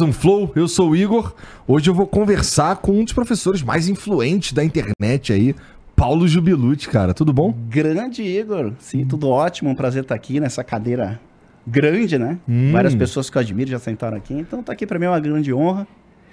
[0.00, 1.34] um Flow, eu sou o Igor.
[1.66, 5.54] Hoje eu vou conversar com um dos professores mais influentes da internet aí,
[5.94, 7.14] Paulo Jubilucci, cara.
[7.14, 7.54] Tudo bom?
[7.68, 8.72] Grande Igor.
[8.78, 9.70] Sim, tudo ótimo.
[9.70, 11.20] Um prazer estar aqui nessa cadeira
[11.66, 12.38] grande, né?
[12.48, 12.70] Hum.
[12.72, 14.34] Várias pessoas que eu admiro já sentaram aqui.
[14.34, 15.86] Então tá aqui para mim é uma grande honra.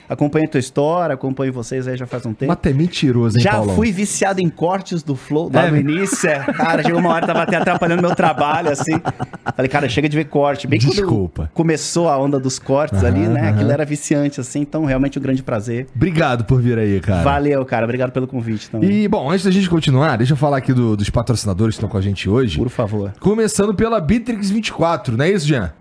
[0.08, 2.54] Acompanho a tua história, acompanho vocês aí já faz um tempo.
[2.56, 3.76] Mas é mentiroso, hein, Já Paulão?
[3.76, 6.30] fui viciado em cortes do Flow lá é, no início.
[6.30, 6.40] É.
[6.40, 8.94] Cara, chegou uma hora, tava até atrapalhando meu trabalho, assim.
[9.56, 10.68] Falei, cara, chega de ver corte.
[10.68, 11.50] Bem Desculpa.
[11.54, 13.50] começou a onda dos cortes ali, né?
[13.50, 14.62] Aquilo era viciante, assim.
[14.62, 15.88] Então, realmente um grande prazer.
[15.96, 17.24] Obrigado por vir aí, cara.
[17.24, 17.86] Valeu, cara.
[17.86, 18.90] Obrigado pelo convite também.
[19.04, 21.90] E, bom, antes da gente continuar, deixa eu falar aqui do, dos patrocinadores que estão
[21.90, 22.58] com a gente hoje.
[22.58, 23.14] Por favor.
[23.20, 25.72] Começando pela Bitrix 24, não é isso, Jean?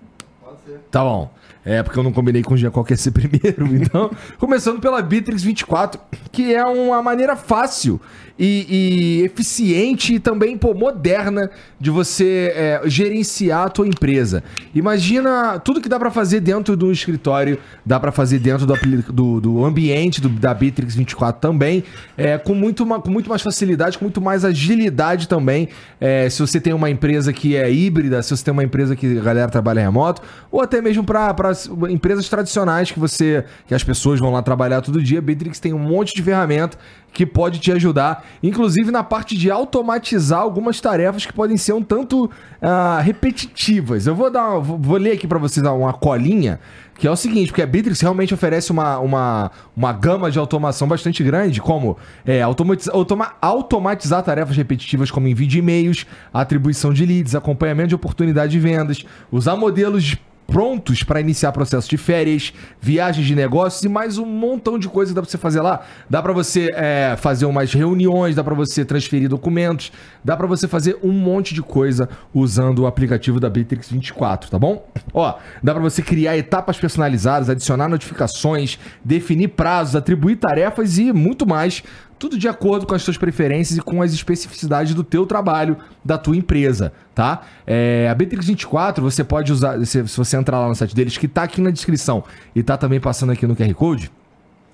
[0.42, 0.81] Pode ser.
[0.91, 1.31] Tá bom.
[1.64, 3.66] É, porque eu não combinei com o Jean qual que ia ser primeiro.
[3.77, 8.00] Então, começando pela Bitrix 24, que é uma maneira fácil
[8.38, 14.42] e, e eficiente e também pô, moderna de você é, gerenciar a tua empresa.
[14.74, 18.74] Imagina tudo que dá para fazer dentro do escritório, dá para fazer dentro do,
[19.12, 21.84] do, do ambiente do, da Bitrix 24 também,
[22.16, 25.68] é, com, muito, com muito mais facilidade, com muito mais agilidade também.
[26.00, 29.18] É, se você tem uma empresa que é híbrida, se você tem uma empresa que
[29.18, 31.52] a galera trabalha remoto, ou até mesmo para
[31.91, 35.72] empresas tradicionais que você que as pessoas vão lá trabalhar todo dia, a Bitrix tem
[35.72, 36.78] um monte de ferramenta
[37.12, 41.83] que pode te ajudar, inclusive na parte de automatizar algumas tarefas que podem ser um
[41.83, 44.07] tanto uh, repetitivas.
[44.07, 46.58] Eu vou dar, vou, ler aqui para vocês uma colinha,
[46.98, 50.89] que é o seguinte, porque a Bitrix realmente oferece uma, uma, uma gama de automação
[50.89, 57.34] bastante grande, como é, automa, automatizar tarefas repetitivas como envio de e-mails, atribuição de leads,
[57.34, 63.27] acompanhamento de oportunidade de vendas, usar modelos de prontos para iniciar processo de férias, viagens
[63.27, 65.80] de negócios e mais um montão de coisa que dá para você fazer lá.
[66.08, 69.92] Dá para você é, fazer umas reuniões, dá para você transferir documentos,
[70.25, 74.58] dá para você fazer um monte de coisa usando o aplicativo da Bitrix 24, tá
[74.58, 74.86] bom?
[75.13, 81.47] Ó, dá para você criar etapas personalizadas, adicionar notificações, definir prazos, atribuir tarefas e muito
[81.47, 81.83] mais
[82.22, 86.16] tudo de acordo com as suas preferências e com as especificidades do teu trabalho, da
[86.16, 87.42] tua empresa, tá?
[87.66, 91.18] É, a Bitrix 24 você pode usar, se, se você entrar lá no site deles,
[91.18, 92.22] que tá aqui na descrição
[92.55, 94.08] e tá também passando aqui no QR Code,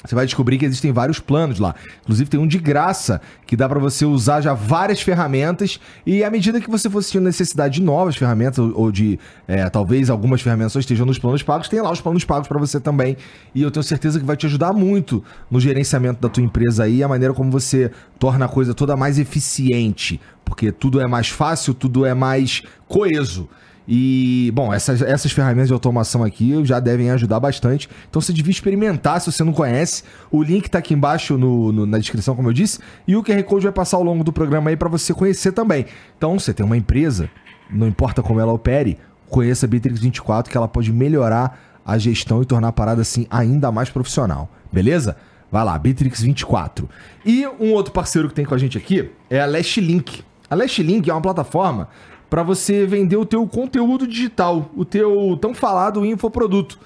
[0.04, 1.75] você vai descobrir que existem vários planos lá.
[2.03, 6.31] Inclusive tem um de graça que dá para você usar já várias ferramentas e à
[6.31, 10.75] medida que você for sentindo necessidade de novas ferramentas ou de é, talvez algumas ferramentas
[10.76, 13.16] estejam nos planos pagos, tem lá os planos pagos para você também.
[13.54, 17.03] E eu tenho certeza que vai te ajudar muito no gerenciamento da tua empresa aí,
[17.03, 21.75] a maneira como você torna a coisa toda mais eficiente, porque tudo é mais fácil,
[21.75, 23.48] tudo é mais coeso.
[23.91, 27.88] E, bom, essas, essas ferramentas de automação aqui já devem ajudar bastante.
[28.10, 30.03] Então você devia experimentar se você não conhece.
[30.31, 32.78] O link está aqui embaixo no, no, na descrição, como eu disse.
[33.06, 35.87] E o QR Code vai passar ao longo do programa aí para você conhecer também.
[36.19, 37.31] Então, você tem uma empresa,
[37.71, 38.98] não importa como ela opere,
[39.31, 43.27] conheça a Bitrix 24, que ela pode melhorar a gestão e tornar a parada assim
[43.31, 44.50] ainda mais profissional.
[44.71, 45.16] Beleza?
[45.50, 46.87] Vai lá, Bitrix 24.
[47.25, 50.22] E um outro parceiro que tem com a gente aqui é a Last Link.
[50.50, 51.88] A Last Link é uma plataforma
[52.28, 56.78] para você vender o teu conteúdo digital, o teu tão falado infoproduto.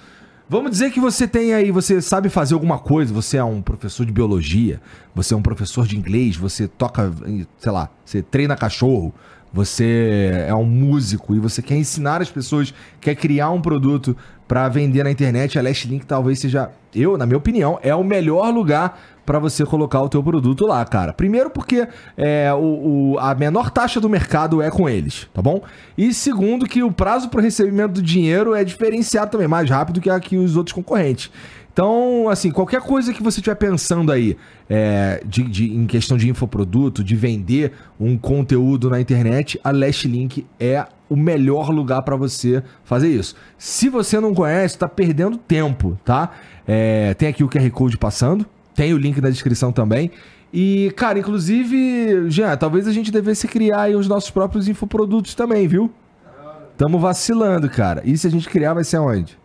[0.47, 4.05] Vamos dizer que você tem aí, você sabe fazer alguma coisa, você é um professor
[4.05, 4.81] de biologia,
[5.15, 7.11] você é um professor de inglês, você toca,
[7.57, 9.13] sei lá, você treina cachorro,
[9.53, 14.15] você é um músico e você quer ensinar as pessoas, quer criar um produto
[14.47, 18.03] para vender na internet, a Last Link talvez seja, eu, na minha opinião, é o
[18.03, 21.13] melhor lugar para você colocar o teu produto lá, cara.
[21.13, 21.87] Primeiro porque
[22.17, 25.61] é, o, o, a menor taxa do mercado é com eles, tá bom?
[25.97, 30.09] E segundo que o prazo para recebimento do dinheiro é diferenciado também, mais rápido que
[30.09, 31.31] aqui os outros concorrentes.
[31.73, 34.37] Então, assim, qualquer coisa que você estiver pensando aí
[34.69, 40.45] é, de, de, em questão de infoproduto, de vender um conteúdo na internet, a Link
[40.59, 43.35] é o melhor lugar para você fazer isso.
[43.57, 46.31] Se você não conhece, está perdendo tempo, tá?
[46.67, 50.11] É, tem aqui o QR Code passando, tem o link na descrição também.
[50.53, 55.91] E, cara, inclusive, já, talvez a gente devesse criar os nossos próprios infoprodutos também, viu?
[56.77, 58.01] Tamo vacilando, cara.
[58.05, 59.37] E se a gente criar, vai ser aonde?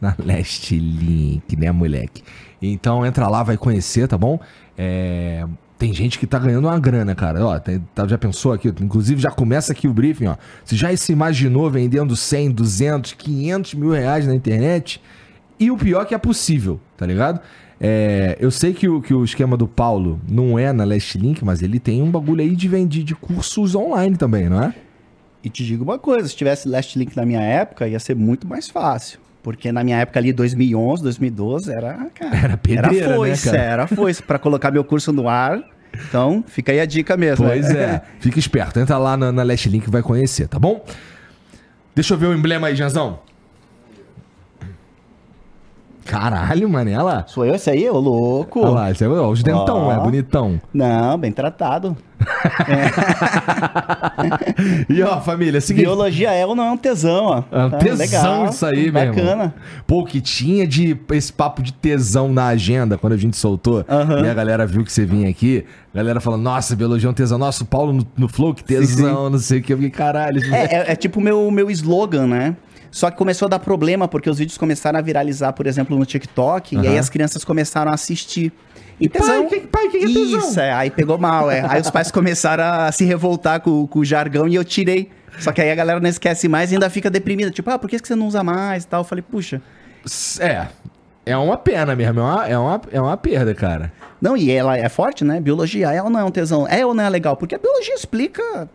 [0.00, 2.22] Na Last Link, né, moleque?
[2.62, 4.38] Então entra lá, vai conhecer, tá bom?
[4.76, 5.44] É...
[5.78, 7.44] Tem gente que tá ganhando uma grana, cara.
[7.44, 8.68] Ó, tem, tá, já pensou aqui?
[8.68, 10.36] Inclusive, já começa aqui o briefing, ó.
[10.62, 15.00] Você já se imaginou vendendo 100, 200, 500 mil reais na internet?
[15.58, 17.40] E o pior é que é possível, tá ligado?
[17.80, 21.42] É, eu sei que o, que o esquema do Paulo não é na Last Link,
[21.42, 24.74] mas ele tem um bagulho aí de vender de cursos online também, não é?
[25.42, 28.46] E te digo uma coisa, se tivesse Last Link na minha época, ia ser muito
[28.46, 29.18] mais fácil.
[29.42, 33.72] Porque na minha época ali, 2011, 2012, era, cara, era pedreira, era foice, né, cara?
[33.72, 35.62] era foice para colocar meu curso no ar.
[36.06, 37.46] Então, fica aí a dica mesmo.
[37.46, 37.80] Pois né?
[37.80, 40.84] é, fica esperto, entra lá na, na Last Link e vai conhecer, tá bom?
[41.94, 43.20] Deixa eu ver o emblema aí, Janzão.
[46.04, 46.68] Caralho,
[47.02, 47.24] lá.
[47.26, 48.60] Sou eu esse aí, ô louco?
[48.60, 49.92] Olha lá, esse é, ó, os dentão, Ó.
[49.92, 50.60] é bonitão.
[50.72, 51.96] Não, bem tratado.
[54.88, 55.84] E ó, família, é o seguinte.
[55.84, 57.42] Biologia é ou não é um tesão, ó.
[57.50, 59.14] É um Tá, tesão isso aí, meu irmão.
[59.24, 59.54] Bacana.
[59.86, 63.84] Pô, que tinha de esse papo de tesão na agenda quando a gente soltou.
[63.88, 64.26] Aham.
[64.26, 65.64] E a galera viu que você vinha aqui.
[65.94, 67.38] A galera falando, nossa, biologia é um tesão.
[67.38, 69.72] Nossa, o Paulo no, no Flow, que tesão, não sei o que.
[69.72, 70.42] Eu fiquei, caralho.
[70.54, 72.56] É, é, é tipo o meu, meu slogan, né?
[72.90, 76.04] Só que começou a dar problema porque os vídeos começaram a viralizar, por exemplo, no
[76.04, 78.52] TikTok, e aí as crianças começaram a assistir.
[79.00, 80.38] E, pai, que- pai, que que é tesão?
[80.38, 81.64] Isso, é, aí pegou mal, é.
[81.66, 85.08] Aí os pais começaram a se revoltar com, com o jargão e eu tirei.
[85.38, 87.50] Só que aí a galera não esquece mais e ainda fica deprimida.
[87.50, 89.00] Tipo, ah, por que você não usa mais e tal?
[89.00, 89.62] Eu falei, puxa.
[90.40, 90.66] É.
[91.24, 93.92] É uma pena mesmo, é uma, é uma, é uma perda, cara.
[94.20, 95.40] Não, e ela é forte, né?
[95.40, 96.66] Biologia é ou não é um tesão?
[96.68, 97.36] É ou não é legal?
[97.36, 98.68] Porque a biologia explica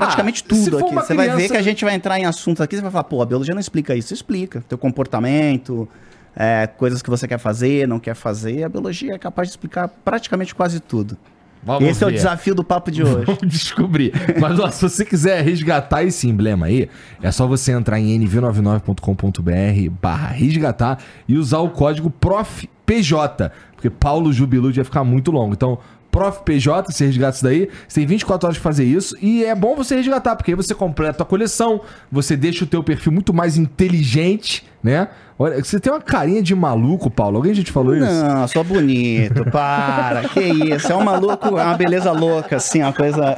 [0.00, 0.94] praticamente Ah, tudo aqui.
[0.94, 3.04] Você vai ver criança- que a gente vai entrar em assuntos aqui, você vai falar,
[3.04, 4.12] pô, a biologia não explica isso.
[4.14, 4.62] Explica.
[4.68, 5.88] Teu comportamento,
[6.36, 8.64] é, coisas que você quer fazer, não quer fazer.
[8.64, 11.16] A biologia é capaz de explicar praticamente quase tudo.
[11.60, 12.14] Vamos Esse é o ver.
[12.16, 13.24] desafio do papo de hoje.
[13.26, 14.12] Vamos descobrir.
[14.40, 16.88] Mas ó, se você quiser resgatar esse emblema aí,
[17.20, 24.32] é só você entrar em nv99.com.br barra resgatar e usar o código PROFPJ, porque Paulo
[24.32, 25.52] Jubilu ia ficar muito longo.
[25.54, 25.78] Então,
[26.10, 29.76] PROFPJ, você resgata isso daí, você tem 24 horas pra fazer isso e é bom
[29.76, 33.56] você resgatar, porque aí você completa a coleção, você deixa o teu perfil muito mais
[33.56, 35.08] inteligente, né?
[35.38, 37.36] Olha, você tem uma carinha de maluco, Paulo.
[37.36, 38.06] Alguém já te falou isso?
[38.06, 40.28] Não, sou bonito, para.
[40.28, 40.90] Que isso?
[40.90, 43.36] É um maluco, é uma beleza louca, assim, uma coisa.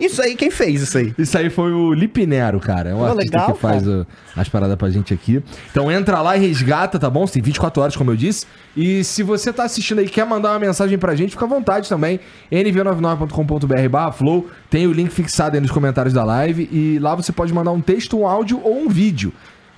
[0.00, 1.14] Isso aí, quem fez isso aí?
[1.18, 2.90] Isso aí foi o Lipinero, cara.
[2.90, 4.06] É um Pô, artista legal, que faz o-
[4.36, 5.42] as paradas pra gente aqui.
[5.70, 7.26] Então entra lá e resgata, tá bom?
[7.26, 8.46] Você tem 24 horas, como eu disse.
[8.76, 11.48] E se você tá assistindo aí e quer mandar uma mensagem pra gente, fica à
[11.48, 12.20] vontade também.
[12.50, 14.46] nv99.com.br barra flow.
[14.70, 16.68] Tem o link fixado aí nos comentários da live.
[16.72, 19.32] E lá você pode mandar um texto, um áudio ou um vídeo.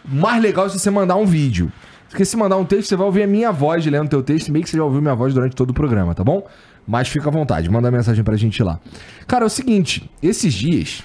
[0.05, 1.71] Mais legal é se você mandar um vídeo.
[2.09, 4.51] Porque se mandar um texto, você vai ouvir a minha voz lendo teu texto.
[4.51, 6.45] Meio que você já ouviu minha voz durante todo o programa, tá bom?
[6.91, 8.81] Mas fica à vontade, manda mensagem pra gente lá.
[9.25, 11.05] Cara, é o seguinte, esses dias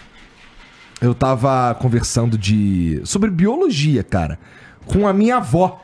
[1.00, 4.40] eu tava conversando de sobre biologia, cara,
[4.88, 5.80] com a minha avó.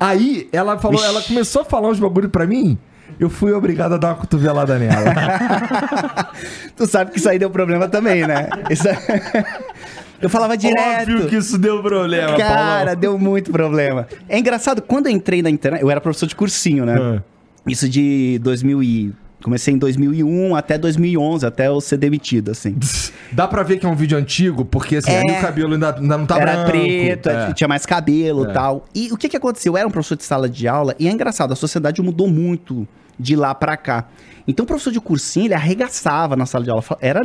[0.00, 1.06] Aí ela falou, Ixi.
[1.06, 2.78] ela começou a falar uns bagulho pra mim.
[3.20, 5.04] Eu fui obrigado a dar uma cotovelada nela.
[6.74, 8.48] Tu sabe que isso aí deu problema também, né?
[8.70, 8.84] Isso...
[10.22, 11.10] Eu falava direto.
[11.10, 12.96] Óbvio que isso deu problema, Cara, Paulão.
[12.96, 14.08] deu muito problema.
[14.26, 16.96] É engraçado, quando eu entrei na internet, eu era professor de cursinho, né?
[16.98, 17.33] Ah.
[17.66, 19.12] Isso de 2000 e...
[19.42, 22.76] Comecei em 2001 até 2011, até eu ser demitido, assim.
[23.30, 25.18] Dá pra ver que é um vídeo antigo, porque assim, É.
[25.18, 26.70] ali o cabelo ainda, ainda não tá era branco.
[26.70, 27.52] preto, É.
[27.52, 28.52] tinha mais cabelo e É.
[28.54, 28.86] tal.
[28.94, 29.74] E o que que aconteceu?
[29.74, 32.88] Eu era um professor de sala de aula e é engraçado, a sociedade mudou muito
[33.20, 34.08] de lá pra cá.
[34.48, 36.82] Então o professor de cursinho, ele arregaçava na sala de aula.
[36.98, 37.20] Era,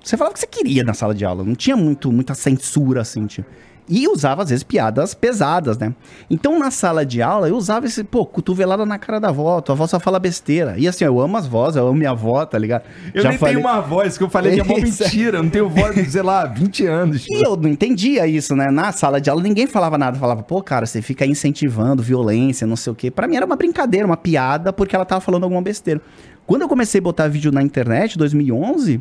[0.00, 3.00] você falava o que você queria na sala de aula, não tinha muito, muita censura
[3.00, 3.48] assim, tipo.
[3.86, 5.94] E usava, às vezes, piadas pesadas, né?
[6.30, 9.74] Então, na sala de aula, eu usava esse, pô, cotovelada na cara da avó, tua
[9.74, 10.74] avó só fala besteira.
[10.78, 12.84] E assim, eu amo as vozes, eu amo minha avó, tá ligado?
[13.12, 15.02] Eu nem tenho uma voz, que eu falei que é mó Isso.
[15.02, 15.38] mentira.
[15.38, 17.26] Eu não tenho voz, sei lá, 20 anos.
[17.28, 18.70] E eu não entendia isso, né?
[18.70, 20.18] Na sala de aula ninguém falava nada.
[20.18, 23.10] Falava, pô, cara, você fica incentivando violência, não sei o quê.
[23.10, 26.00] Pra mim era uma brincadeira, uma piada, porque ela tava falando alguma besteira.
[26.46, 29.00] Quando eu comecei a botar vídeo na internet, 2011,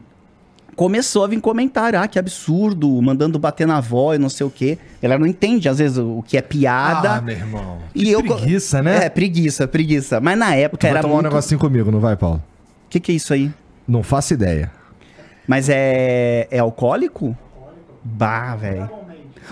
[0.76, 2.00] começou a vir comentário.
[2.00, 4.78] Ah, que absurdo, mandando bater na avó e não sei o quê.
[5.02, 7.16] Ela não entende, às vezes, o que é piada.
[7.16, 7.80] Ah, meu irmão.
[7.94, 9.06] e Que eu preguiça, né?
[9.06, 10.20] É, preguiça, preguiça.
[10.20, 11.28] Mas na época Tu vai era tomar muito...
[11.28, 12.42] um negocinho comigo, não vai, Paulo?
[12.86, 13.52] O que, que é isso aí?
[13.88, 14.72] Não faço ideia.
[15.48, 17.36] Mas é, é alcoólico?
[18.04, 18.90] Bah, velho.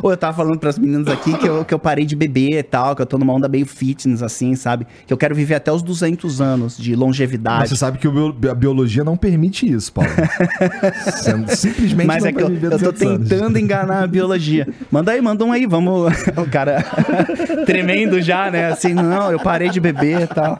[0.02, 2.64] Ou eu tava falando pras meninas aqui que eu, que eu parei de beber e
[2.64, 4.86] tal, que eu tô numa onda meio fitness, assim, sabe?
[5.06, 7.70] Que eu quero viver até os 200 anos de Mas longevidade.
[7.70, 10.10] você sabe que o bio- a biologia não permite isso, Paulo.
[11.06, 13.30] Você simplesmente Mas não é que eu, eu tô 200 anos.
[13.30, 14.68] tentando enganar a biologia.
[14.92, 16.12] Manda aí, manda um aí, vamos.
[16.38, 16.84] O cara
[17.66, 18.68] tremendo já, né?
[18.72, 20.58] Assim, não, eu parei de beber e tal.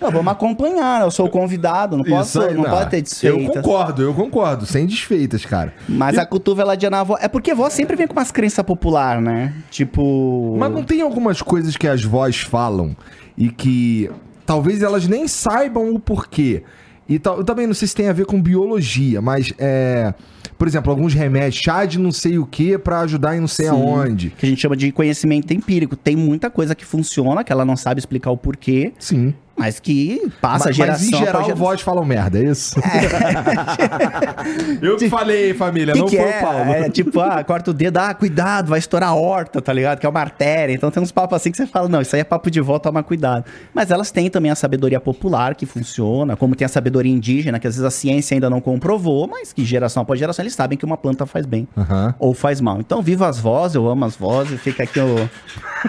[0.00, 1.06] Não, vamos acompanhar, né?
[1.06, 3.54] eu sou o convidado, não posso, aí, não, pode ter Eu desfeitas.
[3.62, 4.66] concordo, eu concordo.
[4.66, 5.72] Sem desfeitas, cara.
[5.88, 7.16] Mas a cotoveladinha na avó.
[7.20, 9.52] É porque a avó sempre vem com umas crenças popular, né?
[9.68, 10.56] Tipo.
[10.56, 12.96] Mas não tem algumas coisas que as vós falam
[13.36, 14.08] e que
[14.46, 16.62] talvez elas nem saibam o porquê.
[17.08, 20.14] E tal, eu também não sei se tem a ver com biologia, mas é.
[20.58, 23.66] Por exemplo, alguns remédios, chá de não sei o que pra ajudar em não sei
[23.66, 23.72] Sim.
[23.72, 24.30] aonde.
[24.30, 25.96] Que a gente chama de conhecimento empírico.
[25.96, 29.34] Tem muita coisa que funciona, que ela não sabe explicar o porquê, Sim.
[29.56, 31.64] mas que passa Mas, geração mas em geral, geração.
[31.64, 32.78] vós falam merda, é isso?
[34.80, 36.38] Eu que falei, família, Que não que foi é?
[36.38, 36.72] o Paulo.
[36.72, 39.98] É tipo, ah, corta o dedo, ah, cuidado, vai estourar a horta, tá ligado?
[39.98, 40.72] Que é uma artéria.
[40.72, 42.88] Então tem uns papos assim que você fala, não, isso aí é papo de volta,
[42.88, 43.44] toma cuidado.
[43.74, 47.66] Mas elas têm também a sabedoria popular que funciona, como tem a sabedoria indígena, que
[47.66, 50.84] às vezes a ciência ainda não comprovou, mas que geração após geração eles sabem que
[50.84, 52.14] uma planta faz bem Aham.
[52.18, 52.78] ou faz mal.
[52.80, 55.28] Então, viva as vozes, eu amo as vozes, fica aqui o,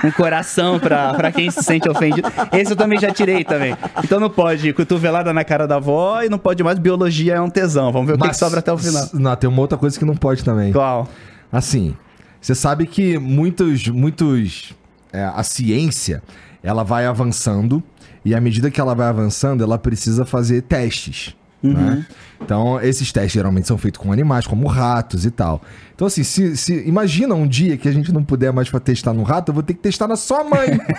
[0.05, 2.27] um coração pra, pra quem se sente ofendido.
[2.51, 3.75] Esse eu também já tirei também.
[4.03, 7.49] Então não pode cotovelada na cara da avó e não pode mais biologia é um
[7.49, 7.91] tesão.
[7.91, 9.07] Vamos ver o que, que sobra até o final.
[9.13, 10.71] Não, tem uma outra coisa que não pode também.
[10.71, 11.07] Qual?
[11.51, 11.95] Assim,
[12.39, 14.73] você sabe que muitos, muitos,
[15.11, 16.23] é, a ciência,
[16.63, 17.83] ela vai avançando
[18.23, 21.35] e à medida que ela vai avançando, ela precisa fazer testes.
[21.63, 21.73] Uhum.
[21.73, 22.05] Né?
[22.43, 25.61] Então, esses testes geralmente são feitos com animais, como ratos e tal.
[25.93, 29.13] Então, assim, se, se- imagina um dia que a gente não puder mais pra testar
[29.13, 30.79] no rato, eu vou ter que testar na sua mãe.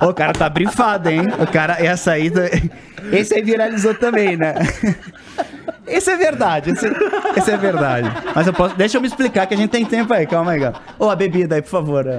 [0.00, 1.20] O cara tá brifado, hein?
[1.38, 2.32] O cara, essa aí.
[3.12, 4.54] Esse aí viralizou também, né?
[5.86, 6.86] Esse é verdade, esse,
[7.36, 8.08] esse é verdade.
[8.34, 8.76] Mas eu posso.
[8.76, 10.76] Deixa eu me explicar que a gente tem tempo aí, calma aí, cara.
[10.98, 12.04] Ô, a bebida aí, por favor.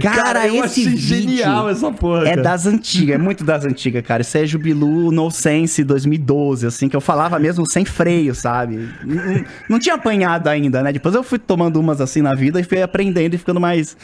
[0.00, 2.22] Cara, eu esse vídeo genial essa porra.
[2.22, 2.42] É cara.
[2.42, 4.22] das antigas, é muito das antigas, cara.
[4.22, 8.88] Isso é Jubilu No Sense 2012, assim, que eu falava mesmo sem freio, sabe?
[9.04, 10.92] Não, não tinha apanhado ainda, né?
[10.92, 13.96] Depois eu fui tomando umas assim na vida e fui aprendendo e ficando mais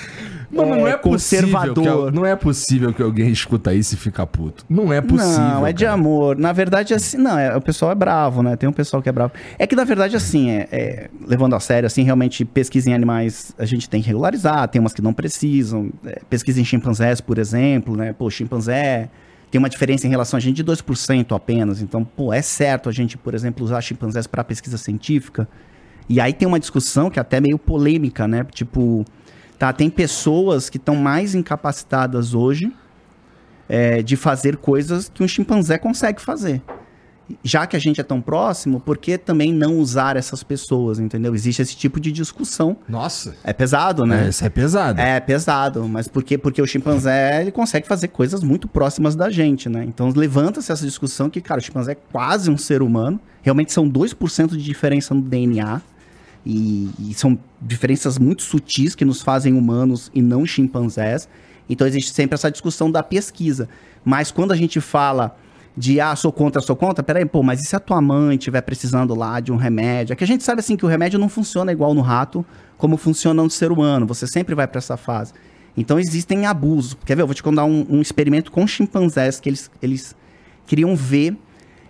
[0.50, 1.74] Mano, não é conservador.
[1.74, 4.64] Possível que, não é possível que alguém escuta isso e fica puto.
[4.68, 5.38] Não é possível.
[5.38, 5.94] Não, é de cara.
[5.94, 6.36] amor.
[6.36, 8.56] Na verdade, assim, não, é, o pessoal é bravo, né?
[8.56, 9.32] Tem um pessoal que é bravo.
[9.58, 13.54] É que, na verdade, assim, é, é, levando a sério, assim, realmente, pesquisa em animais
[13.58, 15.49] a gente tem que regularizar, tem umas que não precisam.
[16.06, 18.12] É, pesquisa em chimpanzés, por exemplo, né?
[18.12, 19.10] Pô, chimpanzé
[19.50, 21.82] tem uma diferença em relação a gente de 2% apenas.
[21.82, 25.48] Então, pô, é certo a gente, por exemplo, usar chimpanzés para pesquisa científica.
[26.08, 28.44] E aí tem uma discussão que é até meio polêmica, né?
[28.52, 29.04] Tipo,
[29.58, 32.72] tá, tem pessoas que estão mais incapacitadas hoje
[33.68, 36.62] é, de fazer coisas que um chimpanzé consegue fazer.
[37.42, 41.34] Já que a gente é tão próximo, por que também não usar essas pessoas, entendeu?
[41.34, 42.76] Existe esse tipo de discussão.
[42.88, 43.34] Nossa.
[43.44, 44.28] É pesado, né?
[44.28, 45.00] Isso é pesado.
[45.00, 46.38] É pesado, mas por quê?
[46.38, 49.84] Porque o chimpanzé ele consegue fazer coisas muito próximas da gente, né?
[49.84, 53.20] Então levanta-se essa discussão que, cara, o chimpanzé é quase um ser humano.
[53.42, 55.80] Realmente são 2% de diferença no DNA.
[56.44, 61.28] E, e são diferenças muito sutis que nos fazem humanos e não chimpanzés.
[61.68, 63.68] Então existe sempre essa discussão da pesquisa.
[64.04, 65.36] Mas quando a gente fala
[65.76, 68.60] de ah, sou contra, sou contra, peraí, pô, mas e se a tua mãe estiver
[68.60, 70.12] precisando lá de um remédio?
[70.12, 72.44] É que a gente sabe assim que o remédio não funciona igual no rato,
[72.76, 74.06] como funciona no ser humano.
[74.06, 75.32] Você sempre vai para essa fase.
[75.76, 76.96] Então existem abusos.
[77.04, 77.22] Quer ver?
[77.22, 80.16] Eu vou te contar um, um experimento com chimpanzés que eles, eles
[80.66, 81.36] queriam ver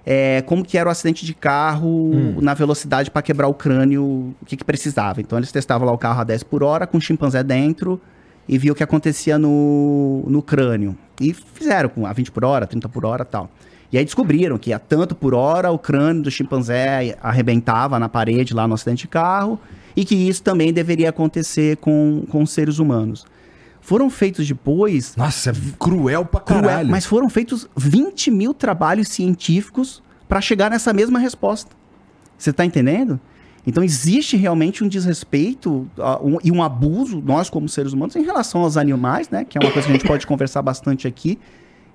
[0.04, 2.10] é, como que era o acidente de carro
[2.40, 5.20] na velocidade para quebrar o crânio, o que, que precisava.
[5.20, 8.00] Então eles testavam lá o carro a 10 por hora com o chimpanzé dentro
[8.48, 10.96] e viu o que acontecia no, no crânio.
[11.20, 13.50] E fizeram com a 20 por hora, 30 por hora tal.
[13.92, 18.54] E aí descobriram que a tanto por hora o crânio do chimpanzé arrebentava na parede
[18.54, 19.58] lá no acidente de carro
[19.96, 23.26] e que isso também deveria acontecer com, com seres humanos.
[23.80, 26.88] Foram feitos depois Nossa, é cruel pra cruel, caralho.
[26.90, 31.74] mas foram feitos 20 mil trabalhos científicos para chegar nessa mesma resposta.
[32.38, 33.18] Você está entendendo?
[33.66, 38.22] Então existe realmente um desrespeito ah, um- e um abuso, nós como seres humanos, em
[38.22, 39.44] relação aos animais, né?
[39.44, 41.38] Que é uma coisa que a gente pode conversar bastante aqui.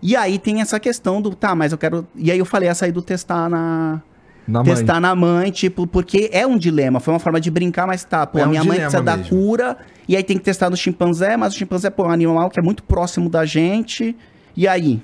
[0.07, 2.05] E aí tem essa questão do, tá, mas eu quero.
[2.15, 4.01] E aí eu falei essa aí do testar na.
[4.47, 4.75] Na mãe.
[4.75, 6.99] testar na mãe, tipo, porque é um dilema.
[6.99, 9.03] Foi uma forma de brincar, mas tá, pô, É a um minha mãe dilema precisa
[9.03, 9.35] da mesmo.
[9.35, 9.75] cura,
[10.07, 12.59] e aí tem que testar no chimpanzé, mas o chimpanzé pô, é um animal que
[12.59, 14.15] é muito próximo da gente.
[14.55, 15.01] E aí?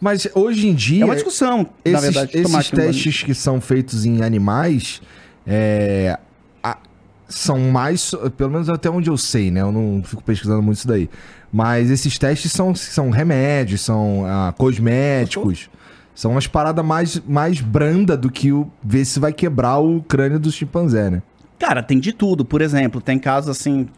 [0.00, 2.30] Mas hoje em dia, É uma discussão, esses, na verdade.
[2.38, 5.02] esses testes que são feitos em animais
[5.46, 6.18] é,
[7.30, 9.62] são mais, pelo menos até onde eu sei, né?
[9.62, 11.08] Eu não fico pesquisando muito isso daí.
[11.52, 15.70] Mas esses testes são, são remédios, são ah, cosméticos.
[16.14, 20.38] São umas paradas mais, mais branda do que o ver se vai quebrar o crânio
[20.38, 21.22] do chimpanzé, né?
[21.58, 22.44] Cara, tem de tudo.
[22.44, 23.88] Por exemplo, tem casos assim,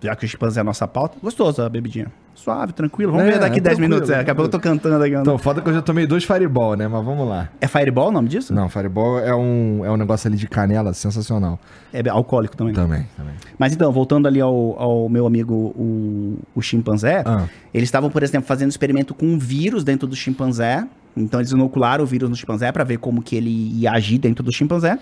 [0.00, 2.06] já que o chimpanzé é a nossa pauta, gostoso a bebidinha.
[2.34, 3.12] Suave, tranquilo.
[3.12, 4.10] Vamos É, ver daqui é 10 tranquilo, minutos.
[4.10, 5.14] É, daqui a pouco eu tô cantando aqui.
[5.14, 6.88] Então, foda que eu já tomei dois Fireball, né?
[6.88, 7.48] Mas vamos lá.
[7.60, 8.52] É Fireball o nome disso?
[8.52, 11.60] Não, Fireball é um, é um negócio ali de canela sensacional.
[11.92, 12.74] É alcoólico também.
[12.74, 13.34] Também, também.
[13.58, 17.44] Mas então, voltando ali ao, ao meu amigo, o, o chimpanzé, Ah.
[17.72, 20.84] eles estavam, por exemplo, fazendo experimento com um vírus dentro do chimpanzé.
[21.16, 24.42] Então, eles inocularam o vírus no chimpanzé para ver como que ele ia agir dentro
[24.42, 24.98] do chimpanzé.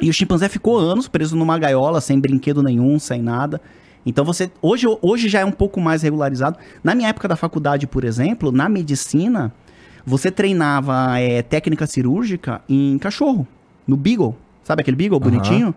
[0.00, 3.60] E o chimpanzé ficou anos preso numa gaiola, sem brinquedo nenhum, sem nada.
[4.04, 4.50] Então você.
[4.60, 6.58] Hoje, hoje já é um pouco mais regularizado.
[6.82, 9.52] Na minha época da faculdade, por exemplo, na medicina,
[10.04, 13.46] você treinava é, técnica cirúrgica em cachorro,
[13.86, 14.36] no Beagle.
[14.64, 15.30] Sabe aquele Beagle Aham.
[15.30, 15.74] bonitinho?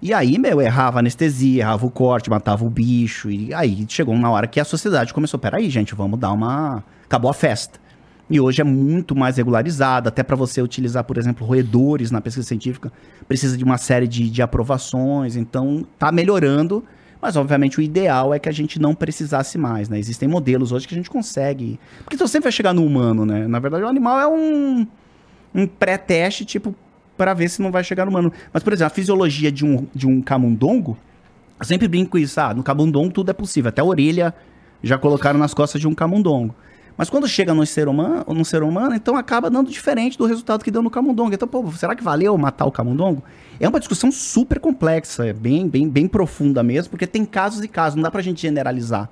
[0.00, 3.30] E aí, meu, errava a anestesia, errava o corte, matava o bicho.
[3.30, 6.84] E aí chegou uma hora que a sociedade começou: peraí, gente, vamos dar uma.
[7.04, 7.78] Acabou a festa.
[8.28, 12.46] E hoje é muito mais regularizado, até para você utilizar, por exemplo, roedores na pesquisa
[12.46, 12.92] científica,
[13.28, 16.82] precisa de uma série de, de aprovações, então tá melhorando,
[17.26, 19.98] mas obviamente o ideal é que a gente não precisasse mais, né?
[19.98, 21.76] Existem modelos hoje que a gente consegue.
[22.04, 23.48] Porque você sempre vai chegar no humano, né?
[23.48, 24.86] Na verdade, o animal é um,
[25.52, 26.72] um pré-teste, tipo,
[27.16, 28.32] para ver se não vai chegar no humano.
[28.52, 30.96] Mas, por exemplo, a fisiologia de um, de um camundongo,
[31.58, 34.32] eu sempre brinco com isso, ah, no camundongo tudo é possível, até a orelha
[34.80, 36.54] já colocaram nas costas de um camundongo.
[36.96, 40.62] Mas quando chega no ser humano, no ser humano, então acaba dando diferente do resultado
[40.62, 41.34] que deu no camundongo.
[41.34, 43.20] Então, pô, será que valeu matar o camundongo?
[43.58, 47.68] É uma discussão super complexa, é bem, bem, bem profunda mesmo, porque tem casos e
[47.68, 49.08] casos, não dá pra gente generalizar.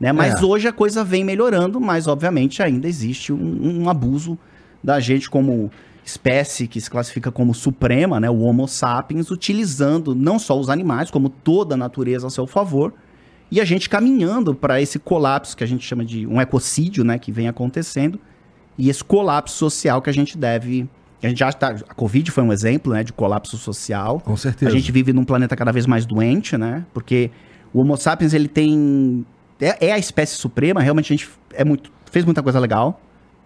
[0.00, 0.12] Né?
[0.12, 0.44] Mas é.
[0.44, 4.38] hoje a coisa vem melhorando, mas obviamente ainda existe um, um abuso
[4.82, 5.70] da gente como
[6.04, 11.10] espécie que se classifica como suprema, né, o Homo sapiens, utilizando não só os animais,
[11.10, 12.92] como toda a natureza a seu favor,
[13.50, 17.18] e a gente caminhando para esse colapso que a gente chama de um ecocídio, né,
[17.18, 18.18] que vem acontecendo,
[18.76, 20.88] e esse colapso social que a gente deve.
[21.22, 21.68] A gente já está.
[21.68, 24.20] A Covid foi um exemplo, né, de colapso social.
[24.20, 24.70] Com certeza.
[24.70, 26.84] A gente vive num planeta cada vez mais doente, né?
[26.92, 27.30] Porque
[27.72, 29.24] o Homo sapiens ele tem
[29.60, 30.80] é, é a espécie suprema.
[30.80, 33.00] Realmente a gente é muito fez muita coisa legal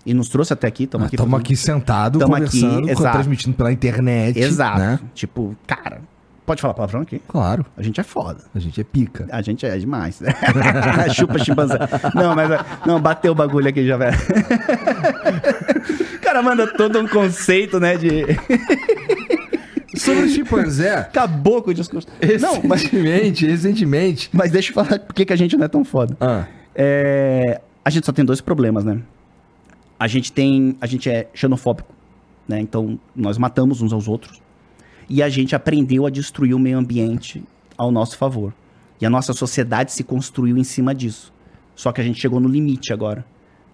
[0.04, 0.84] e nos trouxe até aqui.
[0.84, 4.38] Estamos ah, aqui, aqui sentado, conversando, aqui, transmitindo pela internet.
[4.38, 4.78] Exato.
[4.78, 5.00] Né?
[5.14, 6.00] Tipo, cara,
[6.46, 7.20] Pode falar palavrão aqui?
[7.26, 7.66] Claro.
[7.76, 8.44] A gente é foda.
[8.54, 9.26] A gente é pica.
[9.32, 10.22] A gente é demais.
[11.12, 11.76] Chupa chimpanzé.
[12.14, 12.48] Não, mas.
[12.86, 14.16] Não, bateu o bagulho aqui já, velho.
[16.36, 17.96] cara manda todo um conceito, né?
[17.96, 18.24] De.
[19.96, 20.94] Sobre o chimpanzé.
[20.96, 22.06] Acabou com o discurso.
[22.20, 23.40] Recentemente, não, mas...
[23.40, 24.30] recentemente.
[24.32, 26.16] Mas deixa eu falar por que a gente não é tão foda.
[26.20, 26.46] Ah.
[26.74, 27.60] É...
[27.82, 29.00] A gente só tem dois problemas, né?
[29.98, 30.76] A gente tem.
[30.80, 31.94] A gente é xenofóbico,
[32.46, 32.60] né?
[32.60, 34.42] Então, nós matamos uns aos outros
[35.08, 37.42] e a gente aprendeu a destruir o meio ambiente
[37.78, 38.52] ao nosso favor.
[39.00, 41.32] E a nossa sociedade se construiu em cima disso.
[41.74, 43.24] Só que a gente chegou no limite agora.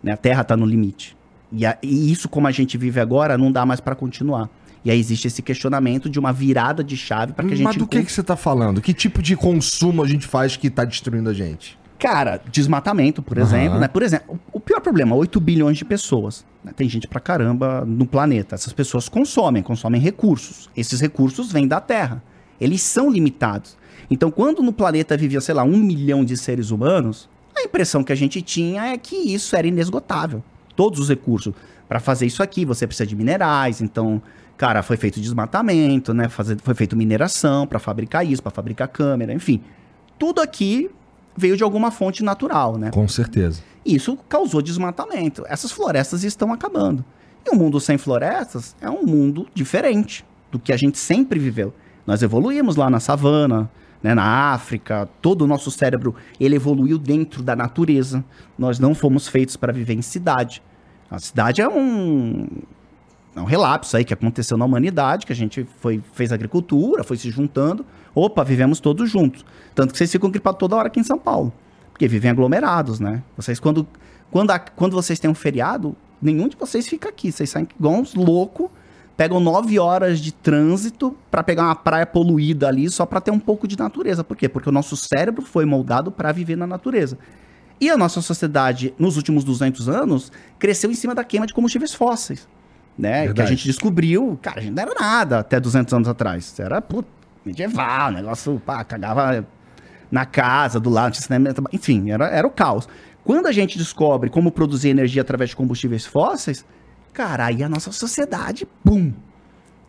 [0.03, 0.13] Né?
[0.13, 1.17] A Terra está no limite.
[1.53, 4.49] E, a, e, isso, como a gente vive agora, não dá mais para continuar.
[4.85, 7.65] E aí existe esse questionamento de uma virada de chave para que a gente.
[7.65, 8.81] Mas do que, que você está falando?
[8.81, 11.79] Que tipo de consumo a gente faz que está destruindo a gente?
[11.99, 13.45] Cara, desmatamento, por uhum.
[13.45, 13.87] exemplo, né?
[13.87, 16.45] Por exemplo, o pior problema, 8 bilhões de pessoas.
[16.65, 16.73] Né?
[16.75, 18.57] Tem gente pra caramba no planeta.
[18.57, 20.69] Essas pessoas consomem, consomem recursos.
[20.77, 22.21] Esses recursos vêm da Terra.
[22.61, 23.77] Eles são limitados.
[24.11, 28.13] Então, quando no planeta vivia, sei lá, um milhão de seres humanos, a impressão que
[28.13, 30.43] a gente tinha é que isso era inesgotável.
[30.75, 31.55] Todos os recursos.
[31.89, 34.23] Para fazer isso aqui, você precisa de minerais, então,
[34.57, 36.29] cara, foi feito desmatamento, né?
[36.29, 39.61] Fazer, foi feito mineração para fabricar isso, para fabricar câmera, enfim.
[40.19, 40.91] Tudo aqui
[41.37, 42.91] veio de alguma fonte natural, né?
[42.91, 43.63] Com certeza.
[43.85, 45.45] Isso causou desmatamento.
[45.47, 47.05] Essas florestas estão acabando.
[47.45, 51.39] E o um mundo sem florestas é um mundo diferente do que a gente sempre
[51.39, 51.75] viveu.
[52.07, 53.71] Nós evoluímos lá na savana,
[54.03, 58.25] né, na África, todo o nosso cérebro ele evoluiu dentro da natureza.
[58.59, 60.63] Nós não fomos feitos para viver em cidade.
[61.11, 62.47] A cidade é um,
[63.37, 67.17] é um relapso aí que aconteceu na humanidade, que a gente foi, fez agricultura, foi
[67.17, 67.85] se juntando.
[68.15, 69.45] Opa, vivemos todos juntos.
[69.75, 71.53] Tanto que vocês ficam gripados toda hora aqui em São Paulo.
[71.93, 73.23] Porque vivem aglomerados, né?
[73.37, 73.87] Vocês, quando,
[74.31, 77.31] quando, a, quando vocês têm um feriado, nenhum de vocês fica aqui.
[77.31, 78.69] Vocês saem igual uns loucos,
[79.23, 83.39] pegam nove horas de trânsito para pegar uma praia poluída ali só para ter um
[83.39, 84.25] pouco de natureza.
[84.25, 84.49] Por quê?
[84.49, 87.17] Porque o nosso cérebro foi moldado para viver na natureza.
[87.81, 91.95] E a nossa sociedade, nos últimos 200 anos, cresceu em cima da queima de combustíveis
[91.95, 92.49] fósseis.
[92.99, 93.27] Né?
[93.27, 93.35] Verdade.
[93.35, 96.59] Que a gente descobriu, cara, a gente não era nada até 200 anos atrás.
[96.59, 97.09] Era, puta,
[97.45, 99.47] medieval, negócio, pá, cagava
[100.11, 102.89] na casa, do lado, cinema, enfim, era, era o caos.
[103.23, 106.67] Quando a gente descobre como produzir energia através de combustíveis fósseis,
[107.13, 109.13] cara, aí a nossa sociedade, pum.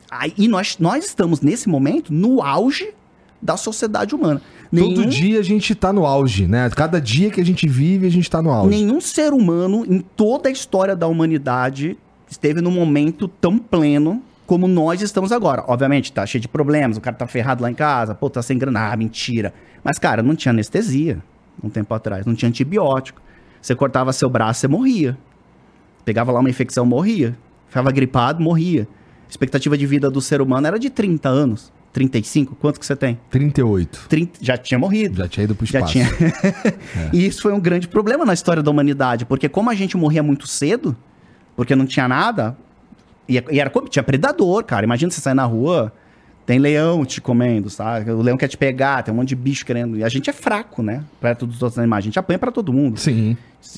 [0.09, 2.93] Aí, e nós, nós estamos, nesse momento, no auge
[3.41, 4.41] da sociedade humana.
[4.71, 6.69] Nenhum, Todo dia a gente tá no auge, né?
[6.69, 8.69] Cada dia que a gente vive, a gente tá no auge.
[8.69, 11.97] Nenhum ser humano em toda a história da humanidade
[12.29, 15.63] esteve num momento tão pleno como nós estamos agora.
[15.67, 18.57] Obviamente, tá cheio de problemas, o cara tá ferrado lá em casa, pô, tá sem
[18.57, 19.53] grana, ah, mentira.
[19.83, 21.21] Mas, cara, não tinha anestesia
[21.61, 23.21] um tempo atrás, não tinha antibiótico.
[23.61, 25.17] Você cortava seu braço, você morria.
[26.05, 27.37] Pegava lá uma infecção, morria.
[27.67, 28.87] Ficava gripado, morria.
[29.27, 31.71] A expectativa de vida do ser humano era de 30 anos.
[31.93, 32.55] 35?
[32.55, 33.19] Quanto que você tem?
[33.29, 34.07] 38.
[34.09, 35.17] 30, já tinha morrido.
[35.17, 35.93] Já tinha ido pro espaço.
[35.97, 36.07] Já tinha.
[36.97, 37.09] é.
[37.13, 40.23] E isso foi um grande problema na história da humanidade, porque como a gente morria
[40.23, 40.97] muito cedo,
[41.55, 42.57] porque não tinha nada,
[43.29, 44.85] e, e era, tinha predador, cara.
[44.85, 45.93] Imagina você sair na rua,
[46.45, 48.11] Tem leão te comendo, sabe?
[48.11, 49.97] O leão quer te pegar, tem um monte de bicho querendo.
[49.97, 51.03] E a gente é fraco, né?
[51.21, 52.03] Perto dos outros animais.
[52.03, 52.99] A gente apanha pra todo mundo.
[52.99, 53.37] Sim.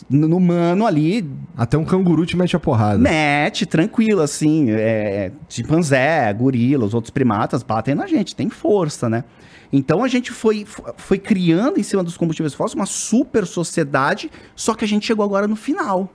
[0.09, 2.97] No no humano ali, Até um canguru te mete a porrada.
[2.97, 4.71] mete, tranquilo, assim.
[4.71, 9.23] É, chimpanzé, gorila, os outros primatas batem na gente, tem força, né?
[9.71, 10.65] Então a gente foi,
[10.97, 15.23] foi criando em cima dos combustíveis fósseis uma super sociedade, só que a gente chegou
[15.23, 16.09] agora no final.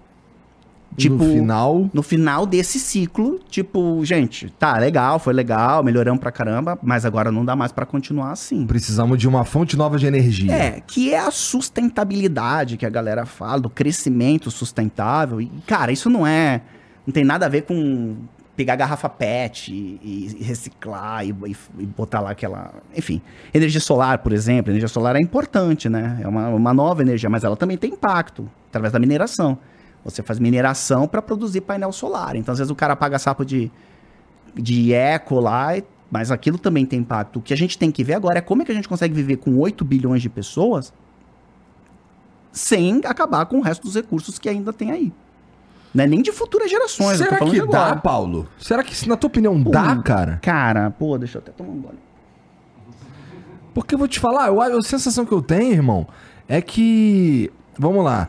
[0.96, 1.90] Tipo, no final.
[1.94, 7.30] no final desse ciclo, tipo, gente, tá, legal, foi legal, melhoramos pra caramba, mas agora
[7.30, 8.66] não dá mais pra continuar assim.
[8.66, 10.52] Precisamos de uma fonte nova de energia.
[10.52, 15.40] É, que é a sustentabilidade que a galera fala, do crescimento sustentável.
[15.40, 16.60] E, cara, isso não é.
[17.06, 18.16] Não tem nada a ver com
[18.56, 22.74] pegar garrafa PET e, e reciclar e, e- e botar lá aquela.
[22.96, 23.22] Enfim.
[23.54, 24.70] Energia solar, por exemplo.
[24.70, 26.18] Energia solar é importante, né?
[26.22, 29.56] É uma, uma nova energia, mas ela também tem impacto através da mineração.
[30.04, 32.34] Você faz mineração para produzir painel solar.
[32.36, 33.70] Então, às vezes, o cara paga sapo de,
[34.54, 35.72] de eco lá,
[36.10, 37.38] mas aquilo também tem impacto.
[37.38, 39.12] O que a gente tem que ver agora é como é que a gente consegue
[39.14, 40.92] viver com 8 bilhões de pessoas
[42.52, 45.12] sem acabar com o resto dos recursos que ainda tem aí.
[45.94, 47.96] Não é nem de futuras gerações, Será que dá.
[47.96, 48.48] Paulo?
[48.58, 50.38] Será que, na tua opinião, dá, Pô, cara?
[50.42, 51.98] Cara, pô, deixa eu até tomar um gole.
[53.74, 56.06] Porque eu vou te falar, eu- a sensação que eu tenho, irmão,
[56.48, 57.52] é que.
[57.78, 58.28] Vamos lá.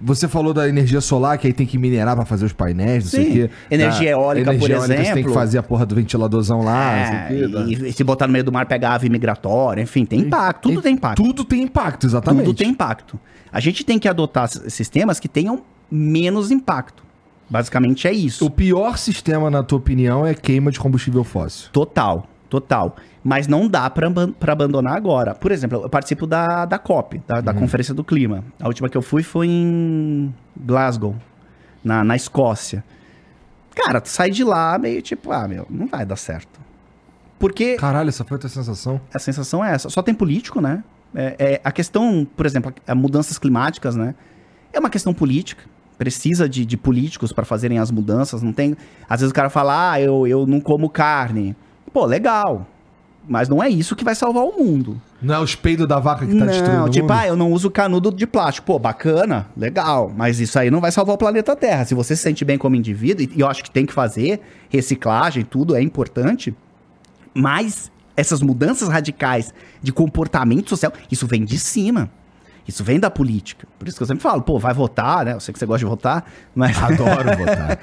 [0.00, 3.10] Você falou da energia solar, que aí tem que minerar pra fazer os painéis, não
[3.10, 3.30] sei Sim.
[3.30, 3.50] o quê.
[3.70, 5.32] Energia eólica, por Você tem que exemplo.
[5.32, 7.84] fazer a porra do ventiladorzão lá, É, sei quê.
[7.86, 10.80] e, e se botar no meio do mar, pegar ave migratória, enfim, tem impacto, tudo
[10.80, 11.22] E tem impacto.
[11.22, 12.44] Tudo tem impacto, exatamente.
[12.44, 13.18] Tudo tem impacto.
[13.50, 17.02] A gente tem que adotar sistemas que tenham menos impacto.
[17.48, 18.44] Basicamente é isso.
[18.44, 21.68] O pior sistema, na tua opinião, é queima de combustível fóssil.
[21.72, 22.96] Total, total.
[23.28, 25.34] Mas não dá pra abandonar agora.
[25.34, 28.44] Por exemplo, eu participo da, da COP, da, da Conferência do Clima.
[28.60, 31.16] A última que eu fui foi em Glasgow,
[31.82, 32.84] na, na Escócia.
[33.74, 36.60] Cara, tu sai de lá meio tipo, ah, meu, não vai dar certo.
[37.36, 39.00] Porque Caralho, essa foi a tua sensação?
[39.12, 39.90] a sensação é essa.
[39.90, 40.84] Só tem político, né?
[41.12, 44.14] É, é- a questão, por exemplo, a, a mudanças climáticas, né?
[44.72, 45.64] É uma questão política.
[45.98, 48.40] Precisa de, de políticos para fazerem as mudanças.
[48.40, 48.76] Não tem.
[49.08, 51.56] Às vezes o cara fala, ah, eu, eu não como carne.
[51.92, 52.68] Pô, legal.
[53.28, 55.00] Mas não é isso que vai salvar o mundo.
[55.20, 57.18] Não é os peidos da vaca que tá destruindo não, o tipo, mundo?
[57.18, 58.66] ah, eu não uso canudo de plástico.
[58.66, 60.12] Pô, bacana, legal.
[60.16, 61.84] Mas isso aí não vai salvar o planeta Terra.
[61.84, 65.44] Se você se sente bem como indivíduo, e eu acho que tem que fazer, reciclagem,
[65.44, 66.54] tudo é importante.
[67.34, 72.08] Mas essas mudanças radicais de comportamento social, isso vem de cima.
[72.66, 73.66] Isso vem da política.
[73.78, 75.34] Por isso que eu sempre falo, pô, vai votar, né?
[75.34, 76.80] Eu sei que você gosta de votar, mas.
[76.82, 77.78] Adoro votar.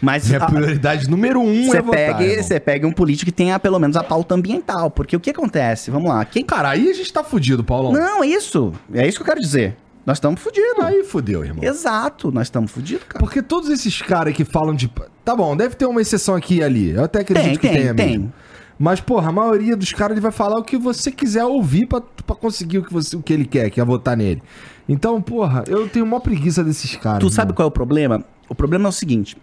[0.00, 3.58] Mas Minha a- prioridade número um você é votar, você pega um político que tenha
[3.58, 4.90] pelo menos a pauta ambiental.
[4.90, 5.90] Porque o que acontece?
[5.90, 6.24] Vamos lá.
[6.24, 7.92] Quem Cara, aí a gente tá fudido, Paulão.
[7.92, 8.72] não, é isso.
[8.92, 9.76] É isso que eu quero dizer.
[10.06, 10.82] Nós estamos fodidos.
[10.82, 11.62] Aí fudeu, irmão.
[11.62, 13.20] Exato, nós estamos fodidos, cara.
[13.20, 14.90] Porque todos esses caras que falam de.
[15.24, 16.90] Tá bom, deve ter uma exceção aqui e ali.
[16.90, 18.06] Eu até acredito Tem, que tem, tenha tem.
[18.18, 18.32] mesmo.
[18.78, 22.00] Mas, porra, a maioria dos caras ele vai falar o que você quiser ouvir pra,
[22.26, 24.42] pra conseguir o que, você, o que ele quer, que é votar nele.
[24.88, 27.20] Então, porra, eu tenho uma preguiça desses caras.
[27.20, 27.56] Tu sabe irmão.
[27.56, 28.24] qual é o problema?
[28.48, 29.36] O problema é o seguinte: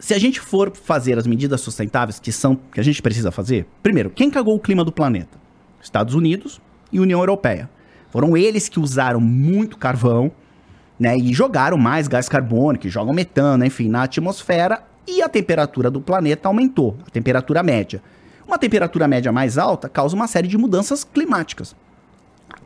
[0.00, 3.66] se a gente for fazer as medidas sustentáveis que são que a gente precisa fazer,
[3.82, 5.38] primeiro, quem cagou o clima do planeta?
[5.80, 6.60] Estados Unidos
[6.90, 7.68] e União Europeia.
[8.10, 10.32] Foram eles que usaram muito carvão,
[10.98, 16.00] né, e jogaram mais gás carbônico, jogam metano, enfim, na atmosfera e a temperatura do
[16.00, 18.02] planeta aumentou, a temperatura média.
[18.46, 21.76] Uma temperatura média mais alta causa uma série de mudanças climáticas.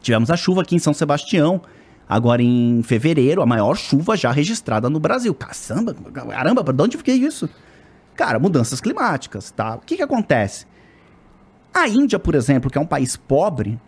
[0.00, 1.60] Tivemos a chuva aqui em São Sebastião,
[2.08, 5.34] agora em fevereiro, a maior chuva já registrada no Brasil.
[5.34, 7.48] Caçamba, caramba, de onde fiquei isso?
[8.16, 9.76] Cara, mudanças climáticas, tá?
[9.76, 10.66] O que que acontece?
[11.72, 13.80] A Índia, por exemplo, que é um país pobre,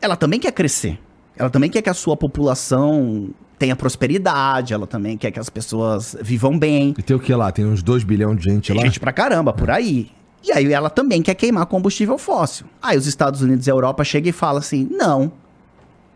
[0.00, 0.98] ela também quer crescer.
[1.36, 6.16] Ela também quer que a sua população tenha prosperidade, ela também quer que as pessoas
[6.20, 6.94] vivam bem.
[6.96, 7.50] E tem o que lá?
[7.50, 8.84] Tem uns 2 bilhões de gente Tem lá?
[8.84, 10.10] gente pra caramba por aí.
[10.44, 12.66] E aí ela também quer queimar combustível fóssil.
[12.80, 15.32] Aí os Estados Unidos e a Europa chegam e falam assim: não.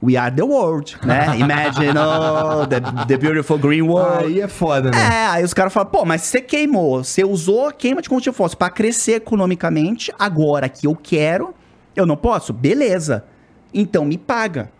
[0.03, 1.27] We are the world, né?
[1.38, 4.27] Imagine oh, the, the beautiful green world.
[4.27, 4.99] Aí é foda, né?
[4.99, 8.33] É, aí os caras falam, pô, mas você queimou, você usou a queima de combustível
[8.37, 11.55] fóssil pra crescer economicamente, agora que eu quero,
[11.95, 12.53] eu não posso?
[12.53, 13.25] Beleza.
[13.73, 14.71] Então me paga.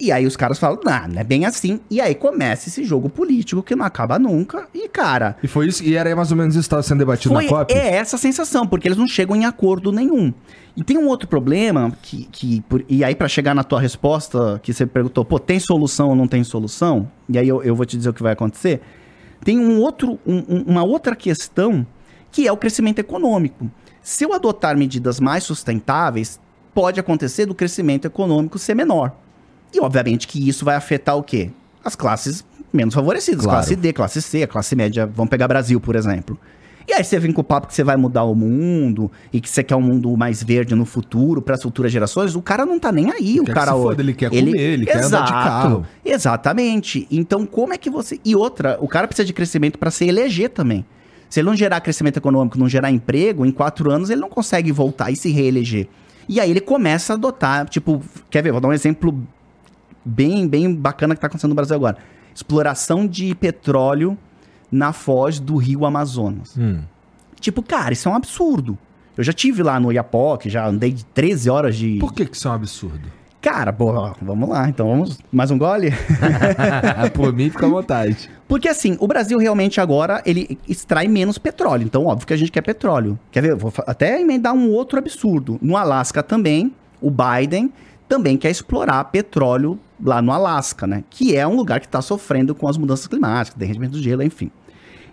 [0.00, 1.78] E aí os caras falam, não, não é bem assim.
[1.90, 4.66] E aí começa esse jogo político que não acaba nunca.
[4.74, 7.34] E, cara, E foi isso, e era mais ou menos isso que estava sendo debatido
[7.34, 7.72] foi, na COP?
[7.74, 10.32] é essa a sensação, porque eles não chegam em acordo nenhum.
[10.76, 14.72] E tem um outro problema, que, que e aí pra chegar na tua resposta, que
[14.72, 17.10] você perguntou, pô, tem solução ou não tem solução?
[17.28, 18.80] E aí eu, eu vou te dizer o que vai acontecer.
[19.44, 21.86] Tem um outro, um- uma outra questão,
[22.30, 23.70] que é o crescimento econômico.
[24.00, 26.40] Se eu adotar medidas mais sustentáveis,
[26.72, 29.12] pode acontecer do crescimento econômico ser menor.
[29.72, 31.50] E obviamente que isso vai afetar o quê?
[31.84, 33.58] As classes menos favorecidas, Claro.
[33.58, 36.38] classe D, classe C, a classe média, vamos pegar Brasil, por exemplo.
[36.88, 39.48] E aí você vem com o papo que você vai mudar o mundo e que
[39.48, 42.80] você quer um mundo mais verde no futuro, para as futuras gerações, o cara não
[42.80, 43.38] tá nem aí.
[43.38, 43.82] o Quer que cara hoje.
[43.90, 45.86] foda, ele quer comer, ele quer andar de carro.
[46.04, 47.06] Exatamente.
[47.10, 48.18] Então, como é que você.
[48.24, 50.84] E outra, o cara precisa de crescimento para se eleger também.
[51.28, 54.72] Se ele não gerar crescimento econômico, não gerar emprego, em quatro anos ele não consegue
[54.72, 55.86] voltar e se reeleger.
[56.28, 58.50] E aí ele começa a adotar, tipo, quer ver?
[58.52, 59.16] Vou dar um exemplo
[60.04, 61.96] bem, bem bacana que tá acontecendo no Brasil agora.
[62.34, 64.16] Exploração de petróleo
[64.70, 66.56] na foz do rio Amazonas.
[66.56, 66.82] Hum.
[67.40, 68.78] Tipo, cara, isso é um absurdo.
[69.16, 71.98] Eu já tive lá no Iapoque, já andei de 13 horas de.
[71.98, 73.20] Por que que isso é um absurdo?
[73.40, 75.18] Cara, pô, ó, vamos lá, então vamos.
[75.32, 75.90] Mais um gole?
[77.14, 78.30] Por mim, fica à vontade.
[78.46, 81.84] Porque assim, o Brasil realmente agora, ele extrai menos petróleo.
[81.84, 83.18] Então, óbvio que a gente quer petróleo.
[83.30, 83.54] Quer ver?
[83.54, 85.58] Vou até emendar um outro absurdo.
[85.62, 87.72] No Alasca também, o Biden
[88.10, 91.04] também quer explorar petróleo lá no Alasca, né?
[91.08, 94.50] Que é um lugar que está sofrendo com as mudanças climáticas, derretimento do gelo, enfim.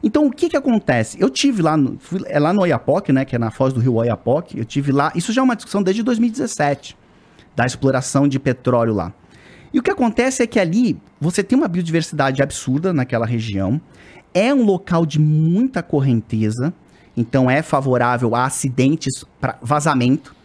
[0.01, 1.15] Então, o que que acontece?
[1.21, 3.23] Eu tive lá, no, fui, é lá no Oiapoque, né?
[3.23, 4.57] Que é na foz do rio Oiapoque.
[4.57, 6.97] Eu tive lá, isso já é uma discussão desde 2017,
[7.55, 9.13] da exploração de petróleo lá.
[9.71, 13.79] E o que acontece é que ali você tem uma biodiversidade absurda naquela região.
[14.33, 16.73] É um local de muita correnteza,
[17.15, 20.35] então é favorável a acidentes, para vazamento.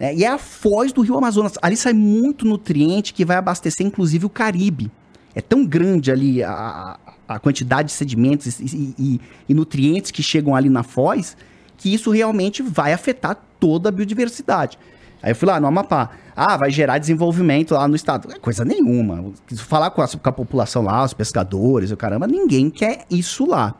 [0.00, 0.14] Né?
[0.14, 1.52] e é a foz do rio Amazonas.
[1.62, 4.90] Ali sai muito nutriente que vai abastecer, inclusive, o Caribe.
[5.34, 10.56] É tão grande ali a, a- quantidade de sedimentos e, e- e nutrientes que chegam
[10.56, 11.36] ali na foz,
[11.76, 14.76] que isso realmente vai afetar toda a biodiversidade.
[15.22, 16.10] Aí eu fui lá no Amapá.
[16.34, 18.32] Ah, vai gerar desenvolvimento lá no estado.
[18.32, 19.32] É Coisa nenhuma.
[19.58, 23.74] Falar com a, com a população lá, os pescadores, o caramba, ninguém quer isso lá.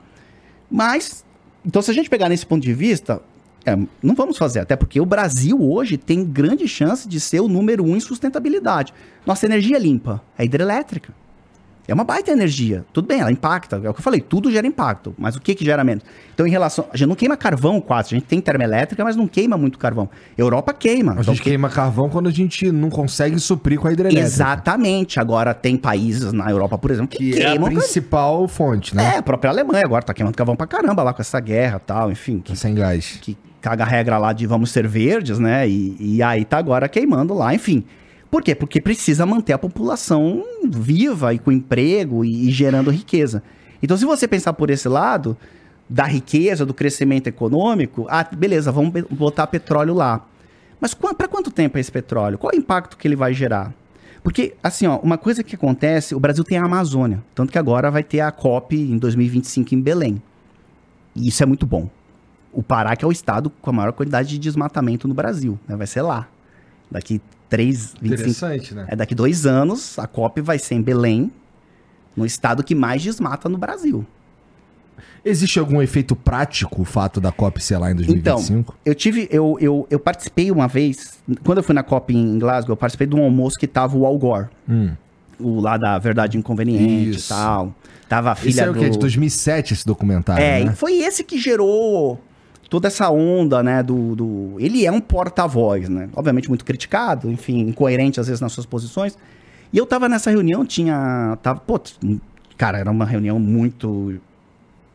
[0.70, 1.24] Mas,
[1.64, 3.20] então se a gente pegar nesse ponto de vista,
[3.64, 7.49] é, não vamos fazer, até porque o Brasil hoje tem grande chance de ser o
[7.49, 8.92] número um em sustentabilidade.
[9.27, 11.12] Nossa energia é limpa é hidrelétrica.
[11.88, 12.85] É uma baita energia.
[12.92, 13.81] Tudo bem, ela impacta.
[13.83, 15.12] É o que eu falei, tudo gera impacto.
[15.18, 16.05] Mas o que que gera menos?
[16.33, 16.85] Então, em relação.
[16.92, 18.14] A gente não queima carvão quase.
[18.14, 20.09] A gente tem termoelétrica, mas não queima muito carvão.
[20.38, 21.12] Europa queima.
[21.12, 24.25] A Então, gente queima carvão quando a gente não consegue suprir com a hidrelétrica.
[24.25, 25.18] Exatamente.
[25.18, 29.14] Agora, tem países na Europa, por exemplo, que, Que é a principal fonte, né?
[29.14, 31.87] É, a própria Alemanha agora tá queimando carvão pra caramba lá com essa guerra e
[31.87, 32.38] tal, enfim.
[32.38, 33.18] Que, Sem gás.
[33.20, 35.68] que caga a regra lá de vamos ser verdes, né?
[35.68, 37.85] E, e aí tá agora queimando lá, enfim.
[38.31, 38.55] Por quê?
[38.55, 43.42] Porque precisa manter a população viva e com emprego e, e gerando riqueza.
[43.83, 45.37] Então, se você pensar por esse lado,
[45.88, 50.25] da riqueza, do crescimento econômico, ah, beleza, vamos botar petróleo lá.
[50.81, 52.38] Mas para quanto tempo é esse petróleo?
[52.38, 53.75] Qual é o impacto que ele vai gerar?
[54.23, 57.23] Porque, assim, ó, uma coisa que acontece, o Brasil tem a Amazônia.
[57.35, 60.23] Tanto que agora vai ter a COP em 2025 em Belém.
[61.16, 61.88] E isso é muito bom.
[62.52, 65.76] O Pará, que é o estado com a maior quantidade de desmatamento no Brasil, né?
[65.76, 66.26] Vai ser lá.
[66.90, 68.06] Daqui 3, 25...
[68.06, 68.84] Interessante, né?
[68.88, 71.30] É, daqui dois anos, a COP vai ser em Belém,
[72.16, 74.04] no estado que mais desmata no Brasil.
[75.24, 78.74] Existe algum efeito prático o fato da COP ser lá em 2025?
[78.84, 82.72] Eu tive, eu, eu, eu participei uma vez, quando eu fui na COP em Glasgow,
[82.72, 84.90] eu participei de um almoço que tava o Al Gore, Hum.
[85.38, 87.26] o lá da Verdade Inconveniente Isso.
[87.26, 87.74] e tal.
[88.08, 88.78] Tava a Esse filha é o do...
[88.78, 88.84] que?
[88.86, 90.72] É de 2007 esse documentário, É, né?
[90.72, 92.18] e foi esse que gerou
[92.70, 94.14] toda essa onda, né, do...
[94.14, 94.54] do...
[94.59, 96.09] Ele é um porta-voz, né?
[96.14, 99.18] Obviamente muito criticado, enfim, incoerente às vezes nas suas posições.
[99.72, 101.37] E eu tava nessa reunião, tinha...
[101.42, 101.78] Tava, pô,
[102.56, 104.18] cara, era uma reunião muito...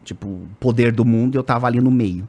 [0.04, 2.28] Tipo, poder do mundo e eu tava ali no meio.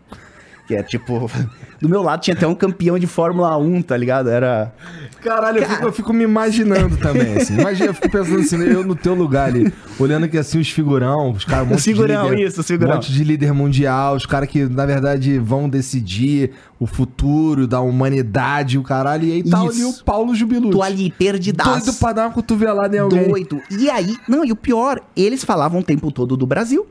[0.67, 1.31] Que é tipo...
[1.81, 4.31] Do meu lado tinha até um campeão de Fórmula 1, tá ligado?
[4.31, 4.73] Era...
[5.21, 7.59] Caralho, eu fico, eu fico me imaginando também, assim.
[7.59, 11.33] Imagina, eu fico pensando assim, eu no teu lugar ali, olhando aqui assim os figurão,
[11.33, 12.93] os caras, um Figurão, de líder, isso, os figurão.
[12.93, 17.81] Um monte de líder mundial, os caras que, na verdade, vão decidir o futuro da
[17.81, 19.69] humanidade, o caralho, e aí tá Isso.
[19.69, 20.73] ali o Paulo Jubilucci.
[20.73, 21.85] Tô ali perdidaço.
[21.87, 23.29] Doido pra dar uma cotovelada em alguém.
[23.29, 23.61] Doido.
[23.71, 26.87] E aí, não, e o pior, eles falavam o tempo todo do Brasil,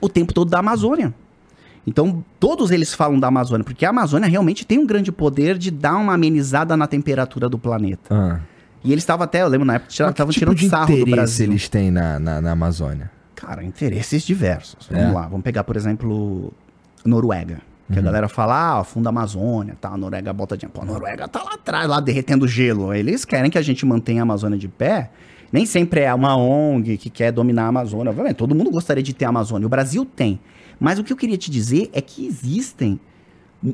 [0.00, 1.14] o tempo todo da Amazônia.
[1.86, 5.70] Então, todos eles falam da Amazônia, porque a Amazônia realmente tem um grande poder de
[5.70, 8.14] dar uma amenizada na temperatura do planeta.
[8.14, 8.40] Ah.
[8.84, 11.46] E eles estavam até, eu lembro na época, estavam tipo tirando sarro do Brasil.
[11.46, 13.10] eles têm na, na, na Amazônia?
[13.34, 14.88] Cara, interesses diversos.
[14.90, 14.96] É.
[14.96, 16.52] Vamos lá, vamos pegar, por exemplo,
[17.04, 17.60] Noruega.
[17.92, 20.72] Que a galera fala, ah, fundo da Amazônia, tá, a Noruega bota dinheiro.
[20.72, 22.94] Pô, a Noruega tá lá atrás, lá derretendo gelo.
[22.94, 25.10] Eles querem que a gente mantenha a Amazônia de pé.
[25.52, 28.08] Nem sempre é uma ONG que quer dominar a Amazônia.
[28.08, 29.66] Obviamente, todo mundo gostaria de ter a Amazônia.
[29.66, 30.40] O Brasil tem.
[30.82, 32.98] Mas o que eu queria te dizer é que existem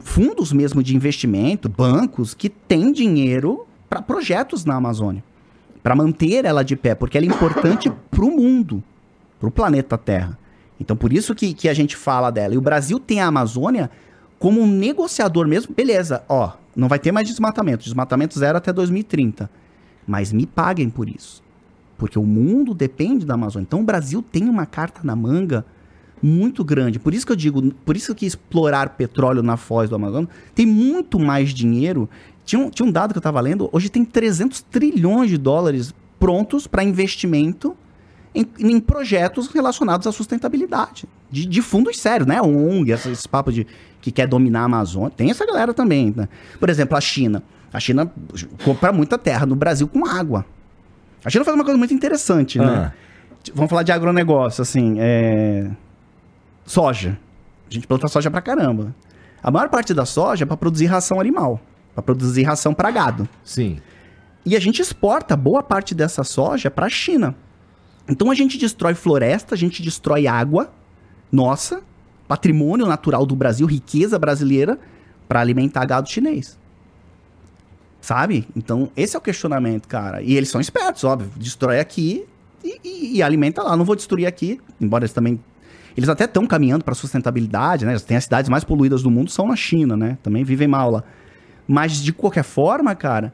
[0.01, 5.25] fundos mesmo de investimento, bancos, que têm dinheiro para projetos na Amazônia.
[5.83, 8.85] Para manter ela de pé, porque ela é importante para o mundo
[9.41, 10.39] para o planeta Terra.
[10.79, 12.53] Então, por isso que, que a gente fala dela.
[12.53, 13.91] E o Brasil tem a Amazônia
[14.39, 15.75] como um negociador mesmo.
[15.75, 17.85] Beleza, ó, não vai ter mais desmatamento.
[17.85, 19.51] Desmatamento zero até 2030.
[20.07, 21.43] Mas me paguem por isso.
[21.97, 23.65] Porque o mundo depende da Amazônia.
[23.67, 25.65] Então, o Brasil tem uma carta na manga
[26.23, 26.99] muito grande.
[26.99, 30.67] Por isso que eu digo, por isso que explorar petróleo na foz do Amazonas tem
[30.67, 32.09] muito mais dinheiro.
[32.45, 35.95] Tinha um, tinha um dado que eu estava lendo, hoje tem 300 trilhões de dólares
[36.19, 37.77] prontos para investimento
[38.35, 41.07] em, em, projetos relacionados à sustentabilidade.
[41.31, 42.41] De, de fundos sérios, né?
[42.41, 43.67] ONG, esse, esse papo de
[44.01, 45.11] que quer dominar a Amazônia.
[45.11, 46.29] Tem essa galera também, né?
[46.59, 47.43] Por exemplo, a China.
[47.73, 48.11] A China
[48.65, 50.45] compra muita terra no Brasil com água.
[51.25, 52.65] A China faz uma coisa muito interessante, né?
[52.65, 52.93] ah.
[53.55, 55.71] Vamos falar de agronegócio, assim, é...
[56.69, 57.19] Soja.
[57.69, 58.95] A gente planta soja pra caramba.
[59.43, 61.61] A maior parte da soja é para produzir ração animal,
[61.95, 63.29] para produzir ração para gado.
[63.43, 63.81] Sim.
[64.45, 67.35] E a gente exporta boa parte dessa soja para a China.
[68.09, 70.71] Então a gente destrói floresta, a gente destrói água
[71.33, 71.83] nossa,
[72.27, 74.79] patrimônio natural do Brasil, riqueza brasileira,
[75.27, 76.59] para alimentar gado chinês.
[78.01, 78.47] Sabe?
[78.55, 80.23] Então, esse é o questionamento, cara.
[80.23, 81.31] E eles são espertos, óbvio.
[81.37, 82.27] Destrói aqui
[82.65, 83.77] e, e, e alimenta lá.
[83.77, 85.41] Não vou destruir aqui, embora eles também.
[85.99, 87.99] Eles até estão caminhando para sustentabilidade, né?
[87.99, 90.17] Tem as cidades mais poluídas do mundo, são na China, né?
[90.23, 91.03] Também vivem mal lá.
[91.67, 93.33] Mas, de qualquer forma, cara,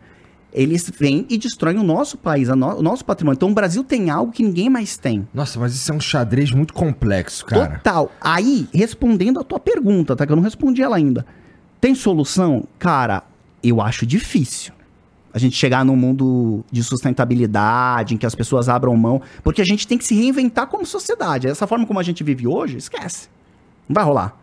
[0.50, 3.36] eles vêm e destroem o nosso país, no, o nosso patrimônio.
[3.36, 5.28] Então o Brasil tem algo que ninguém mais tem.
[5.34, 7.76] Nossa, mas isso é um xadrez muito complexo, cara.
[7.76, 8.10] Total.
[8.18, 10.24] Aí, respondendo a tua pergunta, tá?
[10.24, 11.26] Que eu não respondi ela ainda.
[11.82, 12.66] Tem solução?
[12.78, 13.24] Cara,
[13.62, 14.72] eu acho difícil.
[15.34, 19.20] A gente chegar num mundo de sustentabilidade, em que as pessoas abram mão.
[19.42, 21.48] Porque a gente tem que se reinventar como sociedade.
[21.48, 23.28] Essa forma como a gente vive hoje, esquece.
[23.88, 24.38] Não vai rolar.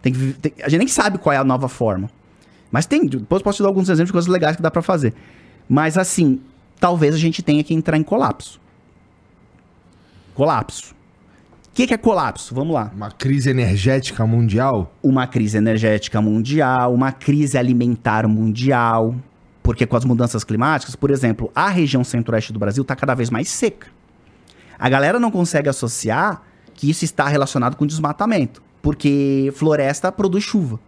[0.00, 2.08] Tem que, tem, a gente nem sabe qual é a nova forma.
[2.70, 5.12] Mas tem, depois posso te dar alguns exemplos de coisas legais que dá para fazer.
[5.68, 6.40] Mas assim,
[6.78, 8.60] talvez a gente tenha que entrar em colapso.
[10.34, 10.94] Colapso.
[11.66, 12.54] O que, que, é colapso?
[12.54, 12.90] Vamos lá.
[12.94, 14.92] Uma crise energética mundial?
[15.02, 19.14] Uma crise energética mundial, uma crise alimentar mundial.
[19.68, 23.28] Porque com as mudanças climáticas, por exemplo, a região centro-oeste do Brasil está cada vez
[23.28, 23.88] mais seca.
[24.78, 26.40] A galera não consegue associar
[26.72, 28.62] que isso está relacionado com desmatamento.
[28.80, 30.80] Porque floresta produz chuva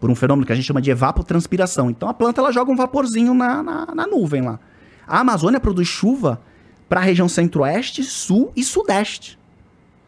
[0.00, 1.88] por um fenômeno que a gente chama de evapotranspiração.
[1.88, 4.58] Então a planta ela joga um vaporzinho na, na, na nuvem lá.
[5.06, 6.40] A Amazônia produz chuva
[6.88, 9.38] para a região centro-oeste, sul e sudeste.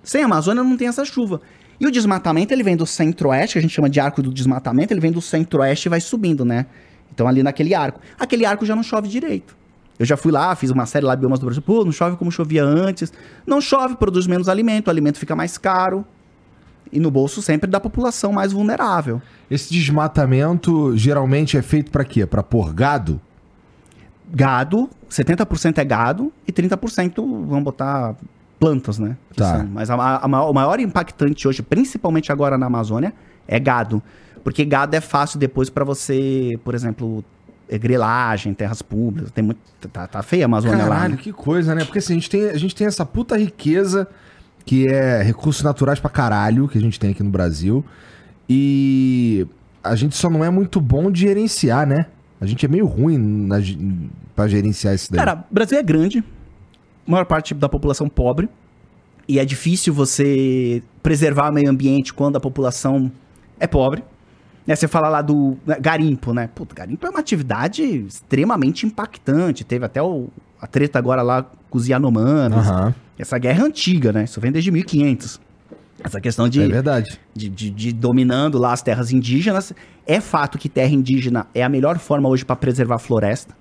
[0.03, 1.41] Sem Amazônia não tem essa chuva.
[1.79, 4.93] E o desmatamento ele vem do centro-oeste, que a gente chama de arco do desmatamento,
[4.93, 6.67] ele vem do centro-oeste e vai subindo, né?
[7.13, 8.01] Então ali naquele arco.
[8.19, 9.57] Aquele arco já não chove direito.
[9.99, 11.63] Eu já fui lá, fiz uma série lá biomas do Brasil.
[11.63, 13.13] Pô, não chove como chovia antes.
[13.47, 16.05] Não chove, produz menos alimento, o alimento fica mais caro
[16.93, 19.21] e no bolso sempre da população mais vulnerável.
[19.51, 22.27] Esse desmatamento geralmente é feito para quê?
[22.27, 23.21] Para pôr gado?
[24.31, 28.15] Gado, 70% é gado e 30% vamos botar
[28.59, 29.17] plantas, né?
[29.35, 29.67] Tá.
[29.71, 33.15] Mas a, a, maior, o maior impactante hoje, principalmente agora na Amazônia,
[33.47, 34.03] é gado.
[34.43, 37.25] Porque gado é fácil depois para você, por exemplo,
[37.69, 39.31] é grilagem, terras públicas.
[39.31, 39.61] Tem muito,
[39.93, 40.97] tá, tá feia a Amazônia Caralho, lá.
[40.97, 41.21] Caralho, né?
[41.23, 41.85] que coisa, né?
[41.85, 44.09] Porque assim, a gente tem, a gente tem essa puta riqueza
[44.65, 47.85] que é recursos naturais pra caralho que a gente tem aqui no Brasil.
[48.49, 49.47] E
[49.83, 52.07] a gente só não é muito bom de gerenciar, né?
[52.41, 53.57] A gente é meio ruim na,
[54.35, 55.19] pra gerenciar isso daí.
[55.19, 56.23] Cara, o Brasil é grande,
[57.07, 58.49] maior parte da população pobre,
[59.27, 63.11] e é difícil você preservar o meio ambiente quando a população
[63.59, 64.03] é pobre.
[64.69, 66.47] Né, você fala lá do né, garimpo, né?
[66.55, 69.65] Puta, garimpo é uma atividade extremamente impactante.
[69.65, 70.29] Teve até o,
[70.61, 72.69] a treta agora lá com os Yanomamis.
[72.69, 72.93] Uhum.
[73.19, 74.25] Essa guerra é antiga, né?
[74.25, 75.41] Isso vem desde 1500.
[76.05, 77.19] Essa questão de, é verdade.
[77.35, 79.73] De, de, de, dominando lá as terras indígenas.
[80.07, 83.57] É fato que terra indígena é a melhor forma hoje para preservar floresta,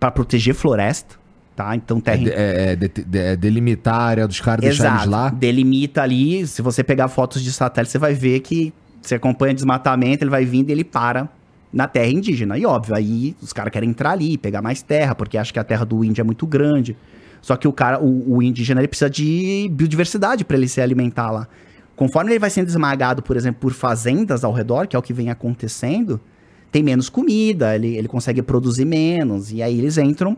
[0.00, 1.16] para proteger floresta,
[1.54, 1.76] tá?
[1.76, 5.28] Então terra é, é, de, é delimitar a área dos caras, deixar eles lá.
[5.28, 6.46] Delimita ali.
[6.46, 8.72] Se você pegar fotos de satélite, você vai ver que
[9.08, 11.28] você acompanha desmatamento, ele vai vindo e ele para
[11.72, 12.58] na terra indígena.
[12.58, 15.64] E óbvio, aí os caras querem entrar ali, pegar mais terra, porque acham que a
[15.64, 16.96] terra do índio é muito grande.
[17.42, 21.30] Só que o cara, o, o indígena, ele precisa de biodiversidade para ele se alimentar
[21.30, 21.48] lá.
[21.94, 25.12] Conforme ele vai sendo esmagado, por exemplo, por fazendas ao redor, que é o que
[25.12, 26.20] vem acontecendo,
[26.70, 30.36] tem menos comida, ele, ele consegue produzir menos, e aí eles entram,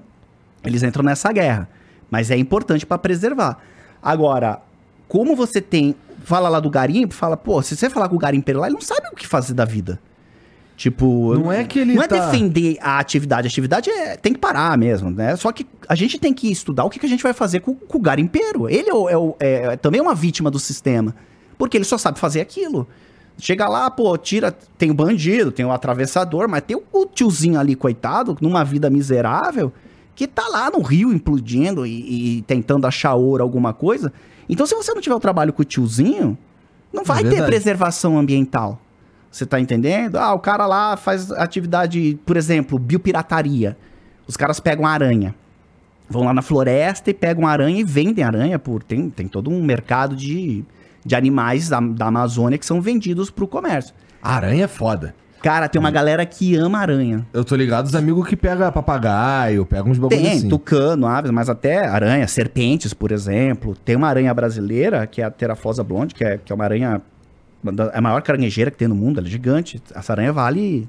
[0.65, 1.69] eles entram nessa guerra.
[2.11, 3.59] Mas é importante para preservar.
[4.03, 4.61] Agora,
[5.09, 5.95] como você tem.
[6.29, 8.83] Fala lá do garimpo, fala, pô, se você falar com o garimpeiro lá, ele não
[8.83, 9.99] sabe o que fazer da vida.
[10.77, 12.19] Tipo, não é que ele não é tá...
[12.19, 15.35] é defender a atividade, a atividade é, tem que parar mesmo, né?
[15.37, 17.75] Só que a gente tem que estudar o que, que a gente vai fazer com,
[17.75, 18.69] com o garimpeiro.
[18.69, 21.17] Ele é, é, é, é, também uma vítima do sistema,
[21.57, 22.87] porque ele só sabe fazer aquilo.
[23.39, 27.59] Chega lá, pô, tira, tem o bandido, tem o atravessador, mas tem o, o tiozinho
[27.59, 29.73] ali, coitado, numa vida miserável,
[30.15, 34.13] que tá lá no rio implodindo e, e tentando achar ouro, alguma coisa.
[34.49, 36.37] Então, se você não tiver o trabalho com o tiozinho,
[36.93, 38.81] não vai é ter preservação ambiental.
[39.31, 40.17] Você tá entendendo?
[40.17, 43.77] Ah, o cara lá faz atividade, por exemplo, biopirataria.
[44.27, 45.35] Os caras pegam aranha.
[46.09, 48.83] Vão lá na floresta e pegam aranha e vendem aranha por.
[48.83, 50.65] Tem, tem todo um mercado de,
[51.05, 53.95] de animais da, da Amazônia que são vendidos pro comércio.
[54.23, 55.15] Aranha é foda.
[55.43, 57.25] Cara, tem uma galera que ama aranha.
[57.33, 60.49] Eu tô ligado os amigos que pega papagaio, pega uns bagulho Tem, assim.
[60.49, 63.77] tucano, aves, mas até aranha, serpentes, por exemplo.
[63.85, 67.01] Tem uma aranha brasileira, que é a Terafosa blonde, que é, que é uma aranha...
[67.93, 69.81] É a maior caranguejeira que tem no mundo, ela é gigante.
[69.95, 70.89] Essa aranha vale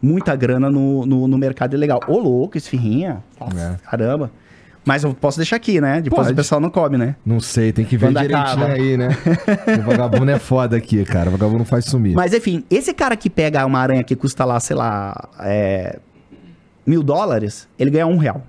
[0.00, 2.00] muita grana no, no, no mercado ilegal.
[2.06, 3.22] Ô, louco, esfirrinha.
[3.40, 3.90] Nossa, É.
[3.90, 4.30] Caramba.
[4.86, 6.00] Mas eu posso deixar aqui, né?
[6.00, 6.32] Depois Pode.
[6.32, 7.16] o pessoal não come, né?
[7.26, 8.66] Não sei, tem que ver Quando direitinho acaba.
[8.68, 9.08] aí, né?
[9.80, 11.28] o vagabundo é foda aqui, cara.
[11.28, 12.14] O vagabundo faz sumir.
[12.14, 15.98] Mas enfim, esse cara que pega uma aranha que custa lá, sei lá, é,
[16.86, 18.46] mil dólares, ele ganha um real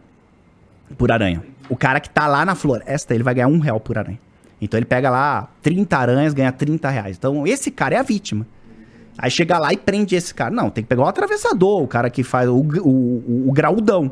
[0.95, 1.43] por aranha.
[1.67, 4.19] O cara que tá lá na floresta, ele vai ganhar um real por aranha.
[4.61, 7.17] Então ele pega lá 30 aranhas, ganha 30 reais.
[7.17, 8.45] Então esse cara é a vítima.
[9.17, 10.51] Aí chega lá e prende esse cara.
[10.51, 14.11] Não, tem que pegar o atravessador, o cara que faz o, o, o, o graudão.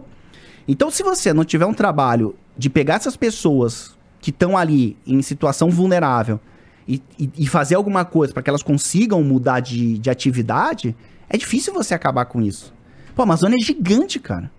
[0.68, 5.22] Então, se você não tiver um trabalho de pegar essas pessoas que estão ali em
[5.22, 6.40] situação vulnerável
[6.88, 10.96] e, e- e fazer alguma coisa para que elas consigam mudar de, de atividade,
[11.30, 12.74] é difícil você acabar com isso.
[13.16, 14.52] Pô, a Amazônia é gigante, cara.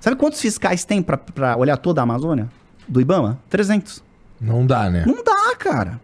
[0.00, 2.48] Sabe quantos fiscais tem pra olhar toda a Amazônia?
[2.86, 3.40] Do Ibama?
[3.50, 4.02] 300.
[4.40, 5.04] Não dá, né?
[5.06, 6.00] Não dá, cara.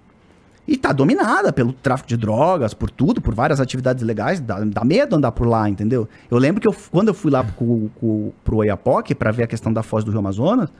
[0.67, 4.41] E tá dominada pelo tráfico de drogas, por tudo, por várias atividades legais.
[4.41, 6.09] Dá, dá medo andar por lá, entendeu?
[6.31, 9.47] Eu lembro que eu, quando eu fui lá pro, pro, pro Oiapoque pra ver a
[9.47, 10.71] questão da foz do Rio Amazonas,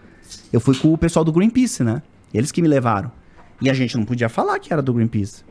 [0.53, 2.03] eu fui com o pessoal do Greenpeace, né?
[2.33, 3.13] Eles que me levaram.
[3.61, 5.45] E a gente não podia falar que era do Greenpeace.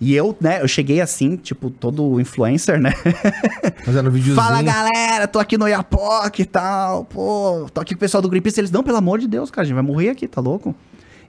[0.00, 2.92] E eu, né, eu cheguei assim, tipo, todo influencer, né?
[3.86, 4.34] Fazendo videozinho.
[4.34, 8.28] Fala galera, tô aqui no Oiapoque e tal, pô, tô aqui com o pessoal do
[8.28, 8.58] Greenpeace.
[8.58, 10.74] Eles, não, pelo amor de Deus, cara, a gente vai morrer aqui, tá louco?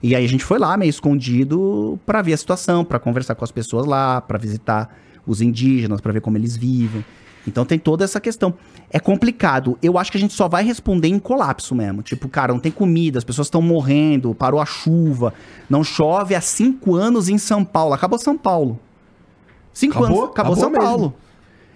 [0.04, 3.42] E aí a gente foi lá, meio escondido, pra ver a situação, pra conversar com
[3.42, 4.94] as pessoas lá, pra visitar
[5.26, 7.02] os indígenas, pra ver como eles vivem.
[7.48, 8.52] Então tem toda essa questão.
[8.90, 9.78] É complicado.
[9.82, 12.02] Eu acho que a gente só vai responder em colapso mesmo.
[12.02, 15.32] Tipo, cara, não tem comida, as pessoas estão morrendo, parou a chuva,
[15.70, 17.94] não chove há cinco anos em São Paulo.
[17.94, 18.78] Acabou São Paulo.
[19.72, 20.18] Cinco Acabou?
[20.18, 20.84] anos, acabou, Acabou São mesmo.
[20.84, 21.14] Paulo.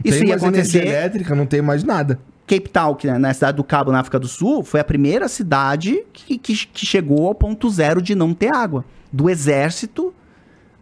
[0.02, 0.86] Tem Isso ia mais energia acontecer.
[0.86, 2.20] elétrica, não tem mais nada.
[2.48, 5.28] Cape Town, que é na cidade do Cabo, na África do Sul, foi a primeira
[5.28, 8.84] cidade que, que, que chegou ao ponto zero de não ter água.
[9.12, 10.12] Do exército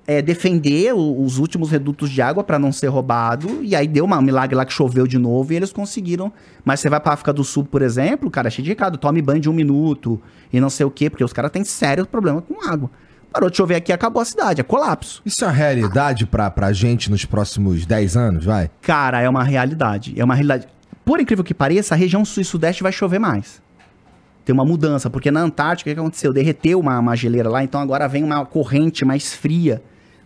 [0.09, 3.59] é, defender os últimos redutos de água para não ser roubado.
[3.62, 6.33] E aí deu uma- um milagre lá que choveu de novo e eles conseguiram.
[6.64, 8.99] Mas você vai pra África do Sul, por exemplo, cara, é cheio de recado.
[8.99, 10.21] Tome banho de um minuto
[10.53, 12.89] e não sei o quê, porque os caras têm sérios problemas com água.
[13.33, 15.21] Parou de chover aqui, acabou a cidade, é colapso.
[15.27, 18.71] Isso é uma realidade pra, pra gente nos próximos 10 anos, vai?
[18.81, 20.14] Cara, é uma realidade.
[20.17, 20.67] É uma realidade.
[21.07, 23.63] Por incrível que pareça, a região sul e sudeste vai chover mais.
[24.45, 26.33] Tem uma mudança, porque na Antártica, o que aconteceu?
[26.33, 29.81] Derreteu uma, uma geleira lá, então agora vem uma corrente mais fria.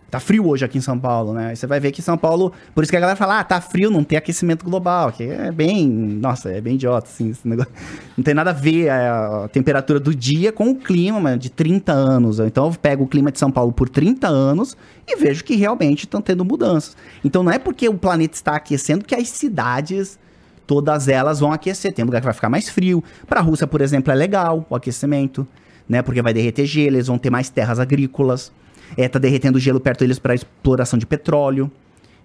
[0.09, 1.53] Tá frio hoje aqui em São Paulo, né?
[1.53, 2.51] Você vai ver que São Paulo.
[2.73, 5.11] Por isso que a galera fala, ah, tá frio, não tem aquecimento global.
[5.11, 5.87] Que é bem.
[5.87, 7.29] Nossa, é bem idiota, assim.
[7.29, 7.71] Esse negócio.
[8.17, 11.93] Não tem nada a ver a, a temperatura do dia com o clima, de 30
[11.93, 12.39] anos.
[12.39, 14.75] Então eu pego o clima de São Paulo por 30 anos
[15.07, 16.97] e vejo que realmente estão tendo mudanças.
[17.23, 20.19] Então não é porque o planeta está aquecendo que as cidades
[20.67, 21.93] todas elas vão aquecer.
[21.93, 23.03] Tem lugar que vai ficar mais frio.
[23.27, 25.47] Para a Rússia, por exemplo, é legal o aquecimento,
[25.87, 26.01] né?
[26.01, 28.51] Porque vai derreter gelo, eles vão ter mais terras agrícolas.
[28.97, 31.71] É, tá derretendo gelo perto deles para exploração de petróleo.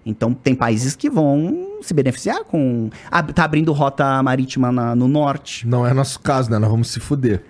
[0.05, 2.89] Então tem países que vão se beneficiar com.
[3.11, 5.67] Ah, tá abrindo rota marítima na- no norte.
[5.67, 6.57] Não é nosso caso, né?
[6.57, 7.43] Nós vamos se fuder.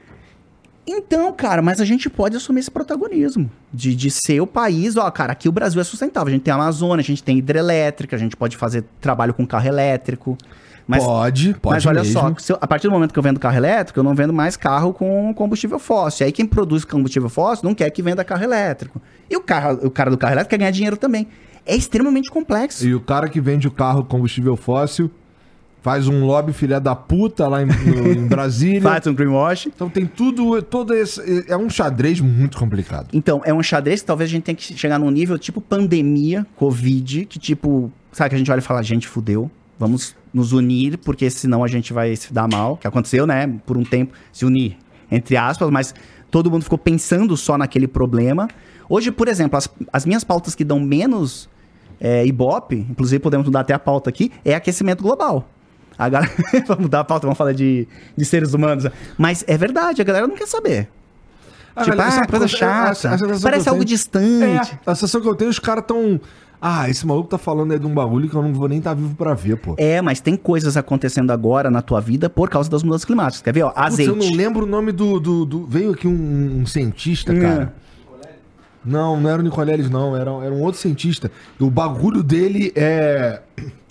[0.89, 3.51] Então, cara, mas a gente pode assumir esse protagonismo.
[3.73, 6.29] De, de ser o país, ó, cara, aqui o Brasil é sustentável.
[6.29, 9.45] A gente tem a Amazônia, a gente tem hidrelétrica, a gente pode fazer trabalho com
[9.45, 10.38] carro elétrico.
[10.88, 12.35] Mas pode, pode Mas olha mesmo.
[12.39, 14.55] só, eu- a partir do momento que eu vendo carro elétrico, eu não vendo mais
[14.55, 16.25] carro com combustível fóssil.
[16.25, 19.01] Aí quem produz combustível fóssil não quer que venda carro elétrico.
[19.29, 21.27] E o, carro, o cara do carro elétrico quer ganhar dinheiro também.
[21.65, 22.88] É extremamente complexo.
[22.88, 25.11] E o cara que vende o carro combustível fóssil
[25.81, 28.81] faz um lobby filha da puta lá em, no- em Brasília.
[28.81, 29.67] Faz um greenwash.
[29.67, 31.45] Então tem tudo, todo esse.
[31.49, 33.07] É um xadrez muito complicado.
[33.13, 36.45] Então, é um xadrez que talvez a gente tenha que chegar num nível tipo pandemia,
[36.55, 40.97] Covid, que tipo, sabe que a gente olha e fala, gente, fudeu, vamos nos unir,
[40.97, 44.45] porque senão a gente vai se dar mal, que aconteceu, né, por um tempo, se
[44.45, 44.78] unir,
[45.11, 45.93] entre aspas, mas
[46.30, 48.47] todo mundo ficou pensando só naquele problema.
[48.89, 51.49] Hoje, por exemplo, as, as minhas pautas que dão menos
[51.99, 55.49] é, Ibope, inclusive podemos mudar até a pauta aqui, é aquecimento global.
[55.97, 56.32] A galera,
[56.67, 58.86] vamos mudar a pauta, vamos falar de, de seres humanos.
[59.17, 60.89] Mas é verdade, a galera não quer saber.
[61.75, 62.91] Ah, tipo, galera, ah, essa coisa coisa- chata.
[62.91, 64.43] essa sensação Parece algo tenho- distante.
[64.73, 66.19] É, a sensação que eu tenho, os caras tão.
[66.62, 68.93] Ah, esse maluco tá falando aí de um bagulho que eu não vou nem estar
[68.95, 69.76] vivo pra ver, pô.
[69.78, 73.41] É, mas tem coisas acontecendo agora na tua vida por causa das mudanças climáticas.
[73.43, 73.70] Quer ver, ó?
[73.70, 74.10] Putz, Azeite.
[74.10, 75.20] eu não lembro o nome do.
[75.20, 77.39] do, do- Veio aqui um, um cientista, Hum.
[77.39, 77.74] cara.
[78.88, 80.15] Não, não era o Nicoleles, não.
[80.15, 81.29] Era, era um outro cientista.
[81.59, 83.41] O bagulho dele é,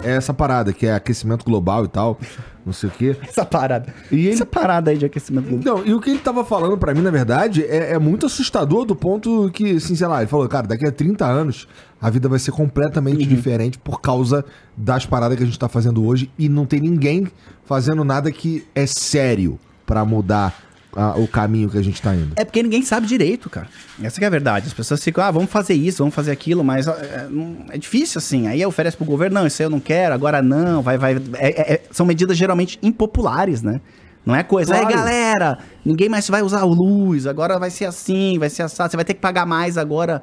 [0.03, 2.19] é essa parada, que é aquecimento global e tal.
[2.65, 3.17] Não sei o quê.
[3.23, 3.95] Essa parada.
[4.11, 5.77] E ele- Essa parada aí de aquecimento global.
[5.79, 8.85] Não, e o que ele tava falando pra mim, na verdade, é, é muito assustador
[8.85, 11.69] do ponto que, assim, sei lá, ele falou, cara, daqui a 30 anos
[12.03, 14.45] a vida vai ser completamente diferente por causa
[14.77, 17.29] das paradas que a gente tá fazendo hoje e não tem ninguém
[17.65, 20.53] fazendo nada que é sério pra mudar
[20.97, 22.33] ah, o caminho que a gente tá indo.
[22.37, 23.69] É porque ninguém sabe direito, cara.
[24.03, 24.67] Essa que é a verdade.
[24.67, 28.19] As pessoas ficam, ah, vamos fazer isso, vamos fazer aquilo, mas é, não- é difícil
[28.19, 28.49] assim.
[28.49, 31.15] Aí oferece pro governo, não, isso aí eu não quero, agora não, vai, vai.
[31.35, 33.81] é- é- é- são medidas geralmente impopulares, né?
[34.25, 34.97] Não é coisa, aí Claro.
[34.97, 39.05] galera, ninguém mais vai usar luz, agora vai ser assim, vai ser assado, você vai
[39.05, 40.23] ter que pagar mais agora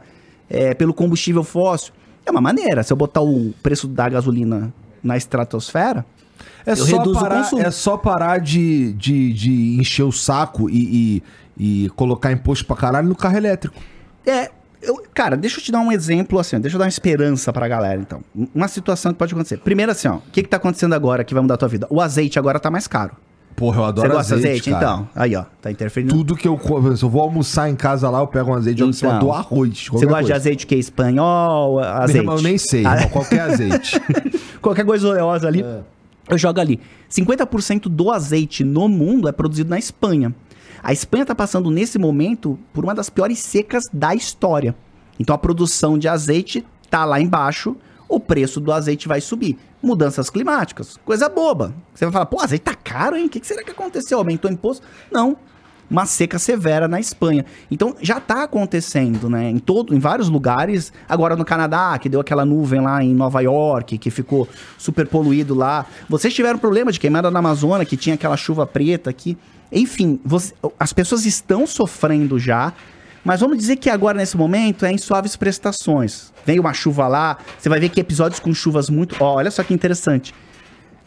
[0.50, 1.94] é, pelo combustível fóssil.
[2.26, 6.06] É uma maneira, se eu botar o preço da gasolina na estratosfera,
[6.66, 7.62] É Eu só, reduzo o parar, consumo.
[7.62, 11.22] é só parar de, de, de encher o saco e,
[11.58, 13.76] e, e colocar imposto pra caralho no carro elétrico.
[14.26, 14.50] É,
[14.82, 17.68] eu, cara, deixa eu te dar um exemplo assim, deixa eu dar uma esperança pra
[17.68, 18.22] galera, então.
[18.56, 19.58] Uma situação que pode acontecer.
[19.58, 21.86] Primeiro assim, ó, o que que tá acontecendo agora que vai mudar a tua vida?
[21.90, 23.12] O azeite agora tá mais caro.
[23.56, 24.72] Porra, eu adoro Você gosta de azeite?
[24.72, 24.84] cara.
[24.84, 26.12] Então, aí ó, tá interferindo.
[26.12, 28.82] Tudo que eu como, se eu vou almoçar em casa lá, eu pego um azeite
[28.82, 29.70] Então, do arroz.
[29.86, 30.36] Você gosta de coisa.
[30.36, 32.18] azeite que é espanhol, Meu azeite?
[32.20, 34.02] irmão, eu nem sei, irmão, qualquer azeite.
[34.60, 35.82] Qualquer coisa oleosa ali, É.
[36.30, 36.80] eu jogo ali.
[37.10, 40.34] 50% do azeite no mundo é produzido na Espanha.
[40.82, 44.76] A Espanha está passando nesse momento por uma das piores secas da história.
[45.20, 47.76] Então a produção de azeite tá lá embaixo,
[48.08, 49.58] o preço do azeite vai subir.
[49.82, 51.74] Mudanças climáticas, coisa boba.
[51.94, 53.26] Você vai falar, pô, azeite tá caro, hein?
[53.26, 54.18] O que será que aconteceu?
[54.18, 54.86] Aumentou o imposto?
[55.12, 55.38] Não.
[55.90, 57.46] Uma seca severa na Espanha.
[57.70, 59.50] Então já tá acontecendo, né?
[59.50, 60.92] Em todo, em vários lugares.
[61.08, 65.54] Agora no Canadá, que deu aquela nuvem lá em Nova York, que ficou super poluído
[65.54, 65.86] lá.
[66.10, 69.38] Vocês tiveram problema de queimada na Amazônia, que tinha aquela chuva preta aqui.
[69.72, 72.74] Enfim, você- as pessoas estão sofrendo já.
[73.26, 76.34] Mas vamos dizer que agora, nesse momento, é em suaves prestações.
[76.46, 79.16] Vem uma chuva lá, você vai ver que episódios com chuvas muito.
[79.20, 80.34] Ó, olha só que interessante.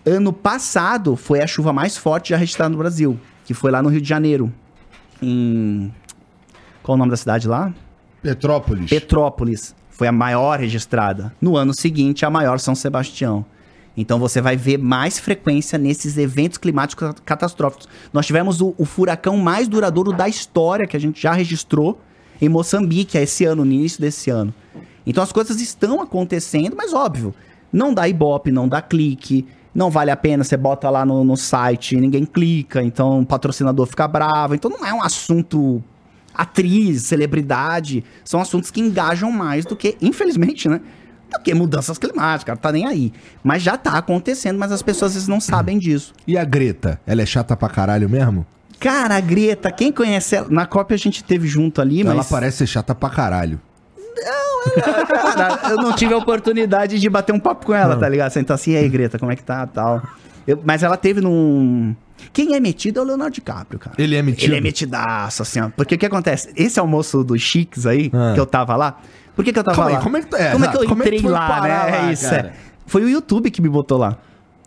[0.04, 3.88] Ano passado foi a chuva mais forte já registrada no Brasil, que foi lá no
[3.90, 4.50] Rio de Janeiro.
[5.22, 5.92] Em.
[6.82, 7.72] Qual o nome da cidade lá?
[8.22, 8.90] Petrópolis.
[8.90, 9.74] Petrópolis.
[9.90, 11.32] Foi a maior registrada.
[11.40, 13.44] No ano seguinte, a maior São Sebastião.
[13.96, 17.88] Então você vai ver mais frequência nesses eventos climáticos catastróficos.
[18.12, 21.98] Nós tivemos o, o furacão mais duradouro da história que a gente já registrou
[22.40, 24.52] em Moçambique esse ano, no início desse ano.
[25.06, 27.34] Então as coisas estão acontecendo, mas óbvio,
[27.72, 29.46] não dá ibope, não dá clique,
[29.76, 33.86] não vale a pena, você bota lá no, no site, ninguém clica, então o patrocinador
[33.86, 34.54] fica bravo.
[34.54, 35.84] Então não é um assunto
[36.34, 40.80] atriz, celebridade, são assuntos que engajam mais do que, infelizmente, né?
[41.30, 43.12] Do que mudanças climáticas, cara, tá nem aí.
[43.44, 46.14] Mas já tá acontecendo, mas as pessoas às vezes não sabem disso.
[46.26, 46.98] E a Greta?
[47.06, 48.46] Ela é chata pra caralho mesmo?
[48.80, 50.48] Cara, a Greta, quem conhece ela?
[50.48, 52.14] Na Copa a gente teve junto ali, mas.
[52.14, 53.60] Ela parece ser chata pra caralho.
[55.70, 58.30] Eu não tive a oportunidade de bater um papo com ela, tá ligado?
[58.32, 60.02] Sentar assim, e aí, Greta, como é que tá tal.
[60.46, 61.94] Eu- mas ela teve num.
[62.32, 63.94] Quem é metido é o Leonardo DiCaprio, cara.
[63.98, 64.50] Ele é metido?
[64.50, 65.68] Ele é metidaço, assim, ó.
[65.76, 66.50] Porque o que acontece?
[66.56, 68.32] Esse almoço dos chiques aí, Ah.
[68.34, 68.98] que eu tava lá.
[69.34, 70.02] Por que, que eu tava Calma aí, lá?
[70.02, 71.68] como é que é, como é que eu como é entrei foi lá, né?
[71.68, 72.52] lá, é isso, é.
[72.86, 74.16] Foi o YouTube que me botou lá.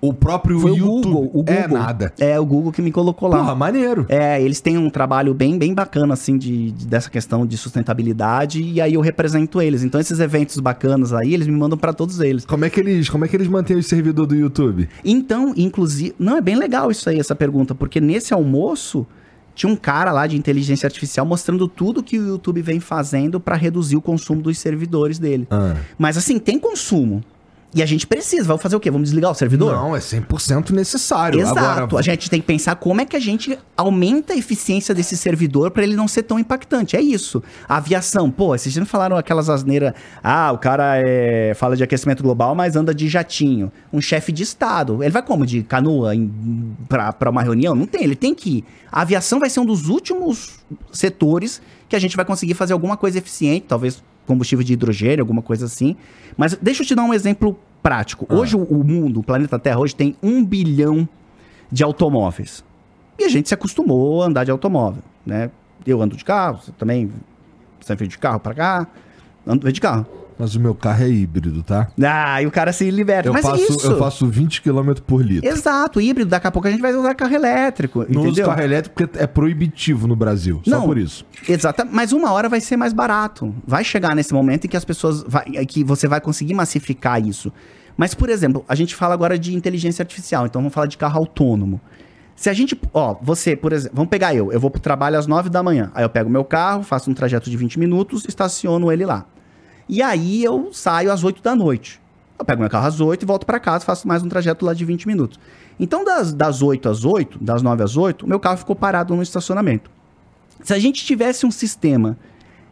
[0.01, 1.23] O próprio Foi YouTube o Google.
[1.25, 1.53] O Google.
[1.53, 2.13] é nada.
[2.17, 3.39] É, o Google que me colocou lá.
[3.39, 4.05] Porra, maneiro.
[4.07, 8.61] É, eles têm um trabalho bem, bem bacana, assim, de, de- dessa questão de sustentabilidade,
[8.61, 9.83] e aí eu represento eles.
[9.83, 12.45] Então, esses eventos bacanas aí, eles me mandam pra todos eles.
[12.45, 14.87] Como é que eles, como é que eles mantêm o servidor do YouTube?
[15.03, 16.15] Então, inclusive.
[16.17, 19.05] Não, é bem legal isso aí, essa pergunta, porque nesse almoço
[19.53, 23.55] tinha um cara lá de inteligência artificial mostrando tudo que o YouTube vem fazendo pra
[23.57, 25.45] reduzir o consumo dos servidores dele.
[25.51, 25.75] Ah.
[25.97, 27.21] Mas assim, tem consumo.
[27.73, 28.45] E a gente precisa.
[28.45, 28.89] Vamos fazer o quê?
[28.89, 29.73] Vamos desligar o servidor?
[29.73, 31.39] Não, é 100% necessário.
[31.39, 31.59] Exato.
[31.59, 35.15] Agora, A gente tem que pensar como é que a gente aumenta a eficiência desse
[35.15, 36.95] servidor para ele não ser tão impactante.
[36.95, 37.43] É isso.
[37.67, 39.93] A aviação, pô, vocês não falaram aquelas asneiras.
[40.23, 43.71] Ah, o cara é, fala de aquecimento global, mas anda de jatinho.
[43.93, 45.03] Um chefe de Estado.
[45.03, 45.45] Ele vai como?
[45.45, 46.31] De canoa em,
[46.87, 47.75] pra uma reunião?
[47.75, 48.65] Não tem, ele tem que ir.
[48.91, 50.59] A aviação vai ser um dos últimos
[50.91, 55.41] setores que a gente vai conseguir fazer alguma coisa eficiente, talvez combustível de hidrogênio, alguma
[55.41, 55.95] coisa assim.
[56.37, 58.27] Mas deixa eu te dar um exemplo prático.
[58.29, 61.09] Hoje o, mundo, o planeta Terra, hoje tem um bilhão
[61.71, 62.63] de automóveis.
[63.17, 65.49] E a gente se acostumou a andar de automóvel, né?
[65.85, 67.11] Eu ando de carro, você também
[67.97, 68.87] veio de carro pra cá,
[69.47, 70.05] ando de carro.
[70.39, 71.89] Mas o meu carro é híbrido, tá?
[72.01, 73.27] Ah, e o cara se liberta.
[73.27, 73.85] Eu Mas faço, é isso.
[73.91, 75.45] eu faço 20 km por litro.
[75.49, 76.29] Exato, híbrido.
[76.29, 78.45] Daqui a pouco a gente vai usar carro elétrico, Não uso entendeu?
[78.45, 80.61] carro elétrico porque é proibitivo no Brasil.
[80.63, 80.85] Só Não.
[80.85, 81.25] por isso.
[81.47, 83.53] Exato, mas uma hora vai ser mais barato.
[83.67, 85.25] Vai chegar nesse momento em que as pessoas.
[85.27, 87.51] Vai, que você vai conseguir massificar isso.
[87.97, 91.19] Mas, por exemplo, a gente fala agora de inteligência artificial, então vamos falar de carro
[91.19, 91.81] autônomo.
[92.33, 95.27] Se a gente, ó, você, por exemplo, vamos pegar eu, eu vou pro trabalho às
[95.27, 95.91] 9 da manhã.
[95.93, 99.25] Aí eu pego meu carro, faço um trajeto de 20 minutos, estaciono ele lá.
[99.89, 101.99] E aí eu saio às 8 da noite.
[102.37, 104.71] Eu pego meu carro às 8 e volto para casa, faço mais um trajeto lá
[104.71, 105.39] de 20 minutos.
[105.79, 109.23] Então, das, das 8 às 8, das 9 às 8, meu carro ficou parado no
[109.23, 109.89] estacionamento.
[110.63, 112.15] Se a gente tivesse um sistema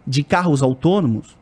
[0.06, 1.36] de carros autônomos,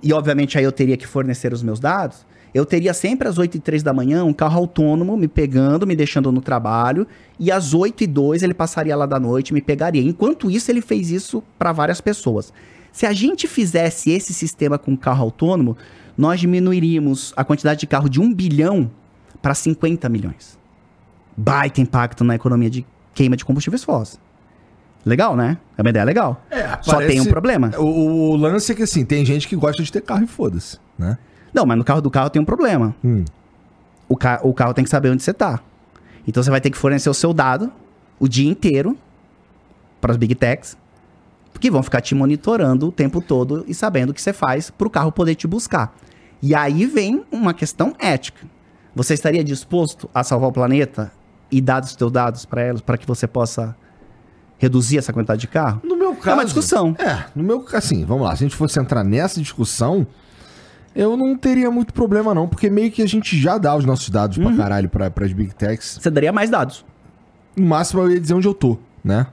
[0.00, 2.24] e obviamente aí eu teria que fornecer os meus dados,
[2.54, 5.96] eu teria sempre às 8 e 3 da manhã um carro autônomo me pegando, me
[5.96, 7.08] deixando no trabalho,
[7.40, 10.00] e às 8 e 2 ele passaria lá da noite e me pegaria.
[10.00, 12.52] Enquanto isso, ele fez isso para várias pessoas.
[12.96, 15.76] Se a gente fizesse esse sistema com carro autônomo,
[16.16, 18.90] nós diminuiríamos a quantidade de carro de 1 bilhão
[19.42, 20.58] para 50 milhões.
[21.36, 24.18] Baita impacto na economia de queima de combustíveis fósseis.
[25.04, 25.58] Legal, né?
[25.76, 26.42] É uma ideia legal.
[26.50, 27.70] É, Só parece- tem um problema.
[27.76, 30.78] O, o lance é que assim, tem gente que gosta de ter carro e foda-se,
[30.98, 31.18] né?
[31.52, 32.96] Não, mas no carro do carro tem um problema.
[33.04, 33.26] Hum.
[34.08, 35.60] O, ca o carro tem que saber onde você tá.
[36.26, 37.70] Então você vai ter que fornecer o seu dado
[38.18, 38.96] o dia inteiro
[40.00, 40.78] para as big techs,
[41.58, 44.86] que vão ficar te monitorando o tempo todo e sabendo o que você faz para
[44.86, 45.94] o carro poder te buscar.
[46.42, 48.46] E aí vem uma questão ética.
[48.94, 51.12] Você estaria disposto a salvar o planeta
[51.50, 53.76] e dar os seus dados para elas para que você possa
[54.58, 55.80] reduzir essa quantidade de carro?
[55.84, 56.30] No meu caso.
[56.30, 56.94] É uma discussão.
[56.98, 60.06] É, no meu assim, vamos lá, se a gente fosse entrar nessa discussão,
[60.94, 64.08] eu não teria muito problema não, porque meio que a gente já dá os nossos
[64.08, 64.44] dados Uhum.
[64.44, 65.98] pra caralho pra, pras big techs.
[66.00, 66.84] Você daria mais dados.
[67.54, 69.26] No máximo eu ia dizer onde eu tô, né?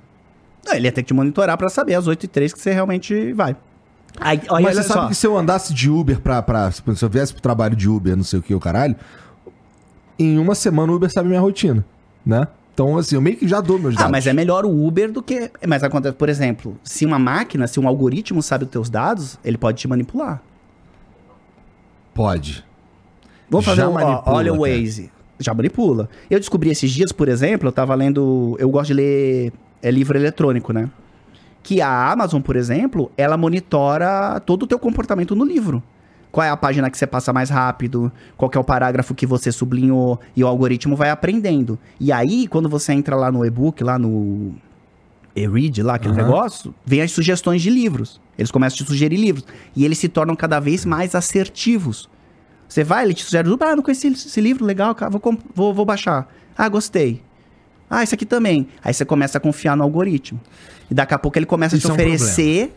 [0.66, 2.72] Não, ele ia ter que te monitorar para saber às 8 e 3 que você
[2.72, 3.56] realmente vai.
[4.20, 5.08] Aí, aí, Mas olha você sabe só.
[5.08, 6.72] que se eu andasse de Uber pra, pra.
[6.72, 8.96] Se eu viesse pro trabalho de Uber, não sei o que, o caralho,
[10.18, 11.84] em uma semana o Uber sabe minha rotina,
[12.26, 12.48] né?
[12.74, 14.08] Então, assim, eu meio que já dou meus dados.
[14.08, 15.52] Ah, mas é melhor o Uber do que.
[15.68, 19.58] Mas acontece, por exemplo, se uma máquina, se um algoritmo sabe os teus dados, ele
[19.58, 20.42] pode te manipular.
[22.14, 22.64] Pode.
[23.50, 24.78] Vamos fazer Já um, ó, manipula, olha o cara.
[24.78, 25.12] Waze.
[25.40, 26.10] Já manipula.
[26.30, 28.56] Eu descobri esses dias, por exemplo, eu tava lendo.
[28.60, 29.54] Eu gosto de ler
[29.84, 30.90] é, livro eletrônico, né?
[31.62, 35.84] Que a Amazon, por exemplo, ela monitora todo o teu comportamento no livro.
[36.32, 39.52] Qual é a página que você passa mais rápido, qual é o parágrafo que você
[39.52, 41.78] sublinhou, e o algoritmo vai aprendendo.
[42.00, 44.56] E aí, quando você entra lá no e-book, lá no
[45.36, 46.24] e-read, lá, aquele Aham.
[46.24, 48.20] negócio, vem as sugestões de livros.
[48.38, 49.46] Eles começam a te sugerir livros.
[49.76, 52.10] E eles se tornam cada vez mais assertivos.
[52.68, 55.22] Você vai, ele te sugere, ah, não conheci esse livro, legal, cara, vou,
[55.54, 56.28] vou, vou baixar.
[56.58, 57.22] Ah, gostei.
[57.96, 58.68] Ah, esse aqui também.
[58.84, 60.40] Aí você começa a confiar no algoritmo.
[60.90, 62.76] E daqui a pouco ele começa Isso a é te um oferecer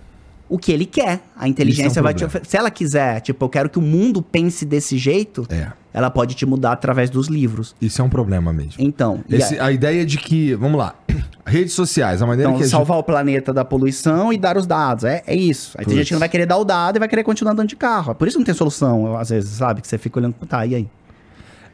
[0.49, 1.21] o que ele quer.
[1.37, 2.29] A inteligência Isso é um vai te problema.
[2.39, 2.51] oferecer.
[2.51, 5.73] Se ela quiser, tipo, eu quero que o mundo pense desse jeito, É.
[5.93, 7.75] ela pode te mudar através dos livros.
[7.81, 8.75] Isso é um problema mesmo.
[8.79, 10.95] Então, Esse- aí- a ideia de que, vamos lá,
[11.45, 14.57] redes sociais, a maneira então que a gente salvar o planeta da poluição e dar
[14.57, 15.03] os dados.
[15.05, 15.73] É, é isso.
[15.79, 15.97] Aí tem Putz.
[15.99, 18.13] gente que não vai querer dar o dado e vai querer continuar andando de carro.
[18.13, 19.81] É Por isso não tem solução, às vezes, sabe?
[19.81, 20.89] Que você fica olhando, tá, e aí?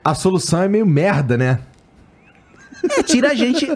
[0.04, 1.58] A solução é meio merda, né?
[2.90, 3.68] É, tira a gente.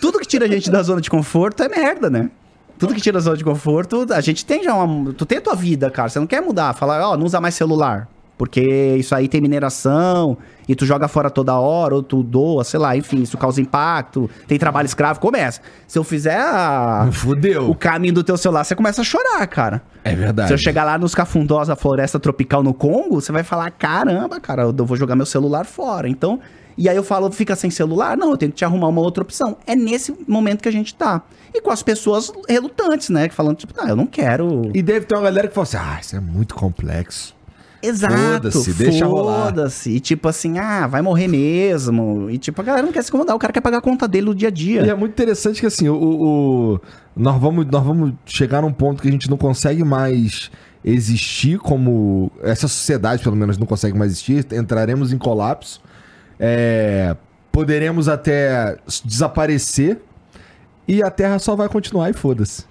[0.00, 2.30] Tudo que tira a gente da zona de conforto é merda, né?
[2.78, 5.12] Tudo que tira a zona de conforto, a gente tem já uma.
[5.12, 6.08] Tu tem a tua vida, cara.
[6.08, 6.74] Você não quer mudar.
[6.74, 8.08] Falar, ó, não usa mais celular.
[8.38, 8.62] Porque
[8.98, 12.96] isso aí tem mineração e tu joga fora toda hora, ou tu doa, sei lá,
[12.96, 15.60] enfim, isso causa impacto, tem trabalho escravo, começa.
[15.86, 17.68] Se eu fizer a- Fudeu.
[17.68, 19.82] o caminho do teu celular, você começa a chorar, cara.
[20.02, 20.48] É verdade.
[20.48, 24.40] Se eu chegar lá nos cafundós da floresta tropical no Congo, você vai falar: caramba,
[24.40, 26.08] cara, eu vou jogar meu celular fora.
[26.08, 26.40] Então,
[26.80, 28.16] e aí eu falo: fica sem celular?
[28.16, 29.56] Não, eu tenho que te arrumar uma outra opção.
[29.66, 31.22] É nesse momento que a gente tá.
[31.54, 33.28] E com as pessoas relutantes, né?
[33.28, 34.70] que Falando, tipo, ah, eu não quero.
[34.74, 37.34] E deve ter uma galera que fala assim, ah, isso é muito complexo.
[37.82, 38.14] Exato.
[38.14, 39.46] foda-se, deixa rolar.
[39.46, 39.90] Foda-se.
[39.90, 42.28] E tipo assim, ah, vai morrer mesmo.
[42.30, 44.26] E tipo, a galera não quer se incomodar, o cara quer pagar a conta dele
[44.26, 44.84] no dia a dia.
[44.86, 46.80] E é muito interessante que assim, o, o- o-
[47.16, 50.50] nós, vamos, nós vamos chegar num ponto que a gente não consegue mais
[50.84, 52.30] existir como.
[52.42, 54.46] Essa sociedade, pelo menos, não consegue mais existir.
[54.52, 55.80] Entraremos em colapso.
[56.40, 57.14] É,
[57.52, 60.00] poderemos até desaparecer.
[60.88, 62.64] E a Terra só vai continuar e foda-se.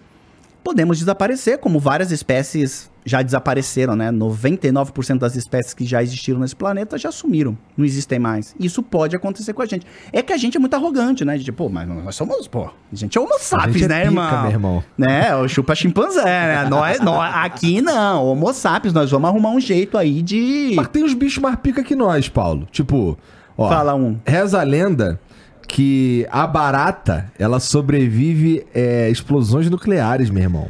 [0.61, 4.11] podemos desaparecer, como várias espécies já desapareceram, né?
[4.11, 8.53] 99% das espécies que já existiram nesse planeta já sumiram, não existem mais.
[8.59, 9.85] Isso pode acontecer com a gente.
[10.11, 11.39] É que a gente é muito arrogante, né?
[11.39, 14.11] Tipo, pô, mas nós somos, pô, a gente é homo sapiens, gente é né, pica,
[14.11, 14.41] irmão?
[14.41, 14.83] meu irmão.
[14.97, 15.35] Né?
[15.35, 16.67] O chupa chimpanzé, né?
[16.69, 20.73] nós, nós, aqui não, homo sapiens, nós vamos arrumar um jeito aí de...
[20.75, 22.67] Mas tem os bichos mais pica que nós, Paulo.
[22.71, 23.17] Tipo,
[23.59, 23.69] ó.
[23.69, 24.17] Fala um.
[24.25, 25.19] Reza a lenda
[25.67, 30.67] que a barata, ela sobrevive é, explosões nucleares, meu irmão.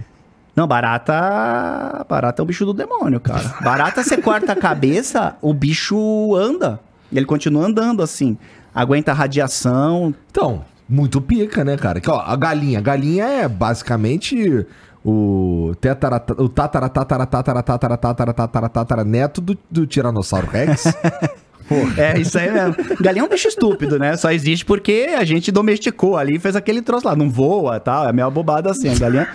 [0.56, 2.06] Não, barata.
[2.10, 3.56] Barata é o bicho do demônio, cara.
[3.62, 6.82] Barata, você corta a cabeça, o bicho anda.
[7.10, 8.38] E ele continua andando assim.
[8.76, 10.14] Aguenta a radiação.
[10.30, 12.02] Então, muito pica, né, cara?
[12.02, 12.80] Que, ó, a galinha.
[12.80, 14.66] A galinha é basicamente
[15.04, 20.84] o tetarata, o tatara, tatara, tatara, tatara, tatara, tatara, tatara, neto do, do Tiranossauro Rex.
[21.98, 22.76] É, isso aí mesmo.
[23.00, 24.16] Galinha é um bicho estúpido, né?
[24.18, 27.16] Só existe porque a gente domesticou ali e fez aquele troço lá.
[27.16, 28.08] Não voa e tal.
[28.08, 28.90] É meio bobada assim.
[28.90, 29.28] A galinha.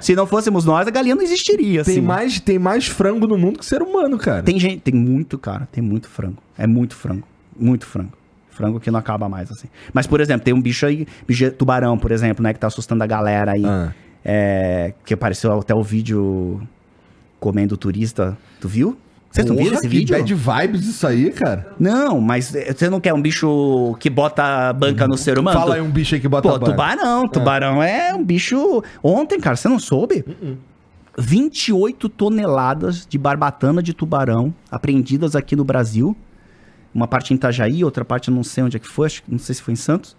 [0.00, 1.84] Se não fôssemos nós, a galinha não existiria.
[1.84, 2.00] Tem assim.
[2.00, 4.42] mais, tem mais frango no mundo que ser humano, cara.
[4.42, 6.38] Tem gente, tem muito, cara, tem muito frango.
[6.56, 7.26] É muito frango.
[7.58, 8.12] Muito frango.
[8.48, 9.68] Frango que não acaba mais, assim.
[9.92, 13.04] Mas, por exemplo, tem um bicho aí, bicho tubarão, por exemplo, né, que tá assustando
[13.04, 13.64] a galera aí.
[13.64, 13.92] Ah.
[14.24, 16.60] É, que apareceu até o vídeo
[17.38, 18.36] comendo turista.
[18.60, 18.98] Tu viu?
[19.30, 20.16] Vocês não viram esse que vídeo?
[20.16, 20.34] bad
[20.66, 21.68] vibes isso aí, cara.
[21.78, 25.56] Não, mas eh, você não quer um bicho que bota banca no ser humano?
[25.58, 26.72] Fala aí um bicho aí que bota Pô, banca.
[26.72, 27.28] tubarão.
[27.28, 28.82] Tubarão é um bicho.
[29.02, 30.24] Ontem, cara, você não soube?
[31.16, 36.16] 28 toneladas de barbatana de tubarão apreendidas aqui no Brasil.
[36.94, 39.30] Uma parte em Itajaí, outra parte eu não sei onde é que foi, acho que-
[39.30, 40.16] não sei se foi em Santos.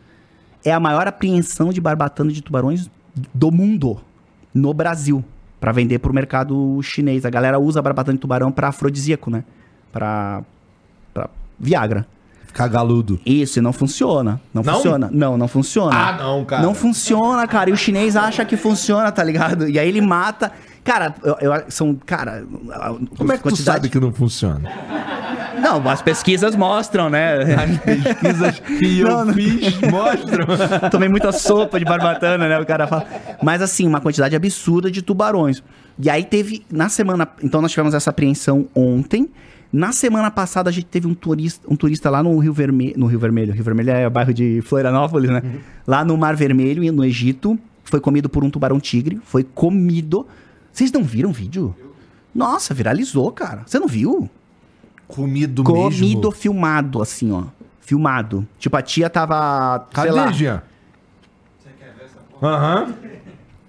[0.64, 2.90] É a maior apreensão de barbatana de tubarões
[3.34, 4.00] do mundo,
[4.54, 5.24] no Brasil,
[5.62, 7.24] Pra vender pro mercado chinês.
[7.26, 9.44] A galera usa a barbatana de tubarão pra afrodisíaco, né?
[9.94, 10.42] Pra,
[11.14, 12.06] pra Viagra.
[12.48, 13.18] Ficar galudo.
[13.26, 14.42] Isso, e não funciona.
[14.54, 14.74] Não, Não?
[14.74, 15.10] funciona.
[15.10, 15.96] Não, não funciona.
[15.96, 16.62] Ah, não, cara.
[16.64, 17.70] Não funciona, cara.
[17.70, 19.70] E o chinês acha que funciona, tá ligado?
[19.70, 20.52] E aí ele mata.
[20.84, 21.94] Cara, eu, eu- são.
[22.06, 22.44] Cara.
[23.18, 24.70] Como é que tu sabe que não funciona?
[25.62, 27.42] Não, as pesquisas mostram, né?
[27.54, 29.34] As pesquisas que eu Não, não.
[29.34, 30.48] fiz mostram.
[30.90, 32.60] Tomei muita sopa de barbatana, né?
[32.60, 33.06] O cara fala.
[33.44, 35.62] Mas assim, uma quantidade absurda de tubarões.
[36.00, 37.28] E aí teve, na semana.
[37.44, 39.30] Então nós tivemos essa apreensão ontem.
[39.72, 42.94] Na semana passada a gente teve um turista, um turista lá no Rio Vermelho.
[42.98, 43.54] No Rio Vermelho.
[43.54, 45.44] Rio Vermelho é o bairro de Florianópolis, né?
[45.86, 47.58] Lá no Mar Vermelho, no Egito.
[47.84, 49.20] Foi comido por um tubarão tigre.
[49.26, 50.26] Foi comido.
[50.72, 51.76] Vocês não viram o vídeo?
[52.34, 53.64] Nossa, viralizou, cara.
[53.66, 54.30] Você não viu?
[55.08, 56.32] Comido, Comido mesmo.
[56.32, 57.44] filmado, assim, ó.
[57.82, 58.48] Filmado.
[58.58, 59.80] Tipo, a tia tava.
[59.94, 60.62] sei Cadê, lá, Jean?
[62.42, 62.94] Aham.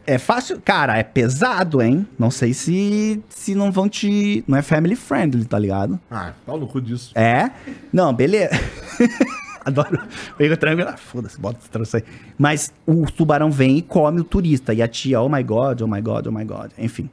[0.06, 0.60] É fácil.
[0.64, 2.06] Cara, é pesado, hein?
[2.18, 4.42] Não sei se, se não vão te.
[4.48, 5.98] Não é family friendly, tá ligado?
[6.10, 7.12] Ah, pau no cu disso.
[7.16, 7.50] É?
[7.92, 8.50] Não, beleza.
[9.66, 9.98] Adoro.
[10.38, 10.90] O Igor tranquilo.
[10.90, 12.04] Ah, foda-se, bota esse troço aí.
[12.38, 14.74] Mas o tubarão vem e come o turista.
[14.74, 16.70] E a tia, oh my god, oh my god, oh my god.
[16.78, 17.08] Enfim.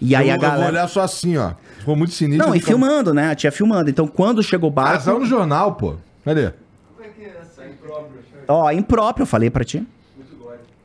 [0.00, 0.70] E aí eu, a eu vou galera.
[0.70, 1.52] olhar só assim, ó.
[1.80, 2.46] Ficou muito sinistro.
[2.46, 3.30] Não, e eu fico- filmando, né?
[3.30, 3.90] A tia filmando.
[3.90, 5.02] Então, quando chegou o barco.
[5.02, 5.96] saiu no jornal, pô.
[6.24, 6.52] Cadê?
[8.46, 9.86] Ó, impróprio, eu falei pra ti.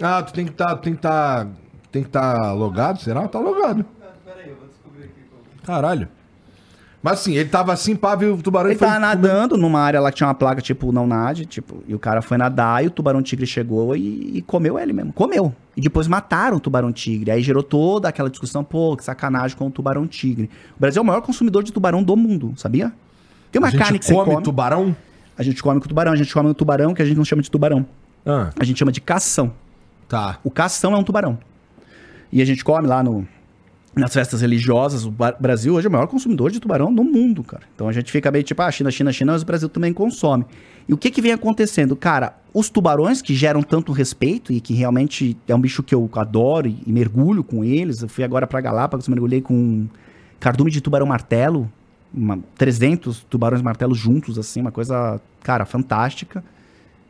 [0.02, 1.48] Ah, tu tem que tá, tem que tá,
[1.92, 3.28] tem que tá logado, será?
[3.28, 3.86] Tá logado.
[5.64, 6.08] Caralho.
[7.04, 8.88] Mas assim, ele tava assim, pá, viu o tubarão Ele e foi...
[8.88, 12.00] tava nadando numa área lá que tinha uma placa, tipo, não nade, tipo, e o
[12.00, 15.12] cara foi nadar e o tubarão tigre chegou e, e comeu ele mesmo.
[15.12, 15.54] Comeu.
[15.76, 17.30] E depois mataram o tubarão tigre.
[17.30, 20.50] Aí gerou toda aquela discussão, pô, que sacanagem com o tubarão tigre.
[20.78, 22.94] O Brasil é o maior consumidor de tubarão do mundo, sabia?
[23.52, 24.44] Tem uma carne que você come come.
[24.44, 24.96] tubarão?
[25.38, 27.42] A gente come com tubarão, a gente come um tubarão que a gente não chama
[27.42, 27.86] de tubarão.
[28.26, 29.52] Ah, A gente chama de cação.
[30.08, 30.40] tá.
[30.42, 31.38] O cação é um tubarão.
[32.32, 33.28] E a gente come lá no,
[33.96, 35.06] nas festas religiosas.
[35.06, 37.64] O Brasil hoje é o maior consumidor de tubarão no mundo, cara.
[37.76, 40.46] Então a gente fica meio tipo, ah, China, China, China, mas o Brasil também consome.
[40.88, 41.96] E o que que vem acontecendo?
[41.96, 46.10] Cara, os tubarões que geram tanto respeito e que realmente é um bicho que eu
[46.16, 48.02] adoro e, e mergulho com eles.
[48.02, 49.88] Eu fui agora pra Galápagos, mergulhei com
[50.40, 51.72] cardume de tubarão martelo.
[52.14, 56.44] Uma, 300 tubarões martelo juntos, assim, uma coisa, cara, fantástica.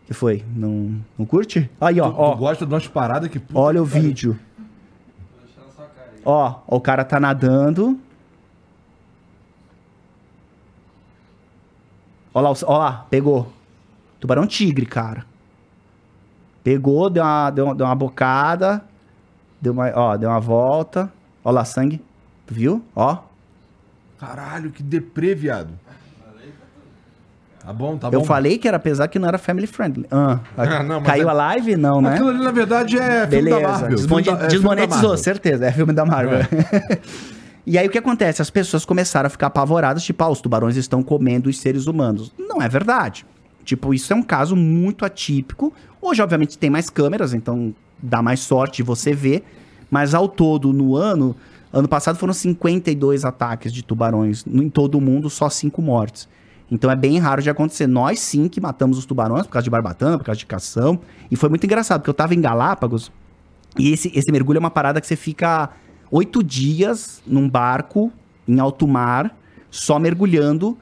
[0.07, 0.43] que foi?
[0.55, 1.69] Não, não curte?
[1.81, 2.31] Aí, ó, Tu, ó.
[2.31, 3.37] tu gosta de umas paradas que...
[3.39, 4.01] puta Olha o pariu.
[4.03, 4.39] vídeo.
[6.25, 7.99] Ó, o cara tá nadando.
[12.33, 13.51] Ó lá, ó lá, pegou.
[14.19, 15.25] Tubarão tigre, cara.
[16.63, 18.83] Pegou, deu uma, deu uma, deu uma bocada.
[19.61, 21.11] Deu uma, ó, deu uma volta.
[21.43, 22.01] Ó lá, sangue.
[22.47, 22.85] Tu viu?
[22.95, 23.17] Ó.
[24.17, 25.77] Caralho, que deprê, viado.
[27.65, 28.25] Tá bom, tá eu bom.
[28.25, 30.05] falei que era apesar que não era family friendly.
[30.11, 31.75] Ah, Ah, não, caiu é- a live?
[31.77, 32.13] Não, né?
[32.15, 33.61] Aquilo ali, na verdade, é filme Beleza.
[33.61, 33.97] da Marvel.
[33.99, 35.65] Filme da- é desmonetizou, certeza.
[35.65, 36.39] É filme da Marvel.
[37.65, 38.41] e aí o que acontece?
[38.41, 42.33] As pessoas começaram a ficar apavoradas, tipo, ah, os tubarões estão comendo os seres humanos.
[42.37, 43.25] Não é verdade.
[43.63, 45.73] Tipo, isso é um caso muito atípico.
[46.01, 49.43] Hoje, obviamente, tem mais câmeras, então dá mais sorte de você ver.
[49.89, 51.33] Mas ao todo, no ano,
[51.71, 56.27] ano passado foram 52 ataques de tubarões em todo o mundo, só 5 mortes.
[56.73, 57.85] Então é bem raro de acontecer.
[57.85, 60.99] Nós sim que matamos os tubarões por causa de barbatana, por causa de cação.
[61.29, 63.11] E foi muito engraçado, porque eu tava em Galápagos
[63.77, 65.69] e esse, esse mergulho é uma parada que você fica
[66.09, 68.11] oito dias num barco
[68.47, 69.37] em alto mar,
[69.69, 70.75] só mergulhando.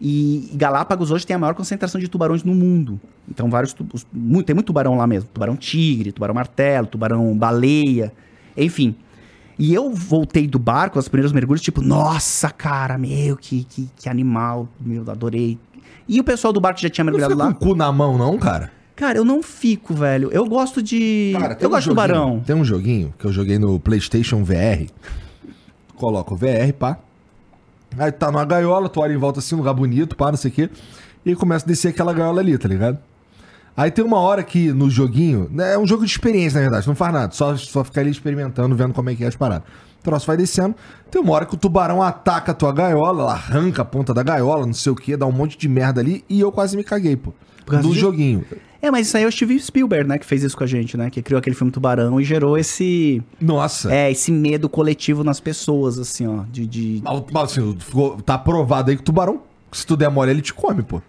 [0.00, 3.00] E, Galápagos hoje tem a maior concentração de tubarões no mundo.
[3.28, 3.72] Então, vários.
[3.72, 5.28] tu- os- mu- tem muito tubarão lá mesmo.
[5.32, 8.12] Tubarão tigre, tubarão martelo, tubarão baleia,
[8.56, 8.94] enfim.
[9.58, 14.08] E eu voltei do barco, os primeiros mergulhos, tipo, nossa, cara, meu, que, que, que
[14.08, 15.58] animal, meu, adorei.
[16.08, 17.52] E o pessoal do barco já tinha Não mergulhado fica lá.
[17.54, 18.70] com o cu na mão, não, cara?
[18.94, 20.30] Cara, eu não fico, velho.
[20.32, 21.34] Eu gosto de.
[21.38, 22.40] Cara, eu um gosto de tubarão.
[22.46, 24.86] Tem um joguinho que eu joguei no PlayStation VR.
[25.96, 26.98] Coloca o VR, pá.
[27.96, 30.50] Aí tá numa gaiola, tu olha em volta assim, um lugar bonito, pá, não sei
[30.50, 30.70] o quê.
[31.24, 32.98] e começa a descer aquela gaiola ali, tá ligado?
[33.78, 36.88] Aí tem uma hora que no joguinho, né, é um jogo de experiência, na verdade,
[36.88, 39.68] não faz nada, só, só ficar ali experimentando, vendo como é que é as paradas.
[40.00, 40.74] O troço vai descendo,
[41.08, 44.24] tem uma hora que o tubarão ataca a tua gaiola, ela arranca a ponta da
[44.24, 46.82] gaiola, não sei o que, dá um monte de merda ali, e eu quase me
[46.82, 47.32] caguei, pô.
[47.66, 47.94] Do disso?
[47.94, 48.44] joguinho.
[48.82, 50.96] É, mas isso aí é o Steve Spielberg, né, que fez isso com a gente,
[50.96, 51.08] né?
[51.08, 53.22] Que criou aquele filme Tubarão e gerou esse.
[53.40, 53.92] Nossa.
[53.92, 56.44] É, esse medo coletivo nas pessoas, assim, ó.
[56.50, 56.66] De.
[56.66, 57.02] de...
[57.32, 57.76] Mas, assim,
[58.24, 61.02] tá provado aí que o tubarão, se tu der mole, ele te come, pô.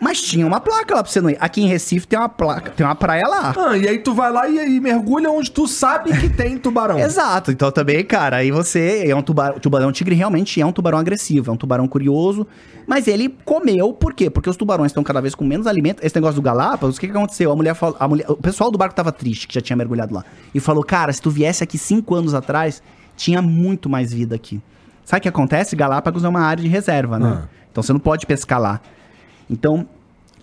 [0.00, 1.36] Mas tinha uma placa lá pra você não ir.
[1.40, 3.52] Aqui em Recife tem uma placa, tem uma praia lá.
[3.56, 6.98] Ah, e aí tu vai lá e, e mergulha onde tu sabe que tem tubarão.
[7.00, 10.98] Exato, então também, cara, aí você é um tubarão, tubarão tigre realmente é um tubarão
[10.98, 12.46] agressivo, é um tubarão curioso,
[12.86, 14.30] mas ele comeu, por quê?
[14.30, 16.04] Porque os tubarões estão cada vez com menos alimento.
[16.04, 17.50] Esse negócio do Galápagos, o que, que aconteceu?
[17.50, 20.14] A mulher falou, a mulher, o pessoal do barco tava triste, que já tinha mergulhado
[20.14, 20.24] lá,
[20.54, 22.82] e falou, cara, se tu viesse aqui cinco anos atrás,
[23.16, 24.60] tinha muito mais vida aqui.
[25.04, 25.74] Sabe o que acontece?
[25.74, 27.42] Galápagos é uma área de reserva, né?
[27.42, 27.48] Ah.
[27.72, 28.80] Então você não pode pescar lá.
[29.50, 29.86] Então,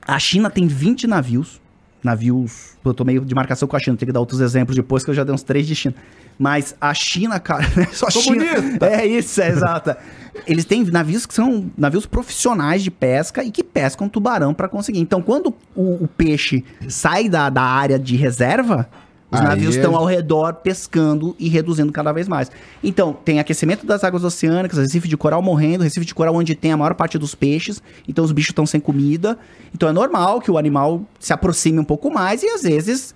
[0.08, 1.62] a China tem 20 navios.
[2.04, 2.76] Navios.
[2.84, 5.10] Eu tô meio de marcação com a China, tem que dar outros exemplos depois, que
[5.10, 5.96] eu já dei uns três de China.
[6.38, 8.46] Mas a China, cara, é só China.
[8.54, 8.86] bonita.
[8.86, 9.98] É isso, é exata.
[10.46, 15.00] Eles têm navios que são navios profissionais de pesca e que pescam tubarão pra conseguir.
[15.00, 18.88] Então, quando o, o peixe sai da, da área de reserva,
[19.36, 22.52] os Aí navios é- estão ao redor pescando e reduzindo cada vez mais.
[22.84, 26.72] Então, tem aquecimento das águas oceânicas, recife de coral morrendo, recife de coral onde tem
[26.72, 29.38] a maior parte dos peixes, então os bichos estão sem comida.
[29.74, 33.14] Então é normal que o animal se aproxime um pouco mais e às vezes,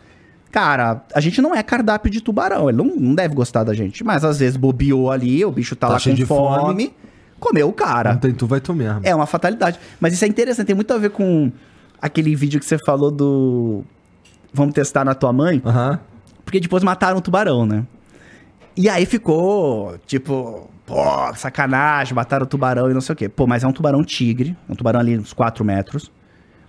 [0.51, 4.03] cara, a gente não é cardápio de tubarão, ele não, não deve gostar da gente,
[4.03, 6.59] mas às vezes bobeou ali, o bicho tá, Tá lá com de fome.
[6.65, 6.93] fome,
[7.39, 8.15] comeu o cara.
[8.17, 9.01] Tem tu, vai tu mesmo.
[9.03, 9.79] É uma fatalidade.
[9.99, 11.51] Mas isso é interessante, tem muito a ver com
[12.01, 13.83] aquele vídeo que você falou do.
[14.53, 15.61] Vamos testar na tua mãe.
[15.65, 15.99] Aham.
[16.49, 17.85] Porque depois mataram o tubarão, né?
[18.75, 20.95] E aí ficou, tipo, pô,
[21.35, 23.29] sacanagem, mataram o tubarão e não sei o quê.
[23.29, 26.11] Pô, mas é um tubarão tigre, é um tubarão ali uns 4 metros.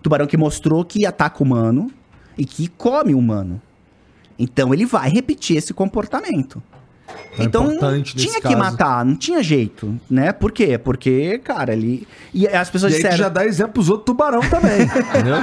[0.02, 1.90] Tubarão que mostrou que ataca humano
[2.36, 3.58] e que come humano.
[4.38, 6.62] Então ele vai repetir esse comportamento.
[7.38, 8.58] Então é Então, tinha que caso.
[8.58, 10.30] matar, não tinha jeito, né?
[10.30, 10.76] Por quê?
[10.78, 12.06] Porque, cara, ele.
[12.34, 13.16] E as pessoas E disseram.
[13.16, 15.36] já dá exemplo pros outros tubarão também, entendeu?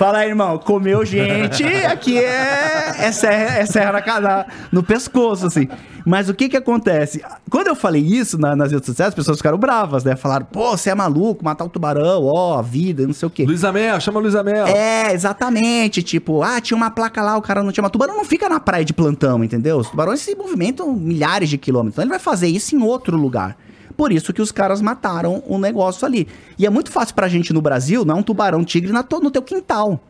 [0.00, 5.68] Fala aí, irmão, comeu gente, aqui é, é serra, é serra na, no pescoço, assim.
[6.06, 7.22] Mas o que que acontece?
[7.50, 10.16] Quando eu falei isso na- nas redes sociais, as pessoas ficaram bravas, né?
[10.16, 13.44] Falaram, pô, você é maluco, matar o tubarão, ó, a vida, não sei o quê.
[13.44, 14.66] Luiz Amel, chama Luiz Amel.
[14.68, 16.02] É, exatamente.
[16.02, 17.82] Tipo, ah, tinha uma placa lá, o cara não tinha.
[17.82, 19.76] Mas tubarão não fica na praia de plantão, entendeu?
[19.76, 21.96] Os tubarões se movimentam milhares de quilômetros.
[21.96, 23.54] Então ele vai fazer isso em outro lugar.
[23.96, 26.26] Por isso que os caras mataram o negócio ali.
[26.58, 29.42] E é muito fácil pra gente no Brasil, não um tubarão tigre na no teu
[29.42, 30.00] quintal.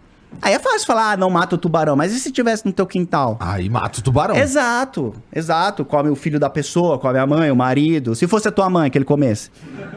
[0.40, 2.86] Aí é fácil falar, ah, não mata o tubarão, mas e se tivesse no teu
[2.86, 3.36] quintal?
[3.40, 4.36] Aí mata o tubarão.
[4.36, 5.84] Exato, exato.
[5.84, 8.14] Come o filho da pessoa, come a mãe, o marido.
[8.14, 9.50] Se fosse a tua mãe que ele comesse.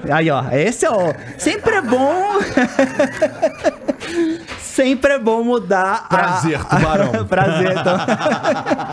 [0.09, 1.13] Aí, ó, esse é o.
[1.37, 2.39] Sempre é bom.
[4.73, 6.05] Sempre é bom mudar.
[6.05, 7.25] a- Prazer, tubarão.
[7.29, 7.97] Prazer, então.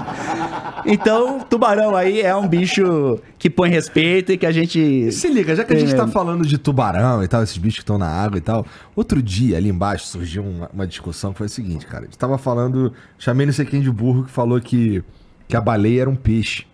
[0.85, 5.11] então, tubarão aí é um bicho que põe respeito e que a gente.
[5.13, 6.13] Se liga, já que a gente tá mesmo.
[6.13, 9.57] falando de tubarão e tal, esses bichos que estão na água e tal, outro dia
[9.57, 12.03] ali embaixo surgiu uma, uma discussão que foi o seguinte, cara.
[12.03, 15.03] A gente tava falando, chamei não sei quem de burro que falou que,
[15.49, 16.67] que a baleia era um peixe.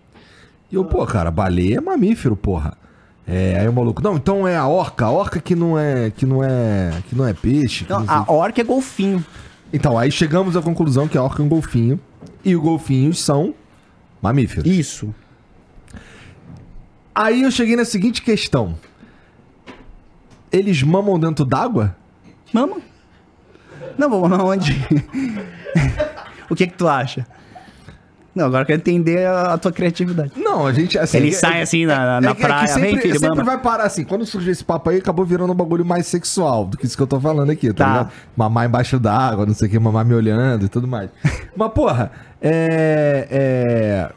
[0.69, 2.75] E eu, pô, cara, baleia é mamífero, porra.
[3.27, 6.25] É, aí o maluco, não, então é a orca, a orca que não é, que
[6.25, 7.85] não é, que não é peixe.
[7.89, 9.23] Não, não a orca é golfinho.
[9.73, 11.99] Então, aí chegamos à conclusão que a orca é um golfinho
[12.43, 13.53] e os golfinhos são
[14.21, 14.65] mamíferos.
[14.65, 15.13] Isso.
[17.13, 18.77] Aí eu cheguei na seguinte questão.
[20.49, 21.95] Eles mamam dentro d'água?
[22.53, 22.77] Mama.
[23.97, 24.73] Não, vamos aonde?
[26.49, 27.27] o que que tu acha?
[28.37, 30.31] Não, agora eu quero entender a, a tua criatividade.
[30.35, 31.17] Não, a gente assim.
[31.17, 33.85] Ele é- sai assim na, na é é praia, sempre, vem, filho, sempre vai parar
[33.85, 34.03] assim.
[34.03, 37.01] Quando surgiu esse papo aí, acabou virando um bagulho mais sexual do que isso que
[37.01, 37.91] eu tô falando aqui, tá, Tá.
[37.91, 38.11] ligado?
[38.35, 41.09] Mamar embaixo d'água, não sei o que, mamar me olhando e tudo mais.
[41.55, 43.27] Mas, porra, é.
[43.31, 44.09] é...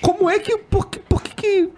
[0.00, 0.58] Como é que.
[0.58, 0.98] Por que.
[0.98, 1.68] Por que, que-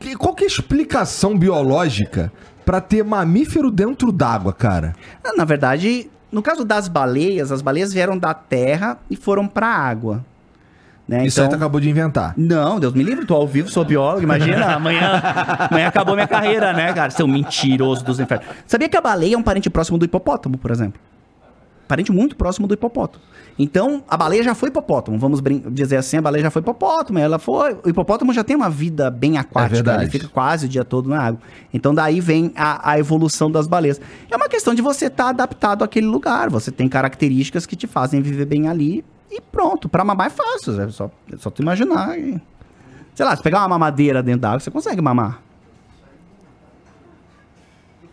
[0.00, 2.32] que- qual que é a explicação biológica
[2.64, 4.94] pra ter mamífero dentro d'água, cara?
[5.24, 9.66] Ah, Na verdade, no caso das baleias, as baleias vieram da terra e foram pra
[9.66, 10.24] água.
[11.08, 11.26] Né?
[11.26, 12.34] Isso aí tu acabou de inventar.
[12.36, 15.22] Não, Deus me livre, tô ao vivo, sou biólogo, imagina, amanhã,
[15.70, 17.10] amanhã acabou minha carreira, né, cara?
[17.10, 18.46] Seu mentiroso dos infernos.
[18.66, 21.00] Sabia que a baleia é um parente próximo do hipopótamo, por exemplo?
[21.88, 23.24] Parente muito próximo do hipopótamo.
[23.58, 27.38] Então, a baleia já foi hipopótamo, vamos dizer assim, a baleia já foi hipopótamo, ela
[27.38, 27.78] foi...
[27.82, 30.04] O hipopótamo já tem uma vida bem aquática, verdade.
[30.04, 31.40] ele fica quase o dia todo na água.
[31.72, 33.98] Então, daí vem a, a evolução das baleias.
[34.30, 38.20] É uma questão de você estar adaptado àquele lugar, você tem características que te fazem
[38.20, 39.88] viver bem ali e pronto.
[39.88, 42.40] Pra mamar é fácil, é só, é só tu imaginar e...
[43.14, 45.40] Sei lá, se pegar uma mamadeira dentro da água, você consegue mamar.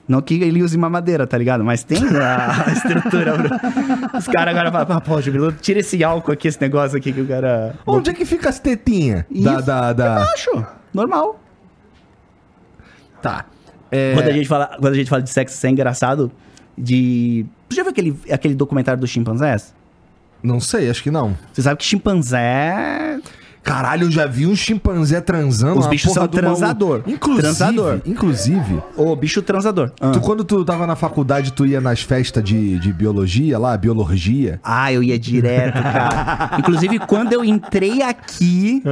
[0.07, 1.63] Não que ele use mamadeira, tá ligado?
[1.63, 3.34] Mas tem a estrutura.
[3.34, 7.11] pra- Os caras agora falam, "Ah, pô, Jubilu, tira esse álcool aqui, esse negócio aqui
[7.11, 7.76] que o cara.
[7.88, 9.26] Onde é que fica as tetinhas?
[9.32, 10.24] Da, da, da...
[10.34, 10.63] Acho,
[10.93, 11.39] normal.
[13.20, 13.45] Tá.
[13.91, 16.32] É, Quando, a gente fala, quando a gente fala de sexo, isso é engraçado.
[16.78, 17.45] De.
[17.70, 19.74] Você já viu aquele, aquele documentário dos chimpanzés?
[20.46, 21.36] Não sei, acho que não.
[21.52, 23.20] Você sabe que chimpanzé.
[23.64, 25.80] Caralho, eu já vi um chimpanzé transando.
[25.80, 27.02] Os bichos são transador.
[27.08, 28.00] Inclusive, Transador.
[28.06, 29.91] inclusive, Ô, bicho transador.
[30.00, 30.12] Ah.
[30.12, 34.60] tu, quando tu tava na faculdade, tu ia nas festas de, de biologia lá, biologia.
[34.64, 36.58] Ah, eu ia direto, cara.
[36.60, 38.84] Inclusive, quando eu entrei aqui,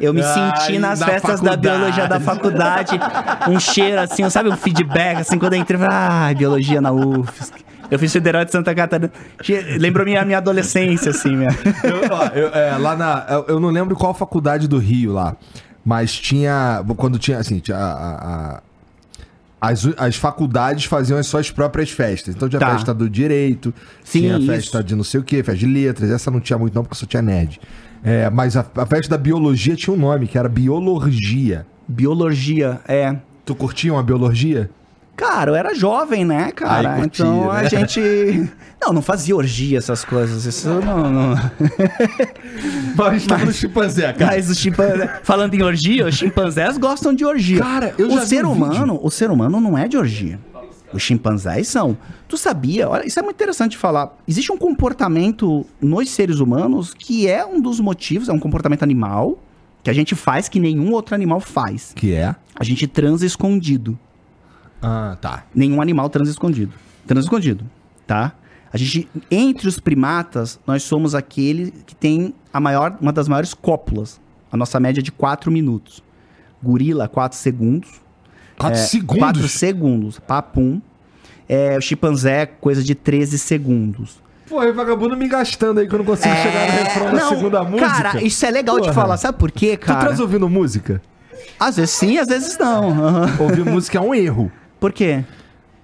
[0.00, 1.60] eu me Ai, senti nas na festas da faculdade.
[1.60, 2.98] biologia da faculdade.
[3.50, 4.48] Um cheiro assim, sabe?
[4.48, 7.52] Um feedback, assim, quando eu entrei, eu falei, ah, biologia na UFSC.
[7.90, 9.10] Eu fiz Federal de Santa Catarina.
[9.78, 11.50] Lembrou minha, minha adolescência, assim, minha.
[11.84, 13.26] Eu, ó, eu, é, lá na.
[13.28, 15.36] Eu, eu não lembro qual faculdade do Rio lá.
[15.84, 16.82] Mas tinha.
[16.96, 18.62] Quando tinha, assim, tinha a- a- a-
[19.60, 22.34] as, as faculdades faziam as suas próprias festas.
[22.34, 22.70] Então tinha Tá.
[22.72, 23.72] festa do direito,
[24.02, 24.46] Sim, tinha isso.
[24.46, 26.10] festa de não sei o quê, festa de letras.
[26.10, 27.58] Essa não tinha muito, não, porque só tinha nerd.
[28.02, 31.66] É, mas a, a festa da biologia tinha um nome, que era biologia.
[31.88, 33.16] Biologia, é.
[33.46, 34.68] Tu curtia uma biologia?
[35.16, 36.94] Cara, eu era jovem, né, cara?
[36.94, 37.60] Aí curtia, então né?
[37.60, 38.00] a gente.
[38.84, 40.44] Não, não fazia orgia, essas coisas.
[40.44, 41.10] Isso não.
[41.10, 41.34] não...
[42.94, 44.32] Mas estava no chimpanzé, cara.
[44.32, 45.10] Mas os chimpanzés.
[45.22, 47.60] Falando em orgia, os chimpanzés gostam de orgia.
[47.60, 50.38] Cara, eu o já ser um humano, o ser humano não é de orgia.
[50.92, 51.96] Os chimpanzés são.
[52.28, 52.86] Tu sabia?
[52.86, 54.16] Olha, isso é muito interessante de falar.
[54.28, 59.38] Existe um comportamento nos seres humanos que é um dos motivos, é um comportamento animal
[59.82, 61.92] que a gente faz que nenhum outro animal faz.
[61.94, 62.34] Que é?
[62.54, 63.98] A gente transa escondido.
[64.86, 65.44] Ah, tá.
[65.54, 66.72] Nenhum animal transa escondido.
[67.06, 67.64] Transa escondido,
[68.06, 68.32] tá?
[68.72, 73.54] A gente, entre os primatas, nós somos aquele que tem a maior, uma das maiores
[73.54, 74.20] cópulas.
[74.52, 76.02] A nossa média é de 4 minutos.
[76.62, 77.88] Gorila, 4 segundos.
[78.58, 79.18] Quatro É, segundos?
[79.18, 80.18] 4 segundos.
[80.18, 80.80] Papum.
[81.48, 84.22] É, o chimpanzé, coisa de 13 segundos.
[84.48, 87.28] Pô, e vagabundo me gastando aí que eu não consigo chegar no refrão da não,
[87.28, 87.88] segunda música.
[87.90, 88.94] Cara, isso é legal de Porra.
[88.94, 89.16] falar.
[89.16, 90.00] Sabe por quê, Tu cara?
[90.00, 91.00] traz ouvindo música?
[91.58, 92.90] Às vezes sim, às vezes não.
[92.90, 93.36] Aham.
[93.40, 94.50] Ouvir música é um erro.
[94.84, 95.24] Por quê?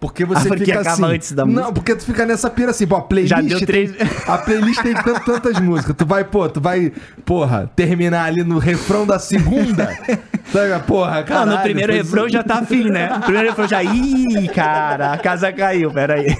[0.01, 1.15] Porque você porque fica acaba assim.
[1.15, 1.63] antes da música.
[1.63, 3.31] Não, porque tu fica nessa pira assim, pô, a playlist.
[3.37, 5.95] Já deu três- tem- a playlist tem tant- tantas músicas.
[5.95, 6.91] Tu vai, pô, tu vai,
[7.25, 9.91] porra, terminar ali no refrão da segunda.
[10.51, 11.47] Sabe, porra, Não, cara.
[11.47, 13.11] no primeiro refrão já tá afim, né?
[13.15, 13.83] No primeiro refrão já.
[13.85, 16.35] Ih, cara, a casa caiu, peraí.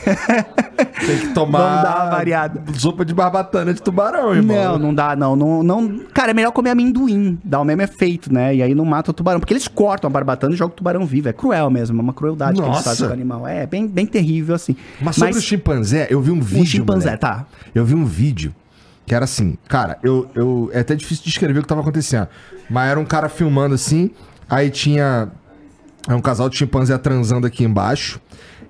[1.07, 1.59] tem que tomar.
[1.59, 2.63] Vamos dar uma variada.
[2.75, 4.57] Sopa de barbatana de tubarão, irmão.
[4.57, 6.01] Não, não dá, não, não, não.
[6.15, 8.55] Cara, é melhor comer amendoim, dá o mesmo efeito, né?
[8.55, 9.39] E aí não mata o tubarão.
[9.39, 11.29] Porque eles cortam a barbatana e jogam o tubarão vivo.
[11.29, 12.89] É cruel mesmo, é uma crueldade que eles Nossa.
[12.91, 13.47] fazem com o animal.
[13.51, 14.77] É bem, bem terrível, assim.
[15.01, 16.63] Mas sobre o chimpanzé, eu vi um vídeo.
[16.63, 17.21] o chimpanzé, moleque.
[17.21, 17.47] tá.
[17.75, 18.55] Eu vi um vídeo
[19.07, 22.29] que era assim, cara, eu, eu é até difícil descrever o que tava acontecendo,
[22.69, 24.11] mas era um cara filmando assim,
[24.49, 25.29] aí tinha
[26.09, 28.21] é um casal de chimpanzé transando aqui embaixo.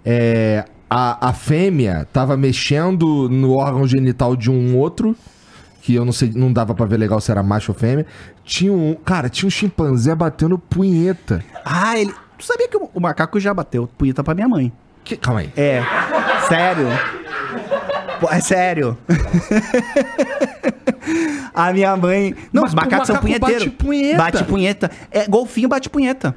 [0.04, 5.16] É, a, a fêmea tava mexendo no órgão genital de um outro,
[5.82, 8.06] que eu não sei, não dava pra ver legal se era macho ou fêmea.
[8.44, 11.44] Tinha um, cara, tinha um chimpanzé batendo punheta.
[11.64, 12.12] Ah, ele.
[12.40, 14.72] Tu sabia que o, o macaco já bateu punheta pra minha mãe?
[15.04, 15.52] Que, calma aí.
[15.54, 15.82] É.
[16.48, 16.86] Sério?
[18.18, 18.96] Pô, É sério.
[21.54, 22.34] a minha mãe.
[22.50, 23.64] Não, Mas os macacos o são macaco punheteiros.
[23.66, 24.16] bate punheta.
[24.18, 24.90] Bate punheta.
[25.10, 26.34] É, golfinho bate punheta.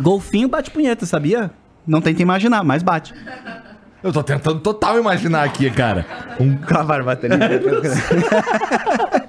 [0.00, 1.48] Golfinho bate punheta, sabia?
[1.86, 3.14] Não tenta imaginar, mas bate.
[4.02, 6.04] Eu tô tentando total imaginar aqui, cara.
[6.40, 6.82] Um Com a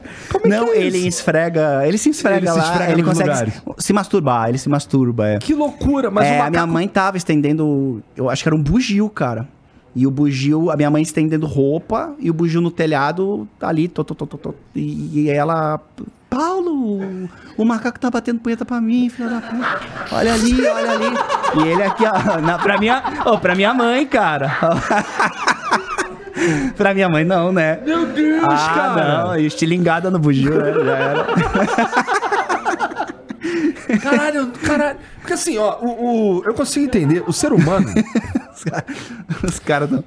[0.50, 0.66] barbatana.
[0.66, 1.08] Não, que é ele isso?
[1.08, 1.88] esfrega.
[1.88, 2.64] Ele se esfrega Ele se lá.
[2.64, 3.54] esfrega ele consegue lugares.
[3.54, 4.50] se, se masturbar.
[4.50, 5.38] Ele se masturba, é.
[5.39, 6.52] Que loucura, mas é, o a macaco...
[6.52, 8.02] minha mãe tava estendendo.
[8.16, 9.48] Eu acho que era um bugio, cara.
[9.96, 13.88] E o bugio, a minha mãe estendendo roupa e o bugio no telhado tá ali,
[13.88, 15.80] tô, tô, tô, tô, tô, e, e ela.
[16.30, 19.80] Paulo, o macaco tá batendo punheta pra mim, filha da puta.
[20.12, 21.06] Olha ali, olha ali.
[21.64, 24.52] E ele aqui, ó, na, pra, minha, oh, pra minha mãe, cara.
[26.75, 27.79] pra minha mãe, não, né?
[27.86, 29.23] Meu Deus, ah, cara.
[29.25, 30.73] não, estilingada no bugio, né?
[30.86, 31.25] Já era.
[34.01, 34.97] Caralho, caralho.
[35.19, 37.86] Porque assim, ó, o, o- eu consigo entender, o ser humano,
[39.43, 40.03] Os caras tão.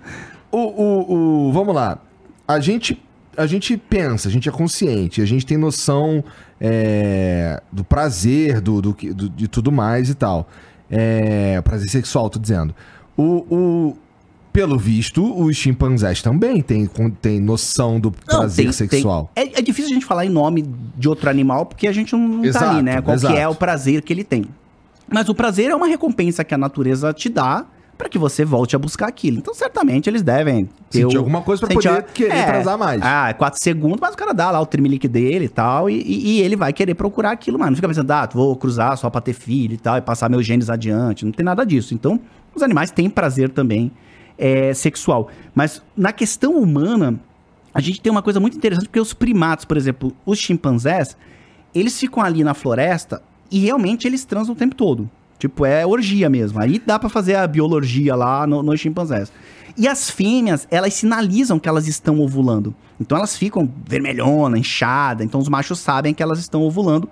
[0.50, 1.98] o, o, o- vamos lá,
[2.46, 3.00] a gente,
[3.36, 6.22] a gente pensa, a gente é consciente, a gente tem noção
[6.60, 10.48] é, do prazer, do, do, do- de tudo mais e tal.
[10.90, 12.74] É, prazer sexual, tô dizendo.
[13.16, 13.22] O,
[13.54, 13.96] o-
[14.53, 16.88] pelo visto, os chimpanzés também têm,
[17.20, 19.30] têm noção do Não, prazer tem- sexual.
[19.34, 20.64] tem- É, é difícil a gente falar em nome
[20.96, 23.01] de outro animal, porque a gente não, não tá Exato, ali, né?
[23.01, 23.34] Qual exato.
[23.34, 24.44] que é o prazer que ele tem.
[25.11, 27.64] Mas o prazer é uma recompensa que a natureza te dá
[27.96, 29.38] para que você volte a buscar aquilo.
[29.38, 33.03] Então, certamente, eles devem ter Sentir alguma coisa para poder querer é, transar mais.
[33.03, 36.40] Ah, quatro segundos, mas o cara dá lá o trimelique dele e tal, e, e,
[36.40, 37.72] ele vai querer procurar aquilo, mano.
[37.72, 40.46] Não fica pensando, ah, vou cruzar só pra ter filho e tal, e passar meus
[40.46, 41.24] genes adiante.
[41.24, 41.92] Não tem nada disso.
[41.92, 42.20] Então,
[42.55, 43.90] os animais têm prazer também
[44.39, 45.28] é, sexual.
[45.55, 47.18] Mas na questão humana,
[47.74, 51.16] a gente tem uma coisa muito interessante, porque os primatos, por exemplo, os chimpanzés,
[51.74, 55.11] eles ficam ali na floresta e realmente eles transam o tempo todo.
[55.39, 56.61] Tipo, é orgia mesmo.
[56.61, 59.32] Aí dá para fazer a biologia lá nos no chimpanzés.
[59.76, 62.74] E as fêmeas, elas sinalizam que elas estão ovulando.
[63.01, 65.22] Então elas ficam vermelhona, inchada.
[65.22, 67.09] Então os machos sabem que elas estão ovulando.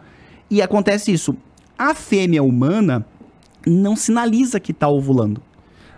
[0.51, 1.37] E acontece isso.
[1.79, 3.07] A fêmea humana
[3.65, 5.41] não sinaliza que está ovulando.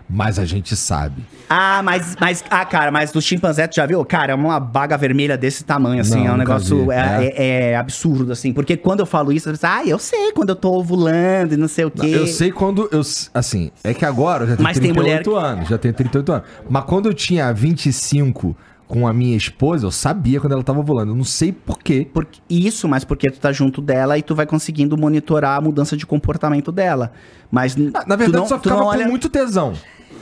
[0.09, 1.23] Mas a gente sabe.
[1.47, 4.03] Ah, mas, mas, ah, cara, mas do chimpanzé, tu já viu?
[4.03, 7.25] Cara, é uma baga vermelha desse tamanho, assim, Não, é um negócio, é, é.
[7.25, 10.49] É, é, absurdo, assim, porque quando eu falo isso, eu penso, ah, eu sei quando
[10.49, 12.07] eu tô ovulando e não sei o quê.
[12.07, 13.01] Eu sei quando, eu,
[13.33, 15.45] assim, é que agora eu já tenho mas 38 tem mulher...
[15.45, 18.55] anos, já tenho 38 anos, mas quando eu tinha 25
[18.89, 21.11] com a minha esposa, eu sabia quando ela tava ovulando.
[21.11, 22.07] Eu não sei por quê.
[22.11, 25.95] Porque, isso, mas porque tu tá junto dela e tu vai conseguindo monitorar a mudança
[25.95, 27.11] de comportamento dela.
[27.51, 27.75] Mas.
[27.75, 29.03] Na, na verdade, não, só ficava olha...
[29.03, 29.73] com muito tesão.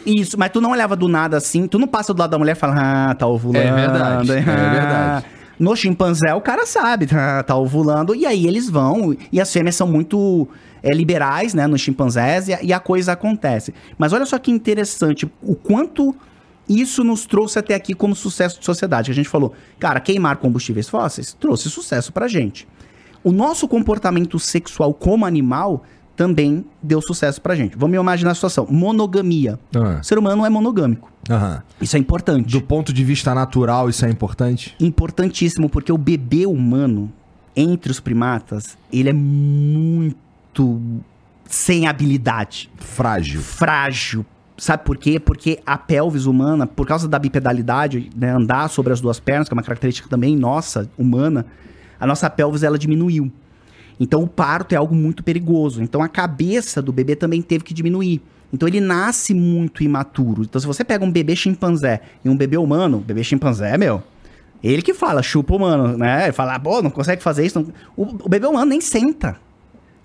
[0.05, 2.57] Isso, mas tu não olhava do nada assim, tu não passa do lado da mulher
[2.57, 3.65] e fala, ah, tá ovulando.
[3.65, 5.25] É verdade, é verdade.
[5.57, 9.75] No chimpanzé, o cara sabe, tá, tá ovulando, e aí eles vão, e as fêmeas
[9.75, 10.47] são muito
[10.83, 13.73] é, liberais, né, nos chimpanzés, e a, e a coisa acontece.
[13.97, 16.15] Mas olha só que interessante, o quanto
[16.67, 19.11] isso nos trouxe até aqui como sucesso de sociedade.
[19.11, 22.67] A gente falou, cara, queimar combustíveis fósseis trouxe sucesso pra gente.
[23.23, 25.83] O nosso comportamento sexual como animal
[26.15, 27.77] também deu sucesso pra gente.
[27.77, 28.65] Vamos imaginar a situação.
[28.69, 29.59] Monogamia.
[29.75, 29.99] Uhum.
[29.99, 31.11] O ser humano é monogâmico.
[31.29, 31.61] Uhum.
[31.79, 32.51] Isso é importante.
[32.51, 34.75] Do ponto de vista natural, isso é importante?
[34.79, 37.11] Importantíssimo, porque o bebê humano,
[37.55, 40.81] entre os primatas, ele é muito
[41.45, 42.69] sem habilidade.
[42.77, 43.41] Frágil.
[43.41, 44.25] Frágil.
[44.57, 45.19] Sabe por quê?
[45.19, 49.53] Porque a pelvis humana, por causa da bipedalidade, né, andar sobre as duas pernas, que
[49.53, 51.45] é uma característica também nossa, humana,
[51.99, 53.31] a nossa pelvis ela diminuiu.
[53.99, 55.81] Então o parto é algo muito perigoso.
[55.81, 58.21] Então a cabeça do bebê também teve que diminuir.
[58.51, 60.43] Então ele nasce muito imaturo.
[60.43, 64.01] Então se você pega um bebê chimpanzé e um bebê humano, bebê chimpanzé, meu,
[64.63, 66.23] ele que fala, chupa humano, né?
[66.23, 67.59] Ele fala, pô, não consegue fazer isso.
[67.59, 67.67] Não...
[67.95, 69.37] O, o, bebê humano nem senta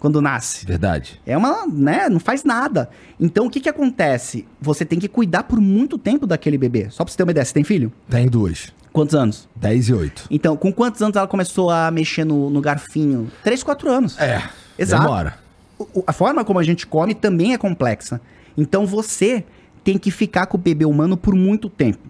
[0.02, 0.66] quando nasce.
[0.66, 1.20] Verdade.
[1.24, 2.08] É uma, né?
[2.08, 2.90] Não faz nada.
[3.20, 4.44] Então o que que acontece?
[4.60, 6.90] Você tem que cuidar por muito tempo daquele bebê.
[6.90, 7.92] Só pra você ter uma ideia, você tem filho?
[8.10, 8.72] Tem duas.
[8.92, 9.48] Quantos anos?
[9.54, 10.24] 10 e 8.
[10.28, 13.30] Então, com quantos anos ela começou a mexer no, no garfinho?
[13.44, 14.18] 3, 4 anos.
[14.18, 14.42] É.
[14.76, 15.04] Exato.
[15.04, 15.38] Demora.
[15.78, 18.20] O, a forma como a gente come também é complexa.
[18.58, 19.44] Então você
[19.84, 22.00] tem que ficar com o bebê humano por muito tempo.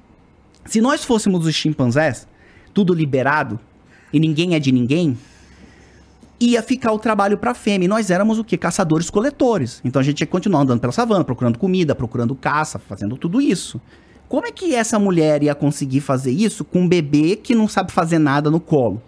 [0.64, 2.26] Se nós fôssemos os chimpanzés,
[2.72, 3.60] tudo liberado,
[4.10, 5.18] e ninguém é de ninguém,
[6.42, 7.84] ia ficar o trabalho para fêmea.
[7.84, 8.56] E nós éramos o quê?
[8.56, 9.80] Caçadores-coletores.
[9.84, 13.80] Então a gente ia continuar andando pela savana, procurando comida, procurando caça, fazendo tudo isso.
[14.28, 17.92] Como é que essa mulher ia conseguir fazer isso com um bebê que não sabe
[17.92, 19.00] fazer nada no colo?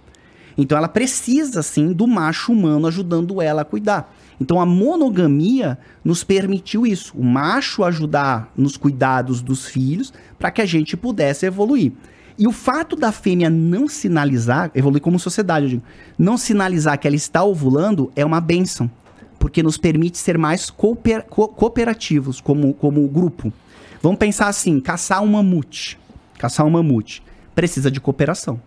[0.57, 4.14] Então ela precisa, sim, do macho humano ajudando ela a cuidar.
[4.41, 10.62] Então a monogamia nos permitiu isso, o macho ajudar nos cuidados dos filhos para que
[10.62, 11.93] a gente pudesse evoluir.
[12.37, 15.82] E o fato da fêmea não sinalizar, evoluir como sociedade, eu digo,
[16.18, 18.91] não sinalizar que ela está ovulando é uma benção,
[19.39, 23.53] porque nos permite ser mais cooper, co cooperativos como, como grupo.
[24.03, 25.99] Vamos pensar assim, caçar um mamute.
[26.39, 27.22] Caçar um mamute.
[27.55, 28.61] Precisa de cooperação.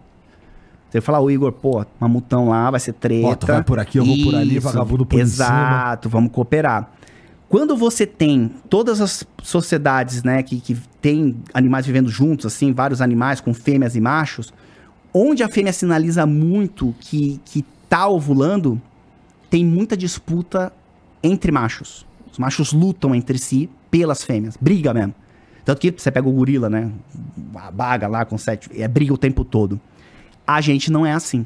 [0.89, 3.45] Você falar, o Igor, pô, mamutão lá, vai ser treta.
[3.45, 6.89] Ó, vai por aqui, eu vou por ali, vagabundo por Exato, vamos cooperar.
[7.49, 13.01] Quando você tem todas as sociedades, né, que, que tem animais vivendo juntos, assim, vários
[13.01, 14.53] animais com fêmeas e machos,
[15.13, 18.81] onde a fêmea sinaliza muito que, que tá ovulando,
[19.49, 20.73] tem muita disputa
[21.23, 22.05] entre machos.
[22.31, 25.15] Os machos lutam entre si pelas fêmeas, briga mesmo.
[25.63, 26.91] Tanto que você pega o gorila, né?
[27.55, 28.69] A baga lá com sete.
[28.79, 29.79] É briga o tempo todo.
[30.45, 31.45] A gente não é assim.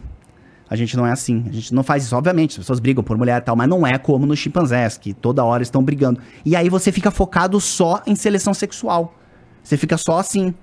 [0.71, 1.43] A gente não é assim.
[1.49, 2.15] A gente não faz isso.
[2.15, 5.13] Obviamente, as pessoas brigam por mulher e tal, mas não é como nos chimpanzés, que
[5.13, 6.19] toda hora estão brigando.
[6.45, 9.13] E aí você fica focado só em seleção sexual.
[9.61, 10.53] Você fica só assim.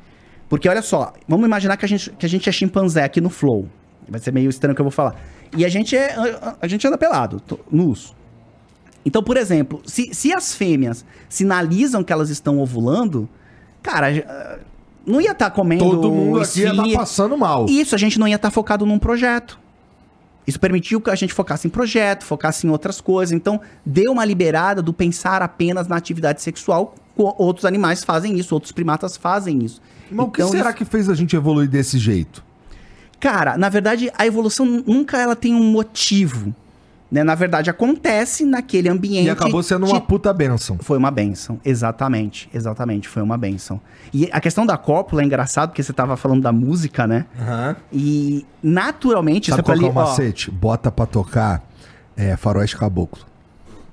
[0.48, 3.28] Porque olha só, vamos imaginar que a gente, que a gente é chimpanzé aqui no
[3.28, 3.68] Flow.
[4.08, 5.14] Vai ser meio estranho o que eu vou falar.
[5.54, 6.16] E a gente, é,
[6.60, 8.16] a gente anda pelado, nus.
[9.04, 13.28] Então, por exemplo, se, se as fêmeas sinalizam que elas estão ovulando,
[13.82, 14.08] Cara,
[15.06, 15.84] não ia estar tá comendo.
[15.84, 17.66] Todo mundo aqui ia estar tá passando mal.
[17.68, 19.58] Isso, a gente não ia estar tá focado num projeto.
[20.48, 23.34] Isso permitiu que a gente focasse em projeto, focasse em outras coisas.
[23.34, 26.94] Então, deu uma liberada do pensar apenas na atividade sexual.
[27.14, 29.82] Outros animais fazem isso, outros primatas fazem isso.
[30.04, 30.78] Mas então, o que então, será isso...
[30.78, 32.42] que fez a gente evoluir desse jeito?
[33.20, 36.54] Cara, na verdade, a evolução nunca ela tem um motivo.
[37.10, 39.26] Né, na verdade, acontece naquele ambiente.
[39.26, 40.78] E acabou sendo uma de- puta benção.
[40.80, 43.80] Foi uma benção, exatamente, exatamente, foi uma benção.
[44.12, 47.26] E a questão da cópula é engraçado, porque você tava falando da música, né?
[47.92, 50.50] E naturalmente, Sabe você qual é o ali, ó, macete?
[50.50, 51.62] Bota pra tocar
[52.16, 53.24] é, faróis caboclo.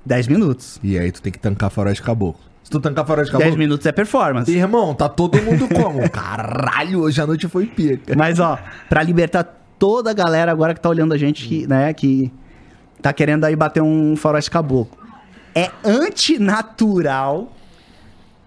[0.06, 0.80] 10 minutos.
[0.84, 2.42] E aí tu tem que tancar faróis caboclo.
[2.64, 3.58] Se tu tancar faróis 10 caboclo...
[3.58, 4.52] minutos é performance.
[4.52, 6.08] Irmão, tá todo mundo como?
[6.12, 8.16] Caralho, hoje a noite foi pica.
[8.16, 8.58] Mas, ó,
[8.90, 9.44] pra libertar
[9.80, 12.32] toda a galera agora que tá olhando a gente, que, né, que
[13.06, 14.98] tá querendo aí bater um faroeste caboclo.
[15.54, 17.54] É antinatural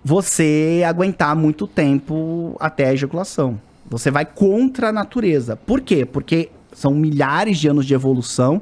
[0.05, 3.61] você aguentar muito tempo até a ejaculação.
[3.89, 5.55] Você vai contra a natureza.
[5.55, 6.05] Por quê?
[6.05, 8.61] Porque são milhares de anos de evolução.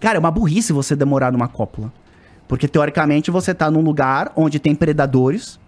[0.00, 1.92] Cara, é uma burrice você demorar numa cópula.
[2.48, 5.60] Porque, teoricamente, você tá num lugar onde tem predadores,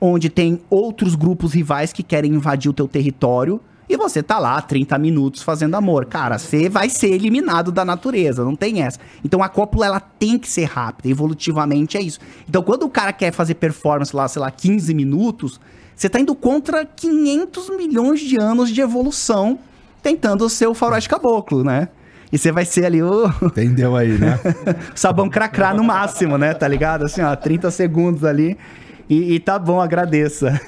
[0.00, 3.60] onde tem outros grupos rivais que querem invadir o teu território
[3.90, 6.06] e você tá lá 30 minutos fazendo amor.
[6.06, 9.00] Cara, você vai ser eliminado da natureza, não tem essa.
[9.24, 12.20] Então a cópula ela tem que ser rápida, evolutivamente é isso.
[12.48, 15.60] Então quando o cara quer fazer performance lá, sei lá, 15 minutos,
[15.96, 19.58] você tá indo contra 500 milhões de anos de evolução
[20.00, 21.88] tentando ser o faroeste caboclo, né?
[22.32, 24.38] E você vai ser ali o Entendeu aí, né?
[24.94, 26.54] sabão cracrá no máximo, né?
[26.54, 27.06] Tá ligado?
[27.06, 28.56] Assim, ó, 30 segundos ali.
[29.10, 30.60] E, e tá bom, agradeça.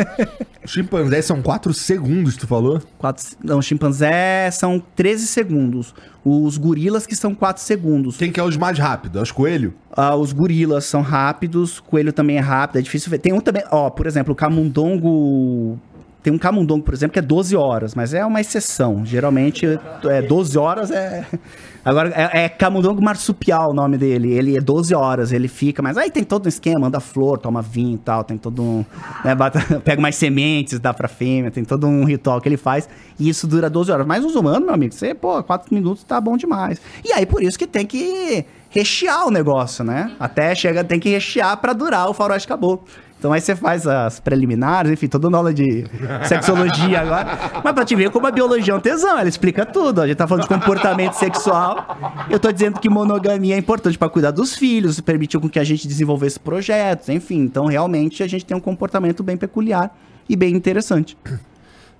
[0.66, 2.82] Chimpanzé são 4 segundos, tu falou?
[2.98, 5.94] Quatro, não, chimpanzé são 13 segundos.
[6.22, 8.18] Os gorilas que são 4 segundos.
[8.18, 9.18] Quem que é os mais rápidos?
[9.18, 9.72] É os coelhos?
[9.90, 13.18] Ah, os gorilas são rápidos, coelho também é rápido, é difícil ver.
[13.18, 15.78] Tem um também, ó, por exemplo, o camundongo.
[16.26, 19.06] Tem um camundongo, por exemplo, que é 12 horas, mas é uma exceção.
[19.06, 19.64] Geralmente,
[20.10, 21.24] é 12 horas é.
[21.84, 24.32] Agora, é, é camundongo marsupial o nome dele.
[24.32, 27.62] Ele é 12 horas, ele fica, mas aí tem todo um esquema, anda flor, toma
[27.62, 28.84] vinho e tal, tem todo um.
[29.24, 32.88] né, bata- pega mais sementes, dá pra fêmea, tem todo um ritual que ele faz.
[33.20, 34.04] E isso dura 12 horas.
[34.04, 36.80] Mas os humanos, meu amigo, você, pô, 4 minutos tá bom demais.
[37.04, 40.10] E aí, por isso que tem que rechear o negócio, né?
[40.18, 42.84] Até chega, tem que rechear pra durar o faroeste caboclo.
[43.18, 45.86] Então aí você faz as preliminares, enfim, tô dando aula de
[46.24, 47.26] sexologia agora.
[47.64, 50.02] Mas pra te ver como a biologia é um tesão, ela explica tudo.
[50.02, 51.96] A gente tá falando de comportamento sexual.
[52.28, 55.64] Eu tô dizendo que monogamia é importante pra cuidar dos filhos, permitiu com que a
[55.64, 57.40] gente desenvolvesse projetos, enfim.
[57.40, 59.96] Então realmente a gente tem um comportamento bem peculiar
[60.28, 61.16] e bem interessante.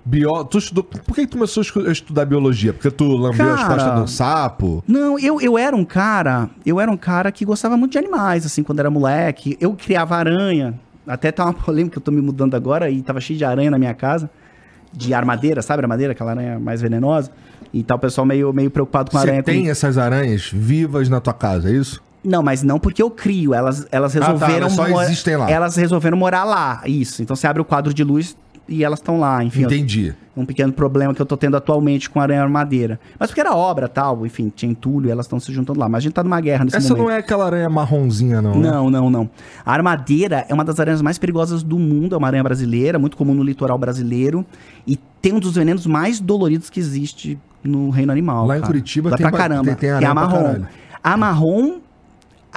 [0.05, 0.45] Bio...
[0.45, 0.83] Tu estudou...
[0.83, 2.71] Por que que tu começou a estudar biologia?
[2.71, 4.83] Porque tu lambeu as Cara, costas de um sapo?
[4.87, 8.45] Não, eu, eu era um cara, eu era um cara que gostava muito de animais,
[8.45, 9.57] assim, quando era moleque.
[9.59, 10.79] Eu criava aranha.
[11.07, 13.77] Até tá uma polêmica, eu tô me mudando agora e tava cheio de aranha na
[13.79, 14.29] minha casa.
[14.93, 16.13] De armadeira, sabe armadeira?
[16.13, 17.31] Aquela aranha mais venenosa.
[17.73, 19.43] E tá o pessoal meio, meio preocupado com a Você aranha.
[19.43, 22.01] tem com- essas aranhas vivas na tua casa, é isso?
[22.23, 23.53] Não, mas não porque eu crio.
[23.53, 24.53] Elas, elas tá, resolveram...
[24.55, 25.49] elas só existem lá.
[25.49, 27.21] Elas resolveram morar lá, isso.
[27.21, 28.35] Então você abre o quadro de luz
[28.67, 29.63] e elas estão lá, enfim.
[29.63, 30.13] Entendi.
[30.35, 32.99] um pequeno problema que eu tô tendo atualmente com aranha armadeira.
[33.19, 35.89] Mas porque era obra tal, enfim, tinha entulho e elas estão se juntando lá.
[35.89, 37.05] Mas a gente tá numa guerra nesse Essa momento.
[37.05, 38.69] não é aquela aranha marronzinha, não, né?
[38.69, 39.29] Não, não, não.
[39.65, 43.17] A armadeira é uma das aranhas mais perigosas do mundo, é uma aranha brasileira, muito
[43.17, 44.45] comum no litoral brasileiro.
[44.85, 48.45] E tem um dos venenos mais doloridos que existe no reino animal.
[48.45, 48.67] Lá em cara.
[48.71, 49.63] Curitiba Dói tem pra ba- caramba.
[49.65, 50.55] tem- tem é aranha a marrom.
[51.03, 51.79] A marrom.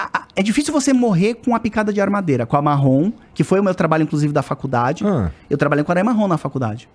[0.04, 2.46] A- a- É difícil você morrer com a picada de armadeira.
[2.46, 5.04] Com a marrom, que foi o meu trabalho, inclusive, da faculdade.
[5.06, 5.30] Ah.
[5.48, 6.88] Eu trabalhei com aranha marrom na faculdade.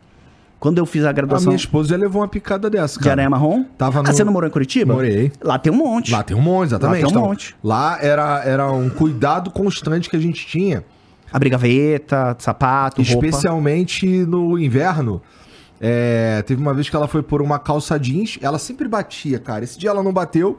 [0.60, 3.14] Quando eu fiz a A graduação minha esposa já levou uma picada dessa, de cara.
[3.16, 3.66] aranha marrom.
[3.78, 4.94] Tava Ah, no- você não morou em Curitiba?
[4.94, 5.32] Morei.
[5.44, 6.12] Lá tem um monte.
[6.12, 7.02] Lá tem um monte, exatamente.
[7.04, 7.56] Lá tem um Então, monte.
[7.64, 10.84] Lá era, era um cuidado constante que a gente tinha.
[11.32, 13.26] Abrir gaveta, sapato, roupa.
[13.28, 15.22] Especialmente no inverno.
[15.80, 19.64] É, teve uma vez que ela foi por uma calça jeans, ela sempre batia, cara.
[19.64, 20.58] Esse dia ela não bateu.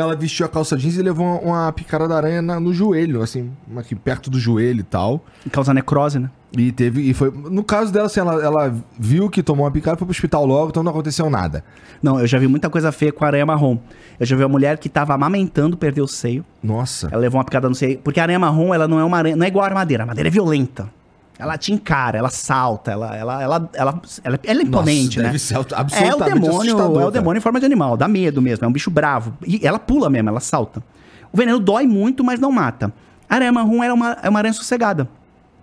[0.00, 3.22] Ela vestiu a calça jeans e levou uma, uma picada da aranha na- no joelho,
[3.22, 5.24] assim, aqui perto do joelho e tal.
[5.50, 6.30] Causa necrose, né?
[6.56, 7.02] E teve.
[7.02, 7.30] E foi.
[7.30, 10.70] No caso dela, assim, ela, ela viu que tomou uma picada, foi pro hospital logo,
[10.70, 11.62] então não aconteceu nada.
[12.02, 13.76] Não, eu já vi muita coisa feia com a aranha marrom.
[14.18, 16.44] Eu já vi uma mulher que tava amamentando, perdeu o seio.
[16.62, 17.08] Nossa.
[17.12, 17.98] Ela levou uma picada no seio.
[17.98, 20.02] Porque a aranha marrom, ela não é uma aranha, não é igual a armadeira.
[20.02, 20.88] A armadeira é violenta.
[21.38, 25.38] Ela te encara, ela salta, ela, ela, ela, ela, ela, ela é imponente, Nossa, né?
[25.38, 28.64] ser É o absolutamente demônio, é o demônio em forma de animal, dá medo mesmo,
[28.64, 29.32] é um bicho bravo.
[29.46, 30.82] E ela pula mesmo, ela salta.
[31.32, 32.92] O veneno dói muito, mas não mata.
[33.30, 35.08] A aranha marrom era uma, é uma aranha sossegada.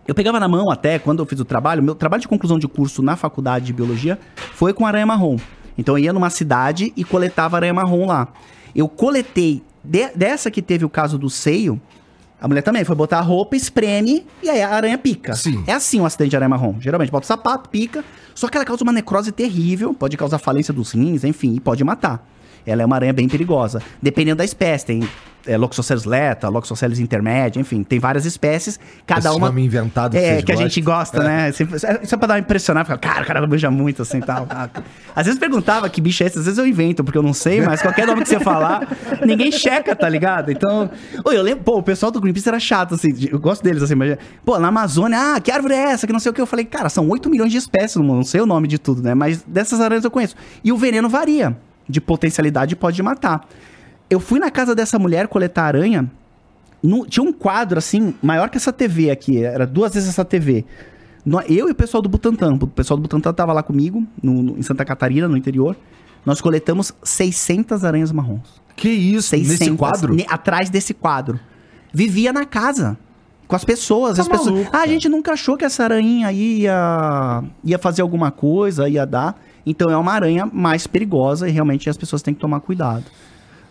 [0.08, 2.68] Eu pegava na mão até quando eu fiz o trabalho, meu trabalho de conclusão de
[2.68, 4.18] curso na faculdade de biologia
[4.54, 5.38] foi com aranha marrom.
[5.78, 8.28] Então eu ia numa cidade e coletava aranha marrom lá.
[8.74, 11.82] Eu coletei de- dessa que teve o caso do seio,
[12.40, 15.36] a mulher também foi botar a roupa, espreme e aí a aranha pica.
[15.36, 15.64] Sim.
[15.66, 16.76] É assim um acidente de aranha marrom.
[16.80, 18.04] Geralmente bota o sapato, pica,
[18.34, 21.84] só que ela causa uma necrose terrível, pode causar falência dos rins, enfim, e pode
[21.84, 22.28] matar.
[22.66, 23.82] Ela é uma aranha bem perigosa.
[24.02, 25.08] Dependendo da espécie, tem,
[25.46, 29.48] é, Loxoceles leta, Loxoceles intermédia, enfim, tem várias espécies, cada Esse uma...
[29.48, 31.52] nome inventado que É, que a gente gosta, né?
[31.52, 34.48] Sempre- Só pra dar uma impressionada, ficar, cara, o cara beija muito, assim, tal.
[34.50, 34.70] Ah,
[35.16, 37.62] Às vezes perguntava que bicho é esse, às vezes eu invento, porque eu não sei,
[37.62, 38.88] mas qualquer nome que você falar,
[39.26, 40.52] ninguém checa, tá ligado?
[40.52, 40.90] Então,
[41.24, 43.96] ô, eu lembro, pô, o pessoal do Greenpeace era chato, assim, eu gosto deles, assim,
[43.96, 46.46] mas, pô, na Amazônia, ah, que árvore é essa, que não sei o que, eu
[46.48, 49.02] falei, cara, são 8 milhões de espécies no mundo, não sei o nome de tudo,
[49.02, 49.14] né?
[49.14, 50.36] Mas dessas aranhas eu conheço.
[50.64, 51.56] E o veneno varia,
[51.88, 53.48] de potencialidade pode matar.
[54.10, 56.10] Eu fui na casa dessa mulher coletar aranha,
[56.82, 60.64] no- tinha um quadro, assim, maior que essa TV aqui, era duas vezes essa TV.
[61.26, 64.44] No- Eu e o pessoal do Butantan, o pessoal do Butantan tava lá comigo, no-
[64.44, 65.76] no- em Santa Catarina, no interior.
[66.26, 68.62] Nós coletamos 600 aranhas marrons.
[68.76, 69.30] Que isso?
[69.30, 70.14] 600, Nesse quadro?
[70.16, 71.40] ne- atrás desse quadro.
[71.94, 72.98] Vivia na casa.
[73.48, 74.16] Com as pessoas.
[74.18, 74.68] Tá as pessoas.
[74.74, 79.06] ah, a gente nunca achou que essa aranha aí ia, ia fazer alguma coisa, ia
[79.06, 79.40] dar.
[79.66, 83.04] Então é uma aranha mais perigosa e realmente as pessoas têm que tomar cuidado.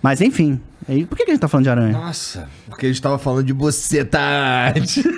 [0.04, 1.92] Mas enfim, aí, por que, que a gente tá falando de aranha?
[1.92, 5.02] Nossa, porque a gente tava falando de bocetade.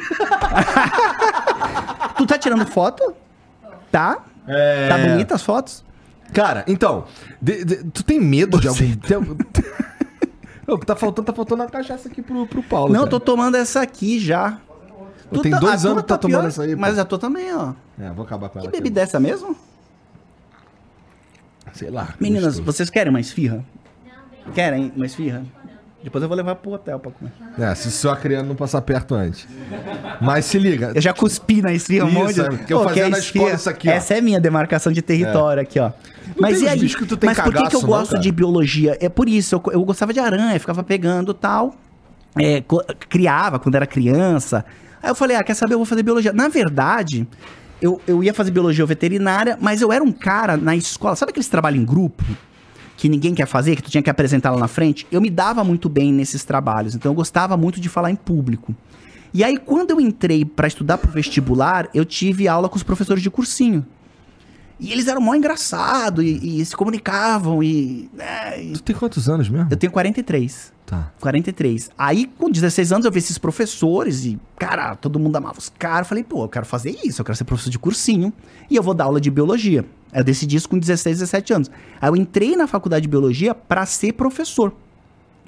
[2.16, 3.12] Tu tá tirando foto?
[3.90, 4.24] Tá?
[4.46, 4.88] É.
[4.88, 5.84] Tá bonita as fotos?
[6.32, 7.04] Cara, então,
[7.42, 8.94] de- de- tu tem medo de algum...
[8.96, 9.16] Tem...
[10.68, 12.92] O que tá faltando, tá faltando uma cachaça aqui pro, pro Paulo.
[12.92, 13.10] Não, eu cara.
[13.10, 14.58] tô tomando essa aqui já.
[15.32, 16.80] Eu tenho tá- dois a anos que tá tomando pior, essa aí, pô.
[16.80, 17.72] Mas a tua também, ó.
[17.98, 18.68] É, vou acabar com ela.
[18.68, 19.56] Que bebida é essa mesmo?
[21.72, 22.14] Sei lá.
[22.20, 23.64] Meninas, vocês querem uma esfirra?
[24.54, 25.44] Querem uma esfirra?
[26.02, 27.32] Depois eu vou levar pro hotel pra comer.
[27.58, 29.48] É, se só a criança não passar perto antes.
[30.20, 30.92] Mas se liga.
[30.94, 32.40] Eu já cuspi na esfirra um monte.
[32.40, 33.92] é, porque eu Pô, fazia que é na escola isso aqui, ó.
[33.92, 35.90] Essa é minha demarcação de território aqui, ó.
[36.38, 36.78] Mas tem e aí?
[36.88, 38.22] que tu tem Mas por que, que eu não, gosto cara?
[38.22, 38.96] de biologia?
[39.00, 41.74] É por isso, eu, eu gostava de aranha, ficava pegando tal.
[42.40, 42.62] É,
[43.08, 44.64] criava quando era criança.
[45.02, 45.74] Aí eu falei, ah, quer saber?
[45.74, 46.32] Eu vou fazer biologia.
[46.32, 47.26] Na verdade,
[47.82, 51.16] eu, eu ia fazer biologia veterinária, mas eu era um cara na escola.
[51.16, 52.22] Sabe aqueles trabalhos em grupo?
[52.96, 55.06] Que ninguém quer fazer, que tu tinha que apresentar lá na frente?
[55.10, 58.74] Eu me dava muito bem nesses trabalhos, então eu gostava muito de falar em público.
[59.34, 63.22] E aí, quando eu entrei pra estudar pro vestibular, eu tive aula com os professores
[63.22, 63.84] de cursinho.
[64.78, 69.28] E eles eram mó engraçados e, e se comunicavam e, né, e- Tu tem quantos
[69.28, 69.68] anos mesmo?
[69.70, 70.72] Eu tenho 43.
[70.84, 71.12] Tá.
[71.20, 71.90] 43.
[71.98, 76.00] Aí, com 16 anos, eu vi esses professores e, cara, todo mundo amava os caras.
[76.00, 78.32] Eu falei, pô, eu quero fazer isso, eu quero ser professor de cursinho
[78.70, 79.84] e eu vou dar aula de biologia.
[80.12, 81.70] Eu decidi isso com 16, 17 anos.
[82.00, 84.72] Aí eu entrei na faculdade de biologia pra ser professor.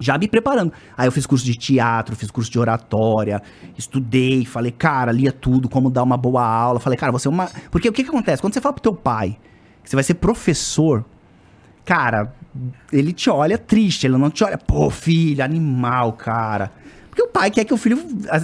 [0.00, 0.72] Já me preparando.
[0.96, 3.42] Aí eu fiz curso de teatro, fiz curso de oratória,
[3.76, 6.78] estudei, falei, cara, lia tudo, como dar uma boa aula.
[6.78, 7.50] Falei, cara, você é uma.
[7.70, 8.40] Porque o que, que acontece?
[8.40, 9.38] Quando você fala pro teu pai
[9.82, 11.04] que você vai ser professor,
[11.84, 12.34] cara,
[12.92, 16.70] ele te olha triste, ele não te olha, pô, filho, animal, cara.
[17.08, 17.98] Porque o pai quer que o filho,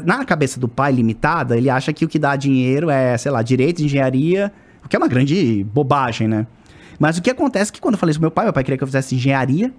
[0.04, 3.42] na cabeça do pai limitada, ele acha que o que dá dinheiro é, sei lá,
[3.42, 4.52] direito, engenharia,
[4.84, 6.46] o que é uma grande bobagem, né?
[6.98, 8.64] Mas o que acontece é que quando eu falei isso pro meu pai, meu pai
[8.64, 9.72] queria que eu fizesse engenharia,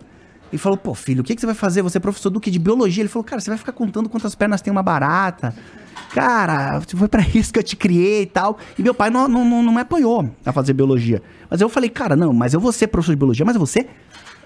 [0.56, 1.82] e falou, pô, filho, o que, que você vai fazer?
[1.82, 2.49] Você é professor do que?
[2.49, 3.02] De biologia?
[3.02, 5.53] Ele falou, cara, você vai ficar contando quantas pernas tem uma barata.
[6.11, 8.57] Cara, foi pra isso que eu te criei e tal.
[8.80, 11.22] E meu pai não, não, não, não me apoiou a fazer biologia.
[11.49, 13.90] Mas eu falei, cara, não, mas eu vou ser professor de biologia, mas ser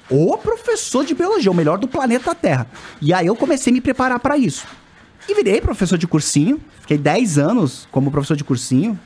[0.09, 2.65] o professor de biologia, o melhor do planeta Terra.
[2.99, 4.65] E aí eu comecei a me preparar pra isso.
[5.27, 6.59] E virei professor de cursinho.
[6.81, 8.99] Fiquei 10 anos como professor de cursinho.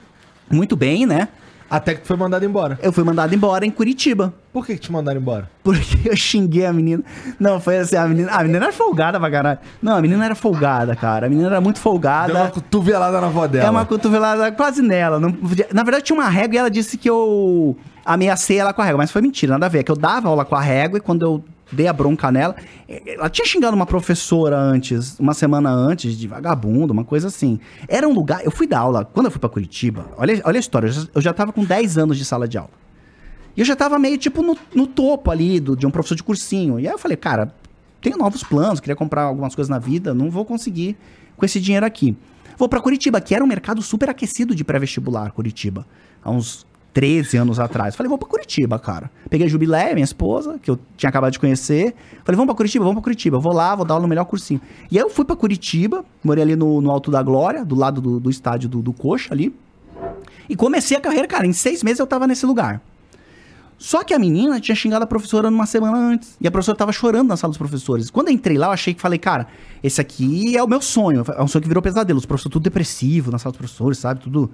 [0.49, 1.27] Muito bem, né?
[1.73, 2.77] Até que tu foi mandado embora.
[2.83, 4.31] Eu fui mandado embora em Curitiba.
[4.53, 5.49] Por que, que te mandaram embora?
[5.63, 7.03] Porque eu xinguei a menina.
[7.39, 8.31] Não, foi assim, a menina.
[8.31, 9.57] A menina era folgada pra caralho.
[9.81, 11.25] Não, a menina era folgada, cara.
[11.25, 12.31] A menina era muito Deu folgada.
[12.31, 13.65] uma cotovelada na avó dela.
[13.65, 15.19] É uma cotovelada quase nela.
[15.19, 15.35] Não
[15.73, 17.75] Na verdade, tinha uma régua e ela disse que eu
[18.05, 18.99] ameacei ela com a régua.
[18.99, 19.79] Mas foi mentira, nada a ver.
[19.79, 21.43] É que eu dava aula com a régua e quando eu
[21.73, 22.55] dei a bronca nela.
[22.87, 27.59] eh, Ela tinha xingado uma professora antes, uma semana antes, de vagabundo, uma coisa assim.
[27.87, 28.43] Era um lugar.
[28.45, 29.03] Eu fui dar aula.
[29.03, 30.89] Quando eu fui pra Curitiba, olha, olha a história.
[31.13, 32.71] Eu já, tava com 10 anos de sala de aula.
[33.55, 36.23] E eu já tava meio tipo no, no topo ali do, de um professor de
[36.23, 36.79] cursinho.
[36.79, 37.53] E aí eu falei, cara,
[38.01, 40.97] tenho novos planos, queria comprar algumas coisas na vida, não vou conseguir
[41.37, 42.17] com esse dinheiro aqui.
[42.57, 45.85] Vou pra Curitiba, que era um mercado super aquecido de pré-vestibular, Curitiba.
[46.23, 47.95] Há uns 13 anos atrás.
[47.95, 49.09] Falei, vou pra Curitiba, cara.
[49.29, 51.95] Peguei a Jubilé, minha esposa, que eu tinha acabado de conhecer.
[52.23, 53.39] Falei, vamos pra Curitiba, vamos pra Curitiba.
[53.39, 54.61] Vou lá, vou dar aula no melhor cursinho.
[54.91, 57.99] E aí eu fui pra Curitiba, morei ali no, no Alto da Glória, do lado
[57.99, 59.53] do, do estádio do, do Coxa ali.
[60.47, 61.47] E comecei a carreira, cara.
[61.47, 62.81] Em seis meses eu tava nesse lugar.
[63.77, 66.37] Só que a menina tinha xingado a professora numa semana antes.
[66.39, 68.09] E a professora tava chorando na sala dos professores.
[68.09, 69.47] Quando eu entrei lá, eu achei que falei, cara,
[69.83, 71.25] esse aqui é o meu sonho.
[71.35, 72.17] É um sonho que virou pesadelo.
[72.17, 74.21] Os professores tudo depressivo na sala dos professores, sabe?
[74.21, 74.49] Tudo.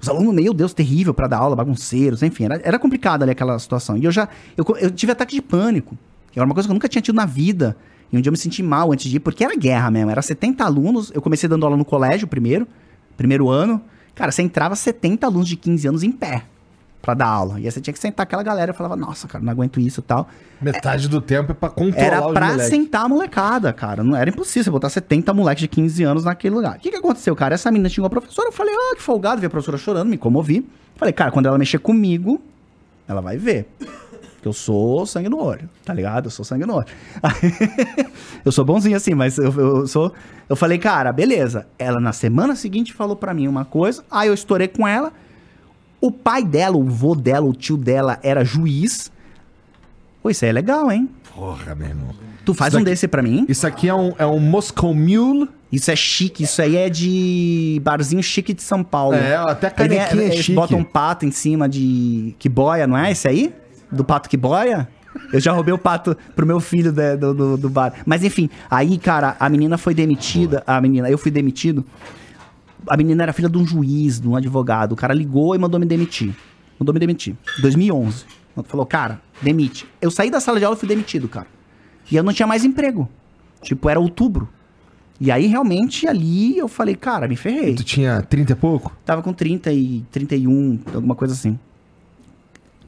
[0.00, 3.58] Os alunos, meu Deus, terrível pra dar aula, bagunceiros, enfim, era, era complicada ali aquela
[3.58, 3.96] situação.
[3.96, 4.28] E eu já.
[4.56, 5.98] Eu, eu tive ataque de pânico.
[6.30, 7.76] Que era uma coisa que eu nunca tinha tido na vida.
[8.12, 10.10] E um dia eu me senti mal antes de ir, porque era guerra mesmo.
[10.10, 11.10] Era 70 alunos.
[11.14, 12.66] Eu comecei dando aula no colégio primeiro,
[13.16, 13.82] primeiro ano.
[14.14, 16.44] Cara, você entrava 70 alunos de 15 anos em pé.
[17.00, 17.60] Pra dar aula.
[17.60, 18.70] E aí você tinha que sentar aquela galera.
[18.70, 20.28] Eu falava, nossa, cara, não aguento isso e tal.
[20.60, 24.02] Metade do tempo é pra controlar Era pra sentar a molecada, cara.
[24.02, 26.76] Não era impossível você botar 70 moleques de 15 anos naquele lugar.
[26.76, 27.54] O que, que aconteceu, cara?
[27.54, 28.48] Essa menina xingou a professora.
[28.48, 29.40] Eu falei, ó, que folgado.
[29.40, 30.68] Vi a professora chorando, me comovi.
[30.96, 32.40] Falei, cara, quando ela mexer comigo,
[33.06, 33.68] ela vai ver.
[34.42, 36.26] Que eu sou sangue no olho, tá ligado?
[36.26, 36.86] Eu sou sangue no olho.
[38.44, 40.12] eu sou bonzinho assim, mas eu, eu sou.
[40.48, 41.66] Eu falei, cara, beleza.
[41.78, 45.12] Ela na semana seguinte falou pra mim uma coisa, aí eu estourei com ela.
[46.00, 49.10] O pai dela, o vô dela, o tio dela era juiz.
[50.22, 51.08] Pô, isso aí é legal, hein?
[51.34, 52.08] Porra, meu irmão.
[52.44, 53.44] Tu faz Isso um daqui- desse pra mim?
[53.48, 55.48] Isso aqui é um, é um Moscow Mule.
[55.70, 59.14] Isso é chique, isso aí é de barzinho chique de São Paulo.
[59.16, 60.54] É, até a é eles chique.
[60.54, 63.52] botam um pato em cima de que boia, não é esse aí?
[63.92, 64.88] Do pato que boia?
[65.30, 67.92] Eu já roubei o pato pro meu filho da- do, do, do bar.
[68.06, 70.62] Mas enfim, aí, cara, a menina foi demitida.
[70.66, 71.84] A menina, eu fui demitido.
[72.88, 74.92] A menina era filha de um juiz, de um advogado.
[74.92, 76.34] O cara ligou e mandou me demitir.
[76.78, 77.36] Mandou me demitir.
[77.60, 78.24] 2011.
[78.64, 79.86] Falou, cara, demite.
[80.00, 81.46] Eu saí da sala de aula e fui demitido, cara.
[82.10, 83.08] E eu não tinha mais emprego.
[83.62, 84.48] Tipo, era outubro.
[85.20, 87.74] E aí, realmente, ali eu falei, cara, me ferrei.
[87.74, 88.96] Tu tinha 30 e pouco?
[89.04, 91.58] Tava com 30 e 31, alguma coisa assim.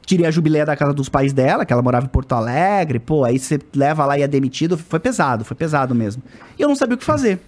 [0.05, 2.99] Tirei a jubileia da casa dos pais dela, que ela morava em Porto Alegre.
[2.99, 4.77] Pô, aí você leva lá e é demitido.
[4.77, 6.23] Foi pesado, foi pesado mesmo.
[6.57, 7.39] E eu não sabia o que fazer.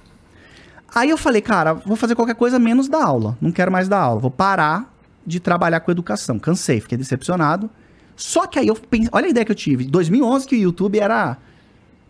[0.96, 3.38] Aí eu falei, cara, vou fazer qualquer coisa menos dar aula.
[3.42, 4.20] Não quero mais dar aula.
[4.20, 4.94] Vou parar
[5.26, 6.38] de trabalhar com educação.
[6.38, 7.70] Cansei, fiquei decepcionado.
[8.16, 9.86] Só que aí eu pensei, olha a ideia que eu tive.
[9.86, 11.36] Em 2011 que o YouTube era,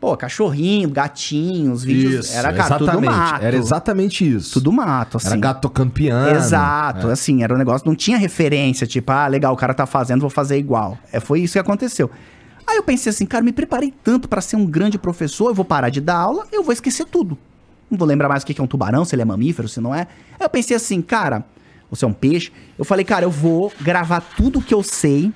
[0.01, 2.35] pô, cachorrinho, gatinhos, vídeos.
[2.35, 3.41] era, cara, tudo mato.
[3.45, 4.53] Era exatamente isso.
[4.55, 5.27] Tudo mato, assim.
[5.27, 6.35] Era gato piano.
[6.35, 7.13] Exato, É.
[7.13, 10.29] assim, era um negócio, não tinha referência, tipo, ah, legal, o cara tá fazendo, vou
[10.29, 10.97] fazer igual.
[11.11, 12.11] É, foi isso que aconteceu.
[12.67, 15.63] Aí eu pensei assim, cara, me preparei tanto pra ser um grande professor, eu vou
[15.65, 17.37] parar de dar aula, eu vou esquecer tudo.
[17.93, 19.93] Não vou lembrar mais o que é um tubarão, se ele é mamífero, se não
[19.93, 20.07] é.
[20.39, 21.45] Aí eu pensei assim, cara,
[21.91, 22.51] você é um peixe.
[22.75, 25.31] Eu falei, cara, eu vou gravar tudo que eu sei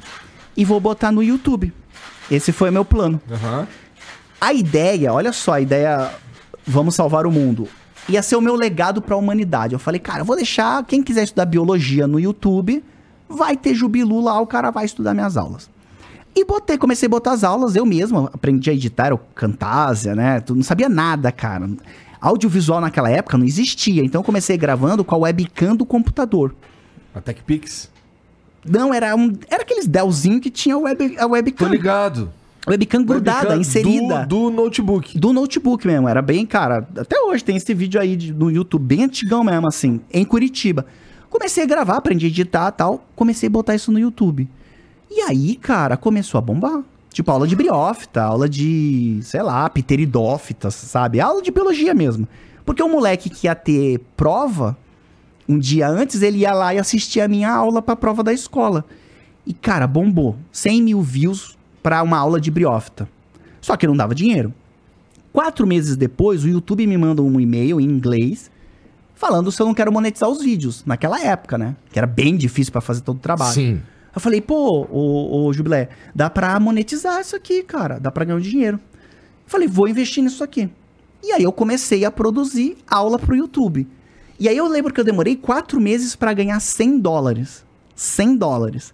[0.56, 1.72] e vou botar no YouTube.
[2.32, 3.22] Esse foi o meu plano.
[3.30, 3.68] Aham.
[4.42, 6.12] A ideia, olha só, a ideia
[6.66, 7.68] vamos salvar o mundo.
[8.10, 9.74] Ia ser o meu legado pra humanidade.
[9.74, 12.84] Eu falei, cara, eu vou deixar quem quiser estudar biologia no YouTube,
[13.30, 15.70] vai ter Jubilu lá, o cara vai estudar minhas aulas.
[16.36, 20.40] E botei, comecei a botar as aulas eu mesmo, aprendi a editar, o Camtasia, né?
[20.40, 21.70] Tu não sabia nada, cara.
[22.20, 26.54] Audiovisual naquela época não existia, então eu comecei gravando com a webcam do computador.
[27.14, 27.90] A TechPix?
[28.66, 32.30] Não, era um, era aqueles Dellzinho que tinha a, web, a Tô webcam, ligado.
[32.68, 34.26] webcam grudada, Webcam inserida.
[34.26, 35.18] Do, do notebook.
[35.18, 36.88] Do notebook mesmo, era bem, cara.
[36.98, 40.86] Até hoje tem esse vídeo aí de- no YouTube, bem antigão mesmo, assim, em Curitiba.
[41.30, 43.06] Comecei a gravar, aprendi a editar e tal.
[43.16, 44.50] Comecei a botar isso no YouTube.
[45.10, 46.82] E aí, cara, começou a bombar.
[47.18, 51.20] Tipo, aula de briófita, aula de, sei lá, pteridófitas, sabe?
[51.20, 52.28] Aula de biologia mesmo.
[52.64, 54.78] Porque o moleque que ia ter prova,
[55.50, 58.86] um dia antes, ele ia lá e assistia a minha aula pra prova da escola.
[59.48, 60.36] E, cara, bombou.
[60.52, 63.10] 100 mil views pra uma aula de briófita.
[63.62, 64.54] Só que não dava dinheiro.
[65.34, 68.52] Quatro meses depois, o YouTube me manda um e-mail em inglês
[69.16, 70.84] falando se eu não quero monetizar os vídeos.
[70.86, 71.76] Naquela época, né?
[71.92, 73.56] Que era bem difícil pra fazer todo o trabalho.
[73.56, 73.82] Sim.
[74.18, 78.00] Eu falei, pô, ô, ô Jubilé, dá pra monetizar isso aqui, cara.
[78.00, 78.78] Dá pra ganhar um dinheiro.
[78.78, 80.72] Eu falei, vou investir nisso aqui.
[81.24, 83.88] E aí eu comecei a produzir aula pro YouTube.
[84.40, 87.64] E aí eu lembro que eu demorei quatro meses pra ganhar 100 dólares.
[87.96, 88.92] 100 dólares.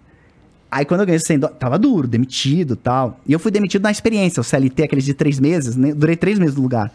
[0.70, 3.18] Aí quando eu ganhei 100 dólares, tava duro, demitido tal.
[3.26, 5.94] E eu fui demitido na experiência, o CLT, aqueles de três meses, né?
[5.94, 6.92] durei três meses no lugar.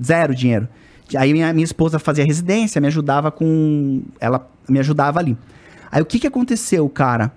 [0.00, 0.68] Zero dinheiro.
[1.16, 4.02] Aí minha, minha esposa fazia residência, me ajudava com...
[4.20, 5.36] Ela me ajudava ali.
[5.90, 7.32] Aí o que que aconteceu, cara?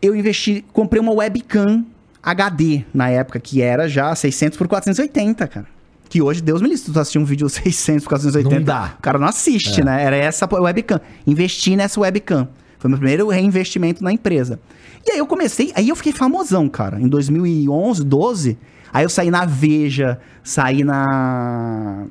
[0.00, 1.84] Eu investi, comprei uma webcam
[2.22, 5.66] HD na época, que era já 600 por 480, cara.
[6.08, 8.94] Que hoje, Deus me livre, se tu assistir um vídeo 600 por 480, Não dá.
[8.98, 9.84] o cara não assiste, É.
[9.84, 10.02] né?
[10.04, 11.00] Era essa webcam.
[11.26, 12.48] Investi nessa webcam.
[12.78, 14.60] Foi meu primeiro reinvestimento na empresa.
[15.06, 17.00] E aí eu comecei, aí eu fiquei famosão, cara.
[17.00, 18.58] Em 2011, 12,
[18.92, 22.06] aí eu saí na Veja, saí na...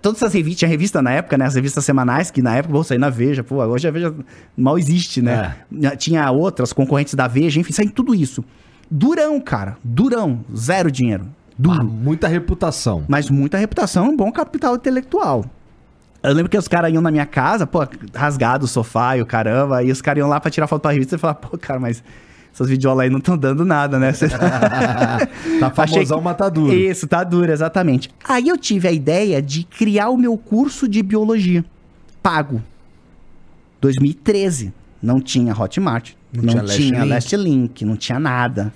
[0.00, 1.46] Todas essas revistas, tinha revista na época, né?
[1.46, 3.42] As revistas semanais, que na época eu saí na Veja.
[3.42, 4.14] Pô, hoje a Veja
[4.56, 5.56] mal existe, né?
[5.98, 8.44] Tinha outras concorrentes da Veja, enfim, em tudo isso.
[8.90, 9.76] Durão, cara.
[9.82, 10.44] Durão.
[10.56, 11.26] Zero dinheiro.
[11.58, 13.04] Duro Ah, muita reputação.
[13.08, 15.44] mas muita reputação, um bom capital intelectual.
[16.22, 19.26] Eu lembro que os caras iam na minha casa, pô, rasgado o sofá e o
[19.26, 21.78] caramba, e os caras iam lá pra tirar foto pra revista e falar, pô, cara,
[21.78, 22.02] mas
[22.54, 24.12] essas videoaulas aí não estão dando nada, né?
[24.12, 24.28] Você-
[25.60, 26.72] tá famosão que- mataduro.
[26.72, 28.08] Isso, tá duro, exatamente.
[28.26, 31.64] Aí eu tive a ideia de criar o meu curso de biologia,
[32.22, 32.62] pago.
[33.80, 34.72] 2013.
[35.02, 37.08] Não tinha Hotmart, Não não, tinha Last tinha Link.
[37.10, 38.72] Last Link, não tinha nada.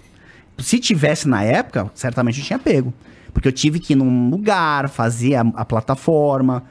[0.59, 2.93] Se tivesse na época, certamente eu tinha pego.
[3.33, 6.65] Porque eu tive que ir num lugar, fazer a, a plataforma,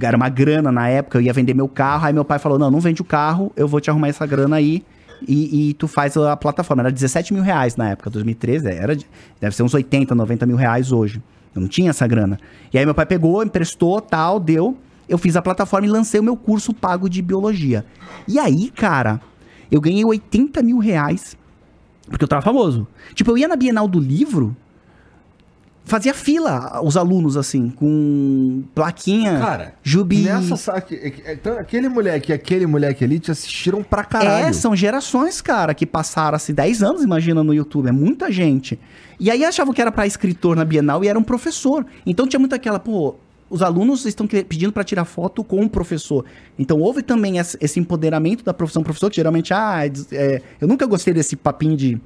[0.00, 2.70] era uma grana na época, eu ia vender meu carro, aí meu pai falou, não,
[2.70, 4.82] não vende o carro, eu vou te arrumar essa grana aí,
[5.28, 6.82] e, e tu faz a plataforma.
[6.82, 8.68] Era 17 mil reais na época, 2013.
[8.68, 9.06] Era, de-
[9.40, 11.22] deve ser uns 80, 90 mil reais hoje.
[11.54, 12.38] Eu não tinha essa grana.
[12.72, 14.76] E aí meu pai pegou, emprestou, tal, deu.
[15.08, 17.84] Eu fiz a plataforma e lancei o meu curso pago de biologia.
[18.26, 19.20] E aí, cara,
[19.70, 21.36] eu ganhei 80 mil reais
[22.08, 22.86] porque eu tava famoso.
[23.14, 24.56] Tipo, eu ia na Bienal do Livro,
[25.84, 29.38] fazia fila os alunos, assim, com plaquinha.
[29.38, 30.22] Cara, Jubi.
[30.22, 34.46] Nessa saque, é- é- então, aquele moleque e aquele moleque ali te assistiram pra caralho.
[34.46, 37.88] É, são gerações, cara, que passaram assim 10 anos, imagina, no YouTube.
[37.88, 38.78] É muita gente.
[39.18, 41.84] E aí achavam que era pra escritor na Bienal e era um professor.
[42.06, 43.14] Então tinha muito aquela, pô,
[43.48, 46.24] os alunos estão pedindo pra tirar foto com o professor.
[46.58, 50.86] Então houve também esse empoderamento da profissão professor, que geralmente, ah, é é, eu nunca
[50.86, 52.00] gostei desse papinho de.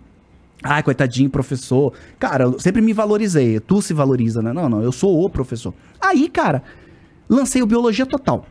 [0.62, 1.92] Ai, coitadinho, professor.
[2.18, 3.60] Cara, eu sempre me valorizei.
[3.60, 4.52] Tu se valoriza, né?
[4.52, 5.72] Não, não, eu sou o professor.
[6.00, 6.62] Aí, cara,
[7.28, 8.44] lancei o Biologia Total.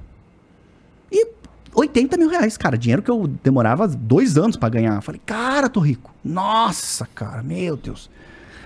[1.12, 1.28] E
[1.74, 2.78] 80 mil reais, cara.
[2.78, 5.02] Dinheiro que eu demorava dois anos pra ganhar.
[5.02, 6.14] Falei, cara, tô rico.
[6.24, 8.10] Nossa, cara, meu Deus.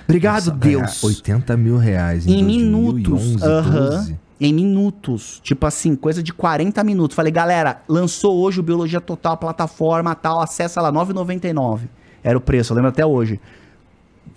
[0.03, 1.03] Obrigado, Nossa, ganhar Deus.
[1.03, 3.43] 80 mil reais Em 2011, minutos.
[3.43, 3.89] aham.
[3.97, 4.19] 12.
[4.41, 5.39] Em minutos.
[5.43, 7.15] Tipo assim, coisa de 40 minutos.
[7.15, 11.81] Falei, galera, lançou hoje o Biologia Total, plataforma tal, acessa lá, 9,99.
[12.23, 13.39] Era o preço, eu lembro até hoje.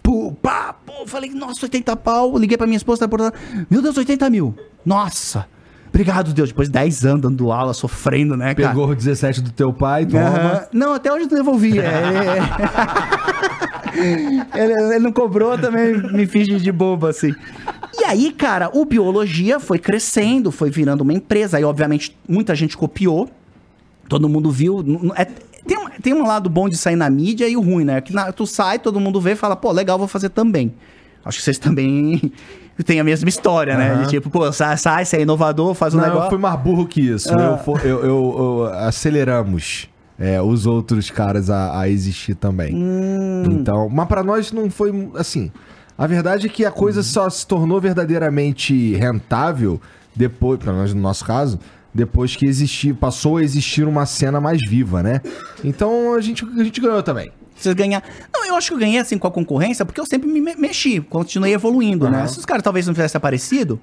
[0.03, 2.37] Pô, pá, pô, falei, nossa, 80 pau.
[2.39, 3.33] Liguei pra minha esposa, tá por
[3.71, 4.55] Meu Deus, 80 mil.
[4.85, 5.47] Nossa.
[5.89, 6.49] Obrigado, Deus.
[6.49, 8.71] Depois de 10 anos dando aula, sofrendo, né, cara?
[8.71, 10.23] Pegou o 17 do teu pai, toma.
[10.23, 10.67] Aham.
[10.73, 11.79] Não, até hoje eu não devolvi.
[11.79, 11.85] É,
[13.95, 14.43] ele,
[14.73, 17.35] ele- ele não cobrou, também me fiz de- bobo, assim.
[18.01, 21.59] E aí, cara, o Biologia foi crescendo, foi virando uma empresa.
[21.59, 23.29] Aí, obviamente, muita gente copiou.
[24.09, 24.83] Todo mundo viu.
[25.15, 25.29] É-
[25.67, 28.01] tem, um, tem um lado bom de sair na mídia e o ruim, né?
[28.01, 30.73] Que na- tu sai, todo mundo vê e fala, pô, legal, vou fazer também.
[31.25, 32.33] Acho que vocês também
[32.85, 33.93] têm a mesma história, né?
[33.93, 34.03] Aham.
[34.03, 36.27] De tipo, pô, sai, sai, você é inovador, faz um Não, negócio.
[36.27, 37.29] eu fui mais burro que isso.
[37.33, 37.63] Ah.
[37.67, 42.75] Eu, eu- eu- eu- aceleramos é, os outros caras a, a existir também.
[42.75, 43.43] Hum.
[43.51, 45.51] Então, mas pra nós não foi assim.
[45.97, 49.81] A verdade é que a coisa só se tornou verdadeiramente rentável
[50.15, 51.59] depois, pra nós no nosso caso,
[51.95, 55.21] depois que existir, passou a existir uma cena mais viva, né?
[55.63, 57.31] Então a gente, a gente ganhou também.
[57.55, 58.03] Vocês ganhar.
[58.35, 60.57] Não, eu acho que eu ganhei assim com a concorrência porque eu sempre me me-
[60.57, 62.19] mexi, continuei evoluindo, né?
[62.21, 62.29] Aham.
[62.29, 63.79] Se os caras talvez não tivessem aparecido,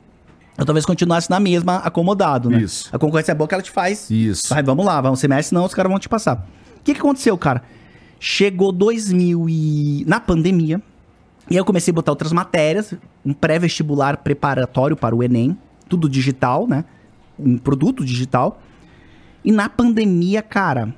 [0.57, 2.59] eu talvez continuasse na mesma, acomodado, né?
[2.61, 2.89] Isso.
[2.91, 4.09] A concorrência é boa que ela te faz.
[4.09, 4.49] Isso.
[4.49, 6.45] Vai, vamos lá, vamos, você mexe, senão os caras vão te passar.
[6.79, 7.61] O que, que aconteceu, cara?
[8.19, 10.03] Chegou 2000 e...
[10.05, 10.81] Na pandemia,
[11.49, 12.93] e aí eu comecei a botar outras matérias,
[13.25, 15.57] um pré-vestibular preparatório para o Enem,
[15.87, 16.83] tudo digital, né?
[17.39, 18.61] Um produto digital.
[19.43, 20.93] E na pandemia, cara,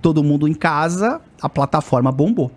[0.00, 2.50] todo mundo em casa, a plataforma bombou.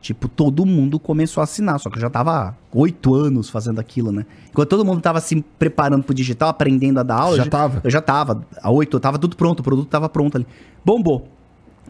[0.00, 3.78] Tipo, todo mundo começou a assinar, só que eu já tava há oito anos fazendo
[3.78, 4.26] aquilo, né?
[4.50, 7.36] Enquanto todo mundo tava se preparando pro digital, aprendendo a dar aula.
[7.38, 7.80] Já eu tava?
[7.82, 8.46] Eu já tava.
[8.60, 10.46] Há oito, tava tudo pronto, o produto tava pronto ali.
[10.84, 11.26] Bombou.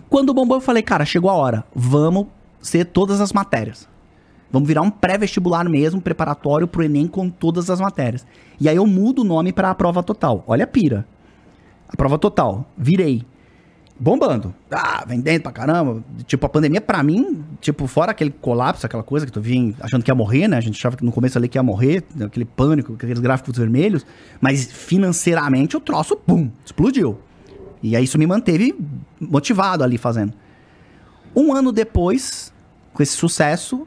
[0.09, 1.65] Quando bombou, eu falei, cara, chegou a hora.
[1.75, 2.27] Vamos
[2.61, 3.89] ser todas as matérias.
[4.51, 8.27] Vamos virar um pré-vestibular mesmo, preparatório pro Enem com todas as matérias.
[8.61, 10.45] E aí eu mudo o nome pra prova total.
[10.47, 11.07] Olha a pira.
[11.89, 12.65] A prova total.
[12.77, 13.25] Virei.
[13.99, 14.53] Bombando.
[14.71, 16.03] Ah, vendendo pra caramba.
[16.27, 20.03] Tipo, a pandemia pra mim, tipo, fora aquele colapso, aquela coisa que tu vinha achando
[20.03, 20.57] que ia morrer, né?
[20.57, 24.05] A gente achava que no começo ali que ia morrer, aquele pânico, aqueles gráficos vermelhos.
[24.41, 27.19] Mas financeiramente o troço, pum, explodiu.
[27.83, 28.75] E aí isso me manteve
[29.21, 30.33] motivado ali fazendo.
[31.37, 32.53] Um ano depois,
[32.93, 33.87] com esse sucesso,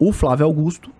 [0.00, 0.90] o Flávio Augusto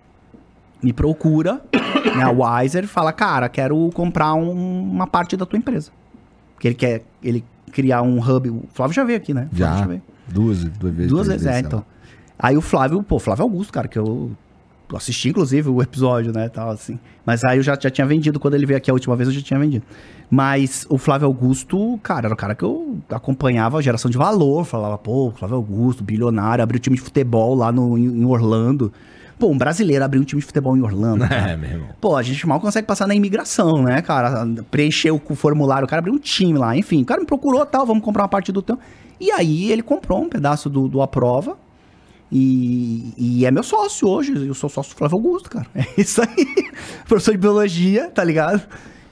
[0.81, 1.61] me procura,
[2.15, 5.91] né, a Wiser, fala, cara, quero comprar um- uma parte da tua empresa.
[6.53, 8.49] Porque ele quer ele criar um hub.
[8.49, 9.47] O Flávio já veio aqui, né?
[9.53, 9.85] Flávio Já.
[9.87, 10.01] veio.
[10.27, 11.11] Duas, duas vezes.
[11.11, 11.83] Duas vezes, é, então.
[12.39, 14.31] Aí o Flávio, pô, Flávio Augusto, cara, que eu
[14.95, 16.99] assisti, inclusive, o episódio, né, tal, assim.
[17.25, 19.35] Mas aí eu já, já tinha vendido, quando ele veio aqui a última vez, eu
[19.35, 19.85] já tinha vendido.
[20.33, 24.63] Mas o Flávio Augusto, cara, era o cara que eu acompanhava a geração de valor,
[24.63, 28.93] falava, pô, Flávio Augusto, bilionário, abriu time de futebol lá no, em, Orlando.
[29.37, 31.27] Pô, um brasileiro abriu um time de futebol em Orlando.
[31.27, 31.51] cara.
[31.51, 31.89] É, meu irmão.
[31.99, 34.47] Pô, a gente mal consegue passar na imigração, né, cara?
[34.71, 37.01] Preencher o formulário, o cara abriu um time lá, enfim.
[37.01, 38.79] O cara me procurou, tal, vamos comprar uma parte do teu.
[39.19, 41.57] E aí ele comprou um pedaço do, do Aprova.
[42.31, 44.47] E, e é meu sócio hoje.
[44.47, 45.67] Eu sou sócio do Flávio Augusto, cara.
[45.75, 46.47] É isso aí.
[47.05, 48.61] Professor de biologia, tá ligado?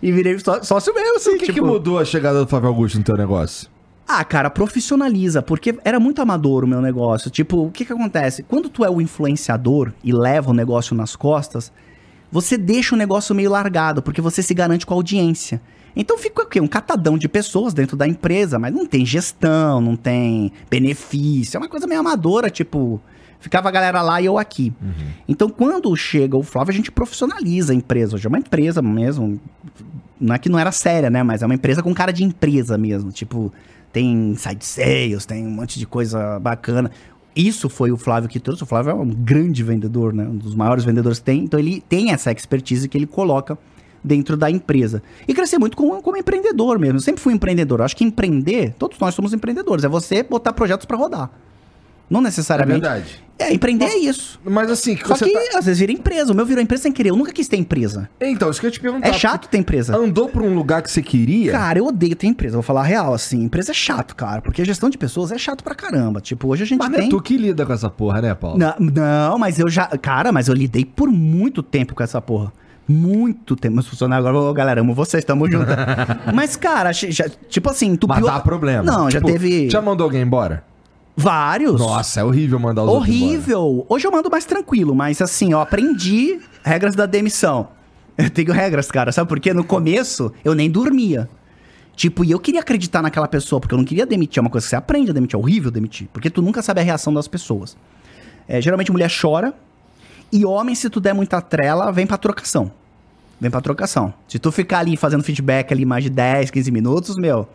[0.01, 1.35] E virei só- sócio meu, assim.
[1.35, 3.69] O que, que mudou a chegada do Flávio Augusto no teu negócio?
[4.07, 7.29] Ah, cara, profissionaliza, porque era muito amador o meu negócio.
[7.29, 8.41] Tipo, o que que acontece?
[8.43, 11.71] Quando tu é o influenciador e leva o negócio nas costas,
[12.31, 15.61] você deixa o negócio meio largado, porque você se garante com a audiência.
[15.95, 16.59] Então fica o quê?
[16.61, 21.57] Um catadão de pessoas dentro da empresa, mas não tem gestão, não tem benefício.
[21.57, 23.01] É uma coisa meio amadora, tipo,
[23.39, 24.73] ficava a galera lá e eu aqui.
[25.27, 28.15] Então quando chega o Flávio, a gente profissionaliza a empresa.
[28.15, 29.39] Hoje é uma empresa mesmo.
[30.19, 31.23] Não é que não era séria, né?
[31.23, 33.11] Mas é uma empresa com cara de empresa mesmo.
[33.11, 33.51] Tipo,
[33.91, 36.91] tem side sales, tem um monte de coisa bacana.
[37.35, 38.63] Isso foi o Flávio que trouxe.
[38.63, 40.23] O Flávio é um grande vendedor, né?
[40.25, 41.43] Um dos maiores vendedores que tem.
[41.43, 43.57] Então ele tem essa expertise que ele coloca
[44.03, 45.01] dentro da empresa.
[45.27, 46.97] E crescer muito como, como empreendedor mesmo.
[46.97, 47.79] Eu sempre fui empreendedor.
[47.79, 49.83] Eu acho que empreender, todos nós somos empreendedores.
[49.83, 51.29] É você botar projetos para rodar.
[52.09, 52.85] Não necessariamente.
[52.85, 53.28] É verdade.
[53.39, 54.39] É, empreender é isso.
[54.43, 56.31] Mas assim, Só você que tá- às vezes vira empresa.
[56.33, 57.09] O meu virou empresa sem querer.
[57.11, 58.09] Eu nunca quis ter empresa.
[58.19, 59.07] Então, isso que eu ia te perguntar.
[59.07, 59.95] É chato ter empresa.
[59.95, 61.51] Andou pra um lugar que você queria?
[61.53, 62.53] Cara, eu odeio ter empresa.
[62.55, 63.43] Vou falar a real, assim.
[63.43, 64.41] Empresa é chato, cara.
[64.41, 66.19] Porque gestão de pessoas é chato pra caramba.
[66.19, 67.07] Tipo, hoje a gente mas não tem...
[67.07, 68.57] é tu que lida com essa porra, né, Paulo?
[68.57, 69.85] Não, não, mas eu já.
[69.87, 72.51] Cara, mas eu lidei por muito tempo com essa porra.
[72.87, 73.75] Muito tempo.
[73.75, 75.67] Meus funcionários agora, ô, galera, amo vocês, tamo junto.
[76.33, 78.81] mas, cara, já- já- tipo assim, tu Mas dá problema.
[78.83, 80.63] Não, já Tipo, teve Já mandou alguém embora?
[81.19, 81.79] Vários.
[81.79, 82.89] Nossa, é horrível mandar os.
[82.89, 83.85] Horrível.
[83.89, 87.69] Hoje eu mando mais tranquilo, mas assim, eu aprendi regras da demissão.
[88.19, 89.13] Eu tenho regras, cara.
[89.13, 89.53] Sabe por quê?
[89.53, 91.29] No começo, eu nem dormia.
[91.95, 94.39] Tipo, e eu queria acreditar naquela pessoa, porque eu não queria demitir.
[94.39, 95.37] É uma coisa que você aprende a demitir.
[95.37, 96.09] É horrível demitir.
[96.11, 97.77] Porque tu nunca sabe a reação das pessoas.
[98.45, 99.53] É, geralmente mulher chora.
[100.33, 102.69] E homem, se tu der muita trela, vem pra trocação.
[103.39, 104.13] Vem pra trocação.
[104.27, 107.47] Se tu ficar ali fazendo feedback ali mais de 10, 15 minutos, meu,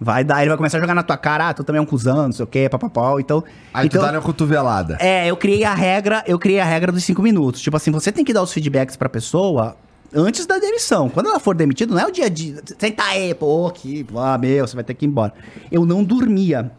[0.00, 0.40] vai dar.
[0.40, 2.32] Ele vai começar a jogar na tua cara, ah, tu também é um cuzão, não
[2.32, 3.20] sei o quê, papapau.
[3.20, 3.44] Então.
[3.74, 4.96] Aí então, tu dá na cotovelada.
[4.98, 7.60] é, eu criei a regra, eu criei a regra dos cinco minutos.
[7.60, 9.76] Tipo assim, você tem que dar os feedbacks pra pessoa
[10.14, 11.08] antes da demissão.
[11.08, 14.66] Quando ela for demitida, não é o dia de senta aí, pô, aqui, ah, meu,
[14.66, 15.34] você vai ter que ir embora.
[15.70, 16.72] Eu não dormia.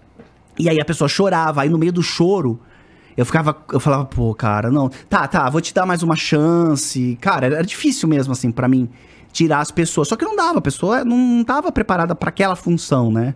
[0.58, 2.60] E aí a pessoa chorava, aí no meio do choro,
[3.16, 7.18] eu ficava, eu falava, pô, cara, não, tá, tá, vou te dar mais uma chance.
[7.22, 8.90] Cara, era difícil mesmo assim pra mim
[9.32, 10.08] tirar as pessoas.
[10.08, 13.36] Só que não dava, a pessoa não tava preparada pra aquela função, né?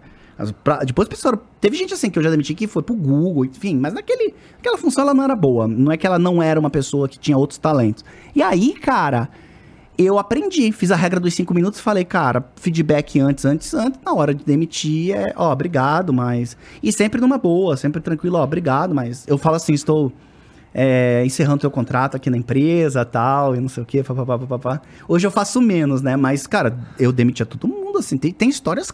[0.64, 1.42] Pra- depois pessoa.
[1.62, 4.78] Teve gente assim que eu já demiti que foi pro Google, enfim, mas naquele, aquela
[4.78, 5.68] função ela não era boa.
[5.68, 8.04] Não é que ela não era uma pessoa que tinha outros talentos.
[8.36, 9.30] E aí, cara,
[9.98, 14.14] eu aprendi, fiz a regra dos cinco minutos falei, cara, feedback antes, antes, antes, na
[14.14, 16.58] hora de demitir, é, ó, obrigado, mas.
[16.84, 20.12] E sempre numa boa, sempre tranquilo, ó, obrigado, mas eu falo assim, estou
[20.78, 24.82] é, encerrando teu contrato aqui na empresa tal, e não sei o quê, papapá, papapá.
[25.08, 26.18] Hoje eu faço menos, né?
[26.18, 28.18] Mas, cara, eu demitia todo mundo, assim.
[28.18, 28.92] Tem, tem histórias.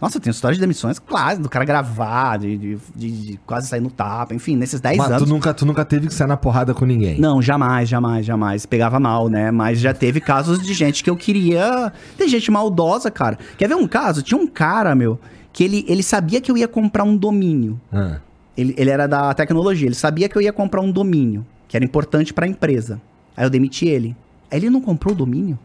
[0.00, 3.80] Nossa, tem histórias de demissões clássicas, do cara gravar, de, de, de- de quase sair
[3.80, 5.22] no tapa, enfim, nesses 10 Mas anos.
[5.24, 7.20] tu nunca, tu nunca teve que sair na porrada com ninguém.
[7.20, 8.64] Não, jamais, jamais, jamais.
[8.64, 9.50] Pegava mal, né?
[9.50, 11.92] Mas já teve casos de gente que eu queria.
[12.16, 13.38] Tem gente maldosa, cara.
[13.58, 14.22] Quer ver um caso?
[14.22, 15.18] Tinha um cara, meu,
[15.52, 17.78] que ele, ele sabia que eu ia comprar um domínio.
[17.92, 18.20] Ah.
[18.58, 21.84] Ele, ele era da tecnologia, ele sabia que eu ia comprar um domínio, que era
[21.84, 23.00] importante pra empresa.
[23.36, 24.16] Aí eu demiti ele.
[24.50, 25.56] Aí ele não comprou o domínio.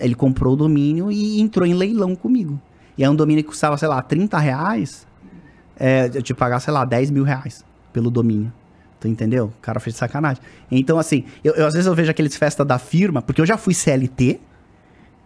[0.00, 2.58] Ele comprou o domínio e entrou em leilão comigo.
[2.96, 5.06] E é um domínio que custava, sei lá, 30 reais.
[5.78, 7.62] É, eu te pagar, sei lá, 10 mil reais
[7.92, 8.50] pelo domínio.
[8.98, 9.52] Tu entendeu?
[9.58, 10.42] O cara fez sacanagem.
[10.70, 13.58] Então, assim, eu, eu, às vezes eu vejo aqueles festa da firma, porque eu já
[13.58, 14.40] fui CLT.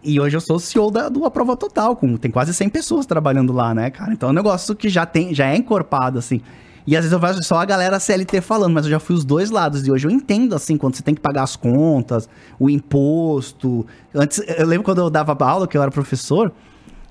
[0.03, 3.51] E hoje eu sou CEO da, do Aprova Total, com, tem quase 100 pessoas trabalhando
[3.51, 4.13] lá, né, cara?
[4.13, 6.41] Então é um negócio que já tem, já é encorpado, assim.
[6.87, 9.25] E às vezes eu vejo só a galera CLT falando, mas eu já fui os
[9.25, 9.85] dois lados.
[9.85, 12.27] E hoje eu entendo, assim, quando você tem que pagar as contas,
[12.57, 13.85] o imposto.
[14.15, 16.51] Antes, eu lembro quando eu dava aula, que eu era professor,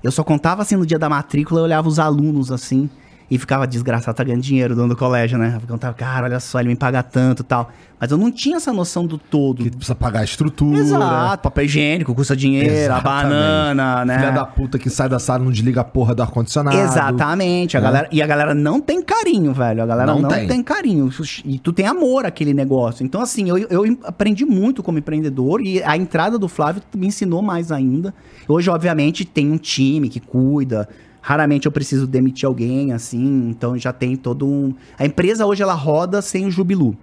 [0.03, 2.89] eu só contava, assim, no dia da matrícula, eu olhava os alunos, assim,
[3.29, 5.59] e ficava desgraçado, tá ganhando dinheiro dono do colégio, né?
[5.61, 7.71] Eu contava, cara, olha só, ele me paga tanto e tal.
[7.99, 9.61] Mas eu não tinha essa noção do todo.
[9.61, 10.79] Que precisa pagar a estrutura.
[10.79, 13.23] Exato, papel higiênico, custa dinheiro, a Exatamente.
[13.29, 14.19] banana, né?
[14.19, 16.77] Filha da puta que sai da sala não desliga a porra do ar-condicionado.
[16.77, 17.75] Exatamente.
[17.75, 17.85] A né?
[17.85, 19.83] galera, e a galera não tem carinho, velho.
[19.83, 20.47] A galera Não não, tem.
[20.47, 20.63] tem.
[20.63, 21.09] carinho.
[21.43, 23.03] E tu tem amor àquele negócio.
[23.05, 27.41] Então, assim, eu, eu aprendi muito como empreendedor e a entrada do Flávio me ensinou
[27.41, 28.13] mais ainda.
[28.47, 30.87] Hoje, obviamente, tem um time que cuida.
[31.21, 33.49] Raramente eu preciso demitir alguém, assim.
[33.49, 34.73] Então já tem todo um.
[34.97, 36.95] A empresa hoje ela roda sem o Jubilu.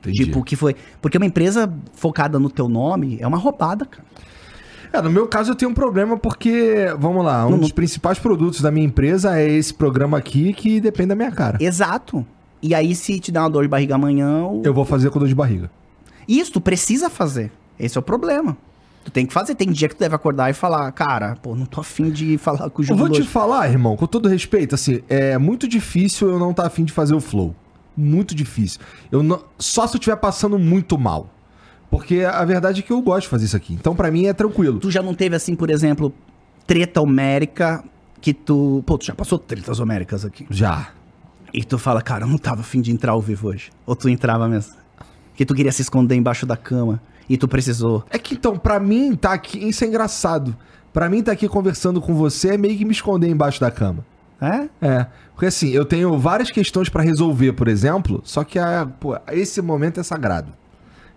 [0.00, 0.24] Entendi.
[0.26, 0.74] Tipo, que foi.
[1.00, 4.04] Porque uma empresa focada no teu nome é uma roubada, cara.
[4.92, 8.18] É, no meu caso eu tenho um problema porque, vamos lá, um Não- dos principais
[8.18, 11.58] produtos da minha empresa é esse programa aqui que depende da minha cara.
[11.60, 12.24] Exato.
[12.62, 15.18] E aí, se te dá uma dor de barriga amanhã, o- Eu vou fazer com
[15.18, 15.70] dor de barriga.
[16.28, 17.50] Isso, tu precisa fazer.
[17.78, 18.56] Esse é o problema.
[19.04, 19.54] Tu tem que fazer.
[19.54, 22.70] Tem dia que tu deve acordar e falar, cara, pô, não tô afim de falar
[22.70, 26.30] com o Eu Júlio vou te falar, irmão, com todo respeito, assim, é muito difícil
[26.30, 27.54] eu não estar afim de fazer o flow.
[27.96, 28.80] Muito difícil.
[29.12, 29.44] Eu não...
[29.58, 31.30] Só se eu estiver passando muito mal.
[31.90, 33.74] Porque a verdade é que eu gosto de fazer isso aqui.
[33.74, 34.80] Então, pra mim, é tranquilo.
[34.80, 36.12] Tu já não teve, assim, por exemplo,
[36.66, 37.84] treta homérica
[38.20, 38.82] que tu...
[38.84, 40.44] Pô, tu já passou tretas homéricas aqui.
[40.50, 40.88] Já.
[41.52, 43.70] E tu fala, cara, eu não tava afim de entrar ao vivo hoje.
[43.86, 44.74] Ou tu entrava mesmo.
[45.36, 47.00] Que tu queria se esconder embaixo da cama.
[47.28, 48.04] E tu precisou.
[48.10, 49.68] É que então, pra mim, tá aqui.
[49.68, 50.56] Isso é engraçado.
[50.92, 54.04] Pra mim, tá aqui conversando com você é meio que me esconder embaixo da cama.
[54.40, 54.68] É?
[54.80, 55.06] É.
[55.32, 59.60] Porque assim, eu tenho várias questões pra resolver, por exemplo, só que a, pô, esse
[59.62, 60.52] momento é sagrado.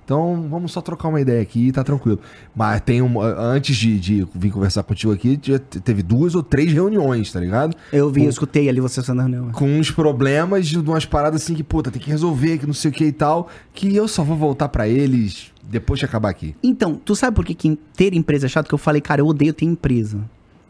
[0.08, 2.18] Então, vamos só trocar uma ideia aqui e tá tranquilo.
[2.56, 3.20] Mas tem um.
[3.20, 5.38] Antes de, de vir conversar contigo aqui,
[5.84, 7.76] teve duas ou três reuniões, tá ligado?
[7.92, 9.52] Eu vi, eu escutei ali você sendo reunião.
[9.52, 12.90] Com uns problemas de umas paradas assim que, puta, tem que resolver, que não sei
[12.90, 13.50] o que e tal.
[13.74, 16.56] Que eu só vou voltar pra eles depois de acabar aqui.
[16.64, 18.68] Então, tu sabe por que, que ter empresa é chato?
[18.68, 20.20] Que eu falei, cara, eu odeio ter empresa.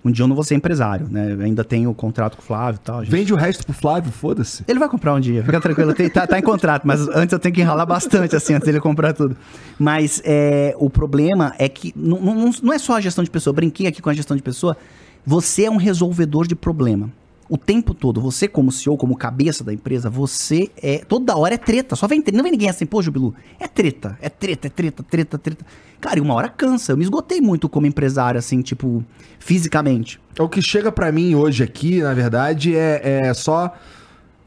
[0.06, 1.34] Um dia eu não vou ser empresário, né?
[1.34, 3.04] Eu ainda tenho o contrato com o Flávio e tal.
[3.04, 3.12] gente.
[3.12, 4.64] Vende o resto pro Flávio, foda-se.
[4.68, 5.94] Ele vai comprar um dia, fica tranquilo.
[6.14, 9.14] Tá, tá em contrato, mas antes eu tenho que enrolar bastante, assim, antes dele comprar
[9.14, 9.36] tudo.
[9.78, 13.52] Mas é, o problema é que não, não, não é só a gestão de pessoa.
[13.52, 14.78] Eu brinquei aqui com a gestão de pessoa.
[15.26, 17.12] Você é um resolvedor de problema.
[17.50, 20.98] O tempo todo, você como CEO, como cabeça da empresa, você é.
[21.00, 21.96] Toda hora é treta.
[21.96, 22.36] Só vem treta.
[22.36, 23.34] Não vem ninguém assim, pô, Jubilu.
[23.58, 25.66] É treta, é treta, é treta, treta, treta.
[26.02, 26.92] Cara, e uma hora cansa.
[26.92, 29.04] Eu me esgotei muito como empresário, assim, tipo,
[29.40, 30.20] fisicamente.
[30.38, 33.74] O que chega pra mim hoje aqui, na verdade, é, é só.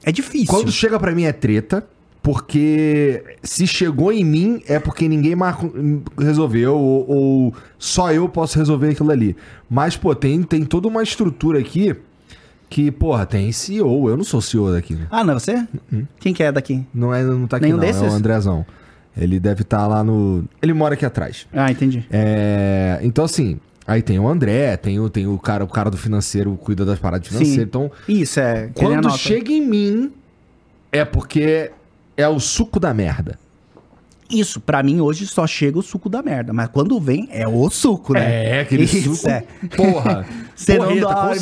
[0.04, 0.48] É difícil.
[0.48, 1.86] Quando chega pra mim é treta,
[2.22, 5.56] porque se chegou em mim é porque ninguém mais
[6.18, 9.34] resolveu, ou, ou só eu posso resolver aquilo ali.
[9.70, 11.96] Mas, pô, tem, tem toda uma estrutura aqui
[12.70, 14.08] que, porra, tem CEO.
[14.08, 15.08] Eu não sou CEO daqui, né?
[15.10, 15.66] Ah, não é você?
[16.20, 16.86] Quem que é daqui?
[16.94, 17.84] Não, é, não tá aqui, Nenhum não.
[17.84, 18.02] É desses?
[18.02, 18.64] o Andrezão.
[19.16, 20.44] Ele deve estar lá no.
[20.62, 21.48] Ele mora aqui atrás.
[21.52, 22.06] Ah, entendi.
[22.10, 25.96] É, então, assim, aí tem o André, tem o, tem o cara, o cara do
[25.96, 27.56] financeiro cuida das paradas financeiro.
[27.56, 27.62] Sim.
[27.62, 28.70] Então, Isso, é.
[28.72, 30.12] quando chega em mim,
[30.92, 31.72] é porque
[32.16, 33.36] é o suco da merda.
[34.30, 36.52] Isso, pra mim hoje só chega o suco da merda.
[36.52, 38.58] Mas quando vem, é o suco, né?
[38.58, 39.44] É, aquele Isso, suco, é.
[39.76, 40.24] porra,
[40.64, 41.38] Você não dorme.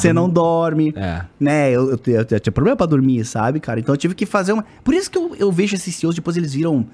[0.00, 0.94] Você não dorme.
[0.96, 1.22] É.
[1.40, 3.80] Né, eu, eu, eu- eu tinha problema pra dormir, sabe, cara?
[3.80, 4.64] Então eu tive que fazer uma.
[4.84, 6.86] Por isso que eu, eu vejo esses CEOs, depois eles viram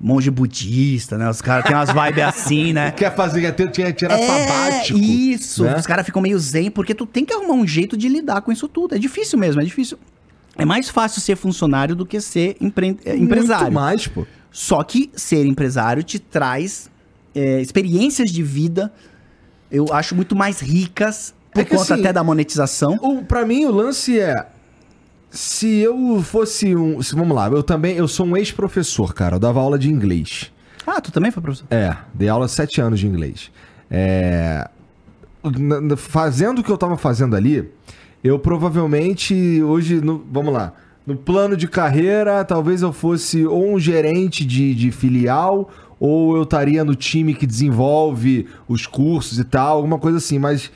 [0.00, 1.30] monge budista, né?
[1.30, 2.90] Os caras têm umas vibes assim, né?
[2.90, 4.98] Quer fazer, tinha tirar sabático.
[4.98, 5.76] Isso, né?
[5.78, 8.52] os caras ficam meio zen, porque tu tem que arrumar um jeito de lidar com
[8.52, 8.94] isso tudo.
[8.94, 9.96] É difícil mesmo, é difícil.
[10.56, 13.64] É mais fácil ser funcionário do que ser empre- é, empresário.
[13.64, 14.26] Muito mais, pô.
[14.50, 16.88] Só que ser empresário te traz
[17.34, 18.92] é, experiências de vida,
[19.74, 22.98] eu acho muito mais ricas, por É conta assim, até da monetização.
[23.02, 24.46] O, pra mim, o lance é.
[25.30, 27.02] Se eu fosse um.
[27.02, 27.96] se- vamos lá, eu também.
[27.96, 29.36] Eu sou um ex-professor, cara.
[29.36, 30.50] Eu dava aula de inglês.
[30.86, 31.66] Ah, tu também foi professor?
[31.70, 33.50] É, dei aula sete anos de inglês.
[33.90, 34.68] É,
[35.96, 37.68] fazendo o que eu tava fazendo ali,
[38.22, 40.72] eu provavelmente hoje, no- vamos lá,
[41.06, 45.70] no plano de carreira, talvez eu fosse ou um gerente de, de filial,
[46.06, 50.70] ou eu estaria no time que desenvolve os cursos e tal, alguma coisa assim, mas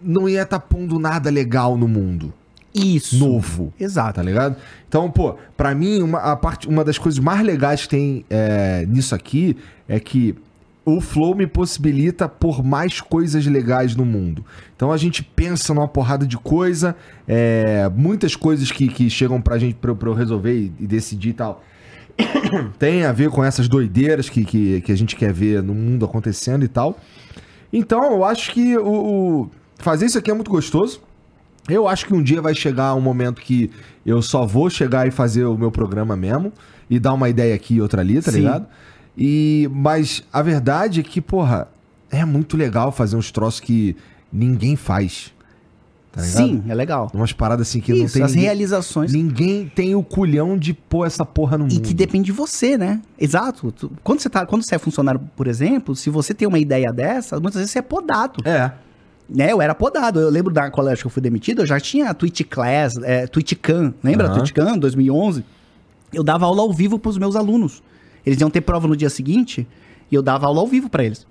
[0.00, 2.32] não ia estar pondo nada legal no mundo
[2.72, 3.18] Isso.
[3.18, 3.72] novo.
[3.78, 4.14] Exato.
[4.14, 4.54] Tá ligado?
[4.88, 8.86] Então, pô, pra mim, uma, a parte, uma das coisas mais legais que tem é,
[8.88, 9.56] nisso aqui
[9.88, 10.36] é que
[10.84, 14.44] o Flow me possibilita por mais coisas legais no mundo.
[14.76, 16.94] Então a gente pensa numa porrada de coisa,
[17.26, 20.86] é, muitas coisas que, que chegam pra gente pra, eu- pra eu resolver e, e
[20.86, 21.64] decidir e tal.
[22.78, 26.04] tem a ver com essas doideiras que, que, que a gente quer ver no mundo
[26.04, 26.98] acontecendo e tal.
[27.72, 28.86] Então, eu acho que o,
[29.44, 31.00] o- fazer isso aqui é muito gostoso.
[31.68, 33.70] Eu acho que um dia vai chegar um momento que
[34.04, 36.52] eu só vou chegar e fazer o meu programa mesmo
[36.90, 38.38] e dar uma ideia aqui e outra ali, tá Sim.
[38.38, 38.66] ligado?
[39.16, 41.68] E mas a verdade é que, porra,
[42.10, 43.96] é muito legal fazer uns troços que
[44.32, 45.32] ninguém faz.
[46.12, 46.20] Tá?
[46.20, 47.10] Sim, é legal.
[47.14, 49.12] Umas paradas assim que não Isso, tem as ninguém, realizações.
[49.12, 51.80] ninguém tem o culhão de pôr essa porra no E mundo.
[51.88, 53.00] que depende de você, né?
[53.18, 53.72] Exato.
[54.04, 57.40] Quando você, tá, quando você é funcionário, por exemplo, se você tem uma ideia dessa,
[57.40, 58.46] muitas vezes você é podado.
[58.46, 58.72] É.
[59.26, 59.50] Né?
[59.50, 60.20] Eu era podado.
[60.20, 63.26] Eu lembro da colégio que eu fui demitido, eu já tinha a Twitch Class, é,
[63.26, 63.94] TwitchCam.
[64.04, 64.34] Lembra Aham.
[64.34, 65.42] a TwitchCam, 2011?
[66.12, 67.82] Eu dava aula ao vivo pros meus alunos.
[68.26, 69.66] Eles iam ter prova no dia seguinte
[70.10, 71.26] e eu dava aula ao vivo pra eles.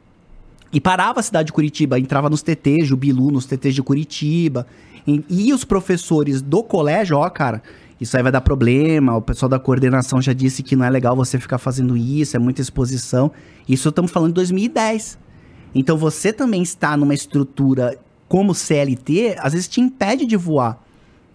[0.73, 4.65] E parava a cidade de Curitiba, entrava nos TTs, Jubilu, nos TTs de Curitiba.
[5.06, 7.61] E, e os professores do colégio, ó, cara,
[7.99, 9.15] isso aí vai dar problema.
[9.15, 12.39] O pessoal da coordenação já disse que não é legal você ficar fazendo isso, é
[12.39, 13.31] muita exposição.
[13.68, 15.19] Isso estamos falando de 2010.
[15.76, 20.81] Então você também está numa estrutura como CLT, às vezes te impede de voar.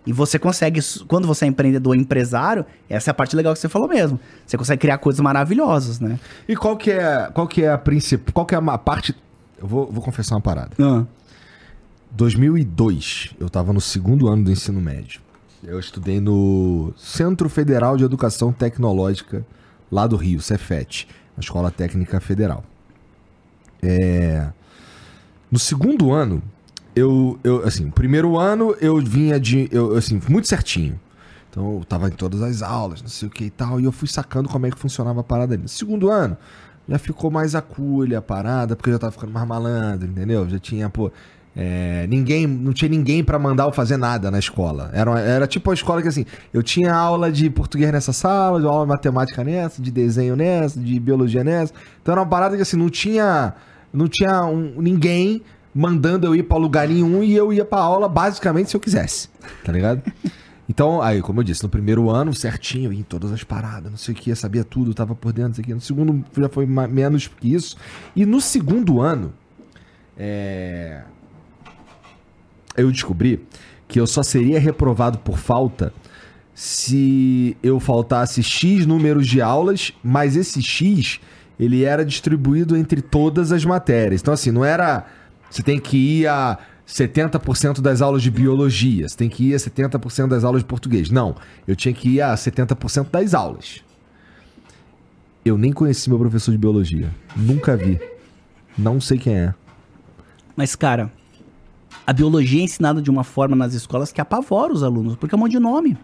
[0.07, 3.69] E você consegue, quando você é empreendedor empresário, essa é a parte legal que você
[3.69, 4.21] falou mesmo.
[4.47, 6.19] Você consegue criar coisas maravilhosas, né?
[6.49, 9.15] E qual que é, qual que é a principal, qual que é a parte
[9.59, 10.71] eu vou, vou confessar uma parada.
[10.79, 11.05] Ah,
[12.11, 15.21] 2002, eu estava no segundo ano do ensino médio.
[15.63, 19.45] Eu estudei no Centro Federal de Educação Tecnológica,
[19.91, 22.65] lá do Rio, Cefet, a Escola Técnica Federal.
[23.83, 24.49] É,
[25.51, 26.43] No segundo ano,
[26.95, 30.99] eu, eu assim, primeiro ano eu vinha de, eu, assim, muito certinho.
[31.51, 33.93] Então eu tava em todas as aulas, não sei o que e tal, e eu
[33.93, 35.63] fui sacando como é que funcionava a parada ali.
[35.63, 36.37] No segundo ano,
[36.89, 40.49] já ficou mais aculha a parada, porque eu já tava ficando mais malandro, entendeu?
[40.49, 41.11] Já tinha, pô,
[41.57, 44.91] é, ninguém, não tinha ninguém para mandar eu fazer nada na escola.
[44.93, 48.67] Era, era tipo a escola que assim, eu tinha aula de português nessa sala, de
[48.67, 51.73] aula de matemática nessa, de desenho nessa, de biologia nessa.
[52.03, 53.55] Então era uma parada que assim, não tinha,
[53.93, 55.43] não tinha um, ninguém
[55.75, 59.29] mandando eu ir para lugar nenhum e eu ia para aula basicamente se eu quisesse,
[59.65, 60.03] tá ligado?
[60.69, 64.15] Então, aí, como eu disse, no primeiro ano, certinho, em todas as paradas, não sei
[64.15, 65.75] o que, sabia tudo, tava por dentro, não sei o que.
[65.75, 67.77] No segundo já foi menos que isso.
[68.15, 69.33] E no segundo ano,
[70.17, 71.03] é
[72.77, 73.41] eu descobri
[73.89, 75.93] que eu só seria reprovado por falta
[76.55, 81.21] se eu faltasse X números de aulas, mas esse X
[81.59, 84.21] ele era distribuído entre todas as matérias.
[84.21, 85.07] Então, assim, não era.
[85.51, 89.59] Você tem que ir a 70% das aulas de biologia, você tem que ir a
[89.59, 91.11] 70% das aulas de português.
[91.11, 91.35] Não,
[91.67, 93.83] eu tinha que ir a 70% das aulas.
[95.45, 97.11] Eu nem conheci meu professor de biologia.
[97.37, 98.01] Nunca vi.
[98.79, 99.55] Não sei quem é.
[100.57, 101.13] Mas, cara,
[102.07, 105.37] a biologia é ensinada de uma forma nas escolas que apavora os alunos, porque é
[105.37, 105.99] um monte de nome.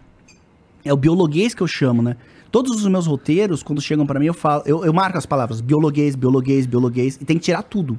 [0.83, 2.17] É o biologuês que eu chamo, né?
[2.51, 5.61] Todos os meus roteiros, quando chegam para mim, eu falo, eu, eu marco as palavras
[5.61, 7.97] biologuês, biologuês, biologuês, e tem que tirar tudo.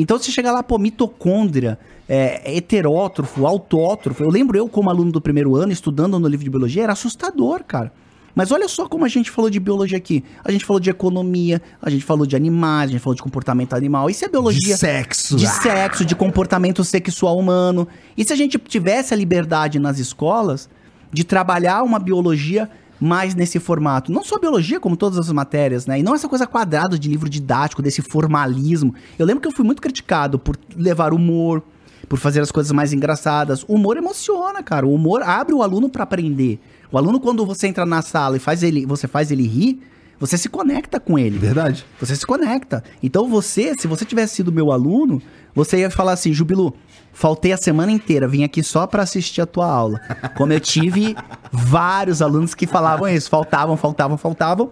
[0.00, 1.78] Então, se chegar lá, pô, mitocôndria,
[2.08, 4.22] é, heterótrofo, autótrofo.
[4.22, 7.62] Eu lembro eu, como aluno do primeiro ano, estudando no livro de biologia, era assustador,
[7.64, 7.92] cara.
[8.34, 10.24] Mas olha só como a gente falou de biologia aqui.
[10.42, 13.74] A gente falou de economia, a gente falou de animais, a gente falou de comportamento
[13.74, 14.08] animal.
[14.08, 14.74] Isso é biologia.
[14.74, 15.36] De sexo.
[15.36, 17.86] De sexo, de comportamento sexual humano.
[18.16, 20.70] E se a gente tivesse a liberdade nas escolas
[21.12, 22.70] de trabalhar uma biologia
[23.00, 24.12] mais nesse formato.
[24.12, 25.98] Não só biologia, como todas as matérias, né?
[25.98, 28.94] E não essa coisa quadrada de livro didático, desse formalismo.
[29.18, 31.62] Eu lembro que eu fui muito criticado por levar humor,
[32.08, 33.64] por fazer as coisas mais engraçadas.
[33.66, 34.86] O humor emociona, cara.
[34.86, 36.60] O humor abre o aluno para aprender.
[36.92, 39.80] O aluno, quando você entra na sala e faz ele, você faz ele rir,
[40.18, 41.38] você se conecta com ele.
[41.38, 41.86] Verdade.
[41.98, 42.84] Você se conecta.
[43.02, 45.22] Então você, se você tivesse sido meu aluno,
[45.54, 46.74] você ia falar assim, Jubilu,
[47.12, 50.00] faltei a semana inteira, vim aqui só para assistir a tua aula.
[50.36, 51.16] Como eu tive
[51.52, 54.70] vários alunos que falavam isso, faltavam, faltavam, faltavam.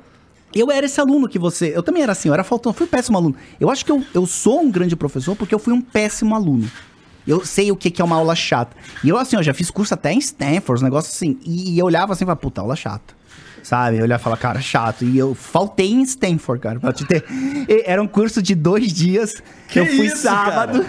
[0.54, 1.72] Eu era esse aluno que você.
[1.76, 3.34] Eu também era assim, eu era faltando, fui um péssimo aluno.
[3.60, 6.70] Eu acho que eu, eu sou um grande professor porque eu fui um péssimo aluno.
[7.26, 8.74] Eu sei o que, que é uma aula chata.
[9.04, 11.38] E eu, assim, eu já fiz curso até em Stanford, um negócio assim.
[11.44, 13.17] E, eu olhava assim e falava, puta, aula chata.
[13.62, 13.98] Sabe?
[13.98, 15.04] Eu olhava e falava, cara, chato.
[15.04, 17.24] E eu faltei em Stanford, cara, pra te ter.
[17.84, 19.42] Era um curso de dois dias.
[19.68, 20.84] Que eu fui isso, sábado.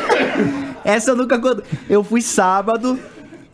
[0.84, 1.40] Essa eu nunca.
[1.88, 2.98] Eu fui sábado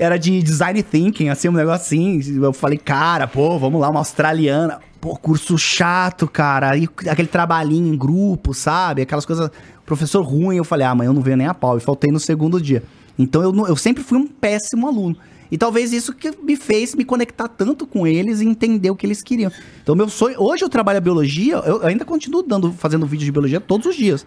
[0.00, 2.42] era de design thinking, assim, um negócio assim.
[2.42, 4.80] Eu falei, cara, pô, vamos lá, uma australiana.
[4.98, 6.74] Pô, curso chato, cara.
[6.74, 9.02] E aquele trabalhinho em grupo, sabe?
[9.02, 9.50] Aquelas coisas
[9.84, 11.76] professor ruim, eu falei, ah, amanhã eu não venho nem a pau.
[11.76, 12.82] E faltei no segundo dia.
[13.18, 15.16] Então eu, eu sempre fui um péssimo aluno.
[15.50, 19.04] E talvez isso que me fez me conectar tanto com eles e entender o que
[19.04, 19.50] eles queriam.
[19.82, 20.40] Então, meu sonho.
[20.40, 23.96] Hoje eu trabalho a biologia, eu ainda continuo dando, fazendo vídeo de biologia todos os
[23.96, 24.24] dias.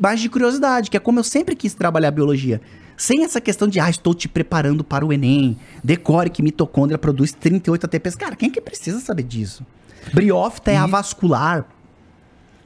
[0.00, 2.60] Mas de curiosidade, que é como eu sempre quis trabalhar a biologia.
[2.96, 5.56] Sem essa questão de, ah, estou te preparando para o Enem.
[5.82, 8.14] Decore que mitocôndria produz 38 ATPs.
[8.14, 9.66] Cara, quem é que precisa saber disso?
[10.14, 11.66] Briófita é avascular.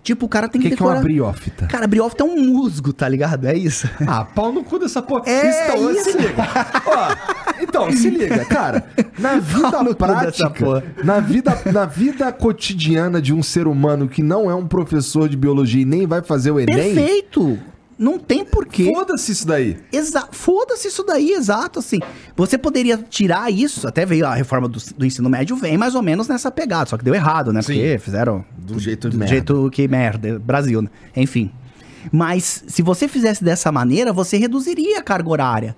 [0.03, 0.93] Tipo, o cara tem que, que decorar...
[0.93, 1.67] que é uma briófita?
[1.67, 3.47] Cara, briófita é um musgo, tá ligado?
[3.47, 3.89] É isso.
[4.07, 5.25] Ah, pau no cu dessa porra.
[5.27, 6.05] É então, isso.
[6.05, 6.49] se liga.
[6.87, 8.85] Ó, então, se liga, cara.
[9.19, 14.55] Na vida prática, na vida, na vida cotidiana de um ser humano que não é
[14.55, 16.95] um professor de biologia e nem vai fazer o Enem...
[16.95, 17.59] Perfeito!
[18.01, 18.91] Não tem porquê.
[18.95, 19.77] Foda-se isso daí.
[19.93, 21.99] Exa Foda-se isso daí, exato, assim.
[22.35, 26.01] Você poderia tirar isso, até veio a reforma do, do, ensino médio, vem mais ou
[26.01, 27.61] menos nessa pegada, só que deu errado, né?
[27.61, 27.75] Sim.
[27.75, 28.43] Porque fizeram...
[28.57, 29.35] Do jeito do merda.
[29.35, 30.89] jeito que merda, Brasil, né?
[31.15, 31.53] Enfim.
[32.11, 35.77] Mas se você fizesse dessa maneira, você reduziria a carga horária.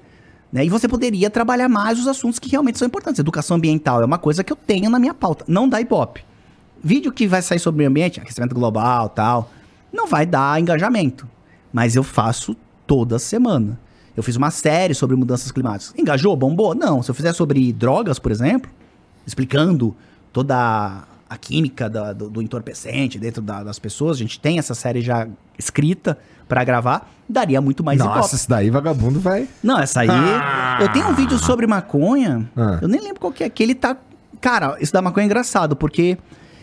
[0.52, 0.64] Né?
[0.64, 3.18] E você poderia trabalhar mais os assuntos que realmente são importantes.
[3.18, 5.44] Educação ambiental é uma coisa que eu tenho na minha pauta.
[5.48, 6.24] Não dá ibope.
[6.84, 9.50] Vídeo que vai sair sobre o meio ambiente, aquecimento global tal,
[9.92, 11.26] não vai dar engajamento
[11.72, 13.78] mas eu faço toda semana.
[14.16, 15.94] Eu fiz uma série sobre mudanças climáticas.
[15.98, 16.36] Engajou?
[16.36, 16.74] Bombou?
[16.74, 17.02] Não.
[17.02, 18.70] Se eu fizer sobre drogas, por exemplo,
[19.26, 19.96] explicando
[20.32, 24.74] toda a química da, do, do, entorpecente dentro da, das pessoas, a gente tem essa
[24.74, 25.26] série já
[25.58, 29.48] escrita para gravar, daria muito mais Nossa, essa daí vagabundo vai.
[29.62, 30.10] Não, essa aí.
[30.10, 30.78] Ah.
[30.82, 32.50] Eu tenho um vídeo sobre maconha.
[32.54, 32.78] Ah.
[32.82, 33.48] Eu nem lembro qual que é.
[33.48, 33.96] Que ele tá.
[34.42, 36.18] Cara, isso da maconha é engraçado, porque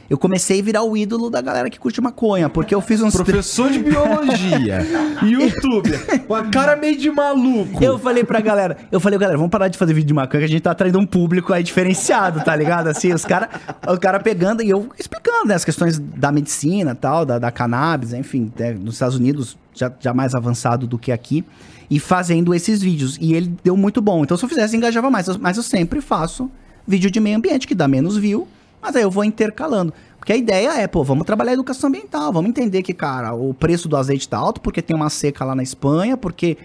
[0.10, 3.14] eu comecei a virar o ídolo da galera que curte maconha, porque eu fiz uns...
[3.14, 4.86] Professor de biologia,
[5.22, 7.84] youtuber, com a cara meio de maluco.
[7.84, 10.46] Eu falei pra galera, eu falei, galera, vamos parar de fazer vídeo de maconha, que
[10.46, 12.88] a gente tá atraindo um público aí diferenciado, tá ligado?
[12.88, 13.50] Assim, os caras,
[13.88, 18.14] o cara pegando e eu explicando, né, as questões da medicina tal, da, da cannabis,
[18.14, 21.46] enfim, né, nos Estados Unidos já, já mais avançado do que aqui,
[21.90, 23.18] e fazendo esses vídeos.
[23.20, 24.24] E ele deu muito bom.
[24.24, 25.28] Então, se eu fizesse, engajava mais.
[25.38, 26.50] Mas eu sempre faço
[26.88, 28.48] vídeo de meio ambiente, que dá menos view,
[28.82, 29.94] mas aí eu vou intercalando.
[30.18, 33.54] Porque a ideia é, pô, vamos trabalhar a educação ambiental, vamos entender que, cara, o
[33.54, 36.58] preço do azeite tá alto porque tem uma seca lá na Espanha, porque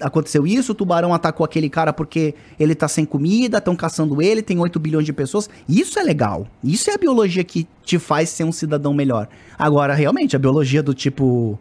[0.00, 4.42] aconteceu isso, o tubarão atacou aquele cara porque ele tá sem comida, estão caçando ele,
[4.42, 5.48] tem 8 bilhões de pessoas.
[5.68, 6.46] Isso é legal.
[6.64, 9.28] Isso é a biologia que te faz ser um cidadão melhor.
[9.58, 11.58] Agora, realmente, a biologia do tipo.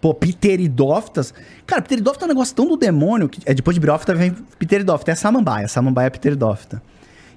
[0.00, 1.32] Pô, pteridófitas.
[1.66, 3.40] Cara, pteridófita é um negócio tão do demônio que.
[3.44, 5.12] É, depois de briófita vem pteridófita.
[5.12, 5.68] É samambaia.
[5.68, 6.82] Samambaia é pteridófita.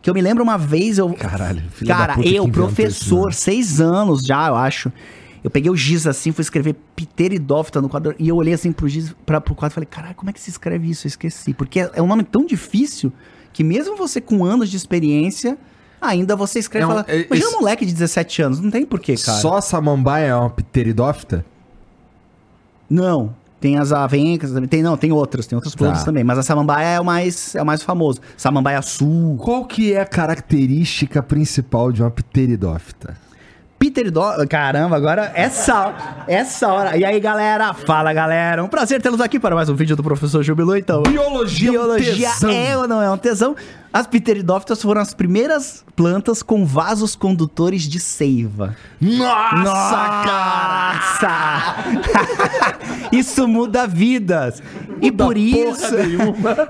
[0.02, 1.14] Que eu me lembro uma vez eu.
[1.14, 4.92] Caralho, filho da Cara, puta que eu, professor, esse seis anos já, eu acho.
[5.44, 8.14] Eu peguei o giz assim, fui escrever pteridófita no quadro.
[8.20, 10.40] E eu olhei assim pro giz, pra, pro quadro e falei, caralho, como é que
[10.40, 11.08] se escreve isso?
[11.08, 11.54] Eu esqueci.
[11.54, 13.12] Porque é, é um nome tão difícil
[13.54, 15.58] que mesmo você com anos de experiência,
[16.02, 17.06] ainda você escreve É e fala.
[17.08, 19.38] é- Imagina esse- um moleque de 17 anos, não tem porquê, cara.
[19.40, 21.46] Só samambaia é uma pteridófita?
[22.90, 23.36] Não.
[23.60, 26.06] Tem as avencas, tem não, tem outras, tem outras plantas Tá.
[26.06, 28.22] também, mas a samambaia é o mais é o mais famoso.
[28.38, 33.18] Samambaia sul, Qual que é a característica principal de uma pteridófita?
[33.78, 34.34] Pteridó...
[34.50, 36.98] Caramba, agora essa, essa hora.
[36.98, 37.74] E aí, galera?
[37.74, 38.62] Fala, galera.
[38.62, 41.02] Um prazer tê-los aqui para mais um vídeo do Professor Jubilu, então.
[41.04, 42.50] Biologia, Biologia é tesão.
[42.52, 43.56] é ou não é um tesão?
[43.92, 48.76] As pteridófitas foram as primeiras plantas com vasos condutores de seiva.
[49.02, 49.64] Nossa,
[50.86, 51.76] Nossa!
[53.12, 54.62] isso muda vidas.
[55.02, 55.96] e Muda por porra isso,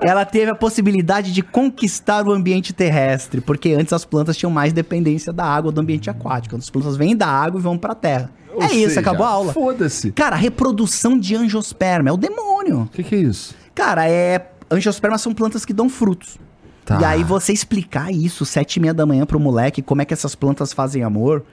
[0.00, 4.72] ela teve a possibilidade de conquistar o ambiente terrestre, porque antes as plantas tinham mais
[4.72, 6.56] dependência da água do ambiente aquático.
[6.56, 8.30] As plantas vêm da água e vão pra terra.
[8.54, 9.52] Ou é isso, seja, acabou a aula.
[9.52, 10.10] Foda-se.
[10.12, 12.82] Cara, reprodução de angiosperma é o demônio.
[12.82, 13.54] O que, que é isso?
[13.74, 14.50] Cara, é.
[14.70, 16.38] Angiospermas são plantas que dão frutos.
[16.90, 17.00] Tá.
[17.00, 20.12] E aí você explicar isso sete e meia da manhã pro moleque, como é que
[20.12, 21.44] essas plantas fazem amor.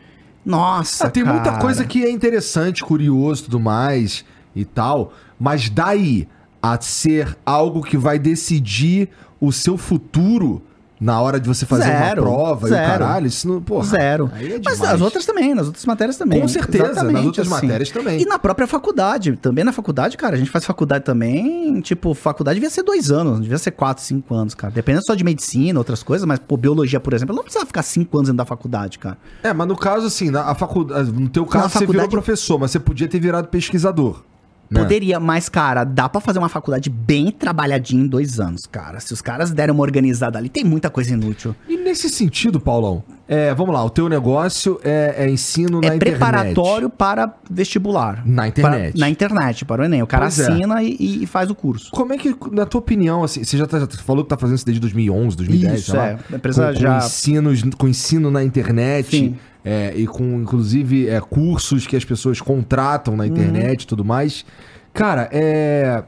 [0.43, 1.59] Nossa, Ah, tem muita cara.
[1.61, 6.27] coisa que é interessante, curioso e tudo mais e tal, mas daí
[6.59, 9.09] a ser algo que vai decidir
[9.39, 10.63] o seu futuro
[10.99, 12.87] na hora de você fazer Zero, uma prova e o zero.
[12.91, 14.31] caralho, isso não, porra, Zero.
[14.35, 14.93] É Mas demais.
[14.95, 16.41] as outras também, nas outras matérias também.
[16.41, 18.21] Com certeza, Exatamente nas outras matérias também.
[18.21, 19.35] E na própria faculdade.
[19.37, 21.79] Também na faculdade, cara, a gente faz faculdade também.
[21.81, 24.73] Tipo, faculdade devia ser dois anos, devia ser quatro, cinco anos, cara.
[24.73, 28.17] Dependendo só de medicina, outras coisas, mas, pô, biologia, por exemplo, não precisava ficar cinco
[28.17, 29.17] anos dentro da faculdade, cara.
[29.43, 32.09] É, mas no caso assim, na a faculdade, no teu caso Na você virou faculdade-
[32.11, 34.23] professor, mas você podia ter virado pesquisador.
[34.69, 34.81] Né?
[34.81, 38.99] Poderia, mas, cara, dá pra fazer uma faculdade bem trabalhadinha em dois anos, cara.
[38.99, 41.55] Se os caras deram uma organizada ali, tem muita coisa inútil.
[41.67, 45.95] E nesse sentido, Paulão, é, vamos lá, o teu negócio é, é ensino na é
[45.95, 46.17] internet.
[46.19, 48.23] preparatório para vestibular.
[48.25, 48.91] Na internet.
[48.93, 50.01] Para- na internet, para o Enem.
[50.03, 50.51] O cara Pois é.
[50.51, 51.91] assina e, e faz o curso.
[51.91, 54.55] Como é que, na tua opinião, assim, você já, tá- já falou que tá fazendo
[54.57, 56.17] isso desde 2011, 2010, Isso, lá, é.
[56.31, 59.35] A empresa com, já- com, ensinos, com ensino na internet Sim.
[59.69, 63.17] É, e com, inclusive, é, cursos que as pessoas contratam Uhum.
[63.17, 64.45] na internet e tudo mais.
[64.93, 66.05] Cara, é...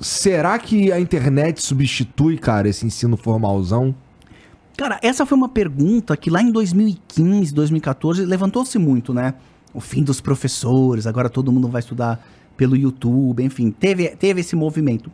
[0.00, 3.92] Será que a internet substitui, cara, esse ensino formalzão?
[4.76, 9.34] Cara, essa foi uma pergunta que lá em 2015, 2014, levantou-se muito, né?
[9.72, 12.24] O fim dos professores, agora todo mundo vai estudar
[12.56, 15.10] pelo YouTube, enfim, teve, teve esse movimento.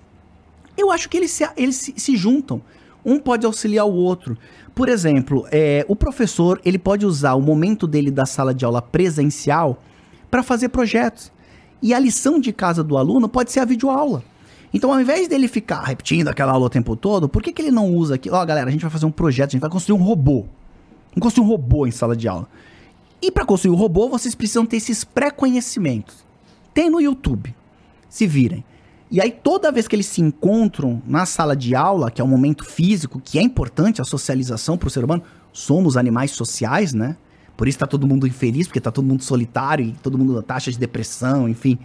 [0.77, 2.61] Eu acho que eles se, eles se, se juntam.
[3.05, 4.37] Um pode auxiliar o outro.
[4.75, 8.83] Por exemplo, é, o professor ele pode usar o momento dele da sala de aula
[8.83, 9.83] presencial
[10.31, 11.33] para fazer projetos.
[11.83, 14.23] E a lição de casa do aluno pode ser a videoaula.
[14.73, 17.71] Então, ao invés dele ficar repetindo aquela aula o tempo todo, por que, que ele
[17.71, 18.31] não usa aqui?
[18.31, 20.47] Ó, galera, a gente vai fazer um projeto, a gente vai construir um robô.
[21.11, 22.47] Vamos construir um robô em sala de aula.
[23.21, 26.25] E para construir o robô, vocês precisam ter esses pré-conhecimentos.
[26.73, 27.55] Tem no YouTube.
[28.09, 28.65] Se virem.
[29.11, 32.29] E aí, toda vez que eles se encontram na sala de aula, que é um
[32.29, 37.17] momento físico, que é importante a socialização para o ser humano, somos animais sociais, né?
[37.57, 40.43] Por isso tá todo mundo infeliz, porque tá todo mundo solitário e todo mundo na
[40.43, 41.77] taxa de depressão, enfim,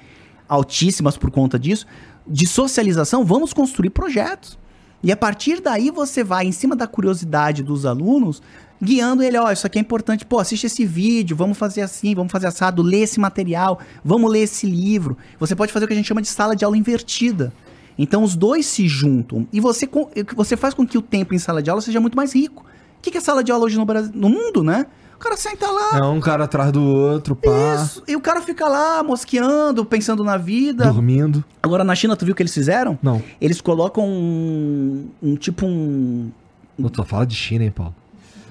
[0.47, 1.87] altíssimas por conta disso.
[2.27, 4.57] De socialização, vamos construir projetos.
[5.01, 8.41] E a partir daí você vai, em cima da curiosidade dos alunos,
[8.81, 12.31] guiando ele, ó, isso aqui é importante, pô, assiste esse vídeo, vamos fazer assim, vamos
[12.31, 15.17] fazer assado, lê esse material, vamos ler esse livro.
[15.39, 17.53] Você pode fazer o que a gente chama de sala de aula invertida.
[17.97, 21.39] Então os dois se juntam e você, com- você faz com que o tempo em
[21.39, 22.65] sala de aula seja muito mais rico.
[22.97, 24.85] O que é sala de aula hoje no Brasil, no mundo, né?
[25.15, 27.49] O cara senta lá, É um cara atrás do outro, pá,
[27.81, 30.91] isso, e o cara fica lá mosqueando, pensando na vida.
[30.91, 31.41] dormindo.
[31.63, 32.99] Agora na China, tu viu o que eles fizeram?
[33.01, 36.29] Não, Eles colocam um, um tipo um
[36.77, 37.95] não tô fala de China, hein, Paulo?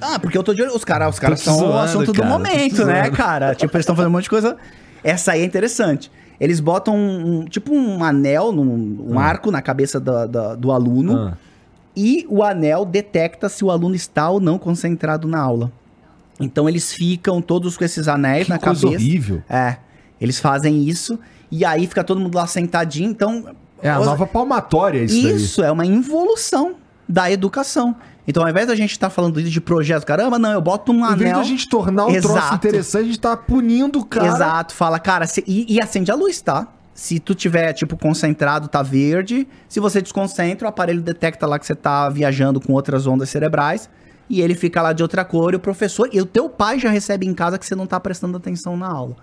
[0.05, 0.75] Ah, porque eu tô de olho.
[0.75, 3.55] Os caras os caras te são o zoando, assunto do cara, te momento, né, cara?
[3.55, 4.57] Tipo, eles estão fazendo um monte de coisa.
[5.03, 6.11] Essa aí é interessante.
[6.41, 9.25] Eles botam um, um- tipo um anel, num- um Ah.
[9.25, 11.37] arco na cabeça da- da- do aluno Ah,
[11.97, 15.71] e o anel detecta se o aluno está ou não concentrado na aula.
[16.41, 19.01] Então eles ficam todos com esses anéis que na coisa cabeça.
[19.03, 19.43] horrível.
[19.49, 19.77] É.
[20.21, 21.19] Eles fazem isso
[21.51, 23.11] e aí fica todo mundo lá sentadinho.
[23.11, 23.45] Então.
[23.83, 26.75] É a os- nova palmatória isso, isso é uma involução.
[27.09, 27.95] Da educação.
[28.27, 31.17] Então, ao invés da gente estar falando de projetos, caramba, não, eu boto um Em
[31.17, 31.37] vez anel.
[31.39, 32.55] da gente tornar troço Exato.
[32.55, 34.27] interessante, a gente tá punindo o cara.
[34.29, 36.67] Exato, fala, cara, se- e, e acende a luz, tá?
[36.95, 39.47] Se tu tiver, tipo, concentrado, tá verde.
[39.69, 43.91] Se você desconcentra, o aparelho detecta lá que você tá viajando com outras ondas cerebrais.
[44.31, 46.09] E ele fica lá de outra cor e o professor.
[46.11, 48.87] E o teu pai já recebe em casa que você não tá prestando atenção na
[48.89, 49.17] aula.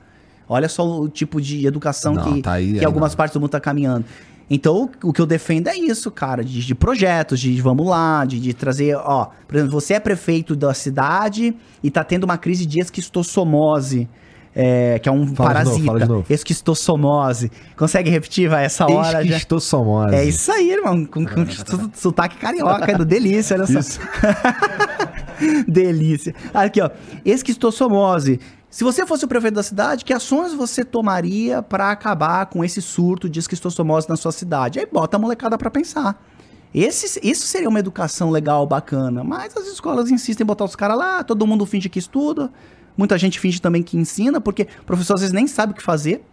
[0.48, 3.18] Olha só o tipo de educação Não, que, tá aí, que aí algumas não.
[3.18, 4.06] partes do mundo tá caminhando.
[4.54, 8.38] Então, o que eu defendo é isso, cara, de, de projetos, de vamos lá, de,
[8.38, 12.66] de trazer, ó, por exemplo, você é prefeito da cidade e tá tendo uma crise
[12.66, 14.10] de esquistossomose,
[14.54, 15.86] é, que é um Fala de novo, parasita.
[15.86, 16.26] fala de novo.
[16.30, 17.50] Esquistossomose.
[17.78, 19.38] Consegue repetir, vai, essa hora já...
[19.38, 20.14] Esquistossomose.
[20.16, 23.80] É isso aí, irmão, com, com su- sotaque carioca, é do delícia, olha só.
[23.80, 24.00] Isso.
[25.68, 26.36] Delícia.
[26.54, 26.90] Aqui, ó.
[27.26, 28.40] Esquistossomose.
[28.72, 32.82] Se você fosse o prefeito da cidade, que ações você tomaria pra acabar com esse
[32.82, 34.80] surto de esquistossomose na sua cidade?
[34.80, 36.24] Aí bota a molecada pra pensar.
[36.74, 39.26] Esse, isso seria uma educação legal, bacana.
[39.26, 42.50] Mas as escolas insistem em botar os caras lá, todo mundo finge que estuda.
[42.96, 45.84] Muita gente finge também que ensina, porque o professor às vezes nem sabe o que
[45.84, 46.24] fazer.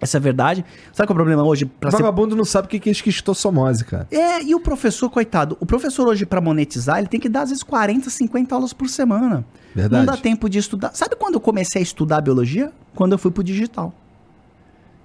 [0.00, 0.64] Essa é a verdade.
[0.92, 1.64] Sabe qual é o problema hoje?
[1.64, 4.06] Pra ser Vagabundo não sabe o que é esquistossomose, cara.
[4.10, 7.48] é, e o professor, coitado, o professor hoje, pra monetizar, ele tem que dar às
[7.48, 9.44] vezes 40, 50 aulas por semana.
[9.74, 10.06] Verdade.
[10.06, 10.94] Não dá tempo de estudar.
[10.94, 12.72] Sabe quando eu comecei a estudar biologia?
[12.94, 13.92] Quando eu fui pro digital.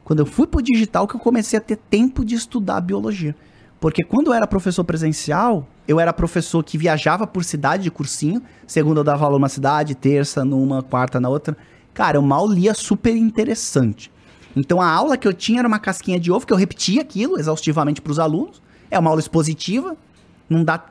[0.04, 3.36] Quando eu fui pro digital que eu comecei a ter tempo de estudar biologia.
[3.80, 8.42] Porque quando eu era professor presencial, eu era professor que viajava por cidade de cursinho.
[8.68, 11.56] Segunda eu dava aula numa cidade, terça numa, quarta na outra.
[11.94, 14.11] Cara, eu mal lia super interessante.
[14.56, 17.40] Então a aula que eu tinha era uma casquinha de ovo, que eu repetia aquilo
[17.40, 18.61] exaustivamente para os alunos.
[18.90, 19.95] É uma aula expositiva,
[20.49, 20.86] não dá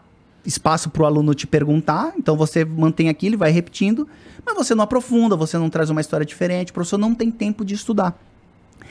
[0.45, 4.09] espaço para o aluno te perguntar, então você mantém aquilo e vai repetindo,
[4.45, 7.65] mas você não aprofunda, você não traz uma história diferente, o professor não tem tempo
[7.65, 8.19] de estudar.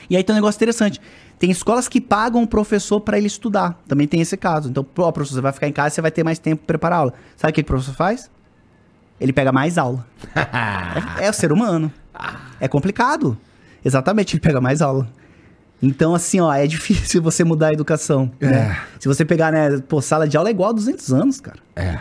[0.08, 1.00] E aí tem um negócio interessante.
[1.38, 3.80] Tem escolas que pagam o professor para ele estudar.
[3.86, 4.68] Também tem esse caso.
[4.68, 6.96] Então, ó, professor, você vai ficar em casa, você vai ter mais tempo para preparar
[6.96, 7.14] a aula.
[7.36, 8.30] Sabe o que, que o professor faz?
[9.20, 10.06] Ele pega mais aula.
[11.18, 11.92] é, é o ser humano.
[12.58, 13.38] É complicado.
[13.84, 15.08] Exatamente, ele pega mais aula.
[15.82, 18.30] Então, assim, ó, é difícil você mudar a educação.
[18.40, 18.78] né?
[18.98, 21.58] Se você pegar, né, pô, sala de aula é igual a 200 anos, cara.
[21.74, 21.98] É.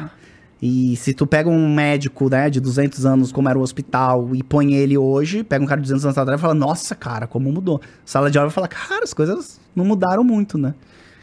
[0.61, 4.43] E se tu pega um médico, né, de 200 anos, como era o hospital, e
[4.43, 7.49] põe ele hoje, pega um cara de 200 anos atrás e fala, nossa, cara, como
[7.49, 7.79] mudou.
[8.03, 10.73] Sala de aula vai falar, cara, as coisas não mudaram muito, né?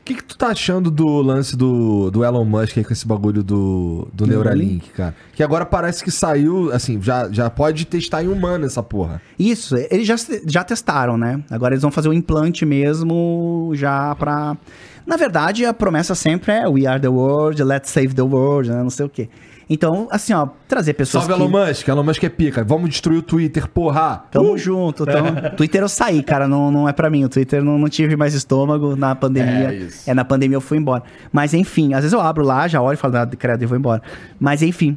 [0.06, 3.04] O que, que tu tá achando do lance do, do Elon Musk aí com esse
[3.04, 5.12] bagulho do, do Neuralink, cara?
[5.34, 9.20] Que agora parece que saiu, assim, já, já pode testar em humano essa porra.
[9.36, 10.14] Isso, eles já,
[10.46, 11.42] já testaram, né?
[11.50, 14.56] Agora eles vão fazer o implante mesmo já pra...
[15.04, 18.80] Na verdade, a promessa sempre é We are the world, let's save the world, né?
[18.84, 19.28] Não sei o quê.
[19.68, 22.62] Então, assim, ó, trazer pessoas Salve Elon Musk, Elon Musk é pica.
[22.62, 24.24] Vamos destruir o Twitter, porra.
[24.30, 24.58] Tamo Uh!
[24.58, 25.04] junto.
[25.04, 25.50] Tamo...
[25.56, 26.46] Twitter eu saí, cara.
[26.46, 27.24] Não, não é pra mim.
[27.24, 29.72] O Twitter não, não tive mais estômago na pandemia.
[29.72, 30.08] É, isso.
[30.08, 31.02] É, na pandemia eu fui embora.
[31.32, 33.76] Mas enfim, às vezes eu abro lá, já olho e falo, ah, credo, e vou
[33.76, 34.00] embora.
[34.38, 34.96] Mas enfim.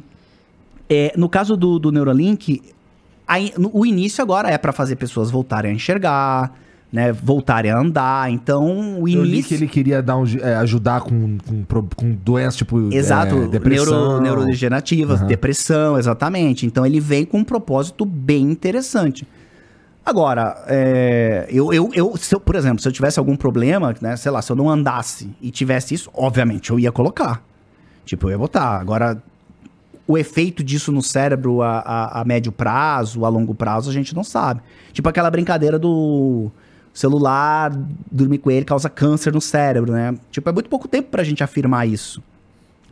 [0.88, 2.62] É, no caso do, do Neuralink,
[3.58, 6.52] no- o início agora é pra fazer pessoas voltarem a enxergar,
[6.92, 7.12] né?
[7.12, 8.30] Voltarem a andar.
[8.30, 9.48] Então, o Eu li início.
[9.48, 14.20] que ele queria dar um, é, ajudar com, com, com doenças tipo Exato, é, depressão.
[14.20, 15.28] neuro, neurodegenerativas, Aham.
[15.28, 16.66] depressão, exatamente.
[16.66, 19.26] Então ele vem com um propósito bem interessante.
[20.04, 24.32] Agora, é, eu, eu, eu, eu, por exemplo, se eu tivesse algum problema, né, sei
[24.32, 27.42] lá, se eu não andasse e tivesse isso, obviamente eu ia colocar.
[28.04, 28.80] Tipo, eu ia botar.
[28.80, 29.22] Agora,
[30.08, 34.12] o efeito disso no cérebro a, a, a médio prazo, a longo prazo, a gente
[34.14, 34.60] não sabe.
[34.92, 36.50] Tipo aquela brincadeira do
[36.92, 37.72] celular,
[38.10, 40.14] dormir com ele causa câncer no cérebro, né?
[40.30, 42.22] Tipo, é muito pouco tempo pra gente afirmar isso.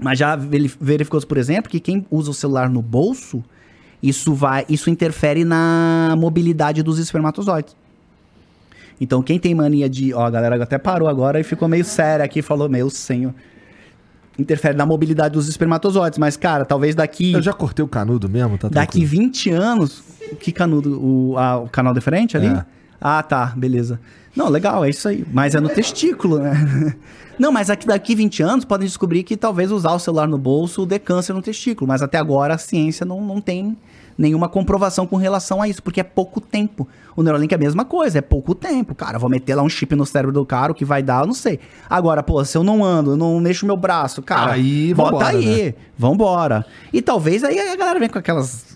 [0.00, 3.42] Mas já veri- verificou, por exemplo, que quem usa o celular no bolso,
[4.02, 7.76] isso vai, isso interfere na mobilidade dos espermatozoides.
[9.00, 12.24] Então, quem tem mania de, ó, a galera até parou agora e ficou meio séria
[12.24, 13.32] aqui, falou, meu senhor,
[14.38, 18.56] interfere na mobilidade dos espermatozoides, mas cara, talvez daqui Eu já cortei o canudo mesmo,
[18.58, 19.22] tá daqui tranquilo.
[19.24, 20.02] 20 anos,
[20.40, 22.46] que canudo, o, a- o canal de frente ali?
[22.46, 22.64] É.
[23.00, 24.00] Ah, tá, beleza.
[24.34, 25.24] Não, legal, é isso aí.
[25.32, 26.94] Mas é no testículo, né?
[27.38, 30.84] Não, mas aqui daqui 20 anos podem descobrir que talvez usar o celular no bolso
[30.84, 31.86] dê câncer no testículo.
[31.86, 33.76] Mas até agora a ciência não, não tem
[34.18, 36.88] nenhuma comprovação com relação a isso, porque é pouco tempo.
[37.14, 38.92] O Neuralink é a mesma coisa, é pouco tempo.
[38.92, 41.26] Cara, vou meter lá um chip no cérebro do cara, o que vai dar, eu
[41.28, 41.60] não sei.
[41.88, 45.28] Agora, pô, se eu não ando, eu não mexo meu braço, cara, Aí, bota vambora,
[45.28, 45.74] aí, né?
[45.96, 46.66] vambora.
[46.92, 48.67] E talvez aí a galera vem com aquelas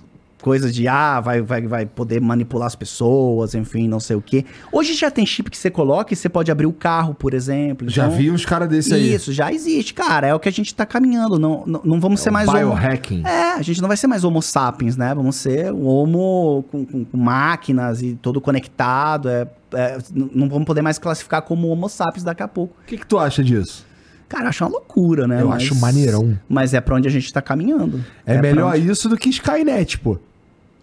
[0.42, 4.44] coisas de, ah, vai, vai, vai poder manipular as pessoas, enfim, não sei o quê.
[4.70, 7.88] Hoje já tem chip que você coloca e você pode abrir o carro, por exemplo.
[7.88, 9.14] Já Então, vi uns caras desse aí.
[9.14, 10.26] Isso, já existe, cara.
[10.26, 11.38] É o que a gente tá caminhando.
[11.38, 13.22] Não, não, não vamos ser mais homo- Biohacking.
[13.24, 15.14] É, a gente não vai ser mais homo sapiens, né?
[15.14, 19.28] Vamos ser o homo com, com- com máquinas e todo conectado.
[19.28, 22.74] É, é, não vamos poder mais classificar como homo sapiens daqui a pouco.
[22.82, 23.86] O que, que tu acha disso?
[24.28, 25.42] Cara, acho uma loucura, né?
[25.42, 26.38] Eu acho maneirão.
[26.48, 28.02] Mas é pra onde a gente tá caminhando.
[28.24, 30.18] É, pra melhor onde- isso do que Skynet, pô.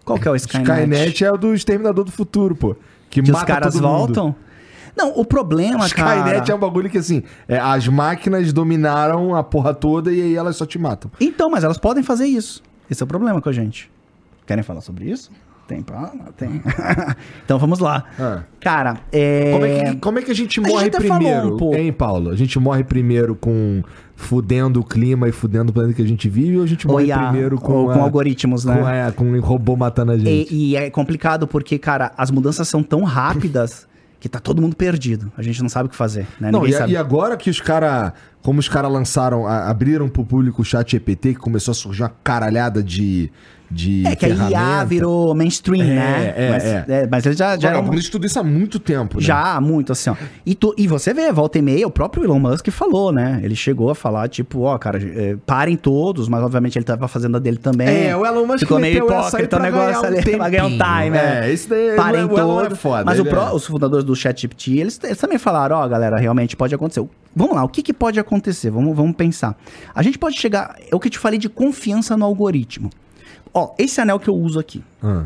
[0.03, 0.69] Qual que é o Skynet?
[0.69, 2.75] Skynet, é o do Exterminador do Futuro, pô.
[3.09, 3.97] Que, Que os mata caras todo mundo.
[3.97, 4.35] voltam?
[4.95, 6.51] Não, o problema, Skynet cara...
[6.51, 10.57] é um bagulho que, assim, é, as máquinas dominaram a porra toda e aí elas
[10.57, 11.11] só te matam.
[11.19, 12.61] Então, mas elas podem fazer isso.
[12.89, 13.89] Esse é o problema com a gente.
[14.45, 15.31] Querem falar sobre isso?
[15.69, 15.85] Tem.
[16.35, 16.61] Tem.
[17.45, 18.03] então vamos lá.
[18.19, 18.41] Ah.
[18.59, 19.51] Cara, é...
[19.53, 21.75] Como, é que, como é que a gente A morre gente até falou primeiro, um
[21.75, 22.31] hein, Paulo?
[22.31, 23.83] A gente morre primeiro com
[24.15, 27.05] fudendo o clima e fudendo o planeta que a gente vive ou a gente morre
[27.13, 28.77] primeiro com, com a- algoritmos, né?
[28.77, 30.51] com, a- com um robô matando a gente?
[30.53, 33.87] E, e é complicado porque, cara, as mudanças são tão rápidas
[34.19, 35.31] que tá todo mundo perdido.
[35.37, 36.51] A gente não sabe o que fazer, né?
[36.51, 40.25] Não, e, a- e agora que os caras, como os caras lançaram, a- abriram pro
[40.25, 43.31] público o chat EPT, que começou a surgir uma caralhada de,
[43.71, 46.33] de É que a IA virou mainstream, É, né?
[46.35, 47.07] é, mas, é.
[47.11, 49.23] mas ele já, já Já era um- não, estudo isso há muito tempo, né?
[49.23, 50.15] Já, muito, assim, ó.
[50.45, 53.39] E, tu- e você vê, volta e meia, o próprio Elon Musk falou, né?
[53.43, 57.37] Ele chegou a falar, tipo, ó, cara, é, parem todos, mas obviamente ele tava fazendo
[57.37, 57.87] a dele também.
[58.07, 60.85] É, o Elon Musk Ficou meio hipócrita o negócio um ali, pra ganhar um tempinho.
[60.95, 61.47] time, né?
[61.47, 62.79] É, esse daí, Parem o Elon é todos.
[62.79, 65.87] foda, Mas o ele pró- é- os fundadores do ChatGPT, eles, eles também falaram, ó,
[65.87, 67.05] galera, realmente pode acontecer.
[67.35, 68.71] Vamos lá, o que, que pode acontecer?
[68.71, 69.55] Vamos, vamos pensar.
[69.93, 72.89] A gente pode chegar, é o que eu te falei de confiança no algoritmo.
[73.53, 75.25] Ó, esse anel que eu uso aqui, Ah.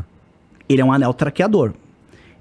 [0.68, 1.72] ele é um anel traqueador.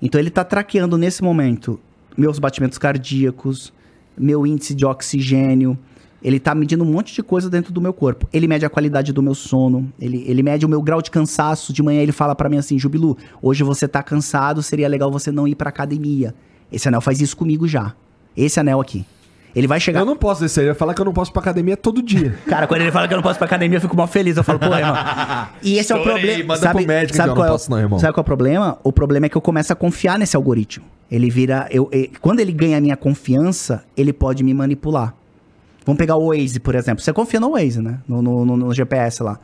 [0.02, 1.80] Então ele está traqueando nesse momento
[2.18, 3.74] meus batimentos cardíacos,
[4.18, 5.78] meu índice de oxigênio.
[6.22, 8.30] Ele está medindo um monte de coisa dentro do meu corpo.
[8.32, 11.74] Ele mede a qualidade do meu sono, ele, ele mede o meu grau de cansaço.
[11.74, 15.32] De manhã ele fala para mim assim, Jubilu, hoje você tá cansado, seria legal você
[15.32, 16.34] não ir para academia.
[16.72, 17.94] Esse anel faz isso comigo já.
[18.38, 19.06] Esse anel aqui.
[19.56, 20.00] Ele vai chegar.
[20.00, 22.02] Eu não posso descer, eu ia falar que eu não posso ir pra academia todo
[22.02, 22.36] dia.
[22.48, 24.36] Cara, quando ele fala que eu não posso ir pra academia, eu fico mal feliz.
[24.36, 24.96] Eu falo, pô, irmão.
[25.62, 26.56] E esse é o problema.
[26.56, 28.00] manda pro médico que eu não qual é posso não, irmão.
[28.00, 28.78] Sabe qual é o problema?
[28.84, 30.86] O problema é que eu começo a confiar nesse algoritmo.
[31.12, 31.68] Ele vira.
[31.70, 35.14] Eu, eh, quando ele ganha a minha confiança, ele pode me manipular.
[35.86, 37.04] Vamos pegar o Waze, por exemplo.
[37.04, 38.00] Você confia no Waze, né?
[38.08, 39.38] No, no- no- no GPS lá.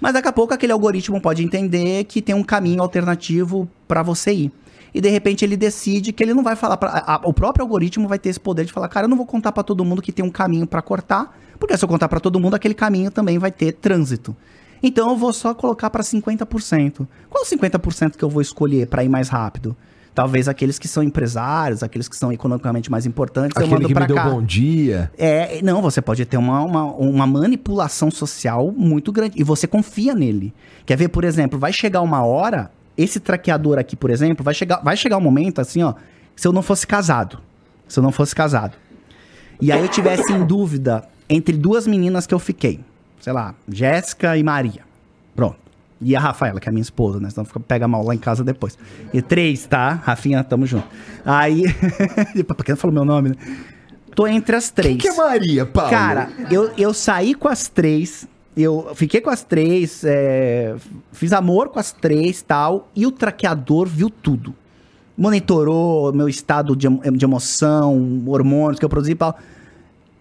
[0.00, 4.32] Mas daqui a pouco aquele algoritmo pode entender que tem um caminho alternativo pra você
[4.32, 4.52] ir.
[4.94, 8.08] E de repente ele decide que ele não vai falar pra, a- o próprio algoritmo
[8.08, 10.12] vai ter esse poder de falar, cara, eu não vou contar pra todo mundo que
[10.12, 13.38] tem um caminho pra cortar, porque se eu contar pra todo mundo, aquele caminho também
[13.38, 14.34] vai ter trânsito.
[14.82, 17.06] Então eu vou só colocar pra 50%.
[17.28, 19.76] Qual o 50% que eu vou escolher pra ir mais rápido?
[20.14, 23.94] Talvez aqueles que são empresários, aqueles que são economicamente mais importantes, eu Aquele mando que
[23.94, 24.30] pra me deu cá.
[24.30, 25.12] bom dia.
[25.16, 29.40] É, não, você pode ter uma, uma, uma manipulação social muito grande.
[29.40, 30.52] E você confia nele.
[30.84, 34.82] Quer ver, por exemplo, vai chegar uma hora, esse traqueador aqui, por exemplo, vai chegar,
[34.82, 35.94] vai chegar um momento assim, ó,
[36.34, 37.38] se eu não fosse casado.
[37.86, 38.76] Se eu não fosse casado.
[39.60, 42.80] E aí eu tivesse em dúvida entre duas meninas que eu fiquei.
[43.20, 44.82] Sei lá, Jéssica e Maria.
[45.34, 45.56] Pronto.
[46.00, 47.30] E a Rafaela, que é a minha esposa, né?
[47.30, 48.78] Senão fica, pega mal lá em casa depois.
[49.12, 49.94] E três, tá?
[50.04, 50.86] Rafinha, tamo junto.
[51.24, 51.64] Aí.
[52.46, 53.36] Porque não falou meu nome, né?
[54.14, 55.00] Tô entre as três.
[55.00, 55.90] Quem que é Maria, Paulo?
[55.90, 58.28] Cara, eu, eu saí com as três,
[58.62, 60.74] eu fiquei com as três, é,
[61.12, 64.54] fiz amor com as três tal, e o traqueador viu tudo.
[65.16, 69.36] Monitorou meu estado de, de emoção, hormônios que eu produzi e tal.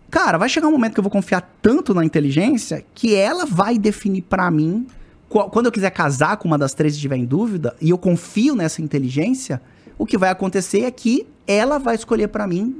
[0.10, 3.78] Cara, vai chegar um momento que eu vou confiar tanto na inteligência que ela vai
[3.78, 4.88] definir pra mim.
[5.30, 7.98] qual- Quando eu quiser casar com uma das três e estiver em dúvida, e eu
[7.98, 9.62] confio nessa inteligência,
[9.98, 12.78] o que vai acontecer é que ela vai escolher pra mim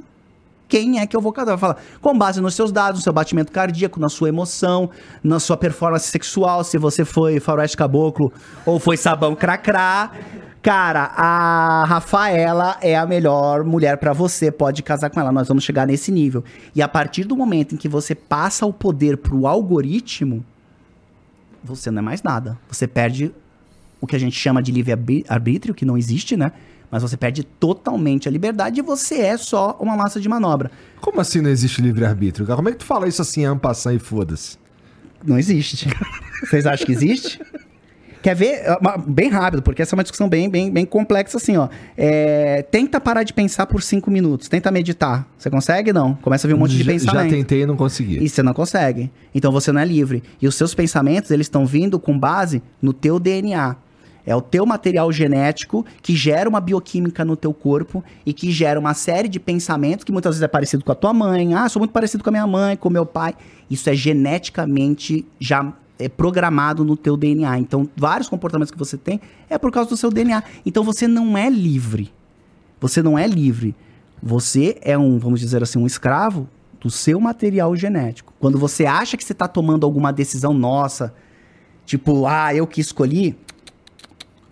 [0.68, 1.56] quem é que eu vou casar.
[1.56, 4.90] Vai falar, com base nos seus dados, no seu batimento cardíaco, na sua emoção,
[5.24, 8.32] na sua performance sexual, se você foi faroeste caboclo
[8.66, 10.12] ou foi sabão cracrá.
[10.60, 15.64] Cara, a Rafaela é a melhor mulher pra você, pode casar com ela, nós vamos
[15.64, 16.44] chegar nesse nível.
[16.74, 20.44] E a partir do momento em que você passa o poder pro algoritmo,
[21.62, 22.58] você não é mais nada.
[22.68, 23.32] Você perde
[24.00, 26.52] o que a gente chama de livre-arbítrio, que não existe, né?
[26.90, 30.70] Mas você perde totalmente a liberdade e você é só uma massa de manobra.
[31.00, 32.46] Como assim não existe livre-arbítrio?
[32.46, 34.56] Como é que tu fala isso assim, ampassar e foda-se?
[35.24, 35.88] Não existe.
[36.44, 37.40] Vocês acham que existe?
[38.22, 38.62] Quer ver?
[38.62, 41.68] É Bem rápido, porque essa é uma discussão bem, bem, bem complexa, assim, ó.
[41.96, 44.48] É, tenta parar de pensar por cinco minutos.
[44.48, 45.26] Tenta meditar.
[45.36, 45.92] Você consegue?
[45.92, 46.14] Não.
[46.14, 47.30] Começa a vir um monte de já, pensamento.
[47.30, 48.22] já tentei e não consegui.
[48.22, 49.10] E você não consegue.
[49.34, 50.22] Então você não é livre.
[50.40, 53.76] E os seus pensamentos, eles estão vindo com base no teu DNA.
[54.28, 58.78] É o teu material genético que gera uma bioquímica no teu corpo e que gera
[58.78, 61.54] uma série de pensamentos que muitas vezes é parecido com a tua mãe.
[61.54, 63.34] Ah, sou muito parecido com a minha mãe, com o meu pai.
[63.70, 67.58] Isso é geneticamente já é programado no teu DNA.
[67.58, 69.18] Então, vários comportamentos que você tem
[69.48, 70.42] é por causa do seu DNA.
[70.66, 72.12] Então você não é livre.
[72.82, 73.74] Você não é livre.
[74.22, 76.46] Você é um, vamos dizer assim, um escravo
[76.78, 78.34] do seu material genético.
[78.38, 81.14] Quando você acha que você está tomando alguma decisão nossa,
[81.86, 83.34] tipo, ah, eu que escolhi,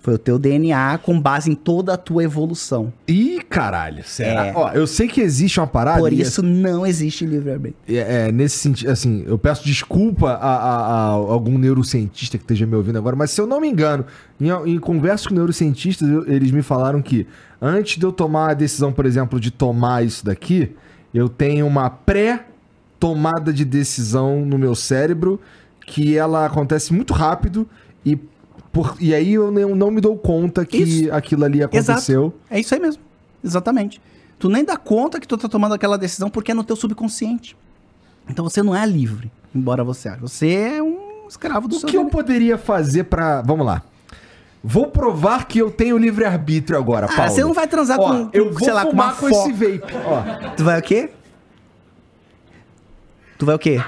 [0.06, 2.92] Foi o teu DNA com base em toda a tua evolução.
[3.08, 4.46] Ih, caralho, será?
[4.46, 4.52] É.
[4.54, 5.98] Ó, eu sei que existe uma parada.
[5.98, 7.74] Por e isso não existe livre-arbítrio.
[7.88, 12.64] É, é, nesse sentido, assim, eu peço desculpa a, a- a algum neurocientista que esteja
[12.66, 14.04] me ouvindo agora, mas se eu não me engano,
[14.40, 17.26] em, em conversa com neurocientistas, eu- eles me falaram que
[17.60, 20.70] antes de eu tomar a decisão, por exemplo, de tomar isso daqui,
[21.12, 25.40] eu tenho uma pré-tomada de decisão no meu cérebro
[25.84, 27.68] que ela acontece muito rápido
[28.04, 28.16] e,
[28.77, 31.12] por, e aí eu não, não me dou conta que Isso.
[31.15, 32.35] aquilo ali aconteceu.
[32.51, 33.03] É isso aí mesmo.
[33.43, 34.03] Exatamente.
[34.39, 37.57] Tu nem dá conta que tu tá tomando aquela decisão porque é no teu subconsciente.
[38.28, 40.20] Então você não é livre, embora você ache.
[40.20, 43.40] Você é um escravo do O seu que eu poderia fazer pra.
[43.40, 43.82] Vamos lá.
[44.62, 47.31] Vou provar que eu tenho livre-arbítrio agora, Ah, Paulo.
[47.32, 49.48] você não vai transar Ó, com, eu com, vou lá, com fumar uma com foca.
[49.48, 49.94] esse vape.
[50.05, 51.11] Ó, Tu vai o quê?
[53.39, 53.81] Tu vai o quê?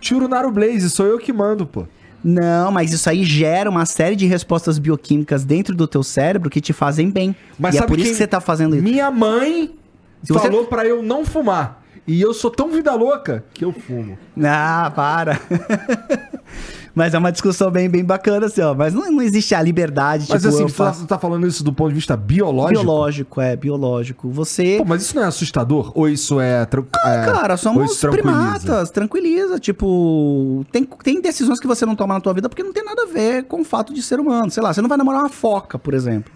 [0.00, 1.86] tiro Naro Blaze, sou eu que mando, pô.
[2.24, 6.60] Não, mas isso aí gera uma série de respostas bioquímicas dentro do teu cérebro que
[6.60, 7.34] te fazem bem.
[7.58, 8.84] Mas e é por isso que você tá fazendo isso.
[8.84, 9.74] Minha mãe
[10.22, 11.81] Se você- falou pra eu não fumar.
[12.06, 14.18] E eu sou tão vida louca que eu fumo.
[14.44, 15.38] Ah, para.
[16.94, 18.74] Mas é uma discussão bem, bem bacana, assim, ó.
[18.74, 21.64] Mas não, não existe a liberdade, Mas tipo, assim, você tá, faço- tá falando isso
[21.64, 22.82] do ponto de vista biológico?
[22.82, 24.28] Biológico, é, biológico.
[24.30, 24.76] Você...
[24.78, 25.90] Pô, mas isso não é assustador?
[25.94, 26.66] Ou isso é...
[26.66, 29.58] tran- é Cara, somos primatas, tranquiliza.
[29.58, 33.04] Tipo, tem, tem decisões que você não toma na tua vida porque não tem nada
[33.04, 34.50] a ver com o fato de ser humano.
[34.50, 36.30] Sei lá, você não vai namorar uma foca, por exemplo.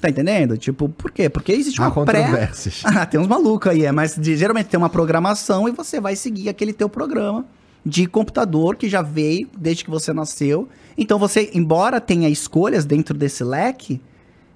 [0.00, 0.56] Tá entendendo?
[0.56, 1.28] Tipo, por quê?
[1.28, 2.22] Porque existe Há uma pré...
[2.22, 2.82] controvérsias.
[2.86, 6.14] Ah, tem uns malucos aí, é, mas de- geralmente tem uma programação e você vai
[6.14, 7.44] seguir aquele teu programa
[7.84, 10.68] de computador que já veio desde que você nasceu.
[10.96, 14.00] Então você, embora tenha escolhas dentro desse leque,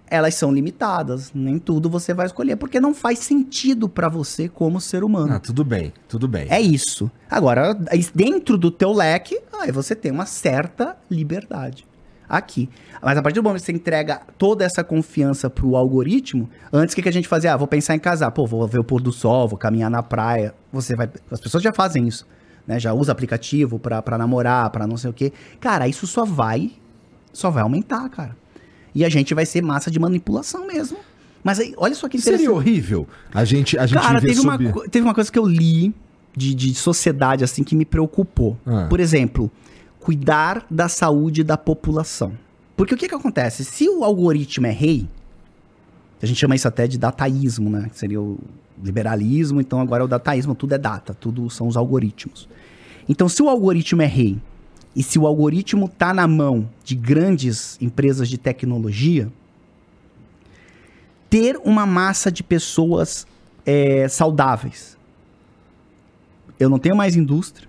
[0.07, 1.33] elas são limitadas.
[1.35, 5.33] Nem tudo você vai escolher, porque não faz sentido pra você como ser humano.
[5.33, 6.47] Ah, tudo bem, tudo bem.
[6.51, 7.11] É isso.
[7.31, 11.87] Agora, aí dentro do teu leque, aí você tem uma certa liberdade.
[12.33, 12.67] Aqui.
[13.03, 16.97] Mas a partir do momento que você entrega toda essa confiança pro algoritmo, antes o
[16.97, 17.53] que, que a gente fazia?
[17.53, 18.31] Ah, vou pensar em casar.
[18.31, 20.55] Pô, vou ver o pôr do sol, vou caminhar na praia.
[20.73, 21.11] Você vai.
[21.31, 22.27] As pessoas já fazem isso.
[22.67, 22.81] Né?
[22.81, 25.31] Já usa aplicativo pra, pra namorar, pra não sei o quê.
[25.61, 26.71] Cara, isso só vai.
[27.35, 28.35] Só vai aumentar, cara.
[28.95, 30.97] E a gente vai ser massa de manipulação mesmo.
[31.45, 32.41] Mas aí, olha só que interessante.
[32.47, 35.39] Seria horrível a gente, a gente Cara, teve uma, sob- co- teve uma coisa que
[35.39, 35.93] eu li
[36.35, 38.57] de, de sociedade, assim, que me preocupou.
[38.65, 38.87] Ah.
[38.89, 39.51] Por exemplo,
[40.03, 42.33] cuidar da saúde da população.
[42.77, 43.65] Porque o que que acontece?
[43.65, 45.09] Se o algoritmo é rei,
[46.21, 47.89] a gente chama isso até de dataísmo, né?
[47.89, 48.39] Que seria o
[48.83, 52.49] liberalismo, então agora é o dataísmo, tudo é data, tudo são os algoritmos.
[53.09, 54.41] Então, se o algoritmo é rei,
[54.95, 59.33] e se o algoritmo tá na mão de grandes empresas de tecnologia,
[61.31, 63.27] ter uma massa de pessoas
[63.65, 64.99] é, saudáveis.
[66.61, 67.69] Eu não tenho mais indústria,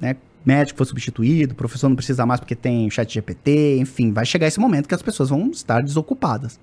[0.00, 0.16] né?
[0.44, 4.58] Médico foi substituído, professor não precisa mais porque tem chat GPT, enfim, vai chegar esse
[4.58, 6.58] momento que as pessoas vão estar desocupadas.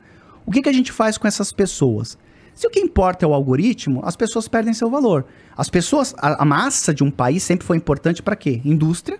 [0.45, 2.17] O que, que a gente faz com essas pessoas?
[2.55, 5.25] Se o que importa é o algoritmo, as pessoas perdem seu valor.
[5.55, 8.61] As pessoas, a, a massa de um país sempre foi importante para quê?
[8.65, 9.19] Indústria,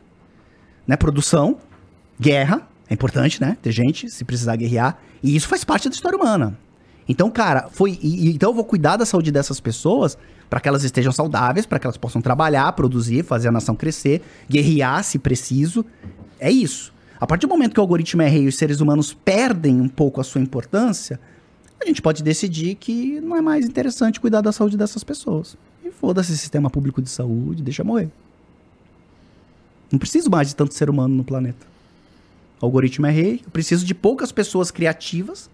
[0.88, 0.96] né?
[0.98, 1.58] Produção,
[2.20, 3.56] guerra, é importante, né?
[3.62, 4.98] Ter gente, se precisar guerrear.
[5.22, 6.58] E isso faz parte da história humana.
[7.08, 8.00] Então, cara, foi.
[8.02, 10.18] e- então eu vou cuidar da saúde dessas pessoas
[10.50, 14.22] para que elas estejam saudáveis, para que elas possam trabalhar, produzir, fazer a nação crescer,
[14.50, 15.86] guerrear se preciso.
[16.40, 16.94] É isso.
[17.20, 19.90] A partir do momento que o algoritmo é rei e os seres humanos perdem um
[19.90, 21.20] pouco a sua importância,
[21.82, 25.58] a gente pode decidir que não é mais interessante cuidar da saúde dessas pessoas.
[25.84, 28.10] E foda-se esse sistema público de saúde, deixa morrer.
[29.92, 31.66] Não preciso mais de tanto ser humano no planeta.
[32.60, 35.50] O algoritmo é rei, eu preciso de poucas pessoas criativas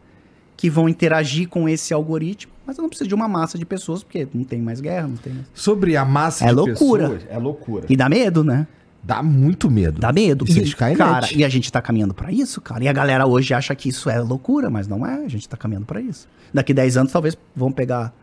[0.55, 4.03] que vão interagir com esse algoritmo, mas eu não preciso de uma massa de pessoas,
[4.03, 5.45] porque não tem mais guerra, não tem mais.
[5.53, 7.09] Sobre a massa É de loucura.
[7.09, 7.85] pessoas, é loucura.
[7.89, 8.67] E dá medo, né?
[9.05, 9.99] Dá muito medo.
[9.99, 10.45] Dá medo.
[10.47, 10.97] Skynet.
[10.97, 12.83] cara, e a gente tá caminhando pra isso, cara.
[12.83, 15.25] E a galera hoje acha que isso é loucura, mas não é.
[15.25, 16.25] A gente tá caminhando pra isso.
[16.53, 18.13] Daqui 10 anos, talvez vão pegar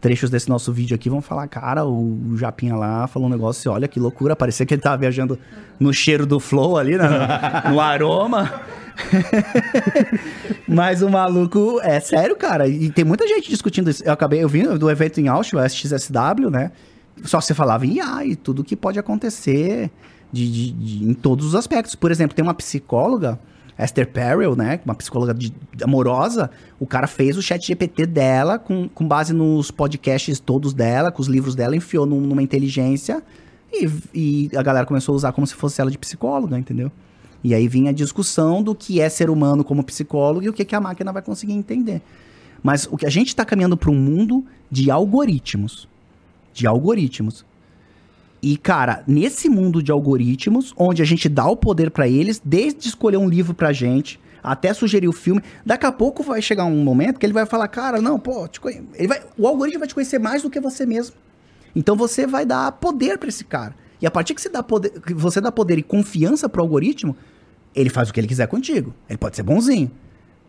[0.00, 3.88] trechos desse nosso vídeo aqui vão falar, cara, o Japinha lá falou um negócio, olha
[3.88, 5.38] que loucura, parecia que ele tava viajando
[5.80, 7.08] no cheiro do flow ali, né,
[7.64, 8.60] no, no aroma.
[10.66, 14.02] Mas o maluco, é sério, cara, e tem muita gente discutindo isso.
[14.04, 16.70] Eu acabei, eu vim do evento em o SXSW, né?
[17.24, 19.90] Só se falava em IA e tudo que pode acontecer
[20.32, 21.94] de, de- de- em todos os aspectos.
[21.94, 23.38] Por exemplo, tem uma psicóloga,
[23.78, 24.80] Esther Perel, né?
[24.84, 25.52] Uma psicóloga de-
[25.82, 26.50] amorosa.
[26.80, 31.22] O cara fez o chat GPT dela com, com base nos podcasts todos dela, com
[31.22, 33.22] os livros dela, enfiou num- numa inteligência
[33.72, 36.90] e, e a galera começou a usar como se fosse ela de psicóloga, entendeu?
[37.44, 40.64] E aí vinha a discussão do que é ser humano como psicólogo e o que,
[40.64, 42.02] que a máquina vai conseguir entender.
[42.62, 45.88] Mas o que a gente está caminhando para um mundo de algoritmos.
[46.52, 47.44] De algoritmos.
[48.40, 52.88] E, cara, nesse mundo de algoritmos, onde a gente dá o poder para eles, desde
[52.88, 55.42] escolher um livro pra gente, até sugerir o filme.
[55.64, 58.48] Daqui a pouco vai chegar um momento que ele vai falar, cara, não, pô,
[58.94, 59.22] ele vai...
[59.36, 61.16] o algoritmo vai te conhecer mais do que você mesmo.
[61.74, 63.74] Então você vai dar poder pra esse cara.
[64.00, 67.16] E a partir que você dá poder, que você dá poder e confiança pro algoritmo,
[67.74, 68.94] ele faz o que ele quiser contigo.
[69.08, 69.90] Ele pode ser bonzinho.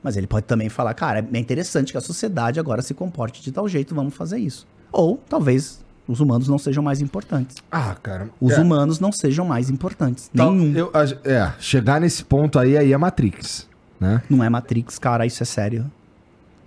[0.01, 3.51] Mas ele pode também falar, cara, é interessante que a sociedade agora se comporte de
[3.51, 4.65] tal jeito, vamos fazer isso.
[4.91, 7.57] Ou talvez os humanos não sejam mais importantes.
[7.71, 8.29] Ah, cara.
[8.41, 10.29] Os é, humanos não sejam mais importantes.
[10.35, 10.75] tal- Nenhum.
[10.75, 10.91] eu-
[11.23, 13.67] é, chegar nesse ponto aí, aí é Matrix,
[13.99, 14.23] né?
[14.27, 15.85] Não é Matrix, cara, isso é sério.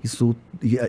[0.03, 0.35] Isso,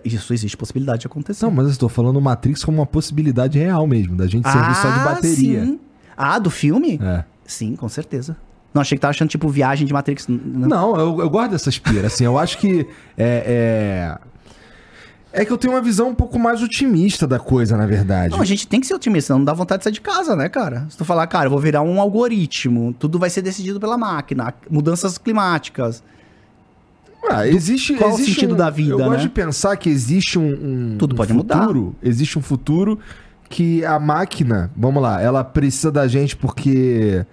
[0.05, 1.43] isso existe possibilidade de acontecer.
[1.45, 4.89] Não, mas eu estou falando Matrix como uma possibilidade real mesmo, da gente servir só
[4.91, 5.61] de bateria.
[5.61, 5.79] Ah, Sim.
[6.15, 6.99] Ah, do filme?
[7.01, 7.23] É.
[7.45, 8.37] Sim, com certeza.
[8.71, 10.27] Não, achei que tava achando tipo viagem de Matrix.
[10.27, 10.67] Não.
[10.67, 14.17] Não, eu, eu gosto dessas piras, assim, eu acho que é, é...
[15.33, 18.33] é que eu tenho uma visão um pouco mais otimista da coisa, na verdade.
[18.33, 20.47] Não, a gente tem que ser otimista, não dá vontade de sair de casa, né,
[20.47, 20.85] cara?
[20.89, 24.53] Se tu falar, cara, eu vou virar um algoritmo, tudo vai ser decidido pela máquina,
[24.69, 26.03] mudanças climáticas.
[27.29, 29.05] Ah, existe, qual o existe sentido um- da vida, Eu né?
[29.05, 30.43] gosto de pensar que existe um,
[30.93, 31.61] um- Tudo um pode mudar.
[31.61, 32.99] futuro, Existe um futuro
[33.49, 37.25] que a máquina, vamos lá, ela precisa da gente porque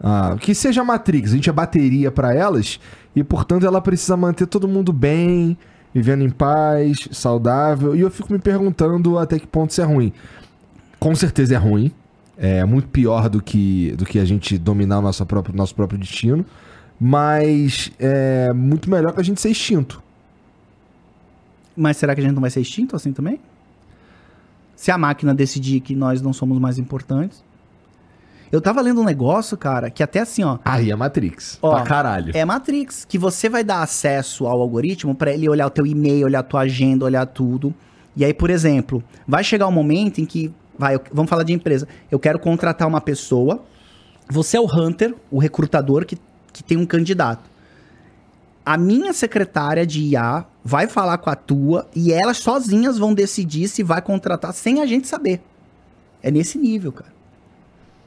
[0.00, 2.78] ah, que seja a Matrix, a gente é bateria para elas
[3.16, 5.56] e portanto ela precisa manter todo mundo bem,
[5.94, 7.94] vivendo em paz, saudável.
[7.94, 10.12] E eu fico me perguntando até que ponto isso é ruim.
[10.98, 11.92] Com certeza é ruim.
[12.36, 15.98] É muito pior do que, do que a gente dominar o nosso próprio, nosso próprio
[15.98, 16.44] destino.
[16.98, 20.02] Mas é muito melhor que a gente ser extinto.
[21.76, 23.40] Mas será que a gente não vai ser extinto assim também?
[24.76, 27.42] Se a máquina decidir que nós não somos mais importantes.
[28.52, 30.58] Eu tava lendo um negócio, cara, que até assim, ó.
[30.62, 31.58] Aí é Matrix.
[31.62, 32.32] Ó, pra caralho.
[32.36, 36.26] É Matrix, que você vai dar acesso ao algoritmo pra ele olhar o teu e-mail,
[36.26, 37.74] olhar a tua agenda, olhar tudo.
[38.14, 41.54] E aí, por exemplo, vai chegar um momento em que, vai, eu- vamos falar de
[41.54, 41.88] empresa.
[42.10, 43.62] Eu quero contratar uma pessoa.
[44.28, 46.18] Você é o hunter, o recrutador que,
[46.52, 47.50] que tem um candidato.
[48.66, 53.66] A minha secretária de IA vai falar com a tua e elas sozinhas vão decidir
[53.66, 55.40] se vai contratar sem a gente saber.
[56.22, 57.10] É nesse nível, cara.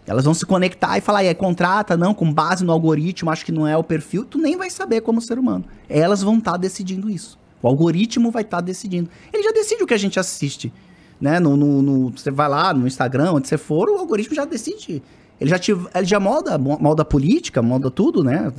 [0.08, 3.44] Elas vão se conectar e falar, e aí, contrata, não, com base no algoritmo, acho
[3.46, 5.66] que não é o perfil, tu nem vai saber como ser humano.
[5.90, 7.40] Elas vão estar decidindo isso.
[7.62, 9.10] O algoritmo vai estar decidindo.
[9.34, 10.72] Ele já decide o que a gente assiste.
[11.20, 11.40] Né?
[11.40, 15.02] No, no- no- você vai lá no Instagram, onde você for, o algoritmo já decide.
[15.42, 18.52] Ele já, te, ele já molda, mo- molda política, molda tudo, né?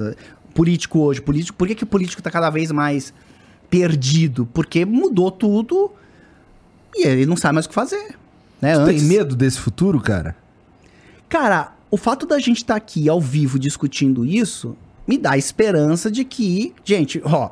[0.53, 1.57] Político hoje, político.
[1.57, 3.13] Por que, que o político está cada vez mais
[3.71, 4.47] perdido?
[4.53, 5.93] Porque mudou tudo
[6.95, 8.17] e ele não sabe mais o que fazer.
[8.61, 8.73] Né?
[8.79, 10.35] Tu tem Antes- medo desse futuro, cara?
[11.29, 14.77] Cara, o fato da gente estar aqui ao vivo discutindo isso
[15.07, 17.51] me dá esperança de que, gente, ó,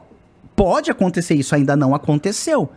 [0.57, 2.71] pode acontecer isso, ainda não aconteceu,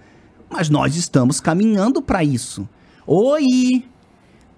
[0.50, 2.68] mas nós estamos caminhando para isso.
[3.06, 3.84] Oi!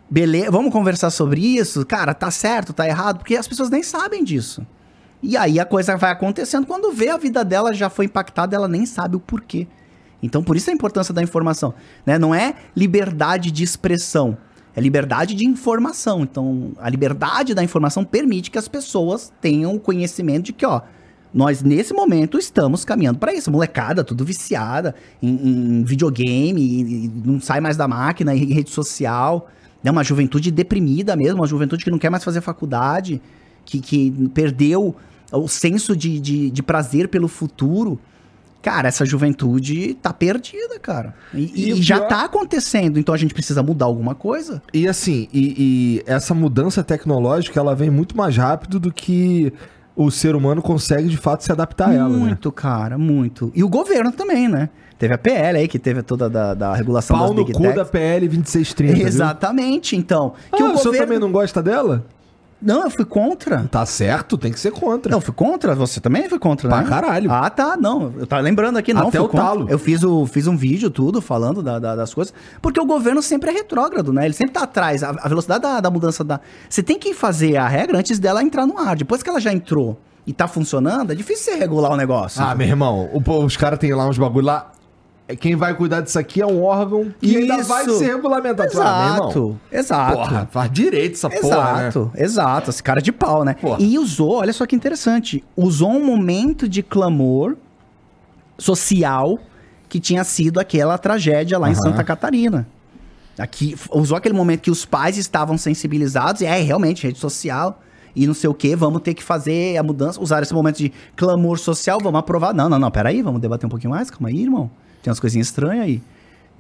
[0.10, 1.86] Beleza, vamos conversar sobre isso?
[1.86, 3.20] Cara, tá certo, tá errado?
[3.20, 4.66] Porque as pessoas nem sabem disso.
[5.22, 6.66] E aí a coisa vai acontecendo.
[6.66, 9.68] Quando vê a vida dela já foi impactada, ela nem sabe o porquê.
[10.22, 11.74] Então, por isso a importância da informação.
[12.06, 12.18] Né?
[12.18, 14.38] Não é liberdade de expressão,
[14.76, 16.22] é liberdade de informação.
[16.22, 20.82] Então, a liberdade da informação permite que as pessoas tenham o conhecimento de que, ó,
[21.34, 23.52] nós nesse momento estamos caminhando para isso.
[23.52, 28.70] Molecada, tudo viciada em, em videogame, e- e não sai mais da máquina, em rede
[28.72, 29.48] social.
[29.84, 33.22] É uma juventude deprimida mesmo, uma juventude que não quer mais fazer faculdade,
[33.64, 34.96] que, que perdeu
[35.32, 38.00] o senso de, de, de prazer pelo futuro.
[38.62, 41.14] Cara, essa juventude tá perdida, cara.
[41.34, 44.62] E, E e o já pior- tá acontecendo, então a gente precisa mudar alguma coisa.
[44.74, 49.54] E assim, e, e essa mudança tecnológica, ela vem muito mais rápido do que
[49.96, 52.18] o ser humano consegue de fato se adaptar a ela, né?
[52.18, 53.52] muito, cara, muito.
[53.56, 54.70] E o governo também, né?
[54.98, 57.62] Teve a PL aí, que teve toda da, da regulação Pau das no Big cu
[57.62, 57.76] Techs.
[57.78, 58.96] da PL 2630.
[58.98, 59.08] viu?
[59.08, 60.34] Exatamente, então.
[60.52, 61.06] Ah, Que o o senhor governo...
[61.06, 62.06] também não gosta dela?
[62.62, 63.64] Não, eu fui contra.
[63.72, 65.10] Tá certo, tem que ser contra.
[65.12, 65.74] Não, eu fui contra.
[65.76, 66.90] Você também foi contra, Pra né?
[66.90, 67.32] caralho.
[67.32, 67.78] Ah, tá.
[67.78, 69.08] Não, eu tava lembrando aqui, não.
[69.08, 69.46] Até o contra.
[69.46, 69.66] talo.
[69.70, 72.34] Eu fiz, o, fiz um vídeo, tudo, falando da- da- das coisas.
[72.62, 74.26] Porque o governo sempre é retrógrado, né?
[74.26, 75.04] Ele sempre tá atrás.
[75.04, 76.42] A, a velocidade da, da mudança da.
[76.70, 78.96] Você tem que fazer a regra antes dela entrar no ar.
[78.98, 82.44] Depois que ela já entrou e tá funcionando, é difícil você regular o negócio.
[82.44, 84.72] Ah, meu irmão, o os caras têm lá uns bagulho lá.
[85.30, 87.70] É, Quem vai cuidar disso aqui é um órgão que ainda Isso.
[87.70, 88.70] vai ser regulamentado.
[88.82, 90.18] Ah, meu irmão, Exato, exato.
[90.18, 91.88] Porra, faz direito essa porra, né?
[91.88, 93.54] Exato, exato, esse cara de pau, né?
[93.54, 93.78] Porra.
[93.80, 97.56] E usou, olha só que interessante, usou um momento de clamor
[98.58, 99.38] social
[99.88, 101.84] que tinha sido aquela tragédia lá em Aham.
[101.84, 102.68] Santa Catarina.
[103.38, 107.80] Aqui, usou aquele momento que os pais estavam sensibilizados, e é realmente rede social
[108.16, 110.92] e não sei o que, vamos ter que fazer a mudança, usar esse momento de
[111.16, 112.54] clamor social, vamos aprovar.
[112.54, 114.70] Não, não, não, peraí, vamos debater um pouquinho mais, calma aí, irmão.
[115.02, 116.02] Tem umas coisinhas estranhas aí.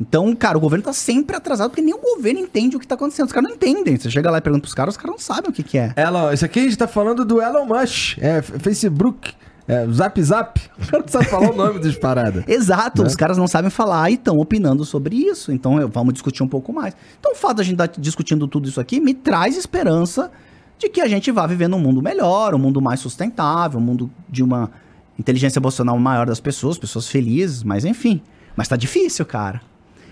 [0.01, 2.95] Então, cara, o governo tá sempre atrasado, porque nem o governo entende o que tá
[2.95, 3.25] acontecendo.
[3.27, 3.97] Os caras não entendem.
[3.97, 5.93] Você chega lá e pergunta pros caras, os caras não sabem o que que é.
[5.97, 9.33] Elon, isso aqui a gente tá falando do Elon Musk, é Facebook.
[9.67, 10.59] É, zap Zap?
[10.81, 12.43] O cara não sabe falar o nome das paradas.
[12.47, 13.07] Exato, Né?
[13.07, 15.51] os caras não sabem falar e estão opinando sobre isso.
[15.51, 16.95] Então vamos discutir um pouco mais.
[17.19, 20.31] Então o fato de a gente estar discutindo tudo isso aqui me traz esperança
[20.79, 24.09] de que a gente vá viver num mundo melhor, um mundo mais sustentável, um mundo
[24.27, 24.71] de uma
[25.19, 28.21] inteligência emocional maior das pessoas, pessoas felizes, mas enfim.
[28.55, 29.61] Mas tá difícil, cara.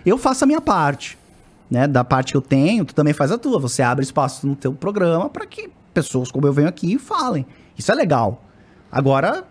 [0.05, 1.17] Eu faço a minha parte,
[1.71, 1.87] né?
[1.87, 3.59] Da parte que eu tenho, tu também faz a tua.
[3.59, 7.45] Você abre espaço no teu programa para que pessoas como eu venho aqui falem.
[7.77, 8.43] Isso é legal.
[8.91, 9.43] Agora,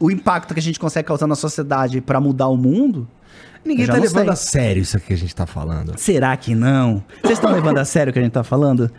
[0.00, 3.06] o impacto que a gente consegue causar na sociedade para mudar o mundo,
[3.64, 4.30] Ninguém tá levando sei.
[4.32, 5.94] a sério isso que a gente tá falando.
[5.96, 7.02] será que não?
[7.22, 8.90] Vocês estão levando a sério o que a gente tá falando?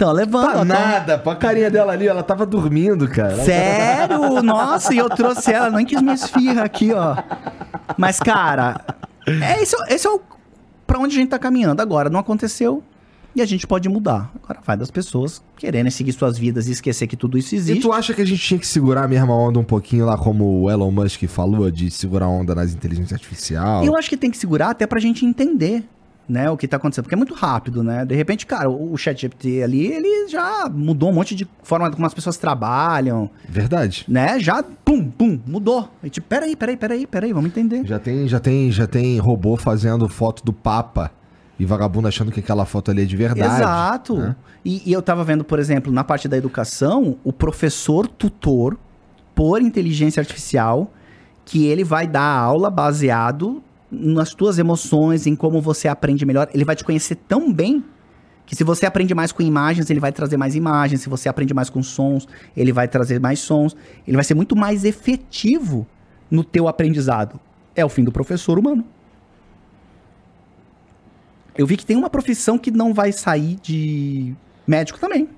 [0.00, 0.44] Então, levando.
[0.46, 3.36] Tá ó, tão- nada, pô, a carinha dela ali, ela tava dormindo, cara.
[3.44, 4.42] Sério?
[4.42, 7.16] Nossa, e eu trouxe ela, nem quis me esfirra aqui, ó.
[7.98, 8.80] Mas, cara,
[9.26, 10.18] é, esse, é- esse é o
[10.86, 11.82] pra onde a gente tá caminhando.
[11.82, 12.82] Agora, não aconteceu
[13.36, 14.30] e a gente pode mudar.
[14.42, 17.82] Agora vai das pessoas quererem seguir suas vidas e esquecer que tudo isso E existe.
[17.82, 20.62] tu acha que a gente tinha que segurar a mesma onda um pouquinho lá, como
[20.62, 23.86] o Elon Musk falou, de segurar a onda nas inteligências artificiais?
[23.86, 25.84] Eu acho que tem que segurar até pra gente entender,
[26.30, 28.04] né, o que tá acontecendo, porque é muito rápido, né?
[28.04, 32.06] De repente, cara, o, o ChatGPT ali, ele já mudou um monte de forma como
[32.06, 34.04] as pessoas trabalham, Verdade.
[34.06, 34.38] né?
[34.38, 35.90] Já, pum, pum, mudou.
[36.04, 37.84] E tipo, peraí, peraí, peraí, peraí, vamos entender.
[37.84, 41.10] Já tem, já tem, já tem robô fazendo foto do Papa
[41.58, 43.62] e vagabundo achando que aquela foto ali é de verdade.
[43.62, 44.16] Exato.
[44.16, 44.36] né?
[44.64, 48.78] E, e eu tava vendo, por exemplo, na parte da educação, o professor tutor
[49.34, 50.92] por inteligência artificial,
[51.44, 56.48] que ele vai dar aula baseado nas tuas emoções, em como você aprende melhor.
[56.54, 57.84] Ele vai te conhecer tão bem
[58.46, 61.00] que se você aprende mais com imagens, ele vai trazer mais imagens.
[61.02, 62.26] Se você aprende mais com sons,
[62.56, 63.76] ele vai trazer mais sons.
[64.06, 65.86] Ele vai ser muito mais efetivo
[66.30, 67.38] no teu aprendizado.
[67.74, 68.84] É o fim do professor humano.
[71.56, 74.34] Eu vi que tem uma profissão que não vai sair de
[74.66, 75.28] médico também.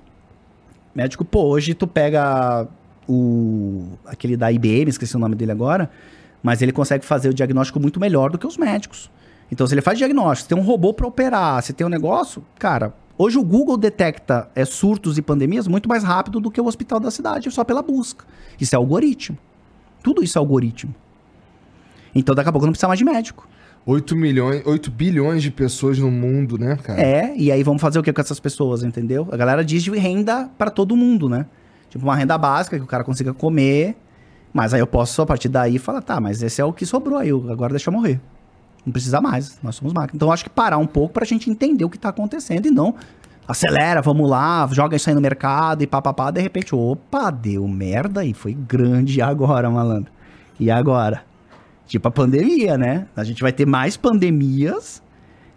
[0.94, 2.68] Médico, pô, hoje tu pega
[3.08, 5.90] o aquele da IBM, esqueci o nome dele agora,
[6.42, 9.10] mas ele consegue fazer o diagnóstico muito melhor do que os médicos.
[9.50, 12.42] Então, se ele faz diagnóstico, se tem um robô para operar, se tem um negócio,
[12.58, 16.66] cara, hoje o Google detecta é, surtos e pandemias muito mais rápido do que o
[16.66, 18.24] hospital da cidade, só pela busca.
[18.60, 19.36] Isso é algoritmo.
[20.02, 20.94] Tudo isso é algoritmo.
[22.14, 23.46] Então, daqui a pouco não precisa mais de médico.
[23.84, 27.00] 8 milhões, 8 bilhões de pessoas no mundo, né, cara?
[27.00, 29.28] É, e aí vamos fazer o que com essas pessoas, entendeu?
[29.32, 31.46] A galera diz de renda pra todo mundo, né?
[31.90, 33.96] Tipo, uma renda básica que o cara consiga comer,
[34.52, 37.18] mas aí eu posso, a partir daí, falar, tá, mas esse é o que sobrou
[37.18, 38.20] aí, agora deixa eu morrer.
[38.84, 40.16] Não precisa mais, nós somos máquinas.
[40.16, 42.70] Então eu acho que parar um pouco pra gente entender o que tá acontecendo e
[42.70, 42.94] não
[43.46, 48.24] acelera, vamos lá, joga isso aí no mercado e papapá, de repente, opa, deu merda
[48.24, 50.10] e foi grande e agora, malandro.
[50.58, 51.24] E agora?
[51.86, 53.06] Tipo a pandemia, né?
[53.16, 55.02] A gente vai ter mais pandemias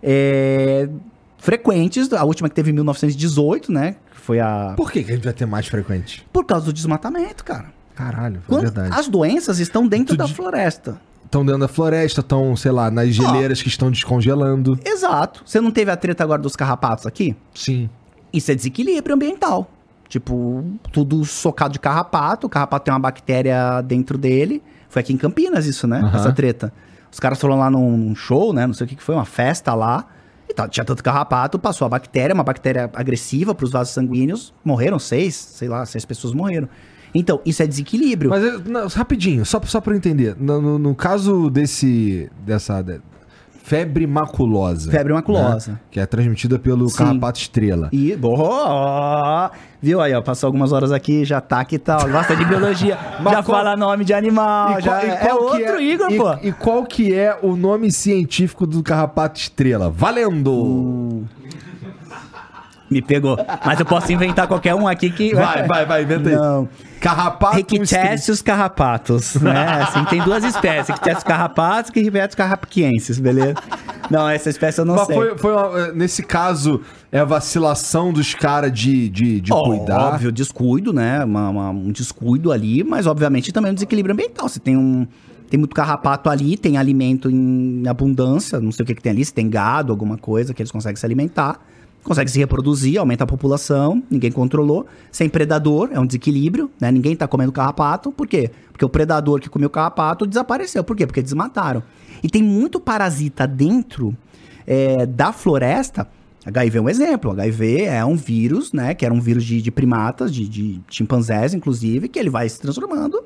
[0.01, 0.89] é,
[1.37, 2.11] frequentes.
[2.11, 3.95] A última que teve em 1918, né?
[4.11, 4.73] Que foi a.
[4.75, 6.25] Por que, que a gente vai ter mais frequente?
[6.33, 7.74] Por causa do desmatamento, cara.
[7.95, 8.89] Caralho, é Quando verdade.
[8.93, 10.99] as doenças estão dentro Tu da di- floresta.
[11.23, 14.77] Estão dentro da floresta, estão, sei lá, nas geleiras que estão descongelando.
[14.85, 15.41] Exato.
[15.45, 17.35] Você não teve a treta agora dos carrapatos aqui?
[17.53, 17.89] Sim.
[18.31, 19.69] Isso é desequilíbrio ambiental.
[20.07, 22.47] Tipo, tudo socado de carrapato.
[22.47, 24.61] O carrapato tem uma bactéria dentro dele.
[24.87, 26.09] Foi aqui em Campinas isso, né?
[26.13, 26.71] Essa treta.
[27.11, 28.67] Os caras foram lá num num show, né?
[28.67, 30.05] Não sei o que que foi, uma festa lá.
[30.47, 34.53] E tá, tinha tanto carrapato, passou a bactéria, uma bactéria agressiva para os vasos sanguíneos.
[34.63, 36.69] Morreram seis, sei lá, seis pessoas morreram.
[37.15, 38.29] Então, isso é desequilíbrio.
[38.29, 40.35] Mas, eu- não, rapidinho, só, só pra eu entender.
[40.39, 42.29] No, no- no caso desse.
[42.45, 42.81] dessa.
[42.81, 42.99] de-
[43.63, 44.91] febre maculosa.
[44.91, 45.71] Febre maculosa.
[45.71, 45.79] né?
[45.89, 46.97] Que é transmitida pelo Sim.
[46.97, 47.89] carrapato estrela.
[47.91, 49.49] E, oh,
[49.81, 52.95] viu aí, ó, passou algumas horas aqui, já tá aqui e tal, gosta de biologia,
[53.23, 56.33] já qual- fala nome de animal, já qual- é outro Igor, e- pô.
[56.43, 59.89] E qual que é o nome científico do carrapato estrela?
[59.89, 60.51] Valendo!
[60.53, 61.25] Uh,
[62.89, 63.37] Me pegou.
[63.65, 65.33] Mas eu posso inventar qualquer um aqui que.
[65.33, 66.35] Vai, vai, vai, inventa aí.
[66.35, 66.69] Não.
[67.01, 69.81] Carrapato Rickettesius carrapatos, né?
[69.83, 73.55] Assim, tem duas espécies, Rickettesius carrapatos e Rickettesius carrapiensis, beleza?
[74.09, 75.15] Não, essa espécie eu não Mas sei.
[75.15, 76.81] foi, foi uma- é, nesse caso,
[77.11, 80.13] é a vacilação dos caras de, de, de cuidar.
[80.13, 81.23] Óbvio, descuido, né?
[81.23, 84.47] Uma- uma- um descuido ali, mas obviamente também um desequilíbrio ambiental.
[84.49, 85.07] Você tem um.
[85.47, 89.23] Tem muito carrapato ali, tem alimento em abundância, não sei o que, que tem ali,
[89.23, 91.59] se tem gado, alguma coisa que eles conseguem se alimentar,
[92.05, 94.85] conseguem se reproduzir, aumenta a população, ninguém controlou.
[95.11, 96.91] Sem predador, é um desequilíbrio, né?
[96.91, 98.51] Ninguém tá comendo carrapato, por quê?
[98.71, 100.83] Porque o predador que comeu carrapato desapareceu.
[100.83, 101.05] Por quê?
[101.05, 101.83] Porque desmataram.
[102.23, 104.15] E tem muito parasita dentro
[104.65, 106.07] é, da floresta.
[106.45, 107.31] HIV é um exemplo.
[107.31, 108.93] HIV é um vírus, né?
[108.93, 112.59] Que era um vírus de, de primatas, de, de chimpanzés, inclusive, que ele vai se
[112.61, 113.19] transformando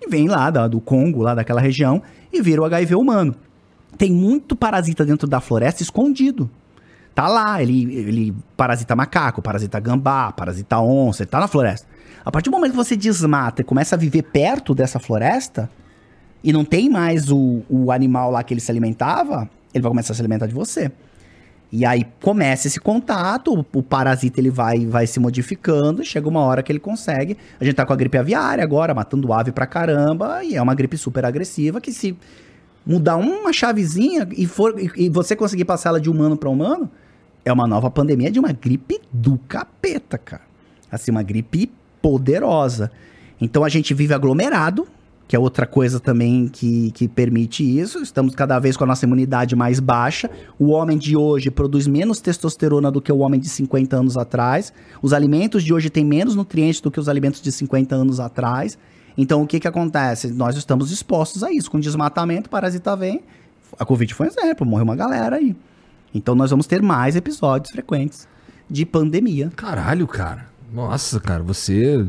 [0.00, 3.34] e vem lá da- do Congo, lá daquela região, e vira o HIV humano.
[3.96, 6.50] Tem muito parasita dentro da floresta escondido.
[7.16, 11.88] Tá lá, ele, ele parasita macaco, parasita gambá, parasita onça, ele tá na floresta.
[12.22, 15.70] A partir do momento que você desmata e começa a viver perto dessa floresta,
[16.44, 20.12] e não tem mais o, o animal lá que ele se alimentava, ele vai começar
[20.12, 20.92] a se alimentar de você.
[21.72, 26.62] E aí começa esse contato, o, parasita ele vai, vai se modificando, chega uma hora
[26.62, 27.38] que ele consegue.
[27.58, 30.74] A gente tá com a gripe aviária agora, matando ave pra caramba, e é uma
[30.74, 32.14] gripe super agressiva que se
[32.84, 36.90] mudar uma chavezinha e, for, e, e você conseguir passar ela de humano para humano,
[37.46, 40.42] é uma nova pandemia de uma gripe do capeta, cara.
[40.90, 41.70] Assim, uma gripe
[42.02, 42.90] poderosa.
[43.40, 44.86] Então a gente vive aglomerado,
[45.28, 48.02] que é outra coisa também que, que permite isso.
[48.02, 50.28] Estamos cada vez com a nossa imunidade mais baixa.
[50.58, 54.72] O homem de hoje produz menos testosterona do que o homem de 50 anos atrás.
[55.00, 58.76] Os alimentos de hoje têm menos nutrientes do que os alimentos de 50 anos atrás.
[59.16, 60.32] Então, o que que acontece?
[60.32, 61.70] Nós estamos expostos a isso.
[61.70, 63.22] Com desmatamento, parasita vem.
[63.78, 65.54] A Covid foi um exemplo, morreu uma galera aí.
[66.14, 68.26] Então, nós vamos ter mais episódios frequentes
[68.68, 69.50] de pandemia.
[69.54, 70.46] Caralho, cara.
[70.72, 72.04] Nossa, cara, você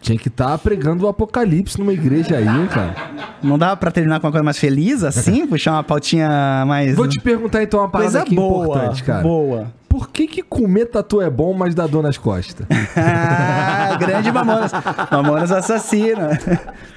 [0.00, 2.94] tinha que estar pregando o apocalipse numa igreja aí, cara.
[3.42, 5.46] Não dá pra terminar com uma coisa mais feliz, assim?
[5.48, 6.94] Puxar uma pautinha mais...
[6.94, 9.22] Vou te perguntar então uma parada coisa aqui boa, importante, cara.
[9.22, 9.72] boa.
[9.88, 12.66] Por que que comer tatu é bom, mas dá dor nas costas?
[12.94, 14.70] Ah, grande Mamonas.
[15.10, 16.38] Mamonas assassina.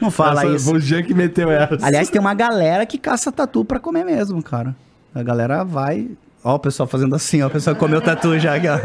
[0.01, 0.73] Não fala Essa- isso.
[0.75, 1.77] O Jean que meteu essa.
[1.81, 4.75] Aliás, tem uma galera que caça tatu pra comer mesmo, cara.
[5.15, 6.09] A galera vai...
[6.43, 7.47] Ó o pessoal fazendo assim, ó.
[7.47, 8.55] O pessoal comeu tatu já.
[8.55, 8.79] aqui, ó.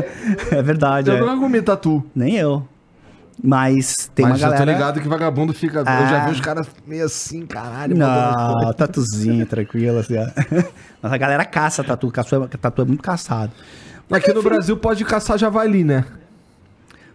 [0.50, 1.20] É verdade, eu é.
[1.20, 2.04] nunca comi tatu.
[2.14, 2.66] Nem eu.
[3.42, 4.62] Mas tem mas uma galera...
[4.62, 5.80] eu tô ligado que vagabundo fica...
[5.80, 6.06] Eu Ah.
[6.06, 7.96] já vi os caras meio assim, caralho.
[7.96, 10.26] Não, tatuzinho, tranquilo, assim, ó.
[11.02, 12.10] Mas a galera caça tatu.
[12.12, 13.52] Caçu- Tatu é muito caçado.
[14.10, 16.04] Aqui no Brasil pode caçar javali, né?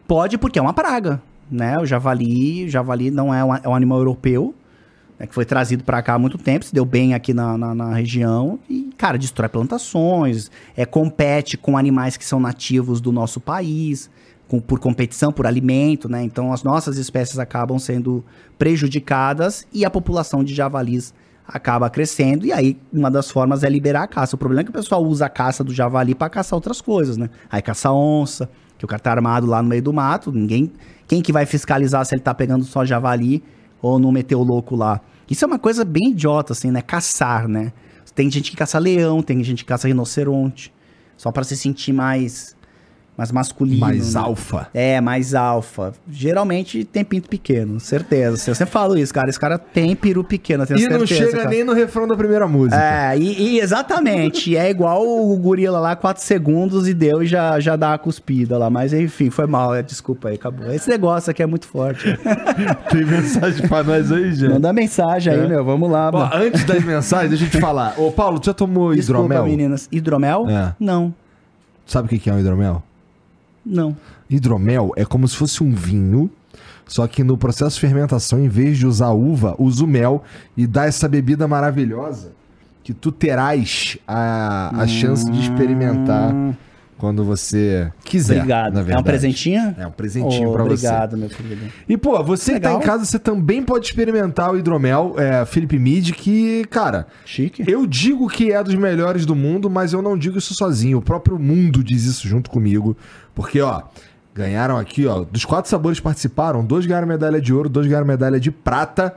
[0.07, 1.77] Pode porque é uma praga, né?
[1.79, 4.53] O javali, o javali não é um, é um animal europeu,
[5.19, 7.75] né, que foi trazido pra cá há muito tempo, se deu bem aqui na, na,
[7.75, 13.39] na região e, cara, destrói plantações, é, compete com animais que são nativos do nosso
[13.39, 14.09] país,
[14.47, 16.23] com- por competição, por alimento, né?
[16.23, 18.23] Então as nossas espécies acabam sendo
[18.57, 21.13] prejudicadas e a população de javalis
[21.47, 24.35] acaba crescendo e aí uma das formas é liberar a caça.
[24.35, 27.17] O problema é que o pessoal usa a caça do javali pra caçar outras coisas,
[27.17, 27.29] né?
[27.51, 30.71] Aí caça onça, que o cara tá armado lá no meio do mato, ninguém,
[31.07, 33.43] quem que vai fiscalizar se ele tá pegando só javali
[33.81, 35.01] ou não meteu o louco lá?
[35.29, 36.81] Isso é uma coisa bem idiota assim, né?
[36.81, 37.71] Caçar, né?
[38.15, 40.73] Tem gente que caça leão, tem gente que caça rinoceronte,
[41.15, 42.55] só pra se sentir mais
[43.19, 43.79] mais masculino.
[43.81, 44.21] Mais né?
[44.21, 44.67] alfa.
[44.73, 45.91] É, mais alfa.
[46.09, 48.49] Geralmente tem pinto pequeno, certeza.
[48.49, 49.29] Eu sempre falo isso, cara.
[49.29, 50.99] Esse cara tem peru pequeno, eu tenho E certeza.
[50.99, 51.49] não chega cara.
[51.49, 52.81] nem no refrão da primeira música.
[52.81, 54.55] É, e, e exatamente.
[54.55, 58.57] é igual o gorila lá, 4 segundos e deu e já, já dá a cuspida
[58.57, 58.69] lá.
[58.69, 59.75] Mas enfim, foi mal.
[59.75, 60.71] é, Desculpa aí, acabou.
[60.71, 62.17] Esse negócio aqui é muito forte.
[62.89, 64.51] Tem mensagem pra nós aí, Jean?
[64.51, 65.47] Manda mensagem aí, É.
[65.47, 65.65] meu.
[65.65, 66.29] Vamos lá, mano.
[66.33, 67.95] antes das mensagens, deixa eu te falar.
[67.97, 69.43] Ô, Paulo, tu já tomou Desculpa, hidromel?
[69.45, 69.89] meninas.
[69.91, 70.47] Hidromel?
[70.49, 70.73] É.
[70.79, 71.13] Não,
[71.85, 72.83] Sabe o que é um hidromel?
[73.65, 73.95] Não.
[74.29, 76.29] Hidromel é como se fosse um vinho,
[76.87, 80.23] só que no processo de fermentação, em vez de usar uva, usa o mel
[80.57, 82.31] e dá essa bebida maravilhosa
[82.83, 86.33] que tu terás a, a chance de experimentar
[86.99, 88.35] quando você quiser.
[88.35, 88.73] Obrigado.
[88.73, 89.03] na É um verdade.
[89.05, 89.75] presentinho?
[89.79, 90.85] É um presentinho Oh, pra você.
[90.85, 91.61] Obrigado, meu querido.
[91.87, 92.83] E, pô, você que tá Legal.
[92.83, 97.63] em casa, você também pode experimentar o hidromel, é, Felipe Mid, que, cara, Chique.
[97.67, 100.99] eu digo que é dos melhores do mundo, mas eu não digo isso sozinho.
[100.99, 102.95] O próprio mundo diz isso junto comigo.
[103.33, 103.81] Porque, ó,
[104.35, 108.05] ganharam aqui, ó, dos quatro sabores que participaram, dois ganharam medalha de ouro, dois ganharam
[108.05, 109.15] medalha de prata.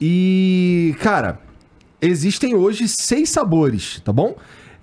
[0.00, 1.38] E, cara,
[2.00, 4.34] existem hoje seis sabores, tá bom?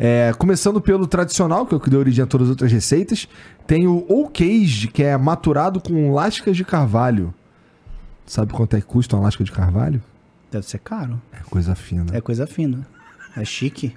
[0.02, 3.28] É, começando pelo tradicional, que é o que deu origem a todas as outras receitas.
[3.68, 7.34] Tem o Old Cage, que é maturado com lascas de carvalho.
[8.26, 10.02] Sabe quanto é que custa uma lasca de carvalho?
[10.50, 11.22] Deve ser caro.
[11.34, 12.06] É coisa fina.
[12.14, 12.88] É coisa fina.
[13.36, 13.94] É chique.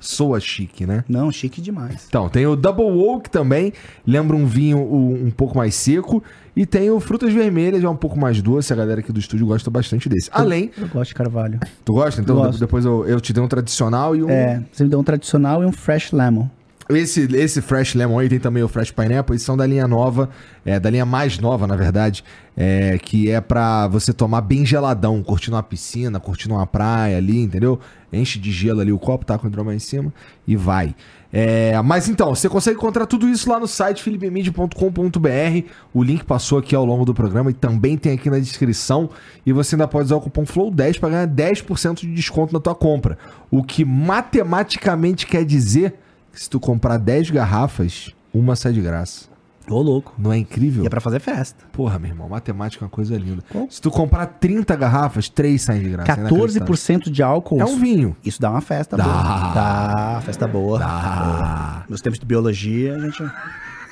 [0.00, 1.04] Soa chique, né?
[1.08, 2.04] Não, chique demais.
[2.08, 3.72] Então, tem o Double Oak também,
[4.06, 6.22] lembra um vinho um, um pouco mais seco.
[6.54, 9.46] E tem o Frutas Vermelhas, é um pouco mais doce, a galera aqui do estúdio
[9.46, 10.30] gosta bastante desse.
[10.32, 11.60] Além, Eu gosto de carvalho.
[11.84, 12.20] tu gosta?
[12.22, 14.30] Então de- depois eu, eu te dei um tradicional e um...
[14.30, 16.46] É, você me deu um tradicional e um fresh lemon.
[16.88, 20.30] Esse, esse Fresh Lemon aí tem também o Fresh Pineapple, eles são da linha nova,
[20.64, 22.22] é, da linha mais nova, na verdade,
[22.56, 27.42] é, que é pra você tomar bem geladão, curtindo uma piscina, curtindo uma praia ali,
[27.42, 27.80] entendeu?
[28.12, 30.14] Enche de gelo ali o copo, tá com o hidromel em cima
[30.46, 30.94] e vai.
[31.32, 35.68] É, mas então, você consegue encontrar tudo isso lá no site philipemid.com.br.
[35.92, 39.10] O link passou aqui ao longo do programa e também tem aqui na descrição.
[39.44, 42.76] E você ainda pode usar o cupom FLOW10 para ganhar 10% de desconto na tua
[42.76, 43.18] compra.
[43.50, 45.94] O que matematicamente quer dizer
[46.42, 49.26] se tu comprar 10 garrafas, uma sai de graça.
[49.68, 50.14] Ô, louco.
[50.16, 50.84] Não é incrível?
[50.84, 51.64] E é pra fazer festa.
[51.72, 53.42] Porra, meu irmão, matemática é uma coisa linda.
[53.50, 53.66] Qual?
[53.68, 56.12] Se tu comprar 30 garrafas, 3 saem de graça.
[56.12, 56.64] É inacreditável.
[56.64, 57.60] 14% de álcool.
[57.60, 58.16] É um vinho.
[58.24, 59.02] Isso dá uma festa Dá.
[59.02, 59.54] boa.
[59.54, 60.78] Dá, festa boa.
[60.78, 61.84] Dá.
[61.88, 63.24] Nos tempos de biologia, a gente.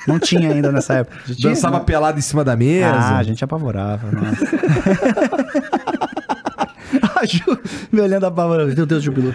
[0.07, 1.17] Não tinha ainda nessa época.
[1.25, 1.83] Já tinha, Dançava né?
[1.83, 2.87] pelado em cima da mesa.
[2.87, 4.09] Ah, a gente apavorava.
[4.11, 4.45] Nossa.
[7.25, 7.59] a Ju
[7.91, 8.73] me olhando apavorado.
[8.75, 9.33] Meu Deus, Jubilu.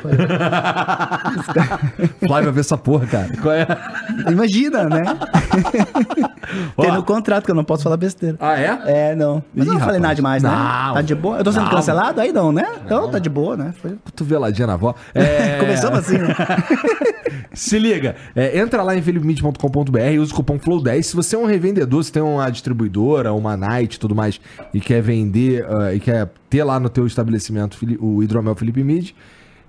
[2.27, 3.29] Flávio vai ver essa porra, cara.
[3.41, 3.67] Qual é?
[4.31, 5.03] Imagina, né?
[6.77, 6.83] Ó.
[6.83, 8.37] Tem no contrato que eu não posso falar besteira.
[8.41, 8.79] Ah, é?
[8.87, 9.43] É, não.
[9.55, 10.03] Mas eu Ih, não falei rapaz.
[10.03, 10.51] nada demais, né?
[10.51, 10.95] Não.
[10.95, 11.39] Tá de boa?
[11.39, 11.71] Eu tô sendo Não.
[11.71, 12.21] cancelado?
[12.21, 12.67] Aí não, né?
[12.85, 13.75] Então tá de boa, né?
[13.81, 13.93] Foi...
[14.05, 14.95] Cotoveladinha na avó.
[15.15, 15.59] É...
[15.59, 16.35] Começamos assim, né?
[17.53, 21.03] Se liga, é, entra lá em felipemid.com.br e usa o cupom FLOW10.
[21.03, 24.41] Se você é um revendedor, se tem uma distribuidora, uma night e tudo mais,
[24.73, 29.13] e quer vender, ah, e quer ter lá no teu estabelecimento o hidromel Felipe Mid,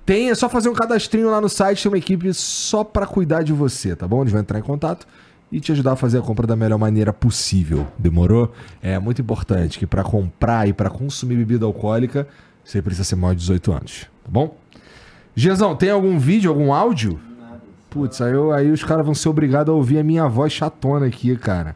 [0.06, 3.44] tem, é só fazer um cadastrinho lá no site, tem uma equipe só pra cuidar
[3.44, 4.22] de você, tá bom?
[4.22, 5.08] Eles vão entrar em contato
[5.52, 7.86] e te ajudar a fazer a compra da melhor maneira possível.
[7.98, 8.52] Demorou?
[8.82, 12.28] É muito importante que pra comprar e pra consumir bebida alcoólica,
[12.64, 14.58] você precisa ser maior de 18 anos, tá bom?
[15.36, 17.20] Genzão, tem algum vídeo, algum áudio?
[17.90, 21.36] Putz, aí, aí os caras vão ser obrigados a ouvir a minha voz chatona aqui,
[21.38, 21.76] cara.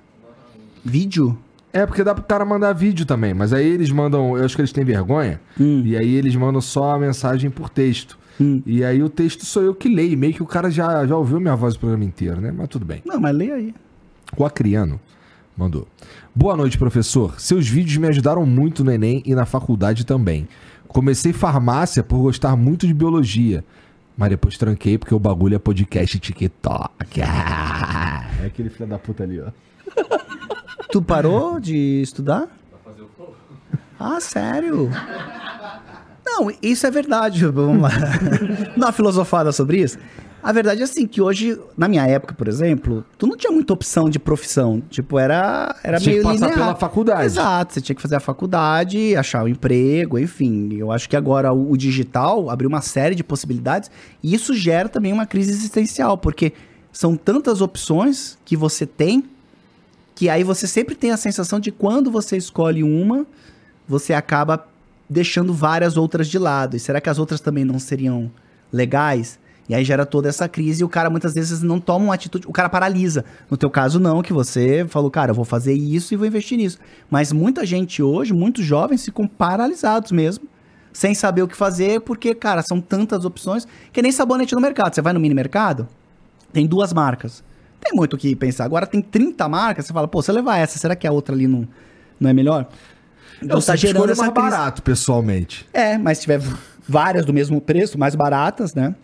[0.84, 1.38] Vídeo?
[1.76, 4.62] É, porque dá pro cara mandar vídeo também, mas aí eles mandam, eu acho que
[4.62, 5.82] eles têm vergonha, Hum.
[5.86, 8.18] e aí eles mandam só a mensagem por texto.
[8.66, 11.40] E aí o texto sou eu que leio, meio que o cara já, já ouviu
[11.40, 12.52] minha voz o programa inteiro, né?
[12.56, 13.02] Mas tudo bem.
[13.06, 13.74] Não, mas lê aí.
[14.38, 15.00] O Acriano
[15.58, 15.88] mandou.
[16.36, 17.40] Boa noite, professor.
[17.40, 20.48] Seus vídeos me ajudaram muito no Enem e na faculdade também.
[20.88, 23.64] Comecei farmácia por gostar muito de biologia.
[24.18, 27.22] Mas depois tranquei porque o bagulho é podcast TikTok.
[28.42, 29.48] É aquele filho da puta ali, ó.
[30.96, 32.48] Tu parou de estudar?
[34.00, 34.90] Ah, sério?
[36.26, 37.46] Não, isso é verdade.
[37.52, 37.90] Vamos lá.
[38.78, 39.98] Dar uma filosofada sobre isso.
[40.42, 43.74] A verdade é assim, que hoje, na minha época, por exemplo, tu não tinha muita
[43.74, 44.82] opção de profissão.
[44.90, 46.66] Tipo, era, era Tinha meio que passar linear.
[46.66, 47.26] pela faculdade.
[47.26, 50.76] Exato, você tinha que fazer a faculdade, achar o emprego, enfim.
[50.78, 53.92] Eu acho que agora o, o digital abriu uma série de possibilidades
[54.24, 56.54] e isso gera também uma crise existencial, porque
[56.90, 59.26] são tantas opções que você tem
[60.16, 63.28] que aí você sempre tem a sensação de quando você escolhe uma,
[63.86, 64.66] você acaba
[65.10, 66.78] deixando várias outras de lado.
[66.78, 68.32] E será que as outras também não seriam
[68.72, 69.38] legais?
[69.68, 72.48] E aí gera toda essa crise e o cara muitas vezes não toma uma atitude,
[72.48, 73.26] o cara paralisa.
[73.50, 76.58] No teu caso não, que você falou, cara, eu vou fazer isso e vou investir
[76.58, 76.78] nisso.
[77.10, 80.48] Mas muita gente hoje, muitos jovens ficam paralisados mesmo,
[80.94, 84.94] sem saber o que fazer, porque, cara, são tantas opções que nem sabonete no mercado.
[84.94, 85.88] Você vai no mini mercado,
[86.54, 87.44] tem duas marcas.
[87.82, 88.66] Tem muito o que pensar.
[88.66, 91.36] Agora tem 30 marcas, você fala, pô, se eu levar essa, será que a outra
[91.36, 91.68] ali não,
[92.20, 92.68] não é melhor?
[93.42, 94.50] Eu tá escolho essa mais crise.
[94.50, 95.68] barato, pessoalmente.
[95.74, 96.42] É, mas se tiver
[96.88, 98.96] várias do mesmo preço, mais baratas, né?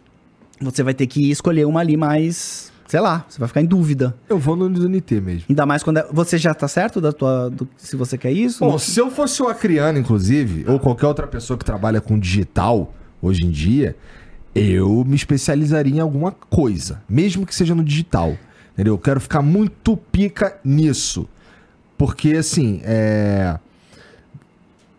[0.62, 4.16] Você vai ter que escolher uma ali mais, sei lá, você vai ficar em dúvida.
[4.30, 5.46] Eu vou no Unity mesmo.
[5.50, 8.60] Ainda mais quando é- você já tá certo da tua do- se você quer isso?
[8.64, 12.18] Bom, Não- se eu fosse o Acriano, inclusive, ou qualquer outra pessoa que trabalha com
[12.18, 13.96] digital hoje em dia,
[14.56, 18.38] eu me especializaria em alguma coisa, mesmo que seja no digital.
[18.74, 18.94] Entendeu?
[18.94, 21.28] Eu quero ficar muito pica nisso.
[21.98, 23.58] Porque, assim, é.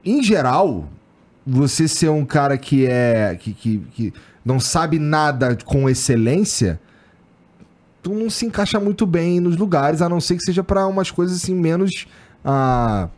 [0.04, 0.88] Em geral,
[1.46, 3.36] você ser um cara que é.
[3.40, 6.80] que, que, que não sabe nada com excelência,
[8.02, 11.10] tu não se encaixa muito bem nos lugares, a não ser que seja pra umas
[11.10, 12.06] coisas assim menos.
[12.44, 13.08] Ah,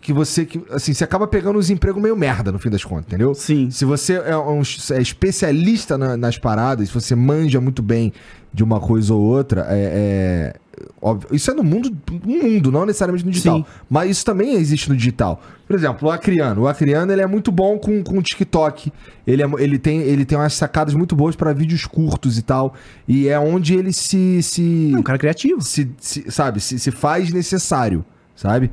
[0.00, 0.44] que você.
[0.44, 3.34] Que, assim, você acaba pegando os empregos meio merda, no fim das contas, entendeu?
[3.34, 3.70] Sim.
[3.70, 8.12] Se você é, um, é especialista na- nas paradas, se você manja muito bem
[8.52, 12.84] de uma coisa ou outra, é, é- óbvio, isso é no mundo, no mundo, não
[12.84, 13.58] necessariamente no digital.
[13.58, 13.64] Sim.
[13.88, 15.40] Mas isso também existe no digital.
[15.66, 16.62] Por exemplo, o Acriano.
[16.62, 18.92] O Acriano ele é muito bom com, com o TikTok.
[19.26, 22.74] Ele, é ele, tem, ele tem umas sacadas muito boas para vídeos curtos e tal.
[23.08, 24.42] E é onde ele se.
[24.42, 25.62] se É um cara criativo.
[25.62, 28.70] se, se- sabe, se, se faz necessário, sabe?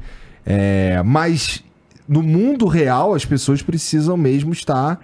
[0.51, 1.63] É, mas
[2.07, 4.99] no mundo real as pessoas precisam mesmo estar,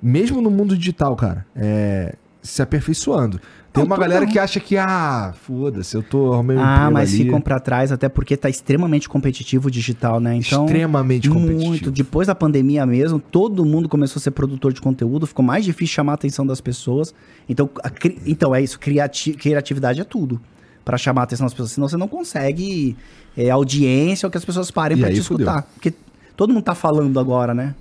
[0.00, 3.40] mesmo no mundo digital, cara, é, se aperfeiçoando.
[3.72, 7.24] Tem uma galera que acha que, ah, foda-se, eu tô arrumando um Ah, mas ali.
[7.24, 10.34] ficam pra trás, até porque tá extremamente competitivo o digital, né?
[10.36, 11.66] Então, extremamente competitivo.
[11.68, 11.90] Muito.
[11.90, 15.94] Depois da pandemia mesmo, todo mundo começou a ser produtor de conteúdo, ficou mais difícil
[15.94, 17.14] chamar a atenção das pessoas.
[17.48, 17.90] Então, a
[18.26, 20.40] então é isso, criati- criatividade é tudo.
[20.88, 22.96] Pra chamar a atenção das pessoas, senão você não consegue
[23.36, 25.60] é, audiência ou que as pessoas parem pra aí, te escutar.
[25.74, 25.92] Porque
[26.34, 27.74] todo mundo tá falando agora, né?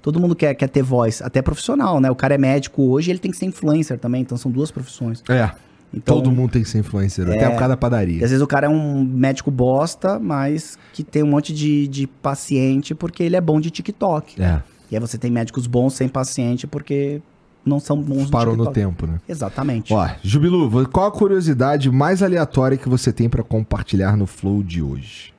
[0.00, 2.10] Todo mundo quer, quer ter voz, até profissional, né?
[2.10, 5.22] O cara é médico hoje, ele tem que ser influencer também, então são duas profissões.
[5.28, 5.50] É,
[5.92, 8.24] Então, todo mundo tem que ser influencer, até o cara da padaria.
[8.24, 12.06] às vezes o cara é um médico bosta, mas que tem um monte de, de
[12.06, 14.40] paciente porque ele é bom de TikTok.
[14.42, 17.20] É, E aí você tem médicos bons sem paciente porque
[17.66, 19.20] não são bons parou no no tempo, né?
[19.28, 19.92] Exatamente.
[19.92, 24.80] Ó, Jubilu, qual a curiosidade mais aleatória que você tem pra compartilhar no Flow de
[24.80, 25.35] hoje?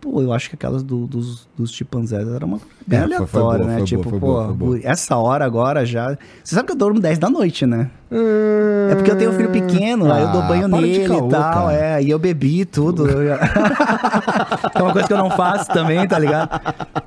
[0.00, 3.42] Pô, eu acho que aquelas do- dos, dos chimpanzés era uma bem É, foi- foi
[3.42, 3.82] aleatória, né?
[3.84, 6.16] tipo, boa, pô, boa, essa hora agora já.
[6.42, 7.90] Você sabe que eu durmo 10 da noite, né?
[8.90, 11.30] É porque eu tenho um filho pequeno, aí eu dou Ah, banho nele caô, e
[11.30, 11.74] tal, cara.
[11.74, 13.06] é, e eu bebi tudo.
[13.08, 13.38] eu já-
[14.74, 16.48] é uma coisa que eu não faço também, tá ligado?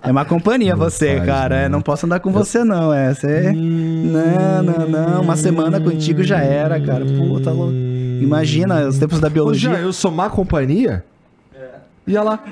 [0.04, 1.56] É uma companhia Não você, faz, cara.
[1.56, 2.94] é, não posso andar com você, não.
[2.94, 3.52] É, você.
[3.52, 5.22] Não, não, não.
[5.22, 7.04] Uma semana contigo já era, cara.
[7.06, 7.74] Pô, tá louco.
[8.22, 9.72] Imagina os tempos da Ô, biologia.
[9.72, 11.04] Jean, eu sou má companhia?
[12.08, 12.12] É.
[12.12, 12.44] E olha lá.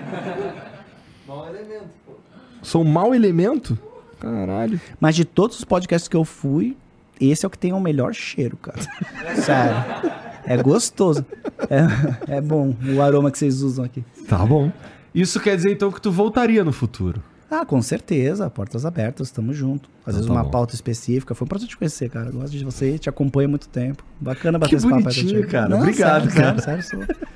[2.61, 3.77] Sou um mau elemento?
[4.19, 4.79] Caralho.
[4.99, 6.77] Mas de todos os podcasts que eu fui,
[7.19, 8.79] esse é o que tem o melhor cheiro, cara.
[9.35, 10.11] Sério.
[10.45, 11.25] É gostoso.
[11.69, 14.03] É, é bom o aroma que vocês usam aqui.
[14.27, 14.71] Tá bom.
[15.13, 17.21] Isso quer dizer então que tu voltaria no futuro.
[17.49, 18.49] Ah, com certeza.
[18.49, 19.89] Portas abertas, tamo junto.
[20.05, 20.51] Às vezes tá uma bom.
[20.51, 21.35] pauta específica.
[21.35, 22.31] Foi um prazer te conhecer, cara.
[22.31, 24.03] Gosto de você, te acompanho há muito tempo.
[24.19, 25.75] Bacana Que bater esse papo aí cara.
[25.75, 26.61] Obrigado, sério, cara.
[26.61, 27.27] Sério, sério, sou...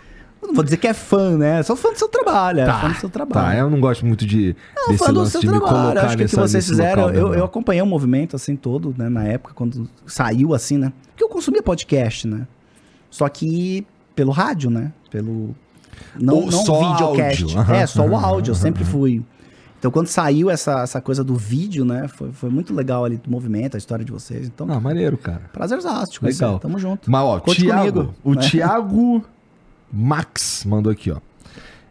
[0.45, 1.63] Eu não vou dizer que é fã, né?
[1.63, 3.47] Sou fã do seu trabalho, é fã do seu trabalho.
[3.47, 5.99] Tá, eu não gosto muito de Não, desse fã do seu de trabalho.
[5.99, 7.33] Acho que o que vocês fizeram, eu, não.
[7.35, 10.93] eu acompanhei o movimento assim todo, né, na época, quando saiu assim, né?
[11.09, 12.47] Porque eu consumia podcast, né?
[13.09, 14.91] Só que pelo rádio, né?
[15.09, 15.55] Pelo.
[16.19, 17.43] Não, Ou não só videocast.
[17.43, 17.73] áudio.
[17.73, 19.23] É, só o áudio, eu sempre fui.
[19.79, 22.07] Então, quando saiu essa, essa coisa do vídeo, né?
[22.07, 24.47] Foi, foi muito legal ali do movimento, a história de vocês.
[24.47, 25.41] Então, Ah, maneiro, cara.
[25.53, 26.49] prazerzaço, te Legal.
[26.51, 26.61] conhecer.
[26.61, 27.09] Tamo junto.
[27.11, 28.15] Mas, ó, Conte Thiago, comigo.
[28.23, 28.37] o É.
[28.49, 29.23] Thiago
[29.95, 31.17] Max mandou aqui, ó.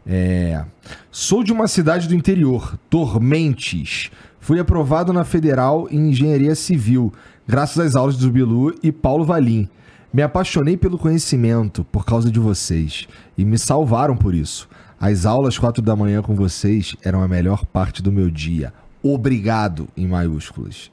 [0.06, 0.62] É,
[1.10, 4.10] sou de uma cidade do interior, Tormentes.
[4.38, 7.10] Fui aprovado na Federal em Engenharia Civil,
[7.48, 9.68] graças às aulas do Bilu e Paulo Valim.
[10.12, 14.68] Me apaixonei pelo conhecimento por causa de vocês e me salvaram por isso.
[15.00, 18.72] As aulas quatro da manhã com vocês eram a melhor parte do meu dia.
[19.02, 20.90] Obrigado, em maiúsculas.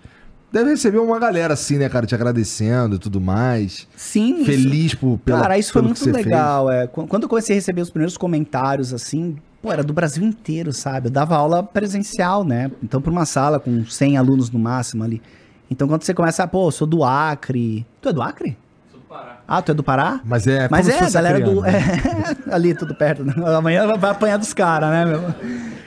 [0.51, 3.87] Deve receber uma galera assim, né, cara, te agradecendo e tudo mais.
[3.95, 6.69] Sim, isso- Feliz por pela, Cara, isso foi muito legal.
[6.69, 6.87] É.
[6.87, 10.73] Qu- Quando eu comecei a receber os primeiros comentários, assim, pô, era do Brasil inteiro,
[10.73, 11.07] sabe?
[11.07, 12.69] Eu dava aula presencial, né?
[12.83, 15.21] Então, pra uma sala com 100 alunos no máximo ali.
[15.69, 17.85] Então, quando você começa, pô, eu sou do Acre.
[18.01, 18.57] Tu é do Acre?
[18.91, 19.37] Sou do Pará.
[19.47, 20.19] Ah, tu é do Pará?
[20.25, 21.61] Mas é, Mas como se é, galera do.
[21.61, 22.37] acriano, né?
[22.51, 23.23] é, ali, tudo perto.
[23.23, 23.33] né?
[23.55, 25.21] Amanhã vai apanhar dos caras, né, meu?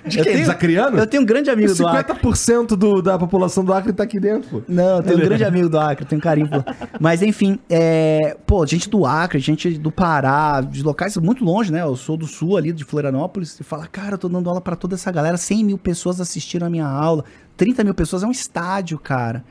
[0.06, 0.38] De quem?
[0.38, 0.98] Dos acrianos?
[0.98, 2.14] Eu tenho um grande amigo do Acre.
[2.14, 4.62] 50% do, da população do Acre tá aqui dentro, pô.
[4.68, 6.64] Não, eu tenho um grande amigo do Acre, tenho carinho por.
[7.00, 11.82] Mas enfim, é, pô, gente do Acre, gente do Pará, de locais muito longe, né?
[11.82, 14.76] Eu sou do sul ali, de Florianópolis, e fala, cara, eu tô dando aula pra
[14.76, 17.24] toda essa galera, 100 mil pessoas assistiram a minha aula,
[17.56, 19.44] 30 mil pessoas, é um estádio, cara.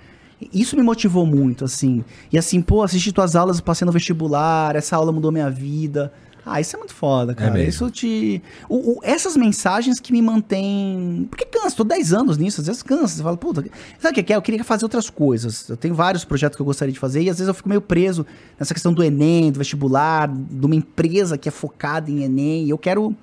[0.53, 2.03] Isso me motivou muito, assim.
[2.31, 6.11] E assim, pô, assisti tuas aulas, passei no vestibular, essa aula mudou minha vida.
[6.45, 7.51] Ah, isso é muito foda, cara.
[7.53, 7.69] mesmo.
[7.69, 8.41] isso te.
[8.67, 11.27] o- o- essas mensagens que me mantêm.
[11.29, 13.15] Porque cansa, tô 10 anos nisso, às vezes cansa.
[13.15, 13.63] Você fala, puta,
[13.99, 14.35] sabe o que que é?
[14.35, 15.69] Eu queria fazer outras coisas.
[15.69, 17.81] Eu tenho vários projetos que eu gostaria de fazer e às vezes eu fico meio
[17.81, 18.25] preso
[18.59, 22.65] nessa questão do Enem, do vestibular, de uma empresa que é focada em Enem.
[22.65, 23.15] E eu quero.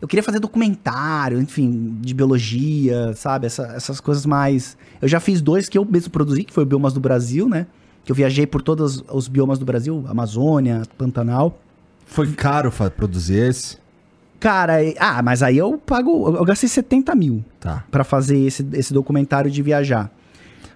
[0.00, 3.46] Eu queria fazer documentário, enfim, de biologia, sabe?
[3.46, 4.76] Essa- essas coisas mais.
[5.02, 7.66] Eu já fiz dois que eu mesmo produzi, que foi o Biomas do Brasil, né?
[8.04, 11.58] Que eu viajei por todos os biomas do Brasil, Amazônia, Pantanal.
[12.10, 13.78] Foi caro produzir esse?
[14.38, 16.28] Cara, ah, mas aí eu pago.
[16.30, 17.84] Eu eu gastei 70 mil Tá.
[17.90, 20.10] pra fazer esse, esse documentário de viajar.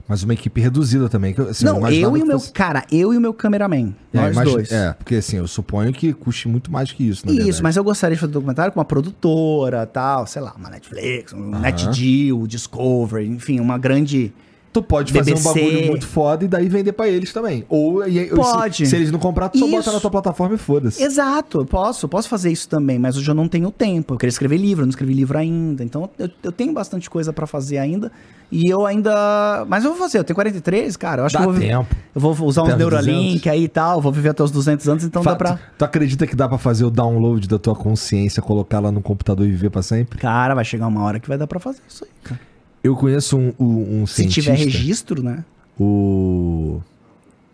[0.07, 1.33] Mas uma equipe reduzida também.
[1.33, 2.39] Que, assim, não, imaginava eu e o meu.
[2.39, 3.95] fosse- Cara, eu e o meu cameraman.
[4.13, 4.71] É, nós dois.
[4.71, 7.63] É, porque assim, eu suponho que custe muito mais que isso, na Isso, verdade.
[7.63, 11.59] mas eu gostaria de fazer documentário com uma produtora, tal, sei lá, uma Netflix, um
[11.59, 14.31] NetGeo, Discovery, enfim, uma grande.
[14.75, 17.65] Tu pode fazer um bagulho muito foda e daí vender pra eles também.
[17.69, 18.03] Ou
[18.35, 18.79] Pode.
[18.79, 21.01] Se, se eles não comprar, tu só bota na tua plataforma e foda-se.
[21.01, 24.15] Exato, eu posso, posso fazer isso também, mas hoje eu não tenho tempo.
[24.15, 25.85] Eu queria escrever livro, eu não escrevi livro ainda.
[25.85, 28.11] Então eu, eu tenho bastante coisa pra fazer ainda.
[28.51, 29.65] E eu ainda.
[29.69, 31.23] Mas eu vou fazer, eu tenho 43, cara.
[31.23, 31.97] Eu acho Dá que eu vou, tempo.
[32.13, 33.47] eu vou usar uns Neuralink 200.
[33.53, 35.53] aí e tal, vou viver até os 200 anos, então dá pra.
[35.53, 39.01] tu, tu acredita que dá pra fazer o download da tua consciência, colocar lá no
[39.01, 40.19] computador e viver pra sempre?
[40.19, 42.41] Cara, vai chegar uma hora que vai dar pra fazer isso aí, cara.
[42.85, 44.43] Eu conheço um, um, um Se cientista.
[44.55, 45.45] tiver registro, né?
[45.81, 46.81] O.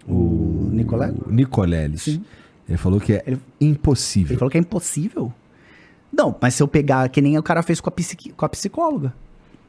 [0.09, 1.13] O Nicolé?
[1.27, 2.03] o Nicoleles.
[2.03, 2.25] Sim.
[2.69, 4.33] Ele falou que é Ele- impossível.
[4.33, 5.33] Ele falou que é impossível.
[6.13, 8.49] Não, mas se eu pegar, que nem o cara fez com a, psiqui- com a
[8.49, 9.15] psicóloga.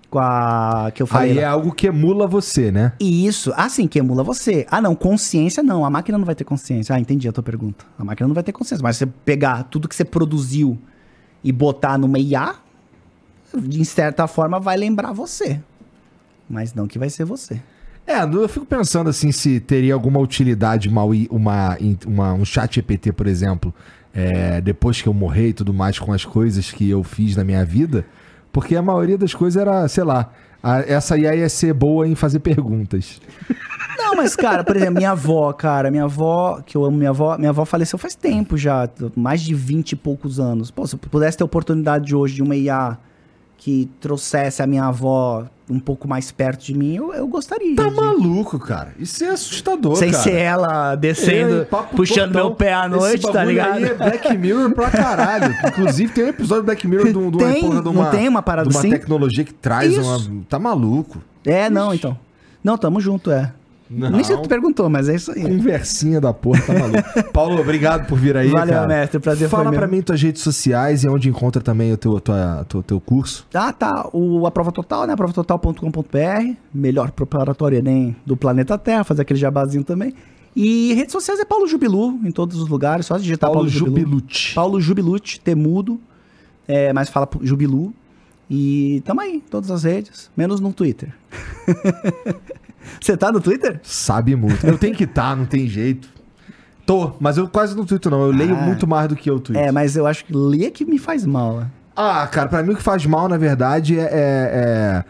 [0.09, 0.91] Com a.
[0.93, 1.29] Que eu falei.
[1.31, 1.41] Aí lá.
[1.43, 2.93] é algo que emula você, né?
[2.99, 3.53] Isso.
[3.55, 4.65] Ah, sim, que emula você.
[4.69, 5.85] Ah, não, consciência não.
[5.85, 6.95] A máquina não vai ter consciência.
[6.95, 7.85] Ah, entendi a tua pergunta.
[7.99, 8.81] A máquina não vai ter consciência.
[8.83, 10.77] Mas se você pegar tudo que você produziu
[11.43, 12.55] e botar numa IA,
[13.59, 15.59] de certa forma vai lembrar você.
[16.49, 17.61] Mas não que vai ser você.
[18.05, 23.13] É, eu fico pensando assim se teria alguma utilidade uma, uma, uma- um chat EPT,
[23.13, 23.73] por exemplo,
[24.13, 27.43] é, depois que eu morrer e tudo mais com as coisas que eu fiz na
[27.43, 28.03] minha vida,
[28.51, 30.31] porque a maioria das coisas era, sei lá,
[30.61, 33.21] a- essa IA ia ser boa em fazer perguntas.
[33.97, 37.37] Não, mas, cara, por exemplo, minha avó, cara, minha avó, que eu amo minha avó,
[37.37, 40.71] minha avó faleceu faz tempo já, mais de 20 e poucos anos.
[40.71, 42.97] Pô, se eu pudesse ter a oportunidade de hoje de uma IA
[43.63, 47.75] que trouxesse a minha avó um pouco mais perto de mim, eu, eu gostaria.
[47.75, 48.91] Tá de- maluco, cara.
[48.97, 50.23] Isso é assustador, Sem cara.
[50.23, 53.75] ser ela descendo, puxando meu pé à noite, tá ligado?
[53.77, 55.55] Aí é Black Mirror pra caralho.
[55.67, 58.09] Inclusive, tem um episódio do Black Mirror de, um- uma Tem, porra de não uma,
[58.09, 58.89] tem uma parada de uma assim?
[58.89, 60.01] tecnologia que traz Isso.
[60.31, 60.43] uma.
[60.49, 61.21] Tá maluco.
[61.45, 62.17] É, não, então.
[62.63, 63.53] Não, tamo junto, é.
[63.93, 64.09] Não.
[64.09, 65.41] Nem que tu perguntou, mas é isso aí.
[65.41, 67.23] Conversinha da porra, tá maluco.
[67.33, 68.47] Paulo, obrigado por vir aí.
[68.49, 68.87] Valeu, cara.
[68.87, 69.79] mestre, prazer foi Fala meu.
[69.79, 73.45] pra mim tuas redes sociais e onde encontra também o teu, tua, tua- teu curso.
[73.53, 74.09] Ah, tá.
[74.13, 75.15] O, a prova total, né?
[75.15, 76.53] Provatotal.com.br.
[76.73, 79.03] Melhor preparatório Enem do planeta Terra.
[79.03, 80.13] Fazer aquele jabazinho também.
[80.55, 83.05] E redes sociais é Paulo Jubilu, em todos os lugares.
[83.05, 83.99] Só digitar Paulo Paulo, Jubilu.
[83.99, 84.51] Jubilute.
[84.55, 85.99] Paulo Jubilute, temudo.
[86.67, 87.93] É, mas fala Jubilu.
[88.49, 90.29] E tamo aí, todas as redes.
[90.35, 91.13] Menos no Twitter.
[92.99, 93.79] Você tá no Twitter?
[93.83, 94.65] Sabe muito.
[94.65, 96.09] Eu tenho que estar, não tem jeito.
[96.85, 98.21] Tô, mas eu quase não twito, não.
[98.21, 98.61] Eu leio Ah.
[98.61, 99.59] muito mais do que eu twito.
[99.59, 101.59] É, mas eu acho que ler que me faz mal.
[101.61, 101.67] né?
[101.95, 104.03] Ah, cara, pra mim o que faz mal, na verdade, é.
[104.03, 105.03] é- é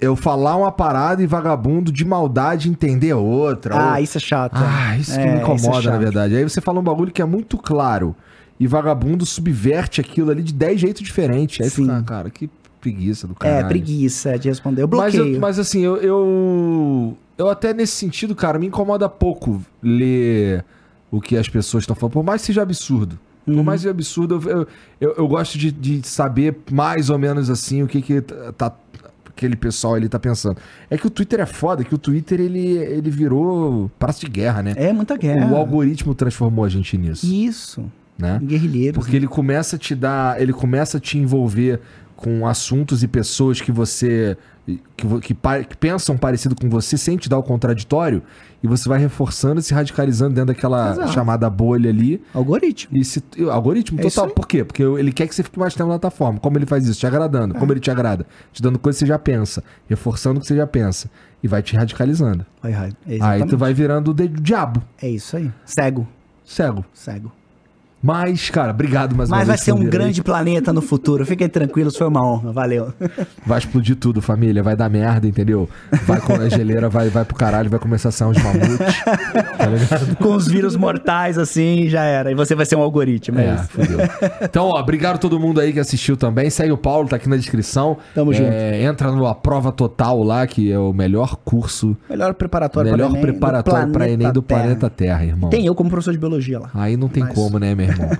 [0.00, 3.76] Eu falar uma parada e vagabundo de maldade entender outra.
[3.76, 4.54] Ah, ou- isso é chato.
[4.56, 5.98] Ah, isso que É, me isso é incomoda, na chato.
[6.00, 6.36] verdade.
[6.36, 8.16] Aí você fala um bagulho que é muito claro.
[8.58, 11.60] E vagabundo subverte aquilo ali de 10 jeitos diferentes.
[11.64, 11.82] Aí Sim.
[11.82, 12.50] fica, ah, cara, que
[12.82, 13.64] preguiça do caralho.
[13.64, 14.82] É, preguiça de responder.
[14.82, 15.36] Eu Mas, bloqueio.
[15.36, 17.16] eu- mas assim, eu, eu.
[17.38, 20.64] eu até nesse sentido, cara, me incomoda pouco ler
[21.10, 22.12] o que as pessoas estão falando.
[22.12, 23.18] Por mais que seja absurdo.
[23.44, 23.62] Por Uhum.
[23.64, 24.66] mais que seja absurdo, eu,
[25.00, 28.72] eu, eu- gosto de, de saber mais ou menos assim o que, que tá.
[29.34, 30.58] Aquele pessoal ali tá pensando.
[30.90, 34.62] É que o Twitter é foda, que o Twitter ele, ele virou praça de guerra,
[34.62, 34.74] né?
[34.76, 35.50] É muita guerra.
[35.50, 37.84] O algoritmo transformou a gente nisso, Isso.
[38.16, 38.38] né?
[38.44, 38.96] Guerrilheiros.
[39.02, 41.80] Porque ele começa a te dar, ele começa a te envolver
[42.22, 44.80] com assuntos e pessoas que você que,
[45.20, 48.22] que, que pensam parecido com você sem te dar o contraditório
[48.62, 51.12] e você vai reforçando e se radicalizando dentro daquela Exato.
[51.12, 52.22] chamada bolha ali.
[52.32, 52.96] Algoritmo.
[52.96, 53.20] E se,
[53.50, 54.30] algoritmo É total.
[54.30, 54.62] Por quê?
[54.62, 56.38] Porque ele quer que você fique mais tempo na plataforma.
[56.38, 57.00] Como ele faz isso?
[57.00, 57.54] Te agradando.
[57.54, 58.24] Como ele te agrada?
[58.52, 59.64] Te dando coisa que você já pensa.
[59.88, 61.10] Reforçando o que você já pensa.
[61.42, 62.46] E vai te radicalizando.
[62.62, 62.92] Vai, vai.
[63.20, 64.80] Aí tu vai virando o diabo.
[65.02, 65.50] É isso aí.
[65.64, 66.06] Cego.
[66.44, 66.84] Cego.
[66.94, 67.32] Cego.
[68.02, 69.90] Mas, cara, obrigado mais uma Mas vai vez ser um vir aí.
[69.90, 71.24] grande planeta no futuro.
[71.24, 72.52] Fiquem tranquilos, foi uma honra.
[72.52, 72.92] Valeu.
[73.46, 74.62] Vai explodir tudo, família.
[74.62, 75.68] Vai dar merda, entendeu?
[76.06, 78.78] Vai com a geleira, vai, vai pro caralho, vai começar a sair uns mamutes.
[78.78, 80.16] tá ligado?
[80.22, 82.30] Com os vírus mortais assim, já era.
[82.30, 83.38] E você vai ser um algoritmo.
[83.38, 83.68] É, É, isso.
[83.68, 83.98] fudeu.
[84.42, 86.50] Então, ó, obrigado a todo mundo aí que assistiu também.
[86.50, 87.96] Segue o Paulo, tá aqui na descrição.
[88.14, 88.50] Tamo É, junto.
[88.52, 93.18] Entra no A Prova Total lá, que é o melhor curso, Melhor preparatório melhor para
[93.18, 95.50] do preparatório pra Enem do planeta Terra, irmão.
[95.50, 96.70] Tem eu como professor de biologia lá.
[96.74, 98.10] Aí não tem Mas- como, né, meu irmão?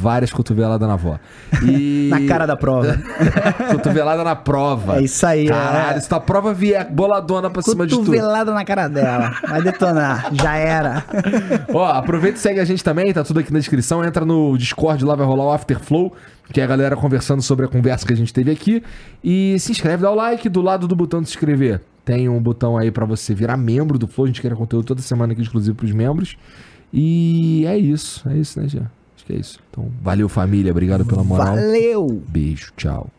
[0.00, 1.18] Várias cotoveladas na avó.
[1.62, 2.08] E...
[2.10, 2.98] Na cara da prova.
[3.72, 4.98] Cotovelada na prova.
[4.98, 6.00] É isso aí, Caralho, é.
[6.00, 8.06] se tua prova vier boladona pra cima de tudo.
[8.06, 9.34] Cotovelada na cara dela.
[9.46, 10.28] Vai detonar.
[10.32, 11.04] Já era.
[11.72, 14.04] Ó, aproveita e segue a gente também, tá tudo aqui na descrição.
[14.04, 16.14] Entra no Discord lá, vai rolar o Afterflow,
[16.52, 18.82] que é a galera conversando sobre a conversa que a gente teve aqui.
[19.22, 21.80] E se inscreve, dá o like do lado do botão de se inscrever.
[22.04, 24.26] Tem um botão aí pra você virar membro do Flow.
[24.26, 26.36] A gente quer conteúdo toda semana aqui exclusivo pros membros.
[26.92, 28.88] E é isso, é isso, né, Jean?
[29.26, 29.58] Acho que é isso.
[29.70, 31.56] Então, valeu família, obrigado pela moral.
[31.56, 32.22] Valeu.
[32.28, 33.10] Beijo, tchau.